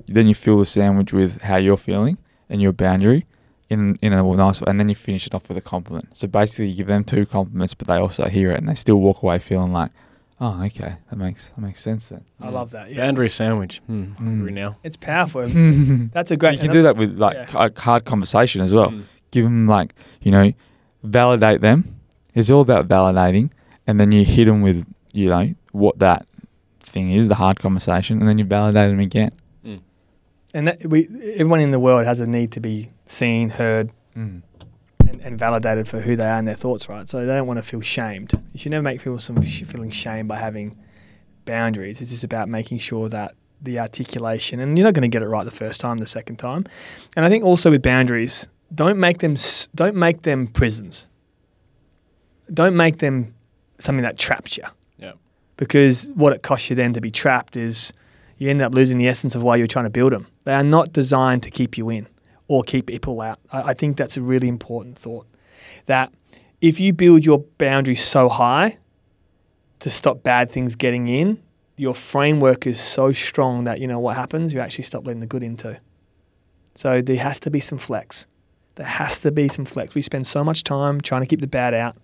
Then 0.07 0.27
you 0.27 0.33
fill 0.33 0.57
the 0.57 0.65
sandwich 0.65 1.13
with 1.13 1.41
how 1.41 1.57
you're 1.57 1.77
feeling 1.77 2.17
and 2.49 2.61
your 2.61 2.71
boundary, 2.73 3.25
in 3.69 3.97
in 4.01 4.11
a 4.13 4.23
nice 4.23 4.59
way, 4.61 4.65
and 4.69 4.79
then 4.79 4.89
you 4.89 4.95
finish 4.95 5.27
it 5.27 5.35
off 5.35 5.47
with 5.47 5.57
a 5.57 5.61
compliment. 5.61 6.17
So 6.17 6.27
basically, 6.27 6.69
you 6.69 6.75
give 6.75 6.87
them 6.87 7.03
two 7.03 7.25
compliments, 7.25 7.73
but 7.75 7.87
they 7.87 7.95
also 7.97 8.25
hear 8.27 8.51
it, 8.51 8.57
and 8.59 8.67
they 8.67 8.75
still 8.75 8.95
walk 8.95 9.21
away 9.21 9.37
feeling 9.39 9.71
like, 9.71 9.91
oh, 10.41 10.61
okay, 10.65 10.95
that 11.09 11.15
makes 11.15 11.49
that 11.49 11.61
makes 11.61 11.79
sense 11.81 12.09
then. 12.09 12.25
I 12.41 12.49
love 12.49 12.71
that. 12.71 12.89
Yeah. 12.89 13.05
Boundary 13.05 13.29
sandwich. 13.29 13.77
Hmm, 13.85 14.03
Mm. 14.13 14.17
hungry 14.17 14.51
now. 14.51 14.77
It's 14.83 14.97
powerful. 14.97 15.47
That's 16.13 16.31
a 16.31 16.37
great. 16.37 16.53
You 16.55 16.59
can 16.59 16.71
do 16.71 16.81
that 16.81 16.97
with 16.97 17.17
like 17.19 17.35
Yeah. 17.35 17.65
a 17.67 17.79
hard 17.79 18.05
conversation 18.05 18.61
as 18.61 18.73
well. 18.73 18.89
Mm. 18.89 19.03
Give 19.31 19.43
them 19.45 19.67
like 19.67 19.93
you 20.21 20.31
know, 20.31 20.51
validate 21.03 21.61
them. 21.61 21.99
It's 22.35 22.49
all 22.49 22.61
about 22.61 22.87
validating, 22.87 23.51
and 23.87 23.99
then 23.99 24.11
you 24.11 24.23
hit 24.25 24.45
them 24.45 24.61
with 24.61 24.85
you 25.13 25.29
know 25.29 25.53
what 25.71 25.99
that 25.99 26.25
thing 26.79 27.11
is, 27.11 27.27
the 27.27 27.35
hard 27.35 27.59
conversation, 27.59 28.19
and 28.19 28.27
then 28.27 28.37
you 28.37 28.45
validate 28.45 28.89
them 28.89 28.99
again. 28.99 29.31
And 30.51 30.67
that 30.67 30.83
we, 30.89 31.07
everyone 31.35 31.59
in 31.59 31.69
the 31.69 31.79
world 31.79 32.05
has 32.07 32.19
a 32.21 32.25
need 32.25 32.51
to 32.53 32.59
be 32.59 32.89
seen, 33.05 33.49
heard, 33.51 33.91
Mm. 34.17 34.41
and, 35.07 35.21
and 35.21 35.37
validated 35.37 35.87
for 35.87 36.01
who 36.01 36.15
they 36.15 36.25
are 36.25 36.39
and 36.39 36.47
their 36.47 36.55
thoughts, 36.55 36.89
right? 36.89 37.07
So 37.07 37.19
they 37.19 37.27
don't 37.27 37.45
want 37.45 37.57
to 37.59 37.61
feel 37.61 37.81
shamed. 37.81 38.31
You 38.51 38.57
should 38.59 38.71
never 38.71 38.81
make 38.81 38.97
people 38.99 39.19
some 39.19 39.39
feeling 39.43 39.91
shame 39.91 40.27
by 40.27 40.39
having 40.39 40.75
boundaries. 41.45 42.01
It's 42.01 42.09
just 42.09 42.23
about 42.23 42.49
making 42.49 42.79
sure 42.79 43.07
that 43.09 43.35
the 43.61 43.77
articulation, 43.79 44.59
and 44.59 44.75
you're 44.75 44.85
not 44.85 44.95
going 44.95 45.03
to 45.03 45.07
get 45.15 45.21
it 45.21 45.27
right 45.27 45.43
the 45.43 45.51
first 45.51 45.79
time, 45.79 45.99
the 45.99 46.07
second 46.07 46.37
time. 46.37 46.65
And 47.15 47.23
I 47.23 47.29
think 47.29 47.43
also 47.43 47.69
with 47.69 47.83
boundaries, 47.83 48.47
don't 48.73 48.97
make 48.97 49.19
them 49.19 49.35
don't 49.75 49.95
make 49.95 50.23
them 50.23 50.47
prisons. 50.47 51.07
Don't 52.53 52.75
make 52.75 52.99
them 52.99 53.33
something 53.79 54.03
that 54.03 54.17
traps 54.17 54.57
you. 54.57 54.63
Yeah. 54.97 55.13
Because 55.57 56.09
what 56.15 56.33
it 56.33 56.41
costs 56.41 56.69
you 56.69 56.75
then 56.75 56.93
to 56.93 57.01
be 57.01 57.11
trapped 57.11 57.55
is 57.55 57.93
you 58.37 58.49
end 58.49 58.61
up 58.61 58.73
losing 58.73 58.97
the 58.97 59.07
essence 59.07 59.35
of 59.35 59.43
why 59.43 59.55
you're 59.55 59.67
trying 59.67 59.85
to 59.85 59.91
build 59.91 60.11
them. 60.13 60.27
They 60.45 60.53
are 60.53 60.63
not 60.63 60.93
designed 60.93 61.43
to 61.43 61.51
keep 61.51 61.77
you 61.77 61.89
in 61.89 62.07
or 62.47 62.63
keep 62.63 62.87
people 62.87 63.21
out. 63.21 63.39
I, 63.51 63.61
I 63.61 63.73
think 63.73 63.97
that's 63.97 64.17
a 64.17 64.21
really 64.21 64.47
important 64.47 64.97
thought. 64.97 65.27
That 65.85 66.11
if 66.61 66.79
you 66.79 66.93
build 66.93 67.25
your 67.25 67.39
boundaries 67.57 68.03
so 68.03 68.29
high 68.29 68.77
to 69.79 69.89
stop 69.89 70.23
bad 70.23 70.51
things 70.51 70.75
getting 70.75 71.07
in, 71.07 71.41
your 71.77 71.93
framework 71.93 72.67
is 72.67 72.79
so 72.79 73.11
strong 73.13 73.63
that 73.63 73.79
you 73.79 73.87
know 73.87 73.99
what 73.99 74.17
happens. 74.17 74.53
You 74.53 74.59
actually 74.59 74.83
stop 74.83 75.05
letting 75.05 75.21
the 75.21 75.27
good 75.27 75.43
in 75.43 75.55
too. 75.55 75.77
So 76.75 77.01
there 77.01 77.17
has 77.17 77.39
to 77.41 77.51
be 77.51 77.59
some 77.59 77.77
flex. 77.77 78.27
There 78.79 78.87
has 78.87 79.19
to 79.19 79.31
be 79.31 79.49
some 79.49 79.65
flex. 79.65 79.93
We 79.93 80.01
spend 80.01 80.25
so 80.25 80.41
much 80.41 80.63
time 80.63 81.01
trying 81.01 81.21
to 81.21 81.27
keep 81.27 81.41
the 81.41 81.47
bad 81.47 81.73
out 81.73 81.97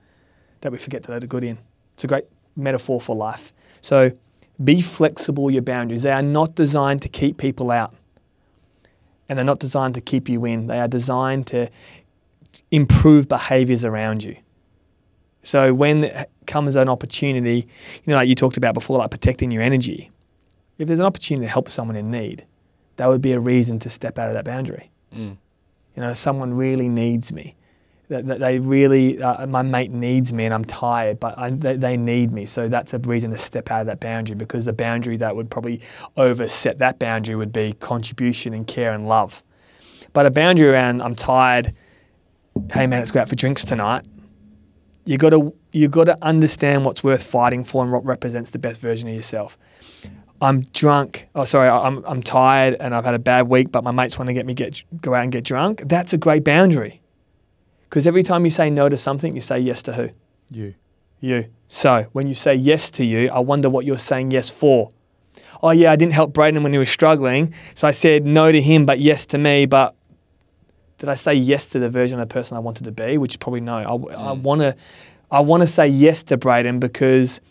that 0.59 0.73
we 0.73 0.77
forget 0.77 1.03
to 1.03 1.11
let 1.11 1.21
the 1.21 1.27
good 1.27 1.45
in. 1.45 1.57
It's 1.93 2.03
a 2.03 2.07
great 2.07 2.25
metaphor 2.57 2.99
for 2.99 3.15
life. 3.15 3.53
So 3.79 4.11
be 4.61 4.81
flexible 4.81 5.49
your 5.49 5.61
boundaries. 5.61 6.03
They 6.03 6.11
are 6.11 6.21
not 6.21 6.53
designed 6.53 7.01
to 7.03 7.07
keep 7.07 7.37
people 7.37 7.71
out. 7.71 7.95
And 9.29 9.39
they're 9.39 9.45
not 9.45 9.59
designed 9.59 9.95
to 9.95 10.01
keep 10.01 10.27
you 10.27 10.43
in. 10.43 10.67
They 10.67 10.77
are 10.81 10.89
designed 10.89 11.47
to 11.47 11.69
improve 12.71 13.29
behaviors 13.29 13.85
around 13.85 14.25
you. 14.25 14.35
So 15.43 15.73
when 15.73 16.03
it 16.03 16.29
comes 16.45 16.75
an 16.75 16.89
opportunity, 16.89 17.69
you 18.03 18.11
know, 18.11 18.17
like 18.17 18.27
you 18.27 18.35
talked 18.35 18.57
about 18.57 18.73
before, 18.73 18.97
like 18.97 19.11
protecting 19.11 19.49
your 19.49 19.61
energy. 19.61 20.11
If 20.77 20.87
there's 20.87 20.99
an 20.99 21.05
opportunity 21.05 21.45
to 21.45 21.51
help 21.51 21.69
someone 21.69 21.95
in 21.95 22.11
need, 22.11 22.45
that 22.97 23.07
would 23.07 23.21
be 23.21 23.31
a 23.31 23.39
reason 23.39 23.79
to 23.79 23.89
step 23.89 24.19
out 24.19 24.27
of 24.27 24.33
that 24.33 24.43
boundary. 24.43 24.91
Mm. 25.15 25.37
You 25.95 26.01
know, 26.01 26.13
someone 26.13 26.53
really 26.53 26.89
needs 26.89 27.31
me. 27.31 27.55
That, 28.09 28.27
that 28.27 28.39
they 28.39 28.59
really, 28.59 29.19
uh, 29.19 29.47
my 29.47 29.63
mate 29.63 29.89
needs 29.89 30.31
me 30.31 30.45
and 30.45 30.53
I'm 30.53 30.63
tired, 30.65 31.19
but 31.19 31.39
I, 31.39 31.49
they, 31.49 31.75
they 31.75 31.97
need 31.97 32.31
me. 32.31 32.45
So 32.45 32.69
that's 32.69 32.93
a 32.93 32.99
reason 32.99 33.31
to 33.31 33.37
step 33.37 33.71
out 33.71 33.81
of 33.81 33.87
that 33.87 33.99
boundary 33.99 34.35
because 34.35 34.65
the 34.65 34.73
boundary 34.73 35.17
that 35.17 35.35
would 35.35 35.49
probably 35.49 35.81
overset 36.15 36.77
that 36.77 36.99
boundary 36.99 37.35
would 37.35 37.51
be 37.51 37.73
contribution 37.73 38.53
and 38.53 38.67
care 38.67 38.93
and 38.93 39.07
love. 39.07 39.41
But 40.13 40.27
a 40.27 40.31
boundary 40.31 40.69
around, 40.69 41.01
I'm 41.01 41.15
tired, 41.15 41.73
hey 42.71 42.87
man, 42.87 42.99
let's 42.99 43.11
go 43.11 43.21
out 43.21 43.29
for 43.29 43.35
drinks 43.35 43.63
tonight. 43.63 44.05
You 45.05 45.17
got 45.17 45.31
to 45.31 45.53
you 45.71 45.87
got 45.87 46.05
to 46.05 46.17
understand 46.23 46.85
what's 46.85 47.03
worth 47.03 47.23
fighting 47.23 47.63
for 47.63 47.83
and 47.83 47.91
what 47.91 48.05
represents 48.05 48.51
the 48.51 48.59
best 48.59 48.79
version 48.79 49.09
of 49.09 49.15
yourself. 49.15 49.57
I'm 50.45 50.61
drunk. 50.61 51.27
Oh, 51.33 51.43
sorry, 51.43 51.69
I'm 51.69 52.03
I'm 52.05 52.21
tired 52.21 52.75
and 52.79 52.93
I've 52.93 53.03
had 53.03 53.15
a 53.15 53.19
bad 53.19 53.47
week, 53.49 53.71
but 53.71 53.83
my 53.83 53.89
mates 53.89 54.19
want 54.19 54.27
to 54.27 54.33
get 54.33 54.45
me 54.45 54.53
get 54.53 54.83
go 55.01 55.15
out 55.15 55.23
and 55.23 55.31
get 55.31 55.43
drunk. 55.43 55.81
That's 55.85 56.13
a 56.13 56.17
great 56.17 56.43
boundary, 56.43 57.01
because 57.89 58.05
every 58.05 58.21
time 58.21 58.45
you 58.45 58.51
say 58.51 58.69
no 58.69 58.87
to 58.87 58.97
something, 58.97 59.33
you 59.33 59.41
say 59.41 59.57
yes 59.59 59.81
to 59.83 59.93
who? 59.93 60.09
You. 60.51 60.75
You. 61.19 61.45
So 61.67 62.05
when 62.11 62.27
you 62.27 62.35
say 62.35 62.53
yes 62.53 62.91
to 62.91 63.03
you, 63.03 63.29
I 63.29 63.39
wonder 63.39 63.69
what 63.71 63.85
you're 63.85 63.97
saying 63.97 64.31
yes 64.31 64.51
for. 64.51 64.89
Oh 65.63 65.71
yeah, 65.71 65.91
I 65.91 65.95
didn't 65.95 66.13
help 66.13 66.31
Braden 66.31 66.61
when 66.61 66.73
he 66.73 66.77
was 66.77 66.89
struggling, 66.89 67.51
so 67.73 67.87
I 67.87 67.91
said 67.91 68.23
no 68.23 68.51
to 68.51 68.61
him, 68.61 68.85
but 68.85 68.99
yes 68.99 69.25
to 69.27 69.39
me. 69.39 69.65
But 69.65 69.95
did 70.99 71.09
I 71.09 71.15
say 71.15 71.33
yes 71.33 71.65
to 71.67 71.79
the 71.79 71.89
version 71.89 72.19
of 72.19 72.29
the 72.29 72.33
person 72.33 72.55
I 72.55 72.59
wanted 72.59 72.83
to 72.83 72.91
be? 72.91 73.17
Which 73.17 73.33
is 73.33 73.37
probably 73.37 73.61
no. 73.61 73.77
I, 73.77 73.81
I 73.81 74.35
mm. 74.35 74.41
want 74.43 74.61
to, 74.61 74.75
I 75.31 75.39
want 75.39 75.61
to 75.61 75.67
say 75.67 75.87
yes 75.87 76.21
to 76.23 76.37
Braden 76.37 76.79
because 76.79 77.41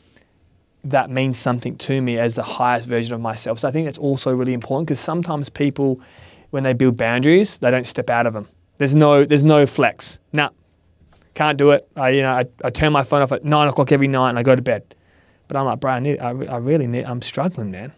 that 0.84 1.10
means 1.10 1.38
something 1.38 1.76
to 1.76 2.00
me 2.00 2.18
as 2.18 2.34
the 2.34 2.42
highest 2.42 2.88
version 2.88 3.14
of 3.14 3.20
myself. 3.20 3.58
So 3.58 3.68
I 3.68 3.70
think 3.70 3.86
that's 3.86 3.98
also 3.98 4.32
really 4.32 4.52
important 4.52 4.88
because 4.88 5.00
sometimes 5.00 5.48
people, 5.48 6.00
when 6.50 6.62
they 6.62 6.72
build 6.72 6.96
boundaries, 6.96 7.58
they 7.58 7.70
don't 7.70 7.86
step 7.86 8.10
out 8.10 8.26
of 8.26 8.34
them. 8.34 8.48
There's 8.76 8.94
no, 8.94 9.24
there's 9.24 9.44
no 9.44 9.66
flex. 9.66 10.18
Nah, 10.32 10.50
can't 11.34 11.56
do 11.56 11.70
it. 11.70 11.88
I, 11.96 12.10
you 12.10 12.22
know, 12.22 12.32
I, 12.32 12.44
I 12.62 12.70
turn 12.70 12.92
my 12.92 13.02
phone 13.02 13.22
off 13.22 13.32
at 13.32 13.44
nine 13.44 13.68
o'clock 13.68 13.92
every 13.92 14.08
night 14.08 14.30
and 14.30 14.38
I 14.38 14.42
go 14.42 14.54
to 14.54 14.62
bed. 14.62 14.94
But 15.48 15.56
I'm 15.56 15.66
like, 15.66 15.80
bro, 15.80 15.92
I, 15.92 16.00
need, 16.00 16.18
I, 16.20 16.28
I 16.28 16.56
really 16.58 16.86
need, 16.86 17.04
I'm 17.04 17.22
struggling, 17.22 17.70
man. 17.70 17.92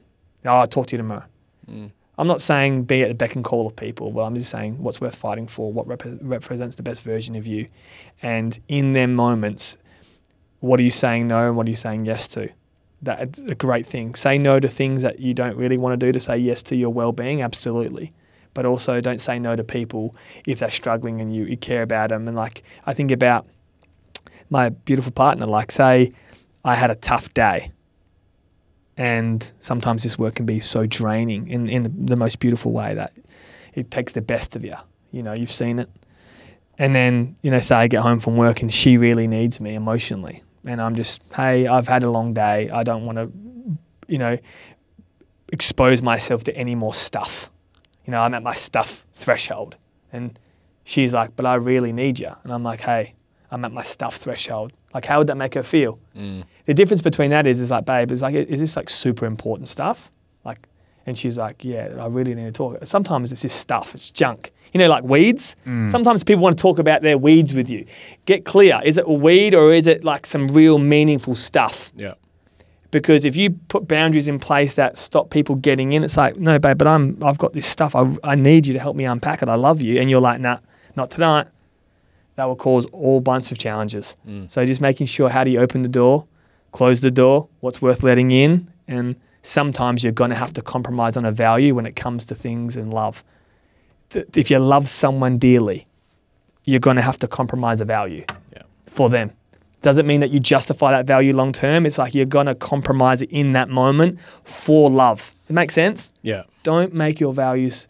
Oh, 0.45 0.51
I'll 0.51 0.66
talk 0.66 0.87
to 0.89 0.93
you 0.93 0.99
tomorrow. 0.99 1.24
Mm. 1.70 1.91
I'm 2.18 2.26
not 2.26 2.41
saying 2.41 2.84
be 2.84 3.03
at 3.03 3.09
the 3.09 3.14
beck 3.14 3.34
and 3.34 3.45
call 3.45 3.66
of 3.66 3.76
people, 3.76 4.11
but 4.11 4.22
I'm 4.22 4.34
just 4.34 4.51
saying 4.51 4.82
what's 4.82 5.01
worth 5.01 5.14
fighting 5.14 5.47
for, 5.47 5.72
what 5.72 5.87
rep- 5.87 6.03
represents 6.20 6.76
the 6.76 6.82
best 6.82 7.03
version 7.03 7.37
of 7.37 7.47
you. 7.47 7.66
And 8.22 8.59
in 8.68 8.95
them 8.95 9.14
moments, 9.14 9.76
what 10.61 10.80
are 10.80 10.82
you 10.82 10.91
saying 10.91 11.28
no 11.28 11.49
and 11.49 11.57
what 11.57 11.66
are 11.66 11.70
you 11.70 11.76
saying 11.76 12.07
yes 12.07 12.26
to? 12.28 12.49
That's 13.03 13.39
a 13.39 13.55
great 13.55 13.87
thing. 13.87 14.15
Say 14.15 14.39
no 14.39 14.59
to 14.59 14.69
things 14.69 15.03
that 15.03 15.21
you 15.21 15.35
don't 15.35 15.57
really 15.57 15.79
want 15.79 15.99
to 15.99 16.07
do 16.07 16.13
to 16.13 16.21
say 16.21 16.39
yes 16.39 16.63
to 16.65 16.77
your 16.77 16.91
well 16.91 17.13
being, 17.13 17.43
absolutely. 17.43 18.13
But 18.55 18.65
also 18.65 19.01
don't 19.01 19.21
say 19.21 19.39
no 19.39 19.55
to 19.55 19.65
people 19.65 20.15
if 20.47 20.61
they're 20.61 20.71
struggling 20.71 21.21
and 21.21 21.35
you, 21.35 21.45
you 21.45 21.57
care 21.57 21.83
about 21.83 22.09
them. 22.09 22.27
And 22.27 22.37
like, 22.37 22.63
I 22.87 22.95
think 22.95 23.11
about 23.11 23.47
my 24.49 24.71
beautiful 24.71 25.13
partner, 25.13 25.47
like, 25.47 25.71
say 25.71 26.11
I 26.65 26.75
had 26.75 26.91
a 26.91 26.95
tough 26.95 27.33
day 27.35 27.71
and 28.97 29.53
sometimes 29.59 30.03
this 30.03 30.19
work 30.19 30.37
can 30.37 30.47
be 30.47 30.61
so 30.61 30.87
draining 30.87 31.49
in, 31.49 31.69
in 31.69 32.07
the 32.07 32.17
most 32.17 32.39
beautiful 32.39 32.73
way 32.73 32.95
that 32.95 33.13
it 33.75 33.91
takes 33.91 34.13
the 34.13 34.23
best 34.23 34.57
of 34.57 34.65
you. 34.65 34.75
You 35.11 35.23
know, 35.23 35.35
you've 35.35 35.53
seen 35.53 35.79
it. 35.79 35.91
And 36.79 36.95
then, 36.95 37.37
you 37.43 37.51
know, 37.51 37.61
say 37.61 37.75
I 37.75 37.89
get 37.89 38.03
home 38.03 38.21
from 38.21 38.37
work 38.37 38.63
and 38.63 38.73
she 38.73 38.97
really 38.97 39.27
needs 39.27 39.61
me 39.61 39.75
emotionally. 39.75 40.43
And 40.67 40.81
I'm 40.81 40.95
just, 40.97 41.23
hey, 41.35 41.67
I've 41.67 41.89
had 41.89 42.03
a 42.03 42.11
long 42.11 42.35
day. 42.35 42.69
I 42.71 42.83
don't 42.83 43.07
want 43.07 43.19
to, 43.19 43.31
you 44.09 44.19
know, 44.19 44.37
expose 45.53 46.03
myself 46.03 46.45
to 46.45 46.57
any 46.57 46.75
more 46.75 46.93
stuff. 46.93 47.51
You 48.05 48.11
know, 48.11 48.21
I'm 48.21 48.35
at 48.35 48.43
my 48.43 48.55
stuff 48.55 49.07
threshold. 49.12 49.77
And 50.12 50.39
she's 50.85 51.14
like, 51.14 51.37
but 51.37 51.47
I 51.47 51.55
really 51.55 51.93
need 51.93 52.19
you. 52.19 52.31
And 52.43 52.53
I'm 52.53 52.62
like, 52.62 52.81
hey, 52.81 53.14
I'm 53.51 53.64
at 53.64 53.73
my 53.73 53.83
stuff 53.83 54.17
threshold. 54.17 54.73
Like, 54.93 55.05
how 55.05 55.19
would 55.19 55.29
that 55.29 55.37
make 55.37 55.55
her 55.55 55.62
feel? 55.62 55.99
Mm. 56.17 56.45
The 56.64 56.75
difference 56.75 57.03
between 57.03 57.31
that 57.31 57.47
is, 57.47 57.61
is 57.61 57.71
like, 57.71 57.85
babe, 57.85 58.11
is 58.11 58.23
like, 58.23 58.35
is 58.35 58.61
this 58.61 58.77
like 58.77 58.91
super 58.91 59.25
important 59.25 59.69
stuff? 59.69 60.11
Like, 60.45 60.69
and 61.07 61.17
she's 61.17 61.39
like, 61.39 61.64
yeah, 61.64 61.95
I 61.99 62.07
really 62.07 62.35
need 62.35 62.47
to 62.47 62.53
talk. 62.53 62.85
Sometimes 62.85 63.31
it's 63.31 63.43
just 63.43 63.61
stuff, 63.61 63.95
it's 63.95 64.11
junk. 64.11 64.53
You 64.73 64.79
know, 64.79 64.89
like 64.89 65.05
weeds. 65.05 65.57
Mm. 65.67 65.91
Sometimes 65.91 66.25
people 66.25 66.43
want 66.43 66.59
to 66.59 66.62
talk 66.62 66.79
about 66.79 67.03
their 67.03 67.17
weeds 67.17 67.55
with 67.55 67.71
you. 67.71 67.87
Get 68.27 68.45
clear. 68.45 68.81
Is 68.85 68.99
it 68.99 69.05
a 69.07 69.12
weed 69.12 69.55
or 69.55 69.73
is 69.73 69.87
it 69.87 70.05
like 70.05 70.27
some 70.27 70.49
real 70.49 70.79
meaningful 70.79 71.35
stuff? 71.35 71.93
Yeah. 71.95 72.14
Because 72.91 73.25
if 73.25 73.37
you 73.37 73.51
put 73.69 73.89
boundaries 73.89 74.29
in 74.29 74.39
place 74.39 74.75
that 74.75 74.97
stop 74.97 75.31
people 75.31 75.57
getting 75.57 75.93
in, 75.93 76.05
it's 76.05 76.17
like, 76.17 76.37
no, 76.37 76.59
babe, 76.59 76.79
but 76.79 76.87
I'm, 76.87 77.23
I've 77.23 77.39
got 77.39 77.53
this 77.53 77.67
stuff. 77.67 77.95
I, 77.95 78.14
I 78.23 78.35
need 78.35 78.67
you 78.67 78.75
to 78.75 78.81
help 78.81 78.97
me 78.97 79.05
unpack 79.05 79.43
it. 79.43 79.49
I 79.49 79.55
love 79.55 79.83
you. 79.83 80.01
And 80.01 80.11
you're 80.11 80.21
like, 80.21 80.41
nah, 80.41 80.59
not 80.95 81.11
tonight. 81.11 81.49
That 82.37 82.45
will 82.45 82.57
cause 82.57 82.87
all 82.87 83.21
bunch 83.21 83.51
of 83.51 83.59
challenges. 83.59 84.14
Mm. 84.27 84.51
So 84.51 84.64
just 84.67 84.81
making 84.81 85.07
sure 85.07 85.29
how 85.29 85.43
do 85.43 85.51
you 85.51 85.59
open 85.59 85.83
the 85.83 85.89
door, 85.89 86.27
close 86.73 87.01
the 87.01 87.11
door, 87.11 87.49
what's 87.61 87.81
worth 87.81 88.03
letting 88.03 88.31
in, 88.31 88.71
and 88.87 89.17
sometimes 89.43 90.03
you're 90.03 90.12
going 90.12 90.31
to 90.31 90.37
have 90.37 90.53
to 90.55 90.62
compromise 90.62 91.17
on 91.17 91.25
a 91.25 91.33
value 91.33 91.75
when 91.75 91.87
it 91.87 91.97
comes 91.97 92.25
to 92.27 92.35
things 92.35 92.77
in 92.77 92.91
love. 92.91 93.25
T- 94.11 94.25
If 94.35 94.51
you 94.51 94.59
love 94.59 94.89
someone 94.89 95.39
dearly, 95.39 95.87
you're 96.65 96.81
going 96.81 96.97
to 96.97 97.03
have 97.03 97.19
to 97.19 97.29
compromise 97.29 97.81
a 97.81 97.85
value 97.85 98.25
Yeah. 98.55 98.63
for 98.87 99.09
them. 99.09 99.31
Doesn't 99.83 100.07
mean 100.07 100.21
that 100.21 100.31
you 100.31 100.41
justify 100.41 100.91
that 100.93 101.07
value 101.07 101.35
long 101.35 101.53
term. 101.53 101.87
It's 101.87 101.99
like 101.99 102.15
you're 102.15 102.25
going 102.27 102.47
to 102.47 102.55
compromise 102.55 103.23
it 103.23 103.31
in 103.31 103.53
that 103.53 103.69
moment 103.69 104.19
for 104.45 104.91
love. 104.91 105.33
It 105.49 105.53
makes 105.53 105.75
sense? 105.75 106.11
Yeah. 106.23 106.43
don't 106.65 106.93
make 106.93 107.21
your 107.21 107.33
values 107.33 107.87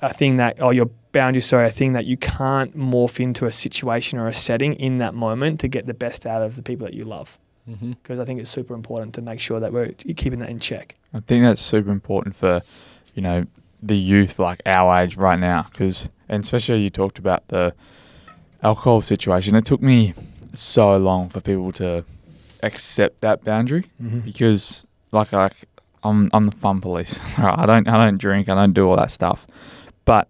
a 0.00 0.12
thing 0.12 0.36
that 0.36 0.60
or 0.60 0.74
your 0.74 0.90
boundaries 1.12 1.46
sorry 1.46 1.66
a 1.66 1.70
thing 1.70 1.92
that 1.92 2.06
you 2.06 2.16
can't 2.16 2.76
morph 2.76 3.20
into 3.20 3.46
a 3.46 3.52
situation 3.52 4.18
or 4.18 4.26
a 4.28 4.34
setting 4.34 4.74
in 4.74 4.98
that 4.98 5.14
moment 5.14 5.60
to 5.60 5.68
get 5.68 5.86
the 5.86 5.94
best 5.94 6.26
out 6.26 6.42
of 6.42 6.56
the 6.56 6.62
people 6.62 6.86
that 6.86 6.94
you 6.94 7.04
love 7.04 7.38
Mm-hmm. 7.70 7.92
because 7.92 8.18
i 8.18 8.24
think 8.24 8.40
it's 8.40 8.50
super 8.50 8.74
important 8.74 9.14
to 9.14 9.22
make 9.22 9.38
sure 9.38 9.60
that 9.60 9.72
we're 9.72 9.92
keeping 10.16 10.40
that 10.40 10.48
in 10.48 10.58
check 10.58 10.96
I 11.14 11.20
think 11.20 11.44
that's 11.44 11.60
super 11.60 11.92
important 11.92 12.34
for, 12.34 12.60
you 13.14 13.22
know, 13.22 13.46
the 13.82 13.96
youth 13.96 14.38
like 14.38 14.60
our 14.66 15.00
age 15.02 15.16
right 15.16 15.38
now 15.38 15.66
because 15.70 16.08
and 16.28 16.44
especially 16.44 16.80
you 16.82 16.90
talked 16.90 17.18
about 17.18 17.46
the 17.48 17.74
alcohol 18.62 19.00
situation 19.00 19.56
it 19.56 19.64
took 19.64 19.82
me 19.82 20.14
so 20.54 20.96
long 20.96 21.28
for 21.28 21.40
people 21.40 21.72
to 21.72 22.04
accept 22.62 23.20
that 23.22 23.42
boundary 23.44 23.84
Mm-hmm. 24.02 24.20
because 24.20 24.86
like 25.10 25.32
like 25.32 25.54
I'm 26.04 26.30
I'm 26.32 26.46
the 26.46 26.56
fun 26.56 26.80
police. 26.80 27.20
I 27.38 27.64
don't 27.66 27.86
I 27.88 27.96
don't 27.96 28.18
drink. 28.18 28.48
I 28.48 28.54
don't 28.56 28.72
do 28.72 28.88
all 28.88 28.96
that 28.96 29.10
stuff. 29.12 29.46
But 30.04 30.26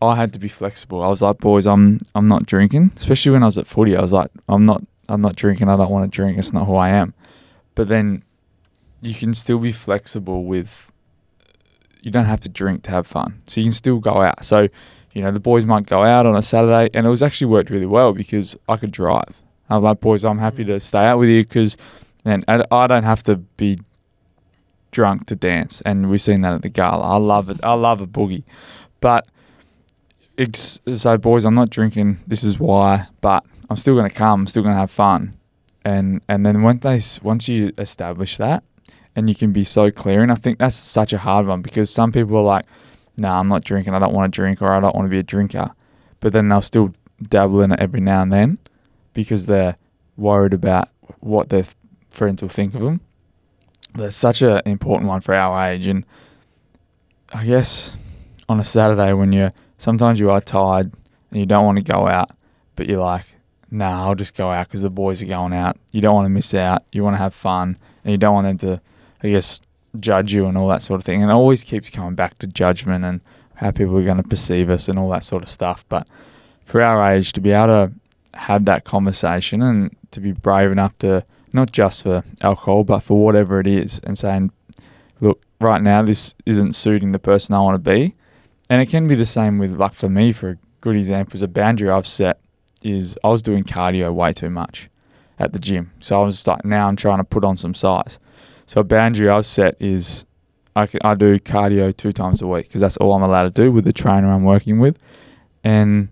I 0.00 0.16
had 0.16 0.32
to 0.32 0.38
be 0.38 0.48
flexible. 0.48 1.02
I 1.02 1.08
was 1.08 1.20
like, 1.20 1.38
boys, 1.38 1.66
I'm 1.66 1.98
I'm 2.14 2.26
not 2.26 2.46
drinking. 2.46 2.92
Especially 2.96 3.32
when 3.32 3.42
I 3.42 3.46
was 3.46 3.58
at 3.58 3.66
footy, 3.66 3.96
I 3.96 4.00
was 4.00 4.12
like, 4.14 4.30
I'm 4.48 4.64
not 4.64 4.82
I'm 5.10 5.20
not 5.20 5.36
drinking. 5.36 5.68
I 5.68 5.76
don't 5.76 5.90
want 5.90 6.10
to 6.10 6.14
drink. 6.16 6.38
It's 6.38 6.52
not 6.54 6.66
who 6.66 6.76
I 6.76 6.88
am. 6.88 7.12
But 7.74 7.88
then 7.88 8.22
you 9.02 9.14
can 9.14 9.34
still 9.34 9.58
be 9.58 9.72
flexible 9.72 10.44
with. 10.44 10.89
You 12.02 12.10
don't 12.10 12.26
have 12.26 12.40
to 12.40 12.48
drink 12.48 12.82
to 12.84 12.90
have 12.90 13.06
fun. 13.06 13.42
So 13.46 13.60
you 13.60 13.66
can 13.66 13.72
still 13.72 13.98
go 13.98 14.22
out. 14.22 14.44
So 14.44 14.68
you 15.12 15.22
know 15.22 15.30
the 15.30 15.40
boys 15.40 15.66
might 15.66 15.86
go 15.86 16.02
out 16.02 16.26
on 16.26 16.36
a 16.36 16.42
Saturday, 16.42 16.90
and 16.94 17.06
it 17.06 17.10
was 17.10 17.22
actually 17.22 17.48
worked 17.48 17.70
really 17.70 17.86
well 17.86 18.12
because 18.12 18.56
I 18.68 18.76
could 18.76 18.92
drive. 18.92 19.42
I'm 19.68 19.82
like, 19.82 20.00
boys, 20.00 20.24
I'm 20.24 20.38
happy 20.38 20.64
mm. 20.64 20.68
to 20.68 20.80
stay 20.80 21.04
out 21.04 21.18
with 21.18 21.28
you 21.28 21.42
because 21.42 21.76
and 22.24 22.44
I 22.48 22.86
don't 22.86 23.04
have 23.04 23.22
to 23.24 23.36
be 23.36 23.78
drunk 24.90 25.26
to 25.26 25.36
dance. 25.36 25.80
And 25.82 26.10
we've 26.10 26.20
seen 26.20 26.42
that 26.42 26.52
at 26.52 26.62
the 26.62 26.68
gala. 26.68 27.02
I 27.02 27.16
love 27.16 27.48
it. 27.50 27.58
I 27.62 27.74
love 27.74 28.00
a 28.00 28.06
boogie. 28.06 28.44
But 29.00 29.26
it's, 30.36 30.80
so, 30.96 31.18
boys, 31.18 31.44
I'm 31.44 31.54
not 31.54 31.70
drinking. 31.70 32.18
This 32.26 32.44
is 32.44 32.58
why. 32.58 33.06
But 33.20 33.44
I'm 33.68 33.76
still 33.76 33.94
going 33.94 34.08
to 34.08 34.14
come. 34.14 34.40
I'm 34.40 34.46
still 34.46 34.62
going 34.62 34.74
to 34.74 34.80
have 34.80 34.90
fun. 34.90 35.36
And 35.82 36.20
and 36.28 36.44
then 36.44 36.62
once 36.62 36.82
they 36.82 37.00
once 37.26 37.48
you 37.48 37.72
establish 37.78 38.36
that, 38.36 38.62
and 39.16 39.28
you 39.28 39.34
can 39.34 39.52
be 39.52 39.64
so 39.64 39.90
clear, 39.90 40.22
and 40.22 40.32
I 40.32 40.36
think 40.36 40.58
that's 40.58 40.76
such 40.76 41.12
a 41.12 41.18
hard 41.18 41.46
one 41.46 41.62
because 41.62 41.90
some 41.90 42.12
people 42.12 42.36
are 42.36 42.42
like, 42.42 42.66
"Nah, 43.16 43.38
I'm 43.38 43.48
not 43.48 43.64
drinking. 43.64 43.94
I 43.94 43.98
don't 43.98 44.12
want 44.12 44.32
to 44.32 44.36
drink, 44.36 44.62
or 44.62 44.72
I 44.72 44.80
don't 44.80 44.94
want 44.94 45.06
to 45.06 45.10
be 45.10 45.18
a 45.18 45.22
drinker," 45.22 45.70
but 46.20 46.32
then 46.32 46.48
they'll 46.48 46.60
still 46.60 46.92
dabble 47.28 47.62
in 47.62 47.72
it 47.72 47.80
every 47.80 48.00
now 48.00 48.22
and 48.22 48.32
then 48.32 48.58
because 49.12 49.46
they're 49.46 49.76
worried 50.16 50.54
about 50.54 50.88
what 51.20 51.48
their 51.48 51.64
friends 52.10 52.42
will 52.42 52.48
think 52.48 52.74
of 52.74 52.82
them. 52.82 53.00
It's 53.96 54.16
such 54.16 54.42
an 54.42 54.62
important 54.64 55.08
one 55.08 55.20
for 55.20 55.34
our 55.34 55.70
age, 55.70 55.86
and 55.86 56.04
I 57.32 57.44
guess 57.44 57.96
on 58.48 58.60
a 58.60 58.64
Saturday 58.64 59.12
when 59.12 59.32
you're 59.32 59.52
sometimes 59.78 60.20
you 60.20 60.30
are 60.30 60.40
tired 60.40 60.92
and 61.30 61.40
you 61.40 61.46
don't 61.46 61.64
want 61.64 61.78
to 61.78 61.84
go 61.84 62.06
out, 62.06 62.30
but 62.76 62.86
you're 62.86 63.00
like, 63.00 63.24
nah, 63.70 64.06
I'll 64.06 64.14
just 64.14 64.36
go 64.36 64.50
out 64.50 64.66
because 64.66 64.82
the 64.82 64.90
boys 64.90 65.22
are 65.22 65.26
going 65.26 65.52
out. 65.52 65.76
You 65.92 66.00
don't 66.00 66.14
want 66.14 66.26
to 66.26 66.30
miss 66.30 66.54
out. 66.54 66.82
You 66.92 67.04
want 67.04 67.14
to 67.14 67.18
have 67.18 67.34
fun, 67.34 67.78
and 68.04 68.12
you 68.12 68.18
don't 68.18 68.34
want 68.34 68.46
them 68.46 68.58
to, 68.58 68.80
I 69.22 69.30
guess, 69.30 69.60
judge 69.98 70.32
you 70.32 70.46
and 70.46 70.56
all 70.56 70.68
that 70.68 70.82
sort 70.82 71.00
of 71.00 71.04
thing. 71.04 71.22
And 71.22 71.30
it 71.30 71.34
always 71.34 71.64
keeps 71.64 71.90
coming 71.90 72.14
back 72.14 72.38
to 72.38 72.46
judgment 72.46 73.04
and 73.04 73.20
how 73.56 73.70
people 73.70 73.96
are 73.98 74.04
going 74.04 74.16
to 74.16 74.22
perceive 74.22 74.70
us 74.70 74.88
and 74.88 74.98
all 74.98 75.10
that 75.10 75.24
sort 75.24 75.42
of 75.42 75.48
stuff. 75.48 75.84
But 75.88 76.06
for 76.64 76.80
our 76.80 77.12
age, 77.12 77.32
to 77.32 77.40
be 77.40 77.50
able 77.50 77.66
to 77.66 77.92
have 78.34 78.64
that 78.66 78.84
conversation 78.84 79.62
and 79.62 79.94
to 80.12 80.20
be 80.20 80.32
brave 80.32 80.70
enough 80.70 80.96
to 80.98 81.24
not 81.52 81.72
just 81.72 82.04
for 82.04 82.22
alcohol, 82.42 82.84
but 82.84 83.00
for 83.00 83.22
whatever 83.22 83.58
it 83.58 83.66
is, 83.66 84.00
and 84.04 84.16
saying, 84.16 84.52
look, 85.20 85.42
right 85.60 85.82
now 85.82 86.02
this 86.02 86.34
isn't 86.46 86.74
suiting 86.74 87.12
the 87.12 87.18
person 87.18 87.54
I 87.54 87.60
want 87.60 87.74
to 87.74 87.90
be. 87.90 88.14
And 88.68 88.80
it 88.80 88.88
can 88.88 89.08
be 89.08 89.16
the 89.16 89.24
same 89.24 89.58
with, 89.58 89.72
like, 89.72 89.94
for 89.94 90.08
me, 90.08 90.30
for 90.30 90.50
a 90.50 90.58
good 90.80 90.94
example, 90.94 91.34
is 91.34 91.42
a 91.42 91.48
boundary 91.48 91.90
I've 91.90 92.06
set 92.06 92.38
is 92.82 93.18
I 93.24 93.28
was 93.28 93.42
doing 93.42 93.64
cardio 93.64 94.12
way 94.12 94.32
too 94.32 94.48
much 94.48 94.88
at 95.38 95.52
the 95.52 95.58
gym. 95.58 95.90
So 96.00 96.22
I 96.22 96.24
was 96.24 96.46
like, 96.46 96.64
now 96.64 96.86
I'm 96.86 96.96
trying 96.96 97.18
to 97.18 97.24
put 97.24 97.44
on 97.44 97.56
some 97.56 97.74
size. 97.74 98.18
So 98.70 98.82
a 98.82 98.84
boundary 98.84 99.28
I've 99.28 99.46
set 99.46 99.74
is 99.80 100.24
I 100.76 100.86
do 100.86 101.40
cardio 101.40 101.92
two 101.92 102.12
times 102.12 102.40
a 102.40 102.46
week 102.46 102.68
because 102.68 102.80
that's 102.80 102.96
all 102.98 103.14
I'm 103.14 103.22
allowed 103.24 103.42
to 103.42 103.50
do 103.50 103.72
with 103.72 103.84
the 103.84 103.92
trainer 103.92 104.30
I'm 104.32 104.44
working 104.44 104.78
with. 104.78 104.96
And 105.64 106.10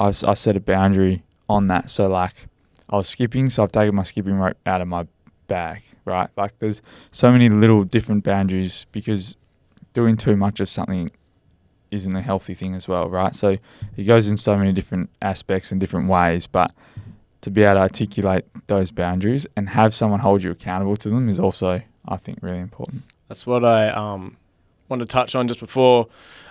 I 0.00 0.10
set 0.12 0.56
a 0.56 0.60
boundary 0.60 1.22
on 1.50 1.66
that. 1.66 1.90
So, 1.90 2.08
like, 2.08 2.46
I 2.88 2.96
was 2.96 3.10
skipping, 3.10 3.50
so 3.50 3.62
I've 3.62 3.72
taken 3.72 3.94
my 3.94 4.04
skipping 4.04 4.36
rope 4.36 4.56
out 4.64 4.80
of 4.80 4.88
my 4.88 5.06
bag, 5.48 5.82
right? 6.06 6.30
Like, 6.34 6.58
there's 6.60 6.80
so 7.10 7.30
many 7.30 7.50
little 7.50 7.84
different 7.84 8.24
boundaries 8.24 8.86
because 8.90 9.36
doing 9.92 10.16
too 10.16 10.34
much 10.34 10.60
of 10.60 10.70
something 10.70 11.10
isn't 11.90 12.16
a 12.16 12.22
healthy 12.22 12.54
thing 12.54 12.74
as 12.74 12.88
well, 12.88 13.10
right? 13.10 13.34
So, 13.34 13.58
it 13.98 14.04
goes 14.04 14.28
in 14.28 14.38
so 14.38 14.56
many 14.56 14.72
different 14.72 15.10
aspects 15.20 15.70
and 15.70 15.78
different 15.78 16.08
ways, 16.08 16.46
but 16.46 16.72
to 17.42 17.50
be 17.50 17.62
able 17.62 17.74
to 17.74 17.80
articulate 17.80 18.44
those 18.66 18.90
boundaries 18.90 19.46
and 19.56 19.68
have 19.68 19.94
someone 19.94 20.20
hold 20.20 20.42
you 20.42 20.50
accountable 20.50 20.96
to 20.96 21.10
them 21.10 21.28
is 21.28 21.38
also, 21.38 21.80
I 22.08 22.16
think, 22.16 22.38
really 22.40 22.60
important. 22.60 23.02
That's 23.28 23.46
what 23.46 23.64
I 23.64 23.90
um, 23.90 24.36
to 24.90 25.06
touch 25.06 25.34
on 25.34 25.48
just 25.48 25.60
before 25.60 26.06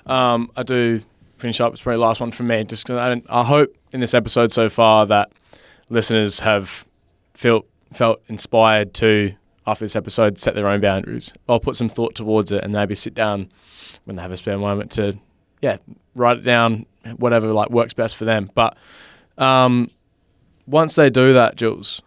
um, 0.05 0.51
I 0.55 0.63
do 0.63 1.01
finish 1.37 1.61
up. 1.61 1.73
It's 1.73 1.81
probably 1.81 1.97
the 1.97 2.01
last 2.01 2.21
one 2.21 2.31
from 2.31 2.47
me. 2.47 2.63
Just 2.63 2.89
I, 2.89 3.21
I 3.29 3.43
hope 3.43 3.75
in 3.93 3.99
this 3.99 4.13
episode 4.13 4.51
so 4.51 4.69
far 4.69 5.05
that 5.07 5.31
listeners 5.89 6.39
have 6.39 6.85
felt 7.33 7.67
felt 7.93 8.21
inspired 8.27 8.93
to 8.95 9.33
after 9.67 9.83
this 9.85 9.95
episode 9.95 10.37
set 10.37 10.55
their 10.55 10.67
own 10.67 10.81
boundaries 10.81 11.33
or 11.47 11.59
put 11.59 11.75
some 11.75 11.89
thought 11.89 12.15
towards 12.15 12.51
it 12.51 12.63
and 12.63 12.73
maybe 12.73 12.95
sit 12.95 13.13
down 13.13 13.49
when 14.05 14.15
they 14.15 14.21
have 14.21 14.31
a 14.31 14.37
spare 14.37 14.57
moment 14.57 14.91
to 14.91 15.17
yeah 15.61 15.77
write 16.15 16.37
it 16.37 16.43
down 16.43 16.85
whatever 17.17 17.51
like 17.53 17.69
works 17.69 17.93
best 17.93 18.15
for 18.15 18.25
them. 18.25 18.49
But 18.55 18.77
um, 19.37 19.89
once 20.71 20.95
they 20.95 21.09
do 21.09 21.33
that, 21.33 21.55
Jules, 21.55 22.01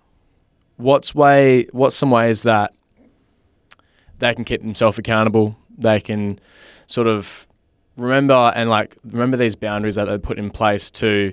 what's 0.77 1.15
way 1.15 1.69
what's 1.73 1.95
some 1.95 2.11
ways 2.11 2.43
that 2.43 2.75
they 4.19 4.35
can 4.35 4.45
keep 4.45 4.63
themselves 4.63 4.99
accountable. 4.99 5.57
They 5.77 6.01
can 6.01 6.39
sort 6.87 7.07
of 7.07 7.47
remember 7.97 8.53
and 8.55 8.71
like 8.71 8.97
remember 9.05 9.37
these 9.37 9.55
boundaries 9.55 9.95
that 9.97 10.07
they 10.07 10.19
put 10.19 10.39
in 10.39 10.51
place 10.51 10.91
to 10.93 11.33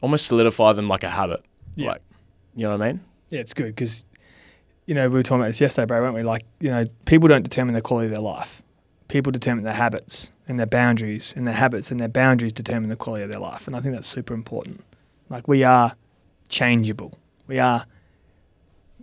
almost 0.00 0.26
solidify 0.26 0.72
them 0.72 0.88
like 0.88 1.02
a 1.02 1.10
habit. 1.10 1.44
Yeah. 1.76 1.92
Like, 1.92 2.02
you 2.54 2.64
know 2.64 2.76
what 2.76 2.82
I 2.82 2.92
mean? 2.92 3.00
Yeah, 3.30 3.40
it's 3.40 3.54
good 3.54 3.74
because, 3.74 4.06
you 4.86 4.94
know, 4.94 5.08
we 5.08 5.14
were 5.14 5.22
talking 5.22 5.40
about 5.40 5.48
this 5.48 5.60
yesterday, 5.60 5.86
bro, 5.86 6.02
weren't 6.02 6.14
we? 6.14 6.22
Like, 6.22 6.44
you 6.60 6.70
know, 6.70 6.86
people 7.04 7.28
don't 7.28 7.42
determine 7.42 7.74
the 7.74 7.80
quality 7.80 8.08
of 8.08 8.14
their 8.14 8.22
life. 8.22 8.62
People 9.08 9.32
determine 9.32 9.64
their 9.64 9.74
habits 9.74 10.32
and 10.46 10.58
their 10.58 10.66
boundaries, 10.66 11.32
and 11.36 11.46
their 11.46 11.54
habits 11.54 11.90
and 11.90 11.98
their 11.98 12.08
boundaries 12.08 12.52
determine 12.52 12.90
the 12.90 12.96
quality 12.96 13.24
of 13.24 13.32
their 13.32 13.40
life. 13.40 13.66
And 13.66 13.74
I 13.74 13.80
think 13.80 13.94
that's 13.94 14.06
super 14.06 14.34
important. 14.34 14.84
Like, 15.30 15.48
we 15.48 15.64
are 15.64 15.92
changeable, 16.48 17.18
we 17.46 17.58
are 17.58 17.84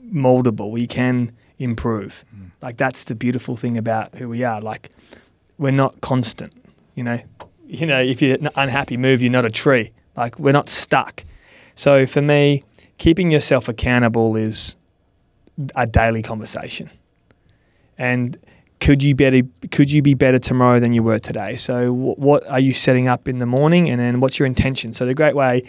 moldable, 0.04 0.72
we 0.72 0.88
can 0.88 1.32
improve. 1.60 2.26
Mm. 2.36 2.52
Like, 2.62 2.78
that's 2.78 3.04
the 3.06 3.16
beautiful 3.16 3.56
thing 3.56 3.78
about 3.78 4.16
who 4.16 4.30
we 4.30 4.44
are. 4.44 4.62
Like, 4.62 4.89
we're 5.58 5.72
not 5.72 6.02
constant, 6.02 6.54
you 6.96 7.04
know. 7.04 7.20
You 7.66 7.86
know, 7.86 8.02
if 8.02 8.22
you're 8.22 8.38
unhappy, 8.56 8.98
move, 8.98 9.22
you're 9.22 9.32
not 9.32 9.46
a 9.46 9.50
tree. 9.50 9.92
Like, 10.18 10.38
we're 10.38 10.52
not 10.52 10.68
stuck. 10.68 11.24
So 11.76 12.06
for 12.06 12.22
me, 12.22 12.64
keeping 12.98 13.32
yourself 13.32 13.70
accountable 13.70 14.36
is 14.36 14.76
a 15.76 15.88
daily 15.88 16.22
conversation. 16.22 16.89
And 17.98 18.38
could 18.82 19.04
you 19.04 19.16
better 19.16 19.42
could 19.70 19.92
you 19.92 20.02
be 20.02 20.16
better 20.16 20.40
tomorrow 20.40 20.80
than 20.80 20.92
you 20.92 21.04
were 21.04 21.20
today? 21.20 21.56
So 21.56 21.94
wh- 21.94 22.20
what 22.20 22.46
are 22.48 22.60
you 22.60 22.74
setting 22.74 23.08
up 23.08 23.28
in 23.28 23.40
the 23.40 23.46
morning 23.46 23.90
and 23.90 24.02
then 24.02 24.20
what's 24.20 24.40
your 24.40 24.48
intention? 24.48 24.92
So 24.92 25.06
the 25.06 25.14
great 25.14 25.36
way 25.36 25.64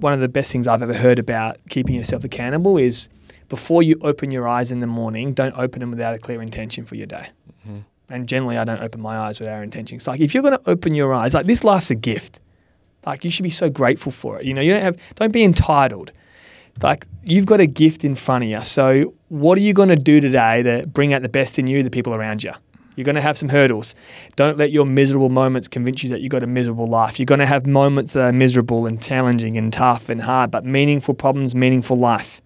one 0.00 0.12
of 0.12 0.20
the 0.20 0.28
best 0.28 0.50
things 0.50 0.66
I've 0.66 0.82
ever 0.82 0.94
heard 0.94 1.18
about 1.18 1.58
keeping 1.68 1.94
yourself 1.94 2.24
accountable 2.24 2.78
is 2.78 3.08
before 3.48 3.82
you 3.82 3.96
open 4.00 4.30
your 4.30 4.48
eyes 4.48 4.72
in 4.72 4.80
the 4.80 4.86
morning, 4.86 5.34
don't 5.34 5.56
open 5.56 5.80
them 5.80 5.90
without 5.90 6.16
a 6.16 6.18
clear 6.18 6.42
intention 6.42 6.84
for 6.84 6.96
your 6.96 7.06
day. 7.06 7.28
Mm-hmm. 7.60 7.80
And 8.08 8.26
generally 8.26 8.58
I 8.58 8.64
don't 8.64 8.82
open 8.82 9.00
my 9.00 9.16
eyes 9.16 9.38
without 9.38 9.62
intention. 9.62 9.96
It's 9.96 10.06
like 10.06 10.20
if 10.20 10.34
you're 10.34 10.42
going 10.42 10.58
to 10.58 10.70
open 10.70 10.94
your 10.94 11.14
eyes, 11.14 11.34
like 11.34 11.46
this 11.46 11.64
life's 11.64 11.90
a 11.90 11.94
gift. 11.94 12.40
Like 13.06 13.24
you 13.24 13.30
should 13.30 13.42
be 13.42 13.50
so 13.50 13.68
grateful 13.68 14.10
for 14.10 14.38
it. 14.38 14.46
You 14.46 14.54
know, 14.54 14.62
you 14.62 14.72
don't 14.72 14.82
have 14.82 14.98
don't 15.16 15.32
be 15.32 15.44
entitled. 15.44 16.12
Like 16.82 17.06
you've 17.24 17.46
got 17.46 17.60
a 17.60 17.66
gift 17.66 18.04
in 18.04 18.14
front 18.14 18.44
of 18.44 18.50
you. 18.50 18.60
So 18.62 19.14
what 19.28 19.58
are 19.58 19.62
you 19.62 19.72
going 19.72 19.88
to 19.88 19.96
do 19.96 20.20
today 20.20 20.62
to 20.62 20.86
bring 20.86 21.12
out 21.14 21.22
the 21.22 21.28
best 21.28 21.58
in 21.58 21.66
you, 21.66 21.82
the 21.82 21.90
people 21.90 22.14
around 22.14 22.42
you? 22.42 22.52
You're 22.96 23.04
going 23.04 23.16
to 23.16 23.22
have 23.22 23.36
some 23.36 23.48
hurdles. 23.48 23.94
Don't 24.36 24.56
let 24.56 24.70
your 24.70 24.86
miserable 24.86 25.28
moments 25.28 25.66
convince 25.66 26.04
you 26.04 26.10
that 26.10 26.20
you've 26.20 26.30
got 26.30 26.42
a 26.44 26.46
miserable 26.46 26.86
life. 26.86 27.18
You're 27.18 27.26
going 27.26 27.40
to 27.40 27.46
have 27.46 27.66
moments 27.66 28.12
that 28.12 28.22
are 28.22 28.32
miserable 28.32 28.86
and 28.86 29.02
challenging 29.02 29.56
and 29.56 29.72
tough 29.72 30.08
and 30.08 30.22
hard, 30.22 30.50
but 30.50 30.64
meaningful 30.64 31.14
problems, 31.14 31.54
meaningful 31.54 31.96
life. 31.96 32.40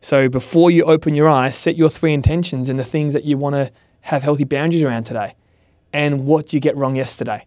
So 0.00 0.28
before 0.28 0.72
you 0.72 0.84
open 0.84 1.14
your 1.14 1.28
eyes, 1.28 1.54
set 1.54 1.76
your 1.76 1.88
three 1.88 2.12
intentions 2.12 2.68
and 2.68 2.78
the 2.78 2.84
things 2.84 3.12
that 3.12 3.24
you 3.24 3.38
want 3.38 3.54
to 3.54 3.70
have 4.00 4.24
healthy 4.24 4.44
boundaries 4.44 4.82
around 4.82 5.04
today. 5.04 5.36
And 5.92 6.26
what 6.26 6.52
you 6.52 6.58
get 6.58 6.76
wrong 6.76 6.96
yesterday? 6.96 7.46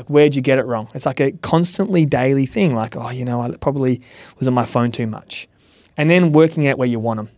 Like, 0.00 0.08
where'd 0.08 0.34
you 0.34 0.40
get 0.40 0.58
it 0.58 0.64
wrong? 0.64 0.88
It's 0.94 1.04
like 1.04 1.20
a 1.20 1.32
constantly 1.32 2.06
daily 2.06 2.46
thing. 2.46 2.74
Like, 2.74 2.96
oh, 2.96 3.10
you 3.10 3.22
know, 3.22 3.42
I 3.42 3.50
probably 3.56 4.00
was 4.38 4.48
on 4.48 4.54
my 4.54 4.64
phone 4.64 4.90
too 4.90 5.06
much. 5.06 5.46
And 5.98 6.08
then 6.08 6.32
working 6.32 6.66
out 6.66 6.78
where 6.78 6.88
you 6.88 6.98
want 6.98 7.18
them. 7.18 7.28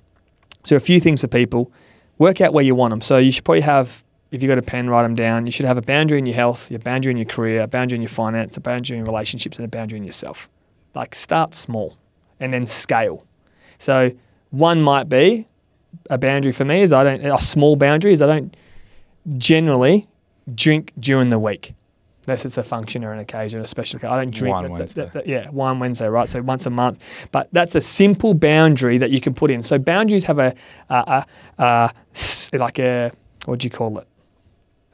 So, 0.63 0.77
a 0.77 0.81
few 0.81 1.01
things 1.01 1.23
for 1.23 1.27
people 1.27 1.73
work 2.19 2.41
out 2.41 2.55
where 2.55 2.65
you 2.65 2.77
want 2.77 2.93
them. 2.93 3.01
So, 3.01 3.19
you 3.19 3.33
should 3.33 3.45
probably 3.45 3.63
have, 3.63 4.05
if 4.31 4.45
you've 4.45 4.49
got 4.49 4.59
a 4.59 4.63
pen, 4.63 4.89
write 4.89 5.03
them 5.03 5.17
down. 5.17 5.45
You 5.45 5.51
should 5.51 5.67
have 5.67 5.77
a 5.77 5.83
boundary 5.83 6.19
in 6.19 6.27
your 6.27 6.37
health, 6.37 6.71
a 6.71 6.79
boundary 6.79 7.11
in 7.11 7.17
your 7.17 7.27
career, 7.27 7.63
a 7.63 7.67
boundary 7.67 7.97
in 7.97 8.03
your 8.03 8.11
finance, 8.11 8.57
a 8.57 8.61
boundary 8.61 8.97
in 8.97 9.07
relationships, 9.07 9.59
and 9.59 9.65
a 9.65 9.69
boundary 9.69 9.99
in 9.99 10.05
yourself. 10.05 10.49
Like, 10.95 11.17
start 11.17 11.55
small 11.55 11.97
and 12.39 12.55
then 12.55 12.65
scale. 12.69 13.27
So, 13.79 14.13
one 14.51 14.83
might 14.83 15.09
be 15.09 15.49
a 16.11 16.17
boundary 16.17 16.53
for 16.53 16.65
me 16.65 16.83
is 16.83 16.93
I 16.93 17.03
don't, 17.03 17.27
a 17.27 17.39
small 17.39 17.75
boundary 17.75 18.13
is 18.13 18.23
I 18.23 18.29
don't 18.29 18.57
generally 19.37 20.07
drink 20.55 20.93
during 21.01 21.31
the 21.31 21.41
week, 21.41 21.75
unless 22.27 22.45
it's 22.45 22.57
a 22.59 22.63
function 22.63 23.05
or 23.05 23.13
an 23.13 23.19
occasion 23.19 23.61
or 23.61 23.65
a 23.65 23.67
special. 23.67 23.97
occasion. 23.99 24.13
I 24.13 24.17
don't 24.17 24.31
drink. 24.35 24.55
Wine 24.55 24.65
that- 24.67 24.73
Wednesday. 24.73 25.03
that- 25.05 25.13
that- 25.13 25.27
yeah, 25.27 25.51
wine 25.51 25.79
Wednesday, 25.79 26.07
right? 26.09 26.29
So 26.29 26.41
once 26.43 26.67
a 26.67 26.71
month. 26.71 27.03
But 27.33 27.49
that's 27.53 27.75
a 27.75 27.81
simple 27.81 28.35
boundary 28.35 28.99
that 28.99 29.11
you 29.11 29.21
can 29.21 29.35
put 29.35 29.51
in. 29.51 29.63
So 29.63 29.79
boundaries 29.79 30.25
have 30.25 30.39
a, 30.39 30.55
a, 30.89 31.25
a 31.59 31.91
like 32.53 32.79
a 32.79 33.11
what 33.47 33.59
do 33.61 33.67
you 33.67 33.71
call 33.71 33.99
it? 33.99 34.07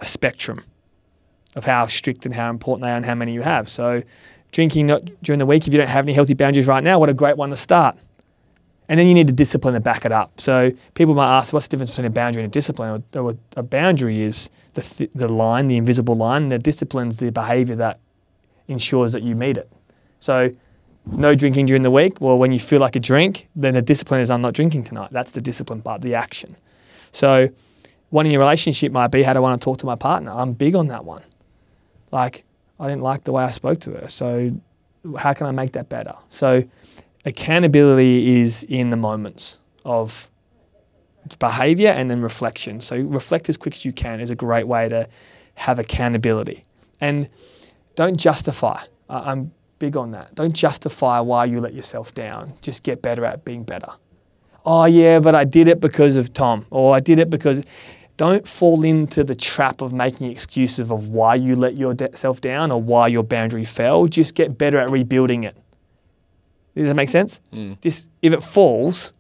A 0.00 0.06
spectrum 0.06 0.64
of 1.56 1.64
how 1.64 1.86
strict 1.86 2.24
and 2.24 2.34
how 2.34 2.50
important 2.50 2.84
they 2.84 2.90
are 2.90 2.96
and 2.96 3.04
how 3.04 3.14
many 3.14 3.32
you 3.32 3.42
have. 3.42 3.68
So 3.68 4.02
drinking 4.52 4.86
not 4.86 5.02
during 5.22 5.38
the 5.38 5.46
week 5.46 5.66
if 5.66 5.72
you 5.74 5.78
don't 5.78 5.88
have 5.88 6.04
any 6.04 6.12
healthy 6.14 6.34
boundaries 6.34 6.66
right 6.66 6.82
now, 6.84 6.98
what 6.98 7.08
a 7.08 7.14
great 7.14 7.36
one 7.36 7.50
to 7.50 7.56
start. 7.56 7.96
And 8.88 8.98
then 8.98 9.06
you 9.06 9.14
need 9.14 9.26
the 9.26 9.34
discipline 9.34 9.74
to 9.74 9.80
back 9.80 10.06
it 10.06 10.12
up. 10.12 10.40
So 10.40 10.72
people 10.94 11.14
might 11.14 11.36
ask, 11.36 11.52
what's 11.52 11.66
the 11.66 11.70
difference 11.70 11.90
between 11.90 12.06
a 12.06 12.10
boundary 12.10 12.42
and 12.42 12.50
a 12.50 12.52
discipline? 12.52 13.04
Or, 13.14 13.20
or 13.20 13.36
a 13.56 13.62
boundary 13.62 14.22
is 14.22 14.48
the, 14.74 14.80
th- 14.80 15.10
the 15.14 15.30
line, 15.30 15.68
the 15.68 15.76
invisible 15.76 16.14
line. 16.14 16.48
The 16.48 16.58
discipline's 16.58 17.18
the 17.18 17.30
behavior 17.30 17.76
that 17.76 18.00
ensures 18.66 19.12
that 19.12 19.22
you 19.22 19.34
meet 19.34 19.58
it. 19.58 19.70
So 20.20 20.50
no 21.04 21.34
drinking 21.34 21.66
during 21.66 21.82
the 21.82 21.90
week. 21.90 22.20
Well, 22.20 22.38
when 22.38 22.52
you 22.52 22.60
feel 22.60 22.80
like 22.80 22.96
a 22.96 23.00
drink, 23.00 23.48
then 23.54 23.74
the 23.74 23.82
discipline 23.82 24.20
is 24.20 24.30
I'm 24.30 24.42
not 24.42 24.54
drinking 24.54 24.84
tonight. 24.84 25.10
That's 25.10 25.32
the 25.32 25.40
discipline 25.40 25.82
part, 25.82 26.00
the 26.00 26.14
action. 26.14 26.56
So 27.12 27.48
one 28.10 28.26
in 28.26 28.32
your 28.32 28.40
relationship 28.40 28.92
might 28.92 29.08
be 29.08 29.22
how 29.22 29.34
do 29.34 29.38
I 29.38 29.40
want 29.40 29.60
to 29.60 29.64
talk 29.64 29.78
to 29.78 29.86
my 29.86 29.96
partner? 29.96 30.32
I'm 30.32 30.52
big 30.54 30.74
on 30.74 30.88
that 30.88 31.04
one. 31.04 31.22
Like, 32.10 32.44
I 32.80 32.86
didn't 32.88 33.02
like 33.02 33.24
the 33.24 33.32
way 33.32 33.44
I 33.44 33.50
spoke 33.50 33.80
to 33.80 33.92
her. 33.92 34.08
So 34.08 34.50
how 35.18 35.32
can 35.34 35.46
I 35.46 35.50
make 35.50 35.72
that 35.72 35.88
better? 35.88 36.14
So 36.30 36.64
accountability 37.24 38.40
is 38.40 38.64
in 38.64 38.90
the 38.90 38.96
moments 38.96 39.60
of 39.84 40.28
behavior 41.38 41.90
and 41.90 42.10
then 42.10 42.22
reflection. 42.22 42.80
So 42.80 42.96
reflect 42.96 43.48
as 43.48 43.56
quick 43.56 43.74
as 43.74 43.84
you 43.84 43.92
can 43.92 44.20
is 44.20 44.30
a 44.30 44.34
great 44.34 44.66
way 44.66 44.88
to 44.88 45.08
have 45.54 45.78
accountability. 45.78 46.62
And 47.00 47.28
don't 47.96 48.16
justify. 48.16 48.82
I'm 49.08 49.52
big 49.78 49.96
on 49.96 50.10
that. 50.12 50.34
Don't 50.34 50.54
justify 50.54 51.20
why 51.20 51.44
you 51.44 51.60
let 51.60 51.74
yourself 51.74 52.14
down. 52.14 52.54
Just 52.62 52.82
get 52.82 53.02
better 53.02 53.24
at 53.24 53.44
being 53.44 53.62
better. 53.62 53.92
Oh 54.64 54.84
yeah, 54.84 55.18
but 55.18 55.34
I 55.34 55.44
did 55.44 55.68
it 55.68 55.80
because 55.80 56.16
of 56.16 56.32
Tom, 56.32 56.66
or 56.70 56.94
I 56.94 57.00
did 57.00 57.18
it 57.18 57.30
because. 57.30 57.62
Don't 58.16 58.48
fall 58.48 58.82
into 58.82 59.22
the 59.22 59.36
trap 59.36 59.80
of 59.80 59.92
making 59.92 60.28
excuses 60.28 60.90
of 60.90 61.06
why 61.06 61.36
you 61.36 61.54
let 61.54 61.78
yourself 61.78 62.40
down 62.40 62.72
or 62.72 62.82
why 62.82 63.06
your 63.06 63.22
boundary 63.22 63.64
fell. 63.64 64.08
Just 64.08 64.34
get 64.34 64.58
better 64.58 64.76
at 64.76 64.90
rebuilding 64.90 65.44
it. 65.44 65.56
Does 66.78 66.88
that 66.88 66.96
make 66.96 67.08
sense? 67.08 67.40
Mm. 67.52 67.80
Just 67.80 68.08
if 68.22 68.32
it 68.32 68.42
falls, 68.42 69.12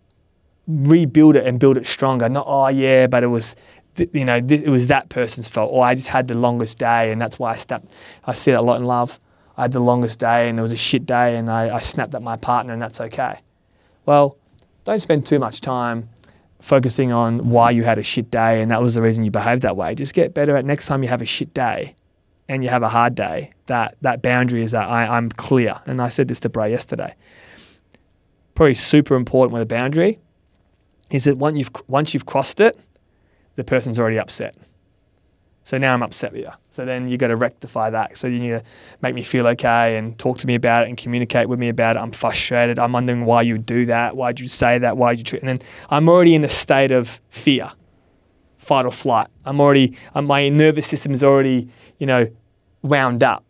rebuild 0.66 1.36
it 1.36 1.46
and 1.46 1.58
build 1.58 1.76
it 1.76 1.86
stronger. 1.86 2.28
Not 2.28 2.46
oh 2.48 2.68
yeah, 2.68 3.06
but 3.06 3.22
it 3.22 3.28
was 3.28 3.56
th- 3.96 4.10
you 4.12 4.24
know 4.24 4.40
th- 4.40 4.62
it 4.62 4.68
was 4.68 4.86
that 4.88 5.08
person's 5.08 5.48
fault, 5.48 5.70
or 5.72 5.84
I 5.84 5.94
just 5.94 6.08
had 6.08 6.28
the 6.28 6.38
longest 6.38 6.78
day 6.78 7.10
and 7.10 7.20
that's 7.20 7.38
why 7.38 7.52
I 7.52 7.56
snapped. 7.56 7.90
I 8.24 8.34
see 8.34 8.50
that 8.52 8.60
a 8.60 8.62
lot 8.62 8.80
in 8.80 8.86
love. 8.86 9.18
I 9.56 9.62
had 9.62 9.72
the 9.72 9.80
longest 9.80 10.20
day 10.20 10.48
and 10.48 10.58
it 10.58 10.62
was 10.62 10.72
a 10.72 10.76
shit 10.76 11.04
day 11.04 11.36
and 11.36 11.50
I, 11.50 11.74
I 11.76 11.80
snapped 11.80 12.14
at 12.14 12.22
my 12.22 12.36
partner 12.36 12.72
and 12.72 12.80
that's 12.80 13.00
okay. 13.00 13.40
Well, 14.06 14.36
don't 14.84 15.00
spend 15.00 15.26
too 15.26 15.40
much 15.40 15.60
time 15.60 16.08
focusing 16.60 17.12
on 17.12 17.50
why 17.50 17.72
you 17.72 17.82
had 17.82 17.98
a 17.98 18.02
shit 18.02 18.30
day 18.30 18.62
and 18.62 18.70
that 18.70 18.80
was 18.80 18.94
the 18.94 19.02
reason 19.02 19.24
you 19.24 19.32
behaved 19.32 19.62
that 19.62 19.76
way. 19.76 19.96
Just 19.96 20.14
get 20.14 20.32
better 20.32 20.56
at 20.56 20.64
next 20.64 20.86
time 20.86 21.02
you 21.02 21.08
have 21.08 21.22
a 21.22 21.26
shit 21.26 21.52
day 21.54 21.96
and 22.48 22.62
you 22.62 22.70
have 22.70 22.84
a 22.84 22.88
hard 22.88 23.14
day. 23.16 23.52
That 23.66 23.96
that 24.02 24.22
boundary 24.22 24.62
is 24.62 24.70
that 24.70 24.88
I, 24.88 25.16
I'm 25.16 25.28
clear. 25.28 25.80
And 25.86 26.00
I 26.00 26.08
said 26.08 26.28
this 26.28 26.40
to 26.40 26.48
Bray 26.48 26.70
yesterday. 26.70 27.14
Probably 28.58 28.74
super 28.74 29.14
important 29.14 29.52
with 29.52 29.62
a 29.62 29.66
boundary 29.66 30.18
is 31.12 31.26
that 31.26 31.38
once 31.38 31.56
you've 31.56 31.70
once 31.86 32.12
you've 32.12 32.26
crossed 32.26 32.58
it, 32.58 32.76
the 33.54 33.62
person's 33.62 34.00
already 34.00 34.18
upset. 34.18 34.56
So 35.62 35.78
now 35.78 35.94
I'm 35.94 36.02
upset 36.02 36.32
with 36.32 36.40
you. 36.40 36.50
So 36.68 36.84
then 36.84 37.08
you've 37.08 37.20
got 37.20 37.28
to 37.28 37.36
rectify 37.36 37.90
that. 37.90 38.18
So 38.18 38.26
you 38.26 38.40
need 38.40 38.48
to 38.48 38.62
make 39.00 39.14
me 39.14 39.22
feel 39.22 39.46
okay 39.46 39.96
and 39.96 40.18
talk 40.18 40.38
to 40.38 40.48
me 40.48 40.56
about 40.56 40.86
it 40.86 40.88
and 40.88 40.98
communicate 40.98 41.48
with 41.48 41.60
me 41.60 41.68
about 41.68 41.94
it. 41.94 42.00
I'm 42.00 42.10
frustrated. 42.10 42.80
I'm 42.80 42.90
wondering 42.90 43.26
why 43.26 43.42
you 43.42 43.58
do 43.58 43.86
that. 43.86 44.16
Why'd 44.16 44.40
you 44.40 44.48
say 44.48 44.76
that? 44.78 44.96
Why'd 44.96 45.18
you 45.18 45.24
treat? 45.24 45.42
And 45.42 45.48
then 45.48 45.60
I'm 45.88 46.08
already 46.08 46.34
in 46.34 46.42
a 46.42 46.48
state 46.48 46.90
of 46.90 47.20
fear, 47.28 47.70
fight 48.56 48.86
or 48.86 48.90
flight. 48.90 49.28
I'm 49.44 49.60
already, 49.60 49.96
my 50.20 50.48
nervous 50.48 50.88
system 50.88 51.12
is 51.12 51.22
already, 51.22 51.68
you 51.98 52.08
know, 52.08 52.26
wound 52.82 53.22
up. 53.22 53.44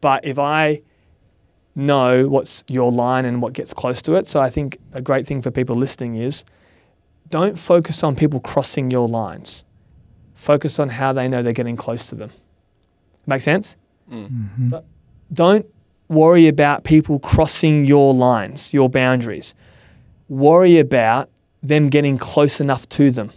But 0.00 0.24
if 0.24 0.40
I 0.40 0.82
know 1.74 2.28
what's 2.28 2.64
your 2.68 2.92
line 2.92 3.24
and 3.24 3.40
what 3.40 3.52
gets 3.52 3.72
close 3.72 4.02
to 4.02 4.16
it, 4.16 4.26
so 4.26 4.40
I 4.40 4.50
think 4.50 4.78
a 4.92 5.00
great 5.00 5.26
thing 5.26 5.42
for 5.42 5.50
people 5.50 5.76
listening 5.76 6.16
is 6.16 6.44
don't 7.28 7.58
focus 7.58 8.04
on 8.04 8.14
people 8.14 8.40
crossing 8.40 8.90
your 8.90 9.08
lines. 9.08 9.64
Focus 10.34 10.78
on 10.78 10.90
how 10.90 11.12
they 11.12 11.28
know 11.28 11.42
they're 11.42 11.52
getting 11.52 11.76
close 11.76 12.06
to 12.08 12.14
them. 12.14 12.30
Make 13.26 13.40
sense? 13.40 13.76
Mm. 14.10 14.82
Don't 15.32 15.66
worry 16.08 16.46
about 16.46 16.84
people 16.84 17.18
crossing 17.18 17.86
your 17.86 18.12
lines, 18.12 18.74
your 18.74 18.90
boundaries. 18.90 19.54
Worry 20.28 20.78
about 20.78 21.30
them 21.62 21.88
getting 21.88 22.18
close 22.18 22.60
enough 22.60 22.88
to 22.90 23.10
them. 23.10 23.30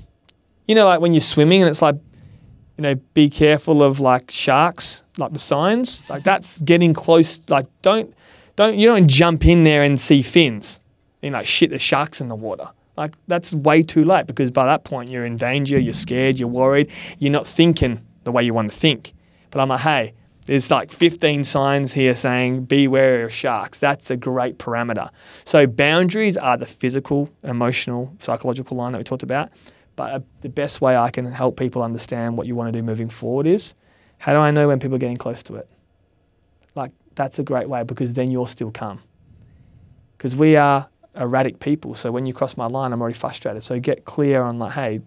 You 0.67 0.75
know, 0.75 0.85
like 0.85 0.99
when 0.99 1.13
you're 1.13 1.21
swimming 1.21 1.61
and 1.61 1.69
it's 1.69 1.81
like, 1.81 1.95
you 2.77 2.81
know, 2.81 2.95
be 3.13 3.29
careful 3.29 3.81
of 3.83 3.99
like 3.99 4.31
sharks, 4.31 5.03
like 5.17 5.31
the 5.31 5.39
signs. 5.39 6.03
Like 6.09 6.23
that's 6.23 6.57
getting 6.59 6.93
close. 6.93 7.39
Like 7.49 7.67
don't, 7.81 8.13
don't, 8.55 8.77
you 8.77 8.87
don't 8.87 9.07
jump 9.07 9.45
in 9.45 9.63
there 9.63 9.83
and 9.83 9.99
see 9.99 10.21
fins. 10.21 10.79
You 11.21 11.31
know, 11.31 11.43
shit, 11.43 11.71
the 11.71 11.79
shark's 11.79 12.21
in 12.21 12.27
the 12.27 12.35
water. 12.35 12.69
Like 12.97 13.15
that's 13.27 13.53
way 13.53 13.83
too 13.83 14.05
late 14.05 14.27
because 14.27 14.51
by 14.51 14.65
that 14.65 14.83
point 14.83 15.09
you're 15.09 15.25
in 15.25 15.37
danger, 15.37 15.77
you're 15.77 15.93
scared, 15.93 16.39
you're 16.39 16.47
worried, 16.47 16.91
you're 17.19 17.31
not 17.31 17.45
thinking 17.45 18.05
the 18.23 18.31
way 18.31 18.43
you 18.43 18.53
want 18.53 18.71
to 18.71 18.77
think. 18.77 19.13
But 19.51 19.61
I'm 19.61 19.69
like, 19.69 19.81
hey, 19.81 20.13
there's 20.45 20.69
like 20.69 20.91
15 20.91 21.43
signs 21.43 21.93
here 21.93 22.15
saying 22.15 22.65
beware 22.65 23.25
of 23.25 23.33
sharks. 23.33 23.79
That's 23.79 24.11
a 24.11 24.17
great 24.17 24.59
parameter. 24.59 25.09
So 25.43 25.65
boundaries 25.65 26.37
are 26.37 26.55
the 26.55 26.65
physical, 26.65 27.29
emotional, 27.43 28.15
psychological 28.19 28.77
line 28.77 28.91
that 28.91 28.99
we 28.99 29.03
talked 29.03 29.23
about. 29.23 29.49
But 29.95 30.11
uh, 30.11 30.19
the 30.41 30.49
best 30.49 30.81
way 30.81 30.95
I 30.95 31.09
can 31.09 31.31
help 31.31 31.57
people 31.57 31.81
understand 31.81 32.37
what 32.37 32.47
you 32.47 32.55
want 32.55 32.71
to 32.71 32.79
do 32.79 32.83
moving 32.83 33.09
forward 33.09 33.47
is 33.47 33.73
how 34.17 34.33
do 34.33 34.39
I 34.39 34.51
know 34.51 34.67
when 34.67 34.79
people 34.79 34.95
are 34.95 34.99
getting 34.99 35.17
close 35.17 35.41
to 35.43 35.55
it? 35.55 35.67
Like 37.15 37.23
that's 37.23 37.39
a 37.39 37.43
great 37.43 37.69
way 37.69 37.83
because 37.83 38.13
then 38.13 38.29
you're 38.29 38.47
still 38.47 38.71
calm. 38.71 38.99
Because 40.17 40.35
we 40.35 40.55
are 40.57 40.87
erratic 41.15 41.59
people. 41.59 41.95
So 41.95 42.11
when 42.11 42.25
you 42.25 42.33
cross 42.33 42.57
my 42.57 42.67
line, 42.67 42.91
I'm 42.93 43.01
already 43.01 43.17
frustrated. 43.17 43.63
So 43.63 43.79
get 43.79 44.05
clear 44.05 44.41
on 44.43 44.59
like, 44.59 44.73
hey, 44.73 45.01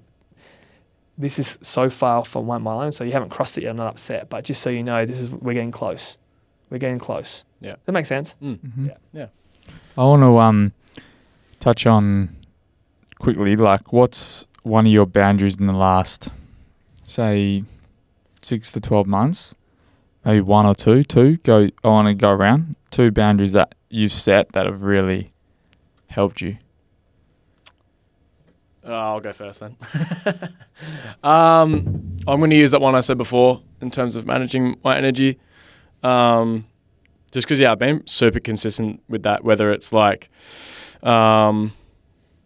this 1.19 1.39
is 1.39 1.59
so 1.63 1.91
far 1.91 2.25
from 2.25 2.47
my 2.47 2.57
line. 2.57 2.93
So 2.93 3.05
you 3.05 3.13
haven't 3.13 3.31
crossed 3.31 3.59
it 3.59 3.65
yet. 3.65 3.71
I'm 3.71 3.77
not 3.77 3.89
upset, 3.89 4.29
but 4.31 4.45
just 4.45 4.63
so 4.63 4.71
you 4.71 4.83
know, 4.83 5.05
this 5.05 5.21
is 5.21 5.31
we're 5.31 5.55
getting 5.55 5.71
close. 5.73 6.17
We're 6.71 6.79
getting 6.79 6.99
close. 6.99 7.45
Yeah. 7.61 7.77
that 7.85 7.93
makes 7.93 8.09
sense. 8.09 8.37
Mm. 8.43 8.59
Mhm. 8.59 8.87
Yeah. 8.89 8.97
Yeah. 9.13 9.27
I 9.97 10.05
want 10.05 10.23
to 10.23 10.39
um 10.39 10.73
touch 11.61 11.87
on 11.87 12.37
quickly, 13.19 13.57
like 13.57 13.93
what's 13.93 14.47
one 14.63 14.87
of 14.87 14.93
your 14.93 15.07
boundaries 15.07 15.57
in 15.59 15.67
the 15.67 15.73
last, 15.73 16.29
say, 17.07 17.65
six 18.43 18.71
to 18.73 18.81
twelve 18.81 19.07
months? 19.07 19.55
Maybe 20.25 20.41
one 20.41 20.67
or 20.67 20.75
two. 20.75 21.05
Two. 21.05 21.37
Go. 21.39 21.69
I 21.85 21.89
want 21.89 22.09
to 22.09 22.15
go 22.15 22.31
around. 22.31 22.77
Two 22.91 23.11
boundaries 23.11 23.53
that 23.53 23.75
you've 23.91 24.13
set 24.13 24.53
that 24.53 24.67
have 24.67 24.83
really 24.83 25.33
helped 26.09 26.41
you. 26.41 26.59
Uh, 28.87 28.93
I'll 28.93 29.21
go 29.21 29.33
first 29.33 29.61
then. 29.61 29.77
um, 31.23 32.17
I'm 32.27 32.39
going 32.39 32.51
to 32.51 32.57
use 32.57 32.71
that 32.71 32.81
one 32.81 32.95
I 32.95 33.01
said 33.01 33.19
before 33.19 33.63
in 33.81 33.91
terms 33.91 34.17
of 34.17 34.27
managing 34.27 34.77
my 34.83 34.97
energy. 34.97 35.39
Um, 36.03 36.67
just 37.31 37.47
because, 37.47 37.61
yeah, 37.61 37.73
I've 37.73 37.79
been 37.79 38.07
super 38.07 38.41
consistent 38.41 39.03
with 39.09 39.25
that, 39.25 39.45
whether 39.45 39.71
it's 39.73 39.93
like, 39.93 40.31
um, 41.03 41.73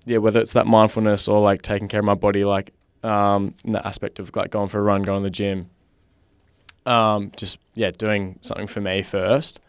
yeah, 0.04 0.18
whether 0.18 0.40
it's 0.40 0.54
that 0.54 0.66
mindfulness 0.66 1.28
or 1.28 1.40
like 1.40 1.62
taking 1.62 1.86
care 1.86 2.00
of 2.00 2.06
my 2.06 2.14
body, 2.14 2.44
like 2.44 2.72
um, 3.04 3.54
in 3.64 3.72
that 3.72 3.86
aspect 3.86 4.18
of 4.18 4.34
like 4.34 4.50
going 4.50 4.68
for 4.68 4.80
a 4.80 4.82
run, 4.82 5.02
going 5.02 5.18
to 5.18 5.22
the 5.22 5.30
gym. 5.30 5.70
Um, 6.85 7.30
just, 7.37 7.59
yeah, 7.74 7.91
doing 7.91 8.39
something 8.43 8.66
for 8.66 8.80
me 8.80 9.03
first. 9.03 9.61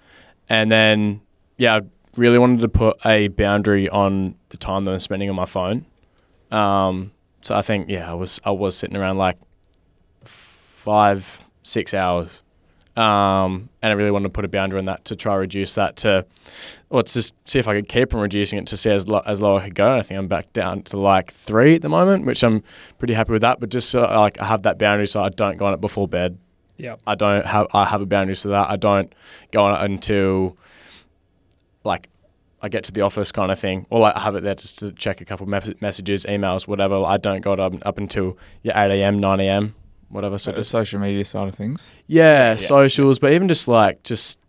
And 0.50 0.72
then, 0.72 1.22
yeah, 1.58 1.76
I 1.76 1.82
really 2.18 2.40
wanted 2.40 2.62
to 2.62 2.70
put 2.70 2.98
a 3.06 3.28
boundary 3.30 3.90
on 3.90 4.36
the 4.50 4.58
time 4.58 4.86
that 4.86 4.92
I'm 4.92 5.00
spending 5.00 5.30
on 5.30 5.36
my 5.36 5.46
phone. 5.46 5.86
Um, 6.52 7.12
so 7.42 7.56
I 7.56 7.62
think 7.62 7.90
yeah, 7.90 8.10
I 8.10 8.14
was 8.14 8.40
I 8.46 8.52
was 8.52 8.78
sitting 8.78 8.96
around 8.96 9.18
like 9.18 9.38
five 10.24 11.46
six 11.64 11.94
hours, 11.94 12.44
um, 12.96 13.70
and 13.82 13.92
I 13.92 13.94
really 13.94 14.12
wanted 14.12 14.26
to 14.26 14.30
put 14.30 14.46
a 14.46 14.48
boundary 14.48 14.80
on 14.80 14.86
that 14.86 15.04
to 15.06 15.16
try 15.16 15.34
to 15.34 15.40
reduce 15.40 15.76
that 15.76 15.98
to, 15.98 16.26
well, 16.90 17.04
to 17.04 17.14
just 17.14 17.34
see 17.46 17.60
if 17.60 17.68
I 17.68 17.76
could 17.76 17.90
keep 17.90 18.14
on 18.14 18.22
reducing 18.22 18.60
it 18.60 18.68
to 18.68 18.78
see 18.78 18.92
as 18.92 19.08
lo- 19.08 19.24
as 19.26 19.42
low 19.42 19.58
I 19.58 19.66
could 19.66 19.76
go. 19.76 19.92
And 19.92 20.00
I 20.00 20.04
think 20.04 20.20
I'm 20.20 20.28
back 20.28 20.54
down 20.54 20.84
to 20.84 20.98
like 20.98 21.32
three 21.32 21.76
at 21.76 21.82
the 21.82 21.90
moment, 21.90 22.26
which 22.26 22.44
I'm 22.44 22.64
pretty 22.98 23.14
happy 23.14 23.34
with 23.34 23.42
that. 23.42 23.60
But 23.60 23.70
just 23.70 23.90
so 23.90 24.02
like 24.02 24.40
I 24.40 24.46
have 24.46 24.62
that 24.62 24.78
boundary 24.78 25.08
so 25.08 25.22
I 25.22 25.30
don't 25.30 25.58
go 25.58 25.66
on 25.66 25.74
it 25.74 25.82
before 25.82 26.08
bed. 26.08 26.38
Yep. 26.78 27.02
I 27.08 27.16
don't 27.16 27.46
have 27.46 27.68
I 27.74 27.86
have 27.86 28.02
a 28.02 28.06
boundary 28.06 28.36
so 28.36 28.50
that 28.50 28.70
I 28.70 28.76
don't 28.76 29.14
go 29.52 29.64
on 29.64 29.80
it 29.82 29.86
until 29.92 30.58
like 31.84 32.10
I 32.62 32.70
get 32.70 32.86
to 32.86 32.92
the 32.94 33.02
office 33.02 33.32
kind 33.32 33.52
of 33.52 33.60
thing, 33.60 33.86
or 33.90 34.00
like 34.00 34.16
I 34.16 34.22
have 34.22 34.36
it 34.36 34.44
there 34.44 34.56
just 34.56 34.80
to 34.80 34.92
check 34.94 35.20
a 35.20 35.26
couple 35.26 35.44
of 35.44 35.50
mes- 35.50 35.82
messages, 35.82 36.24
emails, 36.26 36.66
whatever. 36.68 36.96
I 37.04 37.18
don't 37.18 37.42
go 37.42 37.54
up, 37.54 37.74
up 37.86 37.98
until 37.98 38.38
yeah, 38.62 38.82
8 38.86 39.02
a.m., 39.02 39.20
9 39.20 39.40
a.m., 39.42 39.76
whatever. 40.08 40.38
So 40.38 40.52
So 40.52 40.56
the 40.56 40.64
social 40.64 41.00
media 41.02 41.26
side 41.26 41.48
of 41.50 41.56
things, 41.56 41.90
yeah, 42.08 42.52
Yeah. 42.52 42.56
socials, 42.56 43.20
but 43.20 43.34
even 43.34 43.50
just 43.50 43.68
like 43.68 44.04
just 44.04 44.40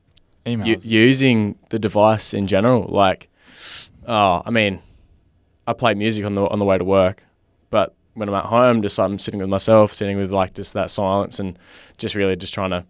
u- 0.64 0.77
using 0.83 1.59
the 1.70 1.79
device 1.81 2.35
in 2.35 2.47
general. 2.47 2.87
Like, 2.89 3.29
oh, 4.07 4.43
I 4.47 4.51
mean, 4.51 4.81
I 5.66 5.72
play 5.72 5.95
music 5.95 6.25
on 6.25 6.35
the 6.35 6.47
on 6.47 6.61
the 6.61 6.64
way 6.64 6.79
to 6.79 6.85
work, 6.85 7.24
but 7.24 7.24
when 8.15 8.29
I'm 8.29 8.35
at 8.35 8.45
home, 8.47 8.83
just 8.83 8.99
I'm 8.99 9.19
sitting 9.19 9.41
with 9.41 9.49
myself, 9.49 9.93
sitting 9.93 10.17
with 10.17 10.31
like 10.31 10.55
just 10.55 10.75
that 10.75 10.91
silence, 10.91 11.39
and 11.41 11.59
just 11.99 12.15
really 12.15 12.37
just 12.37 12.55
trying 12.55 12.71
to 12.71 12.85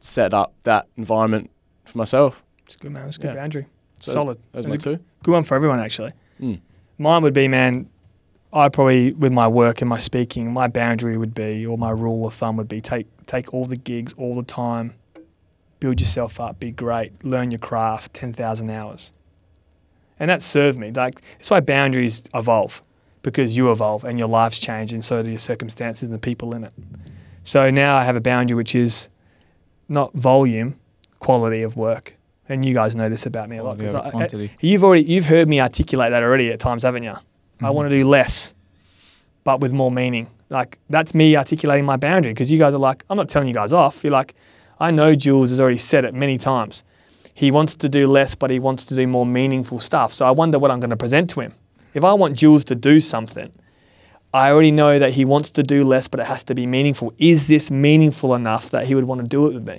set 0.00 0.32
up 0.34 0.54
that 0.62 0.86
environment 0.96 1.50
for 1.84 1.98
myself. 1.98 2.42
It's 2.66 2.76
good, 2.76 2.92
man. 2.92 3.06
It's 3.08 3.16
a 3.16 3.20
good 3.20 3.34
Yeah. 3.34 3.40
boundary. 3.40 3.66
So 3.98 4.12
Solid. 4.12 4.38
Those 4.52 4.64
That's 4.64 4.86
my 4.86 4.92
two. 4.92 5.02
good 5.22 5.32
one 5.32 5.42
for 5.44 5.54
everyone, 5.54 5.80
actually. 5.80 6.10
Mm. 6.40 6.60
Mine 6.98 7.22
would 7.22 7.32
be, 7.34 7.48
man, 7.48 7.88
I 8.52 8.68
probably, 8.68 9.12
with 9.12 9.32
my 9.32 9.48
work 9.48 9.80
and 9.80 9.88
my 9.88 9.98
speaking, 9.98 10.52
my 10.52 10.68
boundary 10.68 11.16
would 11.16 11.34
be, 11.34 11.64
or 11.66 11.78
my 11.78 11.90
rule 11.90 12.26
of 12.26 12.34
thumb 12.34 12.56
would 12.56 12.68
be 12.68 12.80
take, 12.80 13.06
take 13.26 13.52
all 13.54 13.64
the 13.64 13.76
gigs 13.76 14.12
all 14.14 14.34
the 14.34 14.42
time, 14.42 14.92
build 15.80 16.00
yourself 16.00 16.40
up, 16.40 16.58
be 16.60 16.72
great, 16.72 17.24
learn 17.24 17.50
your 17.50 17.58
craft, 17.58 18.12
10,000 18.14 18.70
hours. 18.70 19.12
And 20.18 20.30
that 20.30 20.42
served 20.42 20.78
me. 20.78 20.90
Like, 20.90 21.20
that's 21.32 21.50
why 21.50 21.60
boundaries 21.60 22.22
evolve 22.34 22.82
because 23.26 23.56
you 23.56 23.72
evolve 23.72 24.04
and 24.04 24.20
your 24.20 24.28
life's 24.28 24.60
change, 24.60 24.92
and 24.92 25.04
so 25.04 25.20
do 25.20 25.28
your 25.28 25.40
circumstances 25.40 26.04
and 26.04 26.14
the 26.14 26.18
people 26.20 26.54
in 26.54 26.62
it. 26.62 26.72
So 27.42 27.70
now 27.70 27.96
I 27.96 28.04
have 28.04 28.14
a 28.14 28.20
boundary 28.20 28.54
which 28.54 28.76
is 28.76 29.10
not 29.88 30.14
volume, 30.14 30.76
quality 31.18 31.62
of 31.62 31.76
work. 31.76 32.16
And 32.48 32.64
you 32.64 32.72
guys 32.72 32.94
know 32.94 33.08
this 33.08 33.26
about 33.26 33.48
me 33.48 33.56
a 33.56 33.64
lot 33.64 33.78
because 33.78 33.96
I, 33.96 34.10
quantity. 34.10 34.52
You've 34.60 34.84
already 34.84 35.02
you've 35.02 35.24
heard 35.24 35.48
me 35.48 35.60
articulate 35.60 36.12
that 36.12 36.22
already 36.22 36.52
at 36.52 36.60
times, 36.60 36.84
haven't 36.84 37.02
you? 37.02 37.14
I 37.60 37.64
Mhm. 37.64 37.74
want 37.74 37.90
to 37.90 37.96
do 37.96 38.08
less, 38.08 38.54
but 39.42 39.60
with 39.60 39.72
more 39.72 39.90
meaning. 39.90 40.28
Like 40.48 40.78
that's 40.88 41.12
me 41.12 41.34
articulating 41.36 41.84
my 41.84 41.96
boundary 41.96 42.32
because 42.32 42.52
you 42.52 42.60
guys 42.60 42.76
are 42.76 42.78
like, 42.78 43.04
I'm 43.10 43.16
not 43.16 43.28
telling 43.28 43.48
you 43.48 43.54
guys 43.54 43.72
off. 43.72 44.04
You're 44.04 44.12
like, 44.12 44.36
I 44.78 44.92
know 44.92 45.16
Jules 45.16 45.50
has 45.50 45.60
already 45.60 45.78
said 45.78 46.04
it 46.04 46.14
many 46.14 46.38
times. 46.38 46.84
He 47.34 47.50
wants 47.50 47.74
to 47.74 47.88
do 47.88 48.06
less, 48.06 48.36
but 48.36 48.50
he 48.50 48.60
wants 48.60 48.86
to 48.86 48.94
do 48.94 49.08
more 49.08 49.26
meaningful 49.26 49.80
stuff. 49.80 50.14
So 50.14 50.24
I 50.24 50.30
wonder 50.30 50.60
what 50.60 50.70
I'm 50.70 50.78
going 50.78 50.90
to 50.90 50.96
present 50.96 51.28
to 51.30 51.40
him. 51.40 51.54
If 51.96 52.04
I 52.04 52.12
want 52.12 52.36
Jules 52.36 52.62
to 52.66 52.74
do 52.74 53.00
something, 53.00 53.50
I 54.34 54.50
already 54.50 54.70
know 54.70 54.98
that 54.98 55.14
he 55.14 55.24
wants 55.24 55.50
to 55.52 55.62
do 55.62 55.82
less, 55.82 56.08
but 56.08 56.20
it 56.20 56.26
has 56.26 56.42
to 56.44 56.54
be 56.54 56.66
meaningful. 56.66 57.14
Is 57.16 57.48
this 57.48 57.70
meaningful 57.70 58.34
enough 58.34 58.68
that 58.68 58.86
he 58.86 58.94
would 58.94 59.04
want 59.04 59.22
to 59.22 59.26
do 59.26 59.46
it 59.46 59.54
with 59.54 59.66
me? 59.66 59.78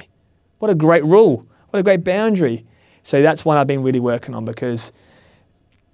What 0.57 0.71
a 0.71 0.75
great 0.75 1.05
rule. 1.05 1.45
What 1.69 1.79
a 1.79 1.83
great 1.83 2.03
boundary. 2.03 2.65
So 3.03 3.21
that's 3.21 3.45
one 3.45 3.55
I've 3.55 3.67
been 3.67 3.83
really 3.83 3.99
working 3.99 4.33
on 4.33 4.45
because 4.45 4.91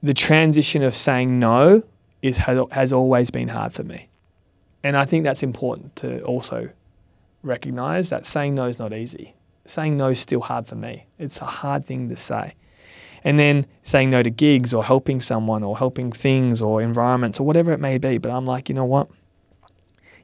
the 0.01 0.13
transition 0.13 0.81
of 0.81 0.95
saying 0.95 1.37
no 1.37 1.83
is 2.21 2.37
has, 2.37 2.57
has 2.71 2.93
always 2.93 3.29
been 3.29 3.49
hard 3.49 3.73
for 3.73 3.83
me. 3.83 4.07
And 4.81 4.95
I 4.95 5.03
think 5.03 5.25
that's 5.25 5.43
important 5.43 5.93
to 5.97 6.23
also 6.23 6.69
recognize 7.41 8.09
that 8.11 8.25
saying 8.25 8.55
no 8.55 8.67
is 8.67 8.79
not 8.79 8.93
easy. 8.93 9.35
Saying 9.65 9.97
no 9.97 10.07
is 10.07 10.21
still 10.21 10.39
hard 10.39 10.67
for 10.67 10.75
me. 10.75 11.05
It's 11.19 11.41
a 11.41 11.45
hard 11.45 11.85
thing 11.85 12.07
to 12.07 12.15
say. 12.15 12.55
And 13.23 13.39
then 13.39 13.65
saying 13.83 14.09
no 14.09 14.21
to 14.21 14.29
gigs 14.29 14.73
or 14.73 14.83
helping 14.83 15.21
someone 15.21 15.63
or 15.63 15.77
helping 15.77 16.11
things 16.11 16.61
or 16.61 16.81
environments 16.81 17.39
or 17.39 17.45
whatever 17.45 17.71
it 17.71 17.79
may 17.79 17.97
be. 17.97 18.17
But 18.17 18.31
I'm 18.31 18.45
like, 18.45 18.67
you 18.69 18.75
know 18.75 18.85
what? 18.85 19.07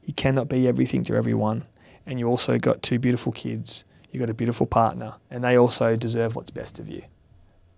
You 0.03 0.13
cannot 0.13 0.49
be 0.49 0.67
everything 0.67 1.03
to 1.05 1.15
everyone. 1.15 1.65
And 2.05 2.19
you 2.19 2.27
also 2.27 2.57
got 2.57 2.81
two 2.81 2.99
beautiful 2.99 3.31
kids. 3.31 3.85
You 4.11 4.19
got 4.19 4.29
a 4.29 4.33
beautiful 4.33 4.65
partner. 4.65 5.13
And 5.29 5.43
they 5.43 5.57
also 5.57 5.95
deserve 5.95 6.35
what's 6.35 6.49
best 6.49 6.79
of 6.79 6.89
you, 6.89 7.03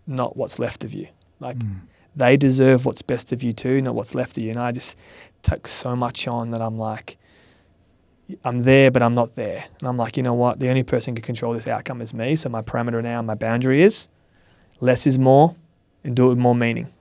not 0.08 0.38
what's 0.38 0.58
left 0.60 0.84
of 0.84 0.94
you. 0.94 1.08
Like 1.40 1.58
Mm. 1.58 1.82
they 2.16 2.38
deserve 2.38 2.86
what's 2.86 3.02
best 3.02 3.32
of 3.32 3.44
you 3.44 3.52
too, 3.54 3.82
not 3.82 3.94
what's 3.96 4.16
left 4.16 4.38
of 4.38 4.44
you. 4.44 4.52
And 4.52 4.60
I 4.60 4.72
just 4.72 4.96
took 5.44 5.68
so 5.68 5.96
much 5.96 6.28
on 6.28 6.52
that 6.52 6.62
I'm 6.62 6.78
like, 6.78 7.18
I'm 8.46 8.64
there, 8.64 8.90
but 8.92 9.02
I'm 9.04 9.14
not 9.14 9.36
there. 9.36 9.66
And 9.80 9.90
I'm 9.90 9.98
like, 9.98 10.16
you 10.18 10.24
know 10.24 10.34
what? 10.34 10.60
The 10.60 10.70
only 10.70 10.84
person 10.84 11.12
who 11.14 11.16
can 11.22 11.26
control 11.26 11.54
this 11.54 11.68
outcome 11.68 12.02
is 12.02 12.14
me. 12.14 12.36
So 12.36 12.48
my 12.50 12.62
parameter 12.62 13.04
now, 13.04 13.22
my 13.22 13.36
boundary 13.36 13.82
is 13.84 14.08
less 14.82 15.08
is 15.08 15.18
more 15.18 15.56
and 16.04 16.16
do 16.16 16.26
it 16.26 16.30
with 16.30 16.38
more 16.38 16.56
meaning. 16.56 16.92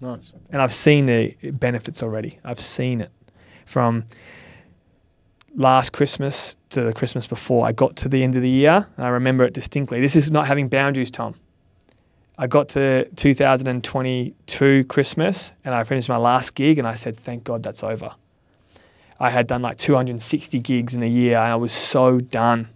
Nice. 0.00 0.32
And 0.50 0.62
I've 0.62 0.74
seen 0.74 1.06
the 1.06 1.34
benefits 1.52 2.02
already. 2.02 2.38
I've 2.44 2.60
seen 2.60 3.00
it 3.00 3.10
from 3.64 4.04
last 5.56 5.92
Christmas 5.92 6.56
to 6.70 6.82
the 6.82 6.92
Christmas 6.92 7.26
before. 7.26 7.66
I 7.66 7.72
got 7.72 7.96
to 7.96 8.08
the 8.08 8.22
end 8.22 8.36
of 8.36 8.42
the 8.42 8.50
year 8.50 8.86
and 8.96 9.06
I 9.06 9.08
remember 9.08 9.44
it 9.44 9.54
distinctly. 9.54 10.00
This 10.00 10.14
is 10.14 10.30
not 10.30 10.46
having 10.46 10.68
boundaries, 10.68 11.10
Tom. 11.10 11.34
I 12.38 12.46
got 12.46 12.68
to 12.70 13.08
2022 13.16 14.84
Christmas 14.84 15.52
and 15.64 15.74
I 15.74 15.84
finished 15.84 16.10
my 16.10 16.18
last 16.18 16.54
gig 16.54 16.78
and 16.78 16.86
I 16.86 16.94
said, 16.94 17.16
thank 17.16 17.44
God 17.44 17.62
that's 17.62 17.82
over. 17.82 18.14
I 19.18 19.30
had 19.30 19.46
done 19.46 19.62
like 19.62 19.78
260 19.78 20.58
gigs 20.58 20.94
in 20.94 21.02
a 21.02 21.08
year 21.08 21.38
and 21.38 21.46
I 21.46 21.56
was 21.56 21.72
so 21.72 22.20
done 22.20 22.68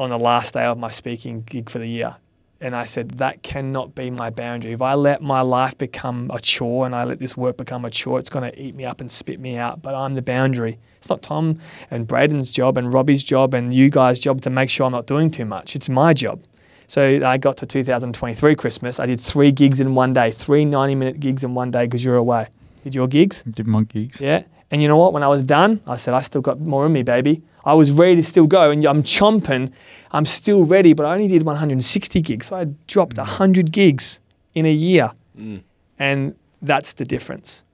on 0.00 0.10
the 0.10 0.18
last 0.18 0.54
day 0.54 0.64
of 0.64 0.78
my 0.78 0.90
speaking 0.90 1.42
gig 1.42 1.70
for 1.70 1.78
the 1.78 1.88
year. 1.88 2.16
And 2.60 2.74
I 2.74 2.86
said, 2.86 3.10
that 3.12 3.44
cannot 3.44 3.94
be 3.94 4.10
my 4.10 4.30
boundary. 4.30 4.72
If 4.72 4.82
I 4.82 4.94
let 4.94 5.22
my 5.22 5.42
life 5.42 5.78
become 5.78 6.28
a 6.34 6.40
chore 6.40 6.86
and 6.86 6.94
I 6.94 7.04
let 7.04 7.20
this 7.20 7.36
work 7.36 7.56
become 7.56 7.84
a 7.84 7.90
chore, 7.90 8.18
it's 8.18 8.30
going 8.30 8.50
to 8.50 8.60
eat 8.60 8.74
me 8.74 8.84
up 8.84 9.00
and 9.00 9.10
spit 9.10 9.38
me 9.38 9.56
out. 9.56 9.80
But 9.80 9.94
I'm 9.94 10.14
the 10.14 10.22
boundary. 10.22 10.78
It's 10.96 11.08
not 11.08 11.22
Tom 11.22 11.60
and 11.90 12.08
Braden's 12.08 12.50
job 12.50 12.76
and 12.76 12.92
Robbie's 12.92 13.22
job 13.22 13.54
and 13.54 13.72
you 13.72 13.90
guys' 13.90 14.18
job 14.18 14.40
to 14.42 14.50
make 14.50 14.70
sure 14.70 14.86
I'm 14.86 14.92
not 14.92 15.06
doing 15.06 15.30
too 15.30 15.44
much. 15.44 15.76
It's 15.76 15.88
my 15.88 16.12
job. 16.12 16.42
So 16.88 17.24
I 17.24 17.36
got 17.36 17.58
to 17.58 17.66
2023 17.66 18.56
Christmas. 18.56 18.98
I 18.98 19.06
did 19.06 19.20
three 19.20 19.52
gigs 19.52 19.78
in 19.78 19.94
one 19.94 20.12
day, 20.12 20.32
three 20.32 20.64
90 20.64 20.94
minute 20.96 21.20
gigs 21.20 21.44
in 21.44 21.54
one 21.54 21.70
day 21.70 21.84
because 21.84 22.04
you're 22.04 22.16
away. 22.16 22.48
Did 22.82 22.94
your 22.94 23.06
gigs? 23.06 23.42
Did 23.42 23.66
my 23.68 23.84
gigs. 23.84 24.20
Yeah. 24.20 24.42
And 24.70 24.82
you 24.82 24.88
know 24.88 24.96
what? 24.96 25.12
When 25.12 25.22
I 25.22 25.28
was 25.28 25.44
done, 25.44 25.80
I 25.86 25.96
said, 25.96 26.14
I 26.14 26.22
still 26.22 26.40
got 26.40 26.60
more 26.60 26.86
in 26.86 26.92
me, 26.92 27.02
baby. 27.02 27.42
I 27.68 27.74
was 27.74 27.92
ready 27.92 28.16
to 28.16 28.22
still 28.22 28.46
go. 28.46 28.70
And 28.70 28.82
I'm 28.86 29.02
chomping. 29.02 29.70
I'm 30.10 30.24
still 30.24 30.64
ready, 30.64 30.94
but 30.94 31.04
I 31.04 31.12
only 31.12 31.28
did 31.28 31.42
160 31.42 32.22
gigs. 32.22 32.46
So 32.46 32.56
I 32.56 32.64
dropped 32.86 33.18
100 33.18 33.70
gigs 33.70 34.20
in 34.54 34.64
a 34.64 34.72
year. 34.72 35.12
Mm. 35.38 35.62
And 35.98 36.34
that's 36.62 36.94
the 36.94 37.04
difference. 37.04 37.64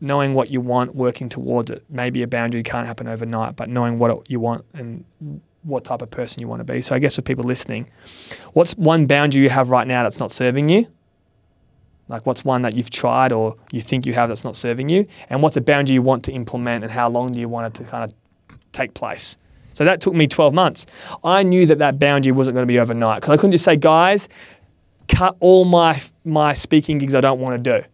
Knowing 0.00 0.34
what 0.34 0.52
you 0.52 0.60
want, 0.60 0.94
working 0.94 1.28
towards 1.28 1.68
it. 1.68 1.82
Maybe 1.90 2.22
a 2.22 2.28
boundary 2.28 2.62
can't 2.62 2.86
happen 2.86 3.08
overnight, 3.08 3.56
but 3.56 3.68
knowing 3.68 3.98
what 3.98 4.30
you 4.30 4.38
want 4.38 4.64
and 4.72 5.04
what 5.64 5.82
type 5.82 6.00
of 6.00 6.12
person 6.12 6.40
you 6.40 6.46
want 6.46 6.60
to 6.64 6.72
be. 6.72 6.80
So 6.80 6.94
I 6.94 7.00
guess 7.00 7.16
for 7.16 7.22
people 7.22 7.42
listening, 7.42 7.90
what's 8.52 8.74
one 8.74 9.06
boundary 9.06 9.42
you 9.42 9.50
have 9.50 9.70
right 9.70 9.88
now 9.88 10.04
that's 10.04 10.20
not 10.20 10.30
serving 10.30 10.68
you? 10.68 10.86
Like 12.06 12.24
what's 12.24 12.44
one 12.44 12.62
that 12.62 12.76
you've 12.76 12.90
tried 12.90 13.32
or 13.32 13.56
you 13.72 13.80
think 13.80 14.06
you 14.06 14.14
have 14.14 14.28
that's 14.28 14.44
not 14.44 14.54
serving 14.54 14.88
you? 14.88 15.06
And 15.28 15.42
what's 15.42 15.56
a 15.56 15.60
boundary 15.60 15.94
you 15.94 16.02
want 16.02 16.22
to 16.26 16.32
implement 16.32 16.84
and 16.84 16.92
how 16.92 17.08
long 17.08 17.32
do 17.32 17.40
you 17.40 17.48
want 17.48 17.66
it 17.66 17.82
to 17.82 17.90
kind 17.90 18.04
of 18.04 18.14
take 18.72 18.94
place? 18.94 19.36
So 19.78 19.84
that 19.84 20.00
took 20.00 20.14
me 20.14 20.26
12 20.26 20.52
months. 20.52 20.86
I 21.22 21.44
knew 21.44 21.64
that 21.66 21.78
that 21.78 22.00
boundary 22.00 22.32
wasn't 22.32 22.56
going 22.56 22.64
to 22.64 22.66
be 22.66 22.80
overnight 22.80 23.20
because 23.20 23.30
I 23.30 23.36
couldn't 23.36 23.52
just 23.52 23.64
say, 23.64 23.76
guys, 23.76 24.28
cut 25.06 25.36
all 25.38 25.64
my 25.64 26.02
my 26.24 26.52
speaking 26.52 26.98
gigs 26.98 27.14
I 27.14 27.20
don't 27.20 27.38
want 27.38 27.62
to 27.62 27.80
do. 27.80 27.86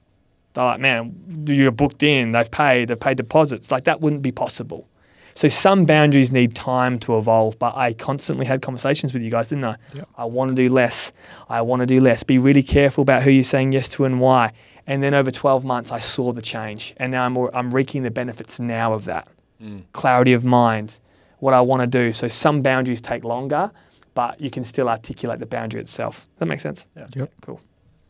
They're 0.55 0.65
like, 0.65 0.81
man, 0.81 1.45
you're 1.47 1.71
booked 1.73 2.03
in, 2.03 2.31
they've 2.33 2.51
paid, 2.51 2.89
they've 2.89 2.99
paid 2.99 3.19
deposits. 3.19 3.71
Like 3.71 3.85
that 3.85 4.01
wouldn't 4.01 4.23
be 4.23 4.33
possible. 4.33 4.89
So 5.35 5.49
some 5.49 5.85
boundaries 5.85 6.33
need 6.33 6.55
time 6.55 6.99
to 7.01 7.19
evolve, 7.19 7.59
but 7.59 7.77
I 7.77 7.93
constantly 7.93 8.47
had 8.47 8.63
conversations 8.63 9.13
with 9.13 9.23
you 9.23 9.31
guys, 9.31 9.51
didn't 9.51 9.65
I? 9.65 9.77
Yep. 9.93 10.09
I 10.17 10.25
want 10.25 10.51
to 10.51 10.55
do 10.55 10.71
less. 10.71 11.13
I 11.51 11.61
want 11.61 11.81
to 11.81 11.87
do 11.87 12.01
less. 12.01 12.23
Be 12.23 12.39
really 12.39 12.63
careful 12.63 13.03
about 13.03 13.25
who 13.25 13.31
you're 13.31 13.43
saying 13.43 13.73
yes 13.73 13.91
to 13.91 14.07
and 14.07 14.21
why. 14.21 14.53
And 14.87 15.03
then 15.03 15.13
over 15.13 15.31
12 15.31 15.65
months, 15.65 15.91
I 15.91 15.99
saw 15.99 16.33
the 16.33 16.43
change, 16.43 16.95
and 16.99 17.13
now 17.13 17.25
I'm 17.25 17.37
I'm 17.53 17.71
reaping 17.71 18.05
the 18.05 18.11
benefits 18.11 18.61
now 18.61 18.95
of 18.95 19.07
that 19.07 19.29
Mm. 19.65 19.83
clarity 19.93 20.35
of 20.35 20.45
mind, 20.45 20.99
what 21.39 21.55
I 21.55 21.61
want 21.61 21.81
to 21.81 21.87
do. 21.87 22.13
So 22.13 22.29
some 22.29 22.61
boundaries 22.63 23.01
take 23.01 23.25
longer, 23.25 23.71
but 24.15 24.41
you 24.41 24.51
can 24.51 24.65
still 24.65 24.89
articulate 24.89 25.39
the 25.39 25.47
boundary 25.47 25.81
itself. 25.81 26.15
Does 26.25 26.39
that 26.41 26.47
make 26.47 26.61
sense? 26.61 26.87
Yeah. 26.97 27.07
Yep. 27.17 27.31
Cool. 27.41 27.61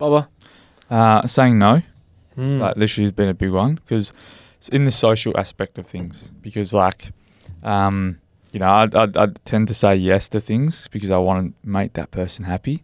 Bubba. 0.00 0.26
Uh, 0.90 1.26
saying 1.26 1.58
no, 1.58 1.82
Mm. 2.36 2.58
like 2.58 2.76
literally 2.76 3.04
has 3.04 3.12
been 3.12 3.28
a 3.28 3.34
big 3.34 3.50
one 3.52 3.76
because 3.76 4.12
it's 4.58 4.68
in 4.68 4.84
the 4.84 4.90
social 4.90 5.32
aspect 5.38 5.78
of 5.78 5.86
things. 5.86 6.32
Because 6.42 6.74
like, 6.74 7.12
um, 7.62 8.18
you 8.52 8.58
know, 8.60 8.66
I 8.66 8.88
I 8.94 9.08
I 9.16 9.26
tend 9.44 9.68
to 9.68 9.74
say 9.74 9.94
yes 9.96 10.28
to 10.30 10.40
things 10.40 10.88
because 10.88 11.10
I 11.12 11.18
want 11.18 11.38
to 11.62 11.68
make 11.68 11.92
that 11.92 12.10
person 12.10 12.44
happy. 12.44 12.82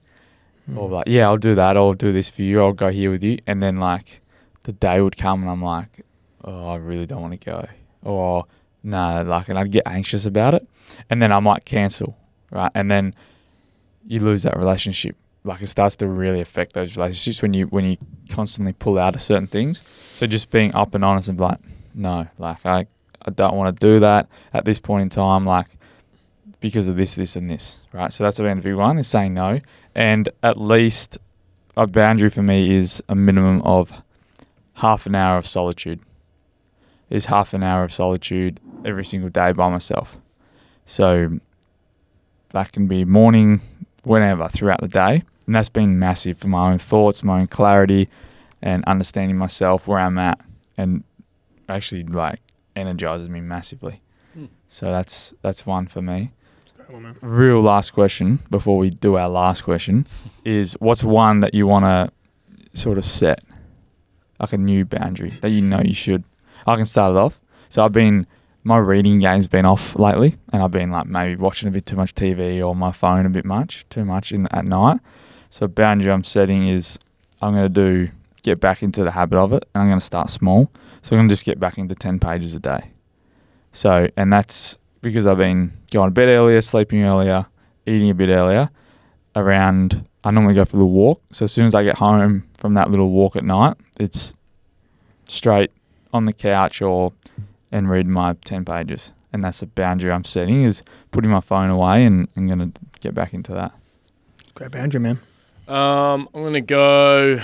Mm. 0.70 0.76
Or 0.78 0.88
like, 0.88 1.08
yeah, 1.08 1.26
I'll 1.28 1.36
do 1.36 1.54
that. 1.56 1.76
I'll 1.76 1.94
do 1.94 2.12
this 2.12 2.30
for 2.30 2.42
you. 2.42 2.60
I'll 2.60 2.72
go 2.72 2.90
here 2.90 3.10
with 3.10 3.24
you. 3.24 3.38
And 3.46 3.60
then 3.62 3.78
like, 3.80 4.20
the 4.62 4.72
day 4.72 5.00
would 5.00 5.16
come 5.16 5.42
and 5.42 5.50
I'm 5.50 5.62
like, 5.62 6.04
oh, 6.44 6.68
I 6.68 6.76
really 6.76 7.06
don't 7.06 7.22
want 7.22 7.40
to 7.40 7.50
go. 7.50 7.66
Or 8.02 8.44
no, 8.82 9.22
like, 9.22 9.48
and 9.48 9.58
I'd 9.58 9.70
get 9.70 9.86
anxious 9.86 10.26
about 10.26 10.54
it, 10.54 10.66
and 11.08 11.22
then 11.22 11.32
I 11.32 11.40
might 11.40 11.64
cancel, 11.64 12.16
right? 12.50 12.70
And 12.74 12.90
then 12.90 13.14
you 14.06 14.20
lose 14.20 14.42
that 14.42 14.56
relationship. 14.56 15.16
Like 15.44 15.62
it 15.62 15.68
starts 15.68 15.96
to 15.96 16.06
really 16.06 16.40
affect 16.40 16.74
those 16.74 16.96
relationships 16.96 17.40
when 17.40 17.54
you 17.54 17.66
when 17.66 17.84
you 17.84 17.96
constantly 18.28 18.74
pull 18.74 18.98
out 18.98 19.14
of 19.14 19.22
certain 19.22 19.46
things. 19.46 19.82
So 20.12 20.26
just 20.26 20.50
being 20.50 20.74
up 20.74 20.94
and 20.94 21.02
honest 21.02 21.28
and 21.28 21.40
like, 21.40 21.58
no, 21.94 22.28
like 22.38 22.64
I 22.66 22.86
I 23.22 23.30
don't 23.30 23.56
want 23.56 23.74
to 23.74 23.86
do 23.86 24.00
that 24.00 24.28
at 24.52 24.64
this 24.64 24.78
point 24.78 25.02
in 25.02 25.08
time, 25.08 25.46
like 25.46 25.68
because 26.60 26.86
of 26.88 26.96
this, 26.96 27.14
this, 27.14 27.36
and 27.36 27.50
this, 27.50 27.80
right? 27.92 28.12
So 28.12 28.22
that's 28.22 28.36
been 28.36 28.58
a 28.58 28.60
big 28.60 28.74
one 28.74 28.98
is 28.98 29.08
saying 29.08 29.32
no, 29.32 29.60
and 29.94 30.28
at 30.42 30.60
least 30.60 31.16
a 31.76 31.86
boundary 31.86 32.28
for 32.28 32.42
me 32.42 32.74
is 32.74 33.02
a 33.08 33.14
minimum 33.14 33.62
of 33.62 34.02
half 34.74 35.06
an 35.06 35.14
hour 35.14 35.38
of 35.38 35.46
solitude. 35.46 36.00
is 37.08 37.26
half 37.26 37.54
an 37.54 37.62
hour 37.62 37.82
of 37.82 37.92
solitude 37.92 38.60
every 38.84 39.04
single 39.04 39.30
day 39.30 39.52
by 39.52 39.68
myself. 39.68 40.18
So 40.86 41.38
that 42.50 42.72
can 42.72 42.86
be 42.86 43.04
morning, 43.04 43.60
whenever 44.04 44.48
throughout 44.48 44.80
the 44.80 44.88
day. 44.88 45.22
And 45.46 45.54
that's 45.54 45.68
been 45.68 45.98
massive 45.98 46.38
for 46.38 46.48
my 46.48 46.70
own 46.70 46.78
thoughts, 46.78 47.22
my 47.22 47.40
own 47.40 47.46
clarity, 47.46 48.08
and 48.62 48.84
understanding 48.84 49.36
myself, 49.36 49.88
where 49.88 49.98
I'm 49.98 50.18
at, 50.18 50.40
and 50.76 51.02
actually 51.68 52.04
like 52.04 52.40
energizes 52.76 53.28
me 53.28 53.40
massively. 53.40 54.00
Hmm. 54.34 54.46
So 54.68 54.90
that's 54.90 55.34
that's 55.42 55.66
one 55.66 55.86
for 55.86 56.02
me. 56.02 56.30
Real 57.20 57.60
last 57.60 57.90
question 57.90 58.40
before 58.50 58.76
we 58.76 58.90
do 58.90 59.16
our 59.16 59.28
last 59.28 59.62
question 59.62 60.06
is 60.44 60.76
what's 60.80 61.04
one 61.04 61.40
that 61.40 61.54
you 61.54 61.66
want 61.66 61.84
to 61.84 62.78
sort 62.78 62.98
of 62.98 63.04
set 63.04 63.44
like 64.40 64.52
a 64.52 64.58
new 64.58 64.84
boundary 64.84 65.30
that 65.40 65.50
you 65.50 65.60
know 65.60 65.80
you 65.80 65.94
should. 65.94 66.24
I 66.66 66.76
can 66.76 66.86
start 66.86 67.12
it 67.12 67.16
off. 67.16 67.40
So 67.68 67.84
I've 67.84 67.92
been 67.92 68.26
my 68.62 68.78
reading 68.78 69.18
game's 69.18 69.46
been 69.46 69.64
off 69.64 69.96
lately, 69.96 70.36
and 70.52 70.62
I've 70.62 70.70
been 70.70 70.90
like 70.90 71.06
maybe 71.06 71.36
watching 71.36 71.68
a 71.68 71.72
bit 71.72 71.86
too 71.86 71.96
much 71.96 72.14
TV 72.14 72.64
or 72.64 72.74
my 72.74 72.92
phone 72.92 73.26
a 73.26 73.30
bit 73.30 73.44
much, 73.44 73.86
too 73.88 74.04
much 74.04 74.32
in 74.32 74.46
at 74.48 74.64
night. 74.64 75.00
So 75.48 75.66
boundary 75.66 76.12
I'm 76.12 76.24
setting 76.24 76.68
is 76.68 76.98
I'm 77.40 77.54
gonna 77.54 77.68
do 77.68 78.08
get 78.42 78.60
back 78.60 78.82
into 78.82 79.04
the 79.04 79.10
habit 79.10 79.38
of 79.38 79.52
it, 79.52 79.68
and 79.74 79.82
I'm 79.82 79.88
gonna 79.88 80.00
start 80.00 80.30
small. 80.30 80.70
So 81.02 81.16
I'm 81.16 81.20
gonna 81.20 81.28
just 81.30 81.44
get 81.44 81.58
back 81.58 81.78
into 81.78 81.94
ten 81.94 82.18
pages 82.18 82.54
a 82.54 82.60
day. 82.60 82.92
So 83.72 84.08
and 84.16 84.32
that's 84.32 84.78
because 85.02 85.26
I've 85.26 85.38
been 85.38 85.72
going 85.90 86.08
to 86.08 86.10
bed 86.10 86.28
earlier, 86.28 86.60
sleeping 86.60 87.02
earlier, 87.02 87.46
eating 87.86 88.10
a 88.10 88.14
bit 88.14 88.28
earlier. 88.28 88.70
Around 89.36 90.06
I 90.24 90.30
normally 90.30 90.54
go 90.54 90.64
for 90.64 90.76
the 90.76 90.84
walk. 90.84 91.22
So 91.32 91.44
as 91.44 91.52
soon 91.52 91.64
as 91.64 91.74
I 91.74 91.82
get 91.82 91.96
home 91.96 92.44
from 92.58 92.74
that 92.74 92.90
little 92.90 93.10
walk 93.10 93.36
at 93.36 93.44
night, 93.44 93.76
it's 93.98 94.34
straight 95.26 95.70
on 96.12 96.26
the 96.26 96.32
couch 96.32 96.82
or 96.82 97.12
and 97.72 97.88
read 97.88 98.06
my 98.06 98.34
10 98.44 98.64
pages. 98.64 99.12
And 99.32 99.44
that's 99.44 99.62
a 99.62 99.66
boundary 99.66 100.10
I'm 100.10 100.24
setting 100.24 100.62
is 100.62 100.82
putting 101.12 101.30
my 101.30 101.40
phone 101.40 101.70
away 101.70 102.04
and 102.04 102.26
I'm 102.36 102.46
going 102.46 102.72
to 102.72 102.80
get 103.00 103.14
back 103.14 103.32
into 103.32 103.52
that. 103.52 103.72
Great 104.54 104.72
boundary, 104.72 105.00
man. 105.00 105.20
Um, 105.70 106.28
I'm 106.34 106.42
gonna 106.42 106.60
go 106.60 107.40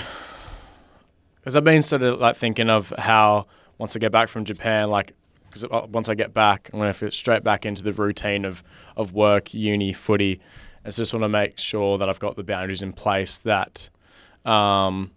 because 1.39 1.55
I've 1.55 1.63
been 1.63 1.81
sort 1.81 2.03
of 2.03 2.19
like 2.19 2.35
thinking 2.35 2.69
of 2.69 2.93
how 2.97 3.47
once 3.77 3.95
I 3.95 3.99
get 3.99 4.11
back 4.11 4.27
from 4.27 4.43
Japan, 4.43 4.89
like 4.89 5.13
because 5.49 5.65
once 5.89 6.09
I 6.09 6.13
get 6.13 6.33
back, 6.33 6.69
I'm 6.73 6.79
gonna 6.79 6.93
fit 6.93 7.13
straight 7.13 7.45
back 7.45 7.65
into 7.65 7.83
the 7.83 7.93
routine 7.93 8.43
of 8.43 8.65
of 8.97 9.13
work, 9.13 9.53
uni, 9.53 9.93
footy. 9.93 10.41
I 10.83 10.89
just 10.89 11.13
want 11.13 11.23
to 11.23 11.29
make 11.29 11.57
sure 11.57 11.97
that 11.97 12.09
I've 12.09 12.19
got 12.19 12.35
the 12.35 12.43
boundaries 12.43 12.81
in 12.81 12.91
place 12.91 13.39
that 13.39 13.89
um, 14.43 15.11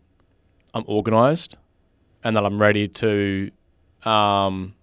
I'm 0.72 0.84
organised 0.86 1.56
and 2.22 2.36
that 2.36 2.44
I'm 2.44 2.58
ready 2.58 2.86
to 2.86 3.50
um, 4.04 4.74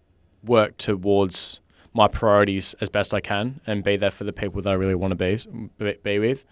work 0.47 0.77
towards 0.77 1.61
my 1.93 2.07
priorities 2.07 2.75
as 2.79 2.89
best 2.89 3.13
I 3.13 3.19
can 3.19 3.59
and 3.65 3.83
be 3.83 3.97
there 3.97 4.11
for 4.11 4.23
the 4.23 4.33
people 4.33 4.61
that 4.61 4.69
I 4.69 4.73
really 4.73 4.95
want 4.95 5.11
to 5.11 5.15
be 5.15 5.97
be, 6.03 6.19
with. 6.19 6.45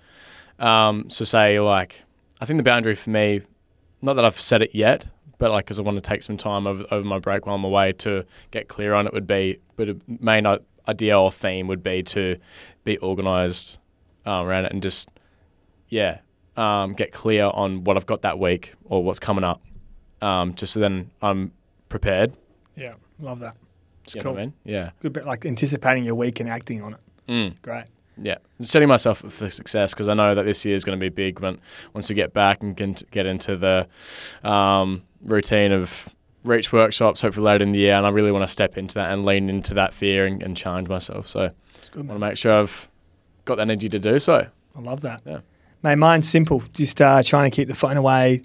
Um, 0.60 1.10
so 1.10 1.24
say 1.24 1.60
like, 1.60 1.96
I 2.42 2.46
think 2.46 2.58
the 2.58 2.64
boundary 2.64 2.96
for 2.96 3.12
me, 3.12 3.42
not 4.02 4.14
that 4.14 4.26
I've 4.26 4.40
said 4.40 4.62
it 4.62 4.74
yet, 4.74 5.06
but 5.38 5.52
like 5.52 5.66
because 5.66 5.80
I 5.80 5.84
want 5.84 5.98
to 5.98 6.02
take 6.02 6.24
some 6.24 6.38
time 6.38 6.66
over, 6.66 6.86
over 6.92 7.08
my 7.08 7.20
break 7.20 7.46
while 7.46 7.56
I'm 7.56 7.64
away 7.64 7.94
to 7.94 8.26
get 8.52 8.68
clear 8.68 8.94
on 8.94 9.06
it 9.06 9.14
would 9.14 9.28
be, 9.28 9.60
but 9.76 9.90
a 9.90 9.98
main 10.08 10.48
idea 10.88 11.20
or 11.20 11.32
theme 11.32 11.68
would 11.68 11.84
be 11.84 12.04
to 12.04 12.38
be 12.84 12.98
organised 13.00 13.78
um, 14.26 14.48
around 14.48 14.66
it 14.66 14.72
and 14.72 14.82
just, 14.82 15.10
yeah, 15.90 16.20
um, 16.58 16.94
get 16.94 17.12
clear 17.12 17.52
on 17.54 17.84
what 17.84 17.98
I've 17.98 18.06
got 18.06 18.22
that 18.24 18.40
week 18.40 18.74
or 18.86 19.04
what's 19.04 19.20
coming 19.20 19.44
up, 19.44 19.62
um, 20.22 20.54
just 20.56 20.74
so 20.74 20.80
then 20.80 21.12
I'm 21.22 21.52
prepared. 21.90 22.34
Yeah, 22.76 22.94
love 23.20 23.40
that. 23.40 23.56
It's 24.06 24.16
You 24.16 24.22
cool. 24.22 24.38
I 24.38 24.42
mean? 24.42 24.54
Yeah. 24.64 24.92
Good 25.02 25.14
bit 25.14 25.26
like 25.26 25.46
anticipating 25.46 26.06
your 26.06 26.16
week 26.16 26.40
and 26.40 26.50
acting 26.50 26.82
on 26.82 26.94
it. 26.94 27.00
Mm. 27.28 27.62
Great. 27.62 27.86
Yeah, 28.18 28.38
setting 28.62 28.88
myself 28.88 29.26
up 29.26 29.32
for 29.34 29.50
success 29.50 29.94
because 29.94 30.08
I 30.08 30.14
know 30.14 30.36
that 30.36 30.44
this 30.44 30.66
year 30.66 30.74
is 30.74 30.86
going 30.86 30.98
to 30.98 31.04
be 31.04 31.10
big. 31.10 31.42
When 31.42 31.60
once 31.94 32.08
we 32.08 32.16
get 32.16 32.34
back 32.34 32.64
and 32.64 32.76
can 32.76 32.96
get 33.12 33.26
into 33.26 33.58
the 33.58 33.88
um, 34.48 35.04
routine 35.26 35.74
of 35.74 36.08
reach 36.46 36.72
workshops, 36.72 37.22
hopefully 37.22 37.44
later 37.46 37.64
in 37.64 37.74
the 37.74 37.80
year, 37.80 37.96
and 37.96 38.06
I 38.06 38.10
really 38.10 38.32
want 38.32 38.44
to 38.44 38.48
step 38.48 38.78
into 38.78 38.96
that 38.96 39.12
and 39.12 39.26
lean 39.26 39.50
into 39.50 39.74
that 39.74 39.94
fear 39.94 40.26
and, 40.26 40.42
and 40.42 40.56
challenge 40.56 40.88
myself. 40.88 41.28
So 41.28 41.50
good, 41.92 42.06
I 42.06 42.08
want 42.08 42.22
to 42.22 42.28
make 42.28 42.38
sure 42.38 42.54
I've 42.54 42.90
got 43.44 43.56
the 43.56 43.64
energy 43.64 43.90
to 43.90 44.00
do 44.00 44.18
so. 44.18 44.48
I 44.76 44.80
love 44.80 45.02
that. 45.02 45.22
Yeah. 45.26 45.40
Mate, 45.84 45.98
mine's 45.98 46.30
simple. 46.30 46.64
Just 46.74 47.02
uh, 47.02 47.22
trying 47.22 47.52
to 47.52 47.56
keep 47.56 47.68
the 47.68 47.76
phone 47.76 47.98
away 47.98 48.44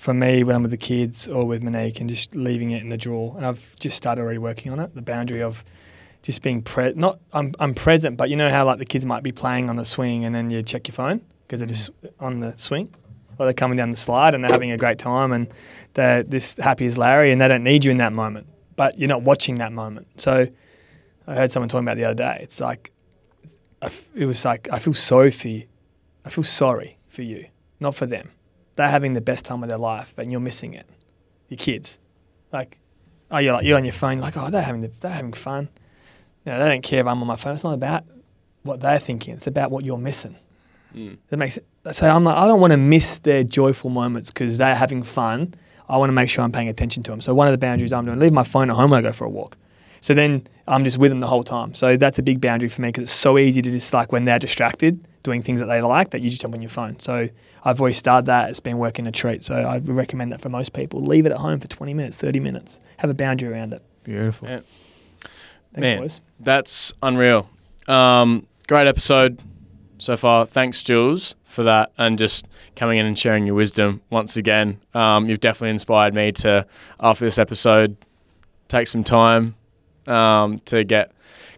from 0.00 0.18
me 0.18 0.42
when 0.42 0.56
I'm 0.56 0.62
with 0.62 0.70
the 0.70 0.78
kids 0.78 1.28
or 1.28 1.44
with 1.44 1.62
Monique 1.62 2.00
and 2.00 2.08
just 2.08 2.34
leaving 2.34 2.70
it 2.70 2.80
in 2.82 2.88
the 2.88 2.96
drawer. 2.96 3.34
And 3.36 3.44
I've 3.44 3.76
just 3.78 3.98
started 3.98 4.22
already 4.22 4.38
working 4.38 4.72
on 4.72 4.80
it. 4.80 4.94
The 4.94 5.02
boundary 5.02 5.42
of 5.42 5.62
just 6.22 6.40
being 6.40 6.62
pre 6.62 6.94
not 6.94 7.20
I'm 7.34 7.52
I'm 7.60 7.74
present, 7.74 8.16
but 8.16 8.30
you 8.30 8.36
know 8.36 8.48
how 8.48 8.64
like 8.64 8.78
the 8.78 8.86
kids 8.86 9.04
might 9.04 9.22
be 9.22 9.30
playing 9.30 9.68
on 9.68 9.76
the 9.76 9.84
swing 9.84 10.24
and 10.24 10.34
then 10.34 10.48
you 10.48 10.62
check 10.62 10.88
your 10.88 10.94
phone 10.94 11.20
because 11.42 11.60
they're 11.60 11.66
mm. 11.66 11.72
just 11.72 11.90
on 12.18 12.40
the 12.40 12.56
swing. 12.56 12.94
Or 13.38 13.44
they're 13.44 13.52
coming 13.52 13.76
down 13.76 13.90
the 13.90 13.96
slide 13.96 14.34
and 14.34 14.42
they're 14.42 14.50
having 14.50 14.70
a 14.70 14.78
great 14.78 14.98
time 14.98 15.32
and 15.32 15.52
they're 15.92 16.22
this 16.22 16.56
happy 16.56 16.86
as 16.86 16.96
Larry 16.96 17.30
and 17.30 17.38
they 17.38 17.48
don't 17.48 17.64
need 17.64 17.84
you 17.84 17.90
in 17.90 17.98
that 17.98 18.14
moment. 18.14 18.46
But 18.76 18.98
you're 18.98 19.08
not 19.08 19.22
watching 19.22 19.56
that 19.56 19.72
moment. 19.72 20.08
So 20.18 20.46
I 21.26 21.34
heard 21.34 21.50
someone 21.50 21.68
talking 21.68 21.86
about 21.86 21.98
the 21.98 22.06
other 22.06 22.14
day. 22.14 22.38
It's 22.42 22.60
like 22.60 22.90
it 24.14 24.24
was 24.24 24.46
like 24.46 24.66
I 24.72 24.78
feel 24.78 24.94
sorry 24.94 25.30
for 25.30 25.48
you. 25.48 25.66
I 26.24 26.30
feel 26.30 26.44
sorry 26.44 26.96
for 27.08 27.22
you, 27.22 27.48
not 27.80 27.94
for 27.94 28.06
them. 28.06 28.30
They're 28.80 28.88
having 28.88 29.12
the 29.12 29.20
best 29.20 29.44
time 29.44 29.62
of 29.62 29.68
their 29.68 29.76
life, 29.76 30.14
and 30.16 30.32
you're 30.32 30.40
missing 30.40 30.72
it. 30.72 30.86
Your 31.50 31.58
kids, 31.58 31.98
like, 32.50 32.78
oh, 33.30 33.36
you're 33.36 33.52
like 33.52 33.66
you're 33.66 33.76
on 33.76 33.84
your 33.84 33.92
phone, 33.92 34.20
like, 34.20 34.38
oh, 34.38 34.48
they're 34.48 34.62
having 34.62 34.80
the, 34.80 34.90
they're 35.02 35.10
having 35.10 35.34
fun. 35.34 35.68
You 36.46 36.52
know, 36.52 36.64
they 36.64 36.70
don't 36.70 36.82
care 36.82 37.00
if 37.00 37.06
I'm 37.06 37.20
on 37.20 37.26
my 37.26 37.36
phone. 37.36 37.52
It's 37.52 37.62
not 37.62 37.74
about 37.74 38.04
what 38.62 38.80
they're 38.80 38.98
thinking. 38.98 39.34
It's 39.34 39.46
about 39.46 39.70
what 39.70 39.84
you're 39.84 39.98
missing. 39.98 40.34
Mm. 40.96 41.18
That 41.28 41.36
makes 41.36 41.58
it. 41.58 41.66
So 41.92 42.08
I'm 42.08 42.24
like, 42.24 42.38
I 42.38 42.46
don't 42.46 42.58
want 42.58 42.70
to 42.70 42.78
miss 42.78 43.18
their 43.18 43.44
joyful 43.44 43.90
moments 43.90 44.30
because 44.30 44.56
they're 44.56 44.74
having 44.74 45.02
fun. 45.02 45.52
I 45.86 45.98
want 45.98 46.08
to 46.08 46.14
make 46.14 46.30
sure 46.30 46.42
I'm 46.42 46.50
paying 46.50 46.70
attention 46.70 47.02
to 47.02 47.10
them. 47.10 47.20
So 47.20 47.34
one 47.34 47.48
of 47.48 47.52
the 47.52 47.58
boundaries 47.58 47.92
I'm 47.92 48.06
doing, 48.06 48.18
leave 48.18 48.32
my 48.32 48.44
phone 48.44 48.70
at 48.70 48.76
home 48.76 48.92
when 48.92 48.98
I 48.98 49.02
go 49.02 49.12
for 49.12 49.26
a 49.26 49.28
walk. 49.28 49.58
So 50.00 50.14
then 50.14 50.46
I'm 50.66 50.84
just 50.84 50.96
with 50.96 51.10
them 51.10 51.18
the 51.18 51.26
whole 51.26 51.44
time. 51.44 51.74
So 51.74 51.98
that's 51.98 52.18
a 52.18 52.22
big 52.22 52.40
boundary 52.40 52.70
for 52.70 52.80
me 52.80 52.88
because 52.88 53.02
it's 53.02 53.12
so 53.12 53.36
easy 53.36 53.60
to 53.60 53.70
just 53.70 53.92
like 53.92 54.10
when 54.10 54.24
they're 54.24 54.38
distracted 54.38 55.06
doing 55.22 55.42
things 55.42 55.60
that 55.60 55.66
they 55.66 55.82
like 55.82 56.10
that 56.10 56.22
you 56.22 56.30
just 56.30 56.40
jump 56.40 56.54
on 56.54 56.62
your 56.62 56.70
phone. 56.70 56.98
So 56.98 57.28
I've 57.64 57.80
already 57.80 57.94
started 57.94 58.26
that. 58.26 58.50
It's 58.50 58.60
been 58.60 58.78
working 58.78 59.06
a 59.06 59.12
treat. 59.12 59.42
So 59.42 59.54
I 59.54 59.78
recommend 59.78 60.32
that 60.32 60.40
for 60.40 60.48
most 60.48 60.72
people. 60.72 61.00
Leave 61.00 61.26
it 61.26 61.32
at 61.32 61.38
home 61.38 61.60
for 61.60 61.68
20 61.68 61.94
minutes, 61.94 62.16
30 62.16 62.40
minutes. 62.40 62.80
Have 62.98 63.10
a 63.10 63.14
boundary 63.14 63.52
around 63.52 63.72
it. 63.74 63.82
Beautiful. 64.04 64.48
Yeah. 64.48 64.60
Thanks, 65.72 65.80
Man. 65.80 65.98
boys. 66.00 66.20
That's 66.40 66.92
unreal. 67.02 67.48
Um, 67.86 68.46
great 68.66 68.86
episode 68.86 69.40
so 69.98 70.16
far. 70.16 70.46
Thanks, 70.46 70.82
Jules, 70.82 71.36
for 71.44 71.62
that 71.64 71.92
and 71.98 72.18
just 72.18 72.46
coming 72.76 72.98
in 72.98 73.06
and 73.06 73.18
sharing 73.18 73.46
your 73.46 73.54
wisdom 73.54 74.00
once 74.10 74.36
again. 74.36 74.80
Um, 74.94 75.26
you've 75.26 75.40
definitely 75.40 75.70
inspired 75.70 76.14
me 76.14 76.32
to, 76.32 76.66
after 77.00 77.24
this 77.24 77.38
episode, 77.38 77.96
take 78.68 78.86
some 78.86 79.04
time 79.04 79.54
um, 80.06 80.58
to 80.66 80.84
get 80.84 81.12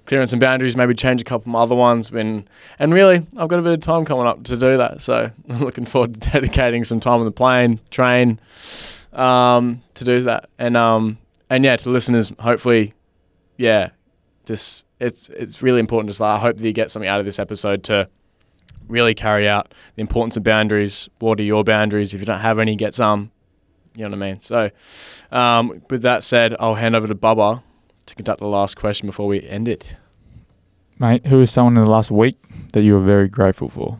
clear 0.06 0.20
on 0.20 0.26
some 0.26 0.38
boundaries, 0.38 0.76
maybe 0.76 0.94
change 0.94 1.20
a 1.20 1.24
couple 1.24 1.54
of 1.54 1.62
other 1.62 1.74
ones. 1.74 2.10
When, 2.10 2.48
and 2.78 2.92
really, 2.92 3.26
I've 3.36 3.48
got 3.48 3.58
a 3.58 3.62
bit 3.62 3.72
of 3.72 3.80
time 3.80 4.04
coming 4.04 4.26
up 4.26 4.44
to 4.44 4.56
do 4.56 4.76
that. 4.76 5.00
So 5.00 5.30
I'm 5.48 5.60
looking 5.60 5.84
forward 5.84 6.14
to 6.14 6.30
dedicating 6.32 6.84
some 6.84 7.00
time 7.00 7.20
on 7.20 7.24
the 7.24 7.32
plane, 7.32 7.80
train, 7.90 8.40
um, 9.12 9.82
to 9.94 10.04
do 10.04 10.20
that. 10.22 10.48
And, 10.58 10.76
um, 10.76 11.18
and 11.50 11.64
yeah, 11.64 11.76
to 11.76 11.90
listeners, 11.90 12.32
hopefully, 12.38 12.94
yeah, 13.56 13.90
this 14.46 14.84
it's 14.98 15.28
it's 15.30 15.62
really 15.62 15.80
important. 15.80 16.08
Just 16.08 16.20
like 16.20 16.36
I 16.36 16.40
hope 16.40 16.56
that 16.56 16.66
you 16.66 16.72
get 16.72 16.90
something 16.90 17.08
out 17.08 17.18
of 17.18 17.26
this 17.26 17.38
episode 17.38 17.82
to 17.84 18.08
really 18.88 19.14
carry 19.14 19.48
out 19.48 19.74
the 19.96 20.00
importance 20.00 20.36
of 20.36 20.44
boundaries. 20.44 21.08
What 21.18 21.40
are 21.40 21.42
your 21.44 21.64
boundaries? 21.64 22.14
If 22.14 22.20
you 22.20 22.26
don't 22.26 22.40
have 22.40 22.58
any, 22.58 22.76
get 22.76 22.94
some. 22.94 23.30
You 23.94 24.04
know 24.04 24.16
what 24.16 24.24
I 24.24 24.30
mean. 24.32 24.40
So, 24.40 24.70
um, 25.30 25.82
with 25.90 26.02
that 26.02 26.22
said, 26.22 26.56
I'll 26.58 26.74
hand 26.74 26.96
over 26.96 27.06
to 27.06 27.14
Bubba 27.14 27.62
to 28.06 28.14
conduct 28.14 28.40
the 28.40 28.46
last 28.46 28.76
question 28.76 29.06
before 29.06 29.26
we 29.26 29.42
end 29.48 29.68
it. 29.68 29.96
Mate, 30.98 31.26
who 31.26 31.40
is 31.40 31.50
someone 31.50 31.76
in 31.76 31.84
the 31.84 31.90
last 31.90 32.10
week 32.10 32.36
that 32.72 32.82
you 32.82 32.94
were 32.94 33.00
very 33.00 33.28
grateful 33.28 33.68
for? 33.68 33.98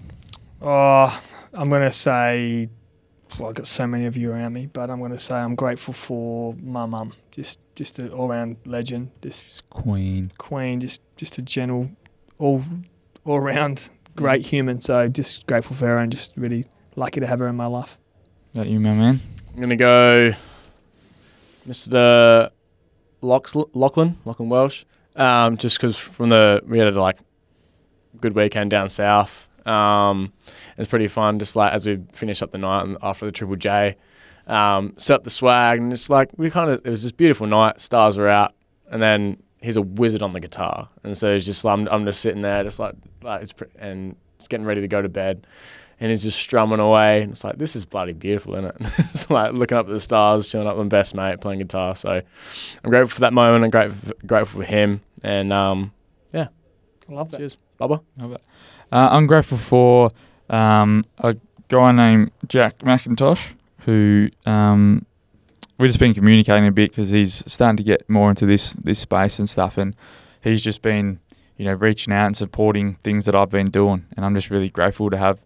Oh, 0.61 1.23
I'm 1.53 1.69
going 1.69 1.83
to 1.83 1.91
say, 1.91 2.69
well, 3.39 3.49
I've 3.49 3.55
got 3.55 3.67
so 3.67 3.87
many 3.87 4.07
of 4.07 4.17
you 4.17 4.31
around 4.33 4.53
me, 4.53 4.67
but 4.67 4.91
I'm 4.91 4.99
going 5.01 5.11
to 5.13 5.19
say 5.19 5.35
I'm 5.35 5.55
grateful 5.55 5.95
for 5.95 6.55
my 6.63 6.87
mum. 6.87 7.13
Just, 7.31 7.59
just 7.75 7.99
an 7.99 8.11
all-round 8.11 8.59
legend. 8.67 9.11
Just 9.23 9.47
It's 9.49 9.61
Queen. 9.71 10.31
queen. 10.39 10.81
Just, 10.81 11.01
just 11.17 11.39
a 11.39 11.43
general, 11.43 11.91
all, 12.39 12.63
all-round 13.25 13.89
great 14.15 14.47
human. 14.47 14.81
So 14.81 15.09
just 15.09 15.47
grateful 15.47 15.75
for 15.77 15.87
her 15.87 15.99
and 15.99 16.13
just 16.13 16.37
really 16.37 16.67
lucky 16.97 17.21
to 17.21 17.27
have 17.27 17.39
her 17.39 17.49
in 17.49 17.57
my 17.57 17.67
life. 17.67 17.99
That 18.55 18.69
you, 18.69 18.79
my 18.79 18.93
man? 18.93 19.21
I'm 19.55 19.61
gonna 19.61 19.77
go, 19.77 20.33
Mr. 21.69 22.51
Lachlan, 23.23 24.19
Lachlan 24.25 24.49
Welsh. 24.49 24.85
Um, 25.17 25.57
just 25.57 25.79
because 25.79 25.97
from 25.97 26.29
the 26.29 26.63
we 26.67 26.79
had 26.79 26.89
a 26.89 27.01
like 27.01 27.19
good 28.21 28.35
weekend 28.35 28.71
down 28.71 28.89
south. 28.89 29.49
Um, 29.67 30.33
it 30.47 30.79
was 30.79 30.89
pretty 30.89 31.09
fun. 31.09 31.39
Just 31.39 31.57
like 31.57 31.73
as 31.73 31.87
we 31.87 32.01
finished 32.13 32.43
up 32.43 32.51
the 32.51 32.59
night 32.59 32.83
and 32.83 32.97
after 33.03 33.25
the 33.27 33.33
Triple 33.33 33.57
J, 33.57 33.97
Um, 34.47 34.95
set 34.97 35.15
up 35.15 35.25
the 35.25 35.31
swag, 35.31 35.79
and 35.79 35.93
it's 35.93 36.11
like 36.11 36.31
we 36.37 36.51
kind 36.51 36.71
of 36.71 36.81
it 36.85 36.91
was 36.91 37.03
this 37.03 37.13
beautiful 37.13 37.47
night. 37.47 37.81
Stars 37.81 38.19
were 38.19 38.29
out, 38.29 38.55
and 38.91 39.01
then 39.01 39.41
he's 39.61 39.77
a 39.77 39.83
wizard 39.83 40.23
on 40.23 40.33
the 40.33 40.41
guitar, 40.41 40.89
and 41.05 41.17
so 41.17 41.33
he's 41.33 41.47
just 41.47 41.65
I'm, 41.65 41.87
I'm 41.89 42.05
just 42.05 42.21
sitting 42.21 42.43
there, 42.43 42.65
just 42.65 42.81
like 42.81 42.95
like 43.23 43.43
it's 43.43 43.53
pre- 43.53 43.69
and 43.79 44.17
it's 44.37 44.49
getting 44.49 44.67
ready 44.67 44.81
to 44.81 44.89
go 44.89 45.01
to 45.01 45.09
bed, 45.09 45.47
and 46.03 46.11
he's 46.11 46.25
just 46.25 46.41
strumming 46.41 46.81
away, 46.81 47.23
and 47.23 47.31
it's 47.31 47.45
like 47.45 47.59
this 47.59 47.77
is 47.77 47.85
bloody 47.85 48.13
beautiful, 48.13 48.57
isn't 48.57 48.65
it? 48.65 48.75
it's 48.81 49.31
like 49.31 49.53
looking 49.53 49.79
up 49.79 49.87
at 49.87 49.93
the 49.93 50.01
stars, 50.01 50.51
chilling 50.51 50.67
up 50.67 50.77
with 50.77 50.87
my 50.87 50.89
best 50.89 51.15
mate, 51.15 51.41
playing 51.41 51.61
guitar. 51.61 51.95
So 51.95 52.11
I'm 52.11 52.91
grateful 52.91 53.15
for 53.15 53.21
that 53.21 53.33
moment. 53.33 53.63
I'm 53.63 53.71
grateful 53.71 54.13
grateful 54.27 54.63
for 54.63 54.67
him, 54.67 55.01
and 55.23 55.53
um, 55.53 55.93
yeah, 56.35 56.49
I 57.09 57.13
love 57.13 57.31
that. 57.31 57.39
cheers, 57.39 57.57
Bubba. 57.81 58.03
Love 58.19 58.33
Uh, 58.91 59.09
I'm 59.13 59.29
grateful 59.29 59.57
for 59.57 60.11
um, 60.51 61.05
a 61.19 61.37
guy 61.69 61.93
named 61.93 62.33
Jack 62.49 62.81
McIntosh 62.81 63.55
who 63.85 64.29
um, 64.45 65.07
we've 65.79 65.89
just 65.89 66.01
been 66.01 66.15
communicating 66.15 66.67
a 66.67 66.73
bit 66.73 66.91
because 66.91 67.11
he's 67.11 67.45
starting 67.51 67.77
to 67.77 67.85
get 67.85 68.11
more 68.11 68.29
into 68.29 68.45
this 68.45 68.73
this 68.73 68.99
space 68.99 69.39
and 69.39 69.49
stuff, 69.49 69.79
and 69.79 69.95
he's 70.41 70.63
just 70.63 70.83
been 70.83 71.21
you 71.57 71.65
know 71.65 71.75
reaching 71.75 72.13
out 72.13 72.27
and 72.27 72.37
supporting 72.37 72.97
things 73.05 73.25
that 73.27 73.37
I've 73.37 73.51
been 73.51 73.71
doing, 73.71 74.05
and 74.17 74.27
I'm 74.27 74.35
just 74.35 74.51
really 74.51 74.69
grateful 74.69 75.09
to 75.09 75.17
have 75.17 75.45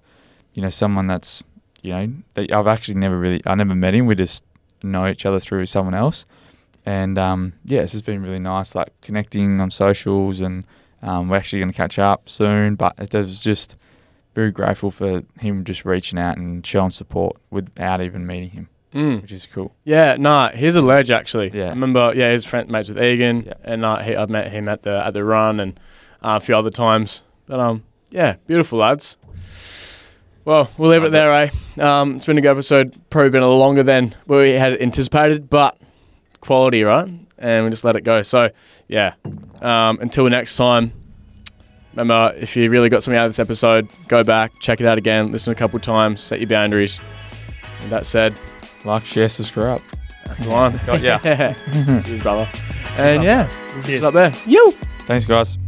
you 0.56 0.62
know 0.62 0.70
someone 0.70 1.06
that's 1.06 1.44
you 1.82 1.92
know 1.92 2.12
that 2.34 2.50
I've 2.50 2.66
actually 2.66 2.94
never 2.96 3.16
really 3.18 3.40
I 3.46 3.54
never 3.54 3.74
met 3.74 3.94
him. 3.94 4.06
We 4.06 4.14
just 4.16 4.42
know 4.82 5.06
each 5.06 5.24
other 5.26 5.38
through 5.38 5.66
someone 5.66 5.94
else, 5.94 6.26
and 6.84 7.18
um, 7.18 7.52
yeah, 7.64 7.82
it's 7.82 7.92
just 7.92 8.04
been 8.06 8.22
really 8.22 8.38
nice, 8.40 8.74
like 8.74 8.88
connecting 9.02 9.60
on 9.60 9.70
socials, 9.70 10.40
and 10.40 10.64
um, 11.02 11.28
we're 11.28 11.36
actually 11.36 11.60
going 11.60 11.70
to 11.70 11.76
catch 11.76 11.98
up 11.98 12.28
soon. 12.28 12.74
But 12.74 12.94
it 12.98 13.12
was 13.14 13.44
just 13.44 13.76
very 14.34 14.50
grateful 14.50 14.90
for 14.90 15.22
him 15.38 15.62
just 15.64 15.84
reaching 15.84 16.18
out 16.18 16.36
and 16.38 16.66
showing 16.66 16.90
support 16.90 17.36
without 17.50 18.00
even 18.00 18.26
meeting 18.26 18.50
him, 18.50 18.68
Mm. 18.94 19.22
which 19.22 19.32
is 19.32 19.46
cool. 19.46 19.74
Yeah, 19.84 20.16
nah, 20.18 20.50
he's 20.52 20.76
a 20.76 20.82
ledge 20.82 21.10
actually. 21.10 21.50
Yeah. 21.52 21.66
I 21.66 21.68
remember, 21.70 22.12
yeah, 22.16 22.30
his 22.32 22.44
friend 22.46 22.68
mates 22.70 22.88
with 22.88 22.98
Egan, 23.02 23.44
Yeah. 23.46 23.52
and 23.64 23.84
uh, 23.84 23.98
he, 23.98 24.16
I've 24.16 24.30
met 24.30 24.50
him 24.50 24.68
at 24.68 24.82
the 24.82 25.04
at 25.06 25.12
the 25.14 25.22
run 25.24 25.60
and 25.60 25.78
uh, 26.22 26.36
a 26.36 26.40
few 26.40 26.56
other 26.56 26.70
times. 26.70 27.22
But 27.46 27.60
um, 27.60 27.84
yeah, 28.10 28.36
beautiful 28.46 28.78
lads. 28.78 29.16
Well, 30.46 30.70
we'll 30.78 30.90
leave 30.92 31.02
it 31.04 31.10
there, 31.10 31.32
eh? 31.32 31.50
Um, 31.82 32.14
it's 32.16 32.24
been 32.24 32.38
a 32.38 32.40
good 32.40 32.52
episode. 32.52 32.94
Probably 33.10 33.30
been 33.30 33.42
a 33.42 33.46
little 33.46 33.58
longer 33.58 33.82
than 33.82 34.14
we 34.26 34.50
had 34.50 34.80
anticipated, 34.80 35.50
but 35.50 35.76
quality, 36.40 36.84
right? 36.84 37.08
And 37.36 37.64
we 37.64 37.70
just 37.70 37.84
let 37.84 37.96
it 37.96 38.02
go. 38.02 38.22
So 38.22 38.50
yeah, 38.88 39.14
um, 39.60 39.98
until 40.00 40.28
next 40.30 40.56
time. 40.56 40.92
Remember, 41.94 42.34
if 42.38 42.56
you 42.56 42.68
really 42.70 42.90
got 42.90 43.02
something 43.02 43.18
out 43.18 43.24
of 43.24 43.30
this 43.30 43.38
episode, 43.38 43.88
go 44.06 44.22
back, 44.22 44.52
check 44.60 44.80
it 44.82 44.86
out 44.86 44.98
again, 44.98 45.32
listen 45.32 45.50
a 45.52 45.56
couple 45.56 45.80
times, 45.80 46.20
set 46.20 46.38
your 46.40 46.48
boundaries. 46.48 47.00
With 47.80 47.88
that 47.90 48.04
said, 48.06 48.34
Like, 48.84 49.04
share, 49.06 49.30
subscribe. 49.30 49.80
that's 50.26 50.44
the 50.44 50.50
one. 50.50 50.78
Got 50.86 51.00
ya. 51.02 51.18
Cheers, 52.02 52.20
brother. 52.20 52.48
And 52.98 53.22
yeah, 53.22 53.44
this 53.74 53.86
Cheers. 53.86 53.88
is 54.00 54.02
up 54.04 54.14
there. 54.14 54.32
You. 54.46 54.72
Thanks, 55.06 55.26
guys. 55.26 55.58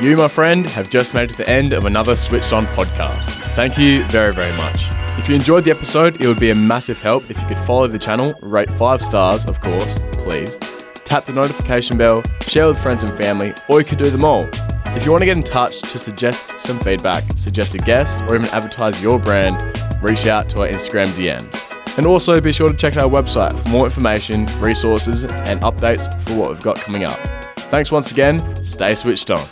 You, 0.00 0.16
my 0.16 0.28
friend, 0.28 0.64
have 0.70 0.90
just 0.90 1.12
made 1.12 1.24
it 1.24 1.30
to 1.30 1.36
the 1.38 1.48
end 1.48 1.72
of 1.72 1.84
another 1.84 2.14
Switched 2.14 2.52
On 2.52 2.64
podcast. 2.66 3.30
Thank 3.56 3.76
you 3.76 4.04
very, 4.04 4.32
very 4.32 4.56
much. 4.56 4.84
If 5.18 5.28
you 5.28 5.34
enjoyed 5.34 5.64
the 5.64 5.72
episode, 5.72 6.20
it 6.20 6.28
would 6.28 6.38
be 6.38 6.50
a 6.50 6.54
massive 6.54 7.00
help 7.00 7.28
if 7.28 7.40
you 7.40 7.48
could 7.48 7.58
follow 7.58 7.88
the 7.88 7.98
channel, 7.98 8.32
rate 8.40 8.70
five 8.74 9.02
stars, 9.02 9.44
of 9.44 9.60
course, 9.60 9.98
please. 10.12 10.56
Tap 11.04 11.24
the 11.24 11.32
notification 11.32 11.98
bell, 11.98 12.22
share 12.42 12.68
with 12.68 12.80
friends 12.80 13.02
and 13.02 13.12
family, 13.18 13.52
or 13.68 13.80
you 13.80 13.84
could 13.84 13.98
do 13.98 14.08
them 14.08 14.24
all. 14.24 14.48
If 14.94 15.04
you 15.04 15.10
want 15.10 15.22
to 15.22 15.26
get 15.26 15.36
in 15.36 15.42
touch 15.42 15.80
to 15.80 15.98
suggest 15.98 16.60
some 16.60 16.78
feedback, 16.78 17.24
suggest 17.36 17.74
a 17.74 17.78
guest, 17.78 18.20
or 18.22 18.36
even 18.36 18.46
advertise 18.50 19.02
your 19.02 19.18
brand, 19.18 19.60
reach 20.00 20.26
out 20.26 20.48
to 20.50 20.60
our 20.60 20.68
Instagram 20.68 21.06
DM. 21.08 21.98
And 21.98 22.06
also 22.06 22.40
be 22.40 22.52
sure 22.52 22.70
to 22.70 22.76
check 22.76 22.96
out 22.96 23.12
our 23.12 23.22
website 23.22 23.58
for 23.58 23.68
more 23.70 23.84
information, 23.84 24.46
resources, 24.60 25.24
and 25.24 25.60
updates 25.62 26.06
for 26.22 26.36
what 26.36 26.50
we've 26.50 26.62
got 26.62 26.76
coming 26.76 27.02
up. 27.02 27.18
Thanks 27.56 27.90
once 27.90 28.12
again. 28.12 28.64
Stay 28.64 28.94
switched 28.94 29.32
on. 29.32 29.44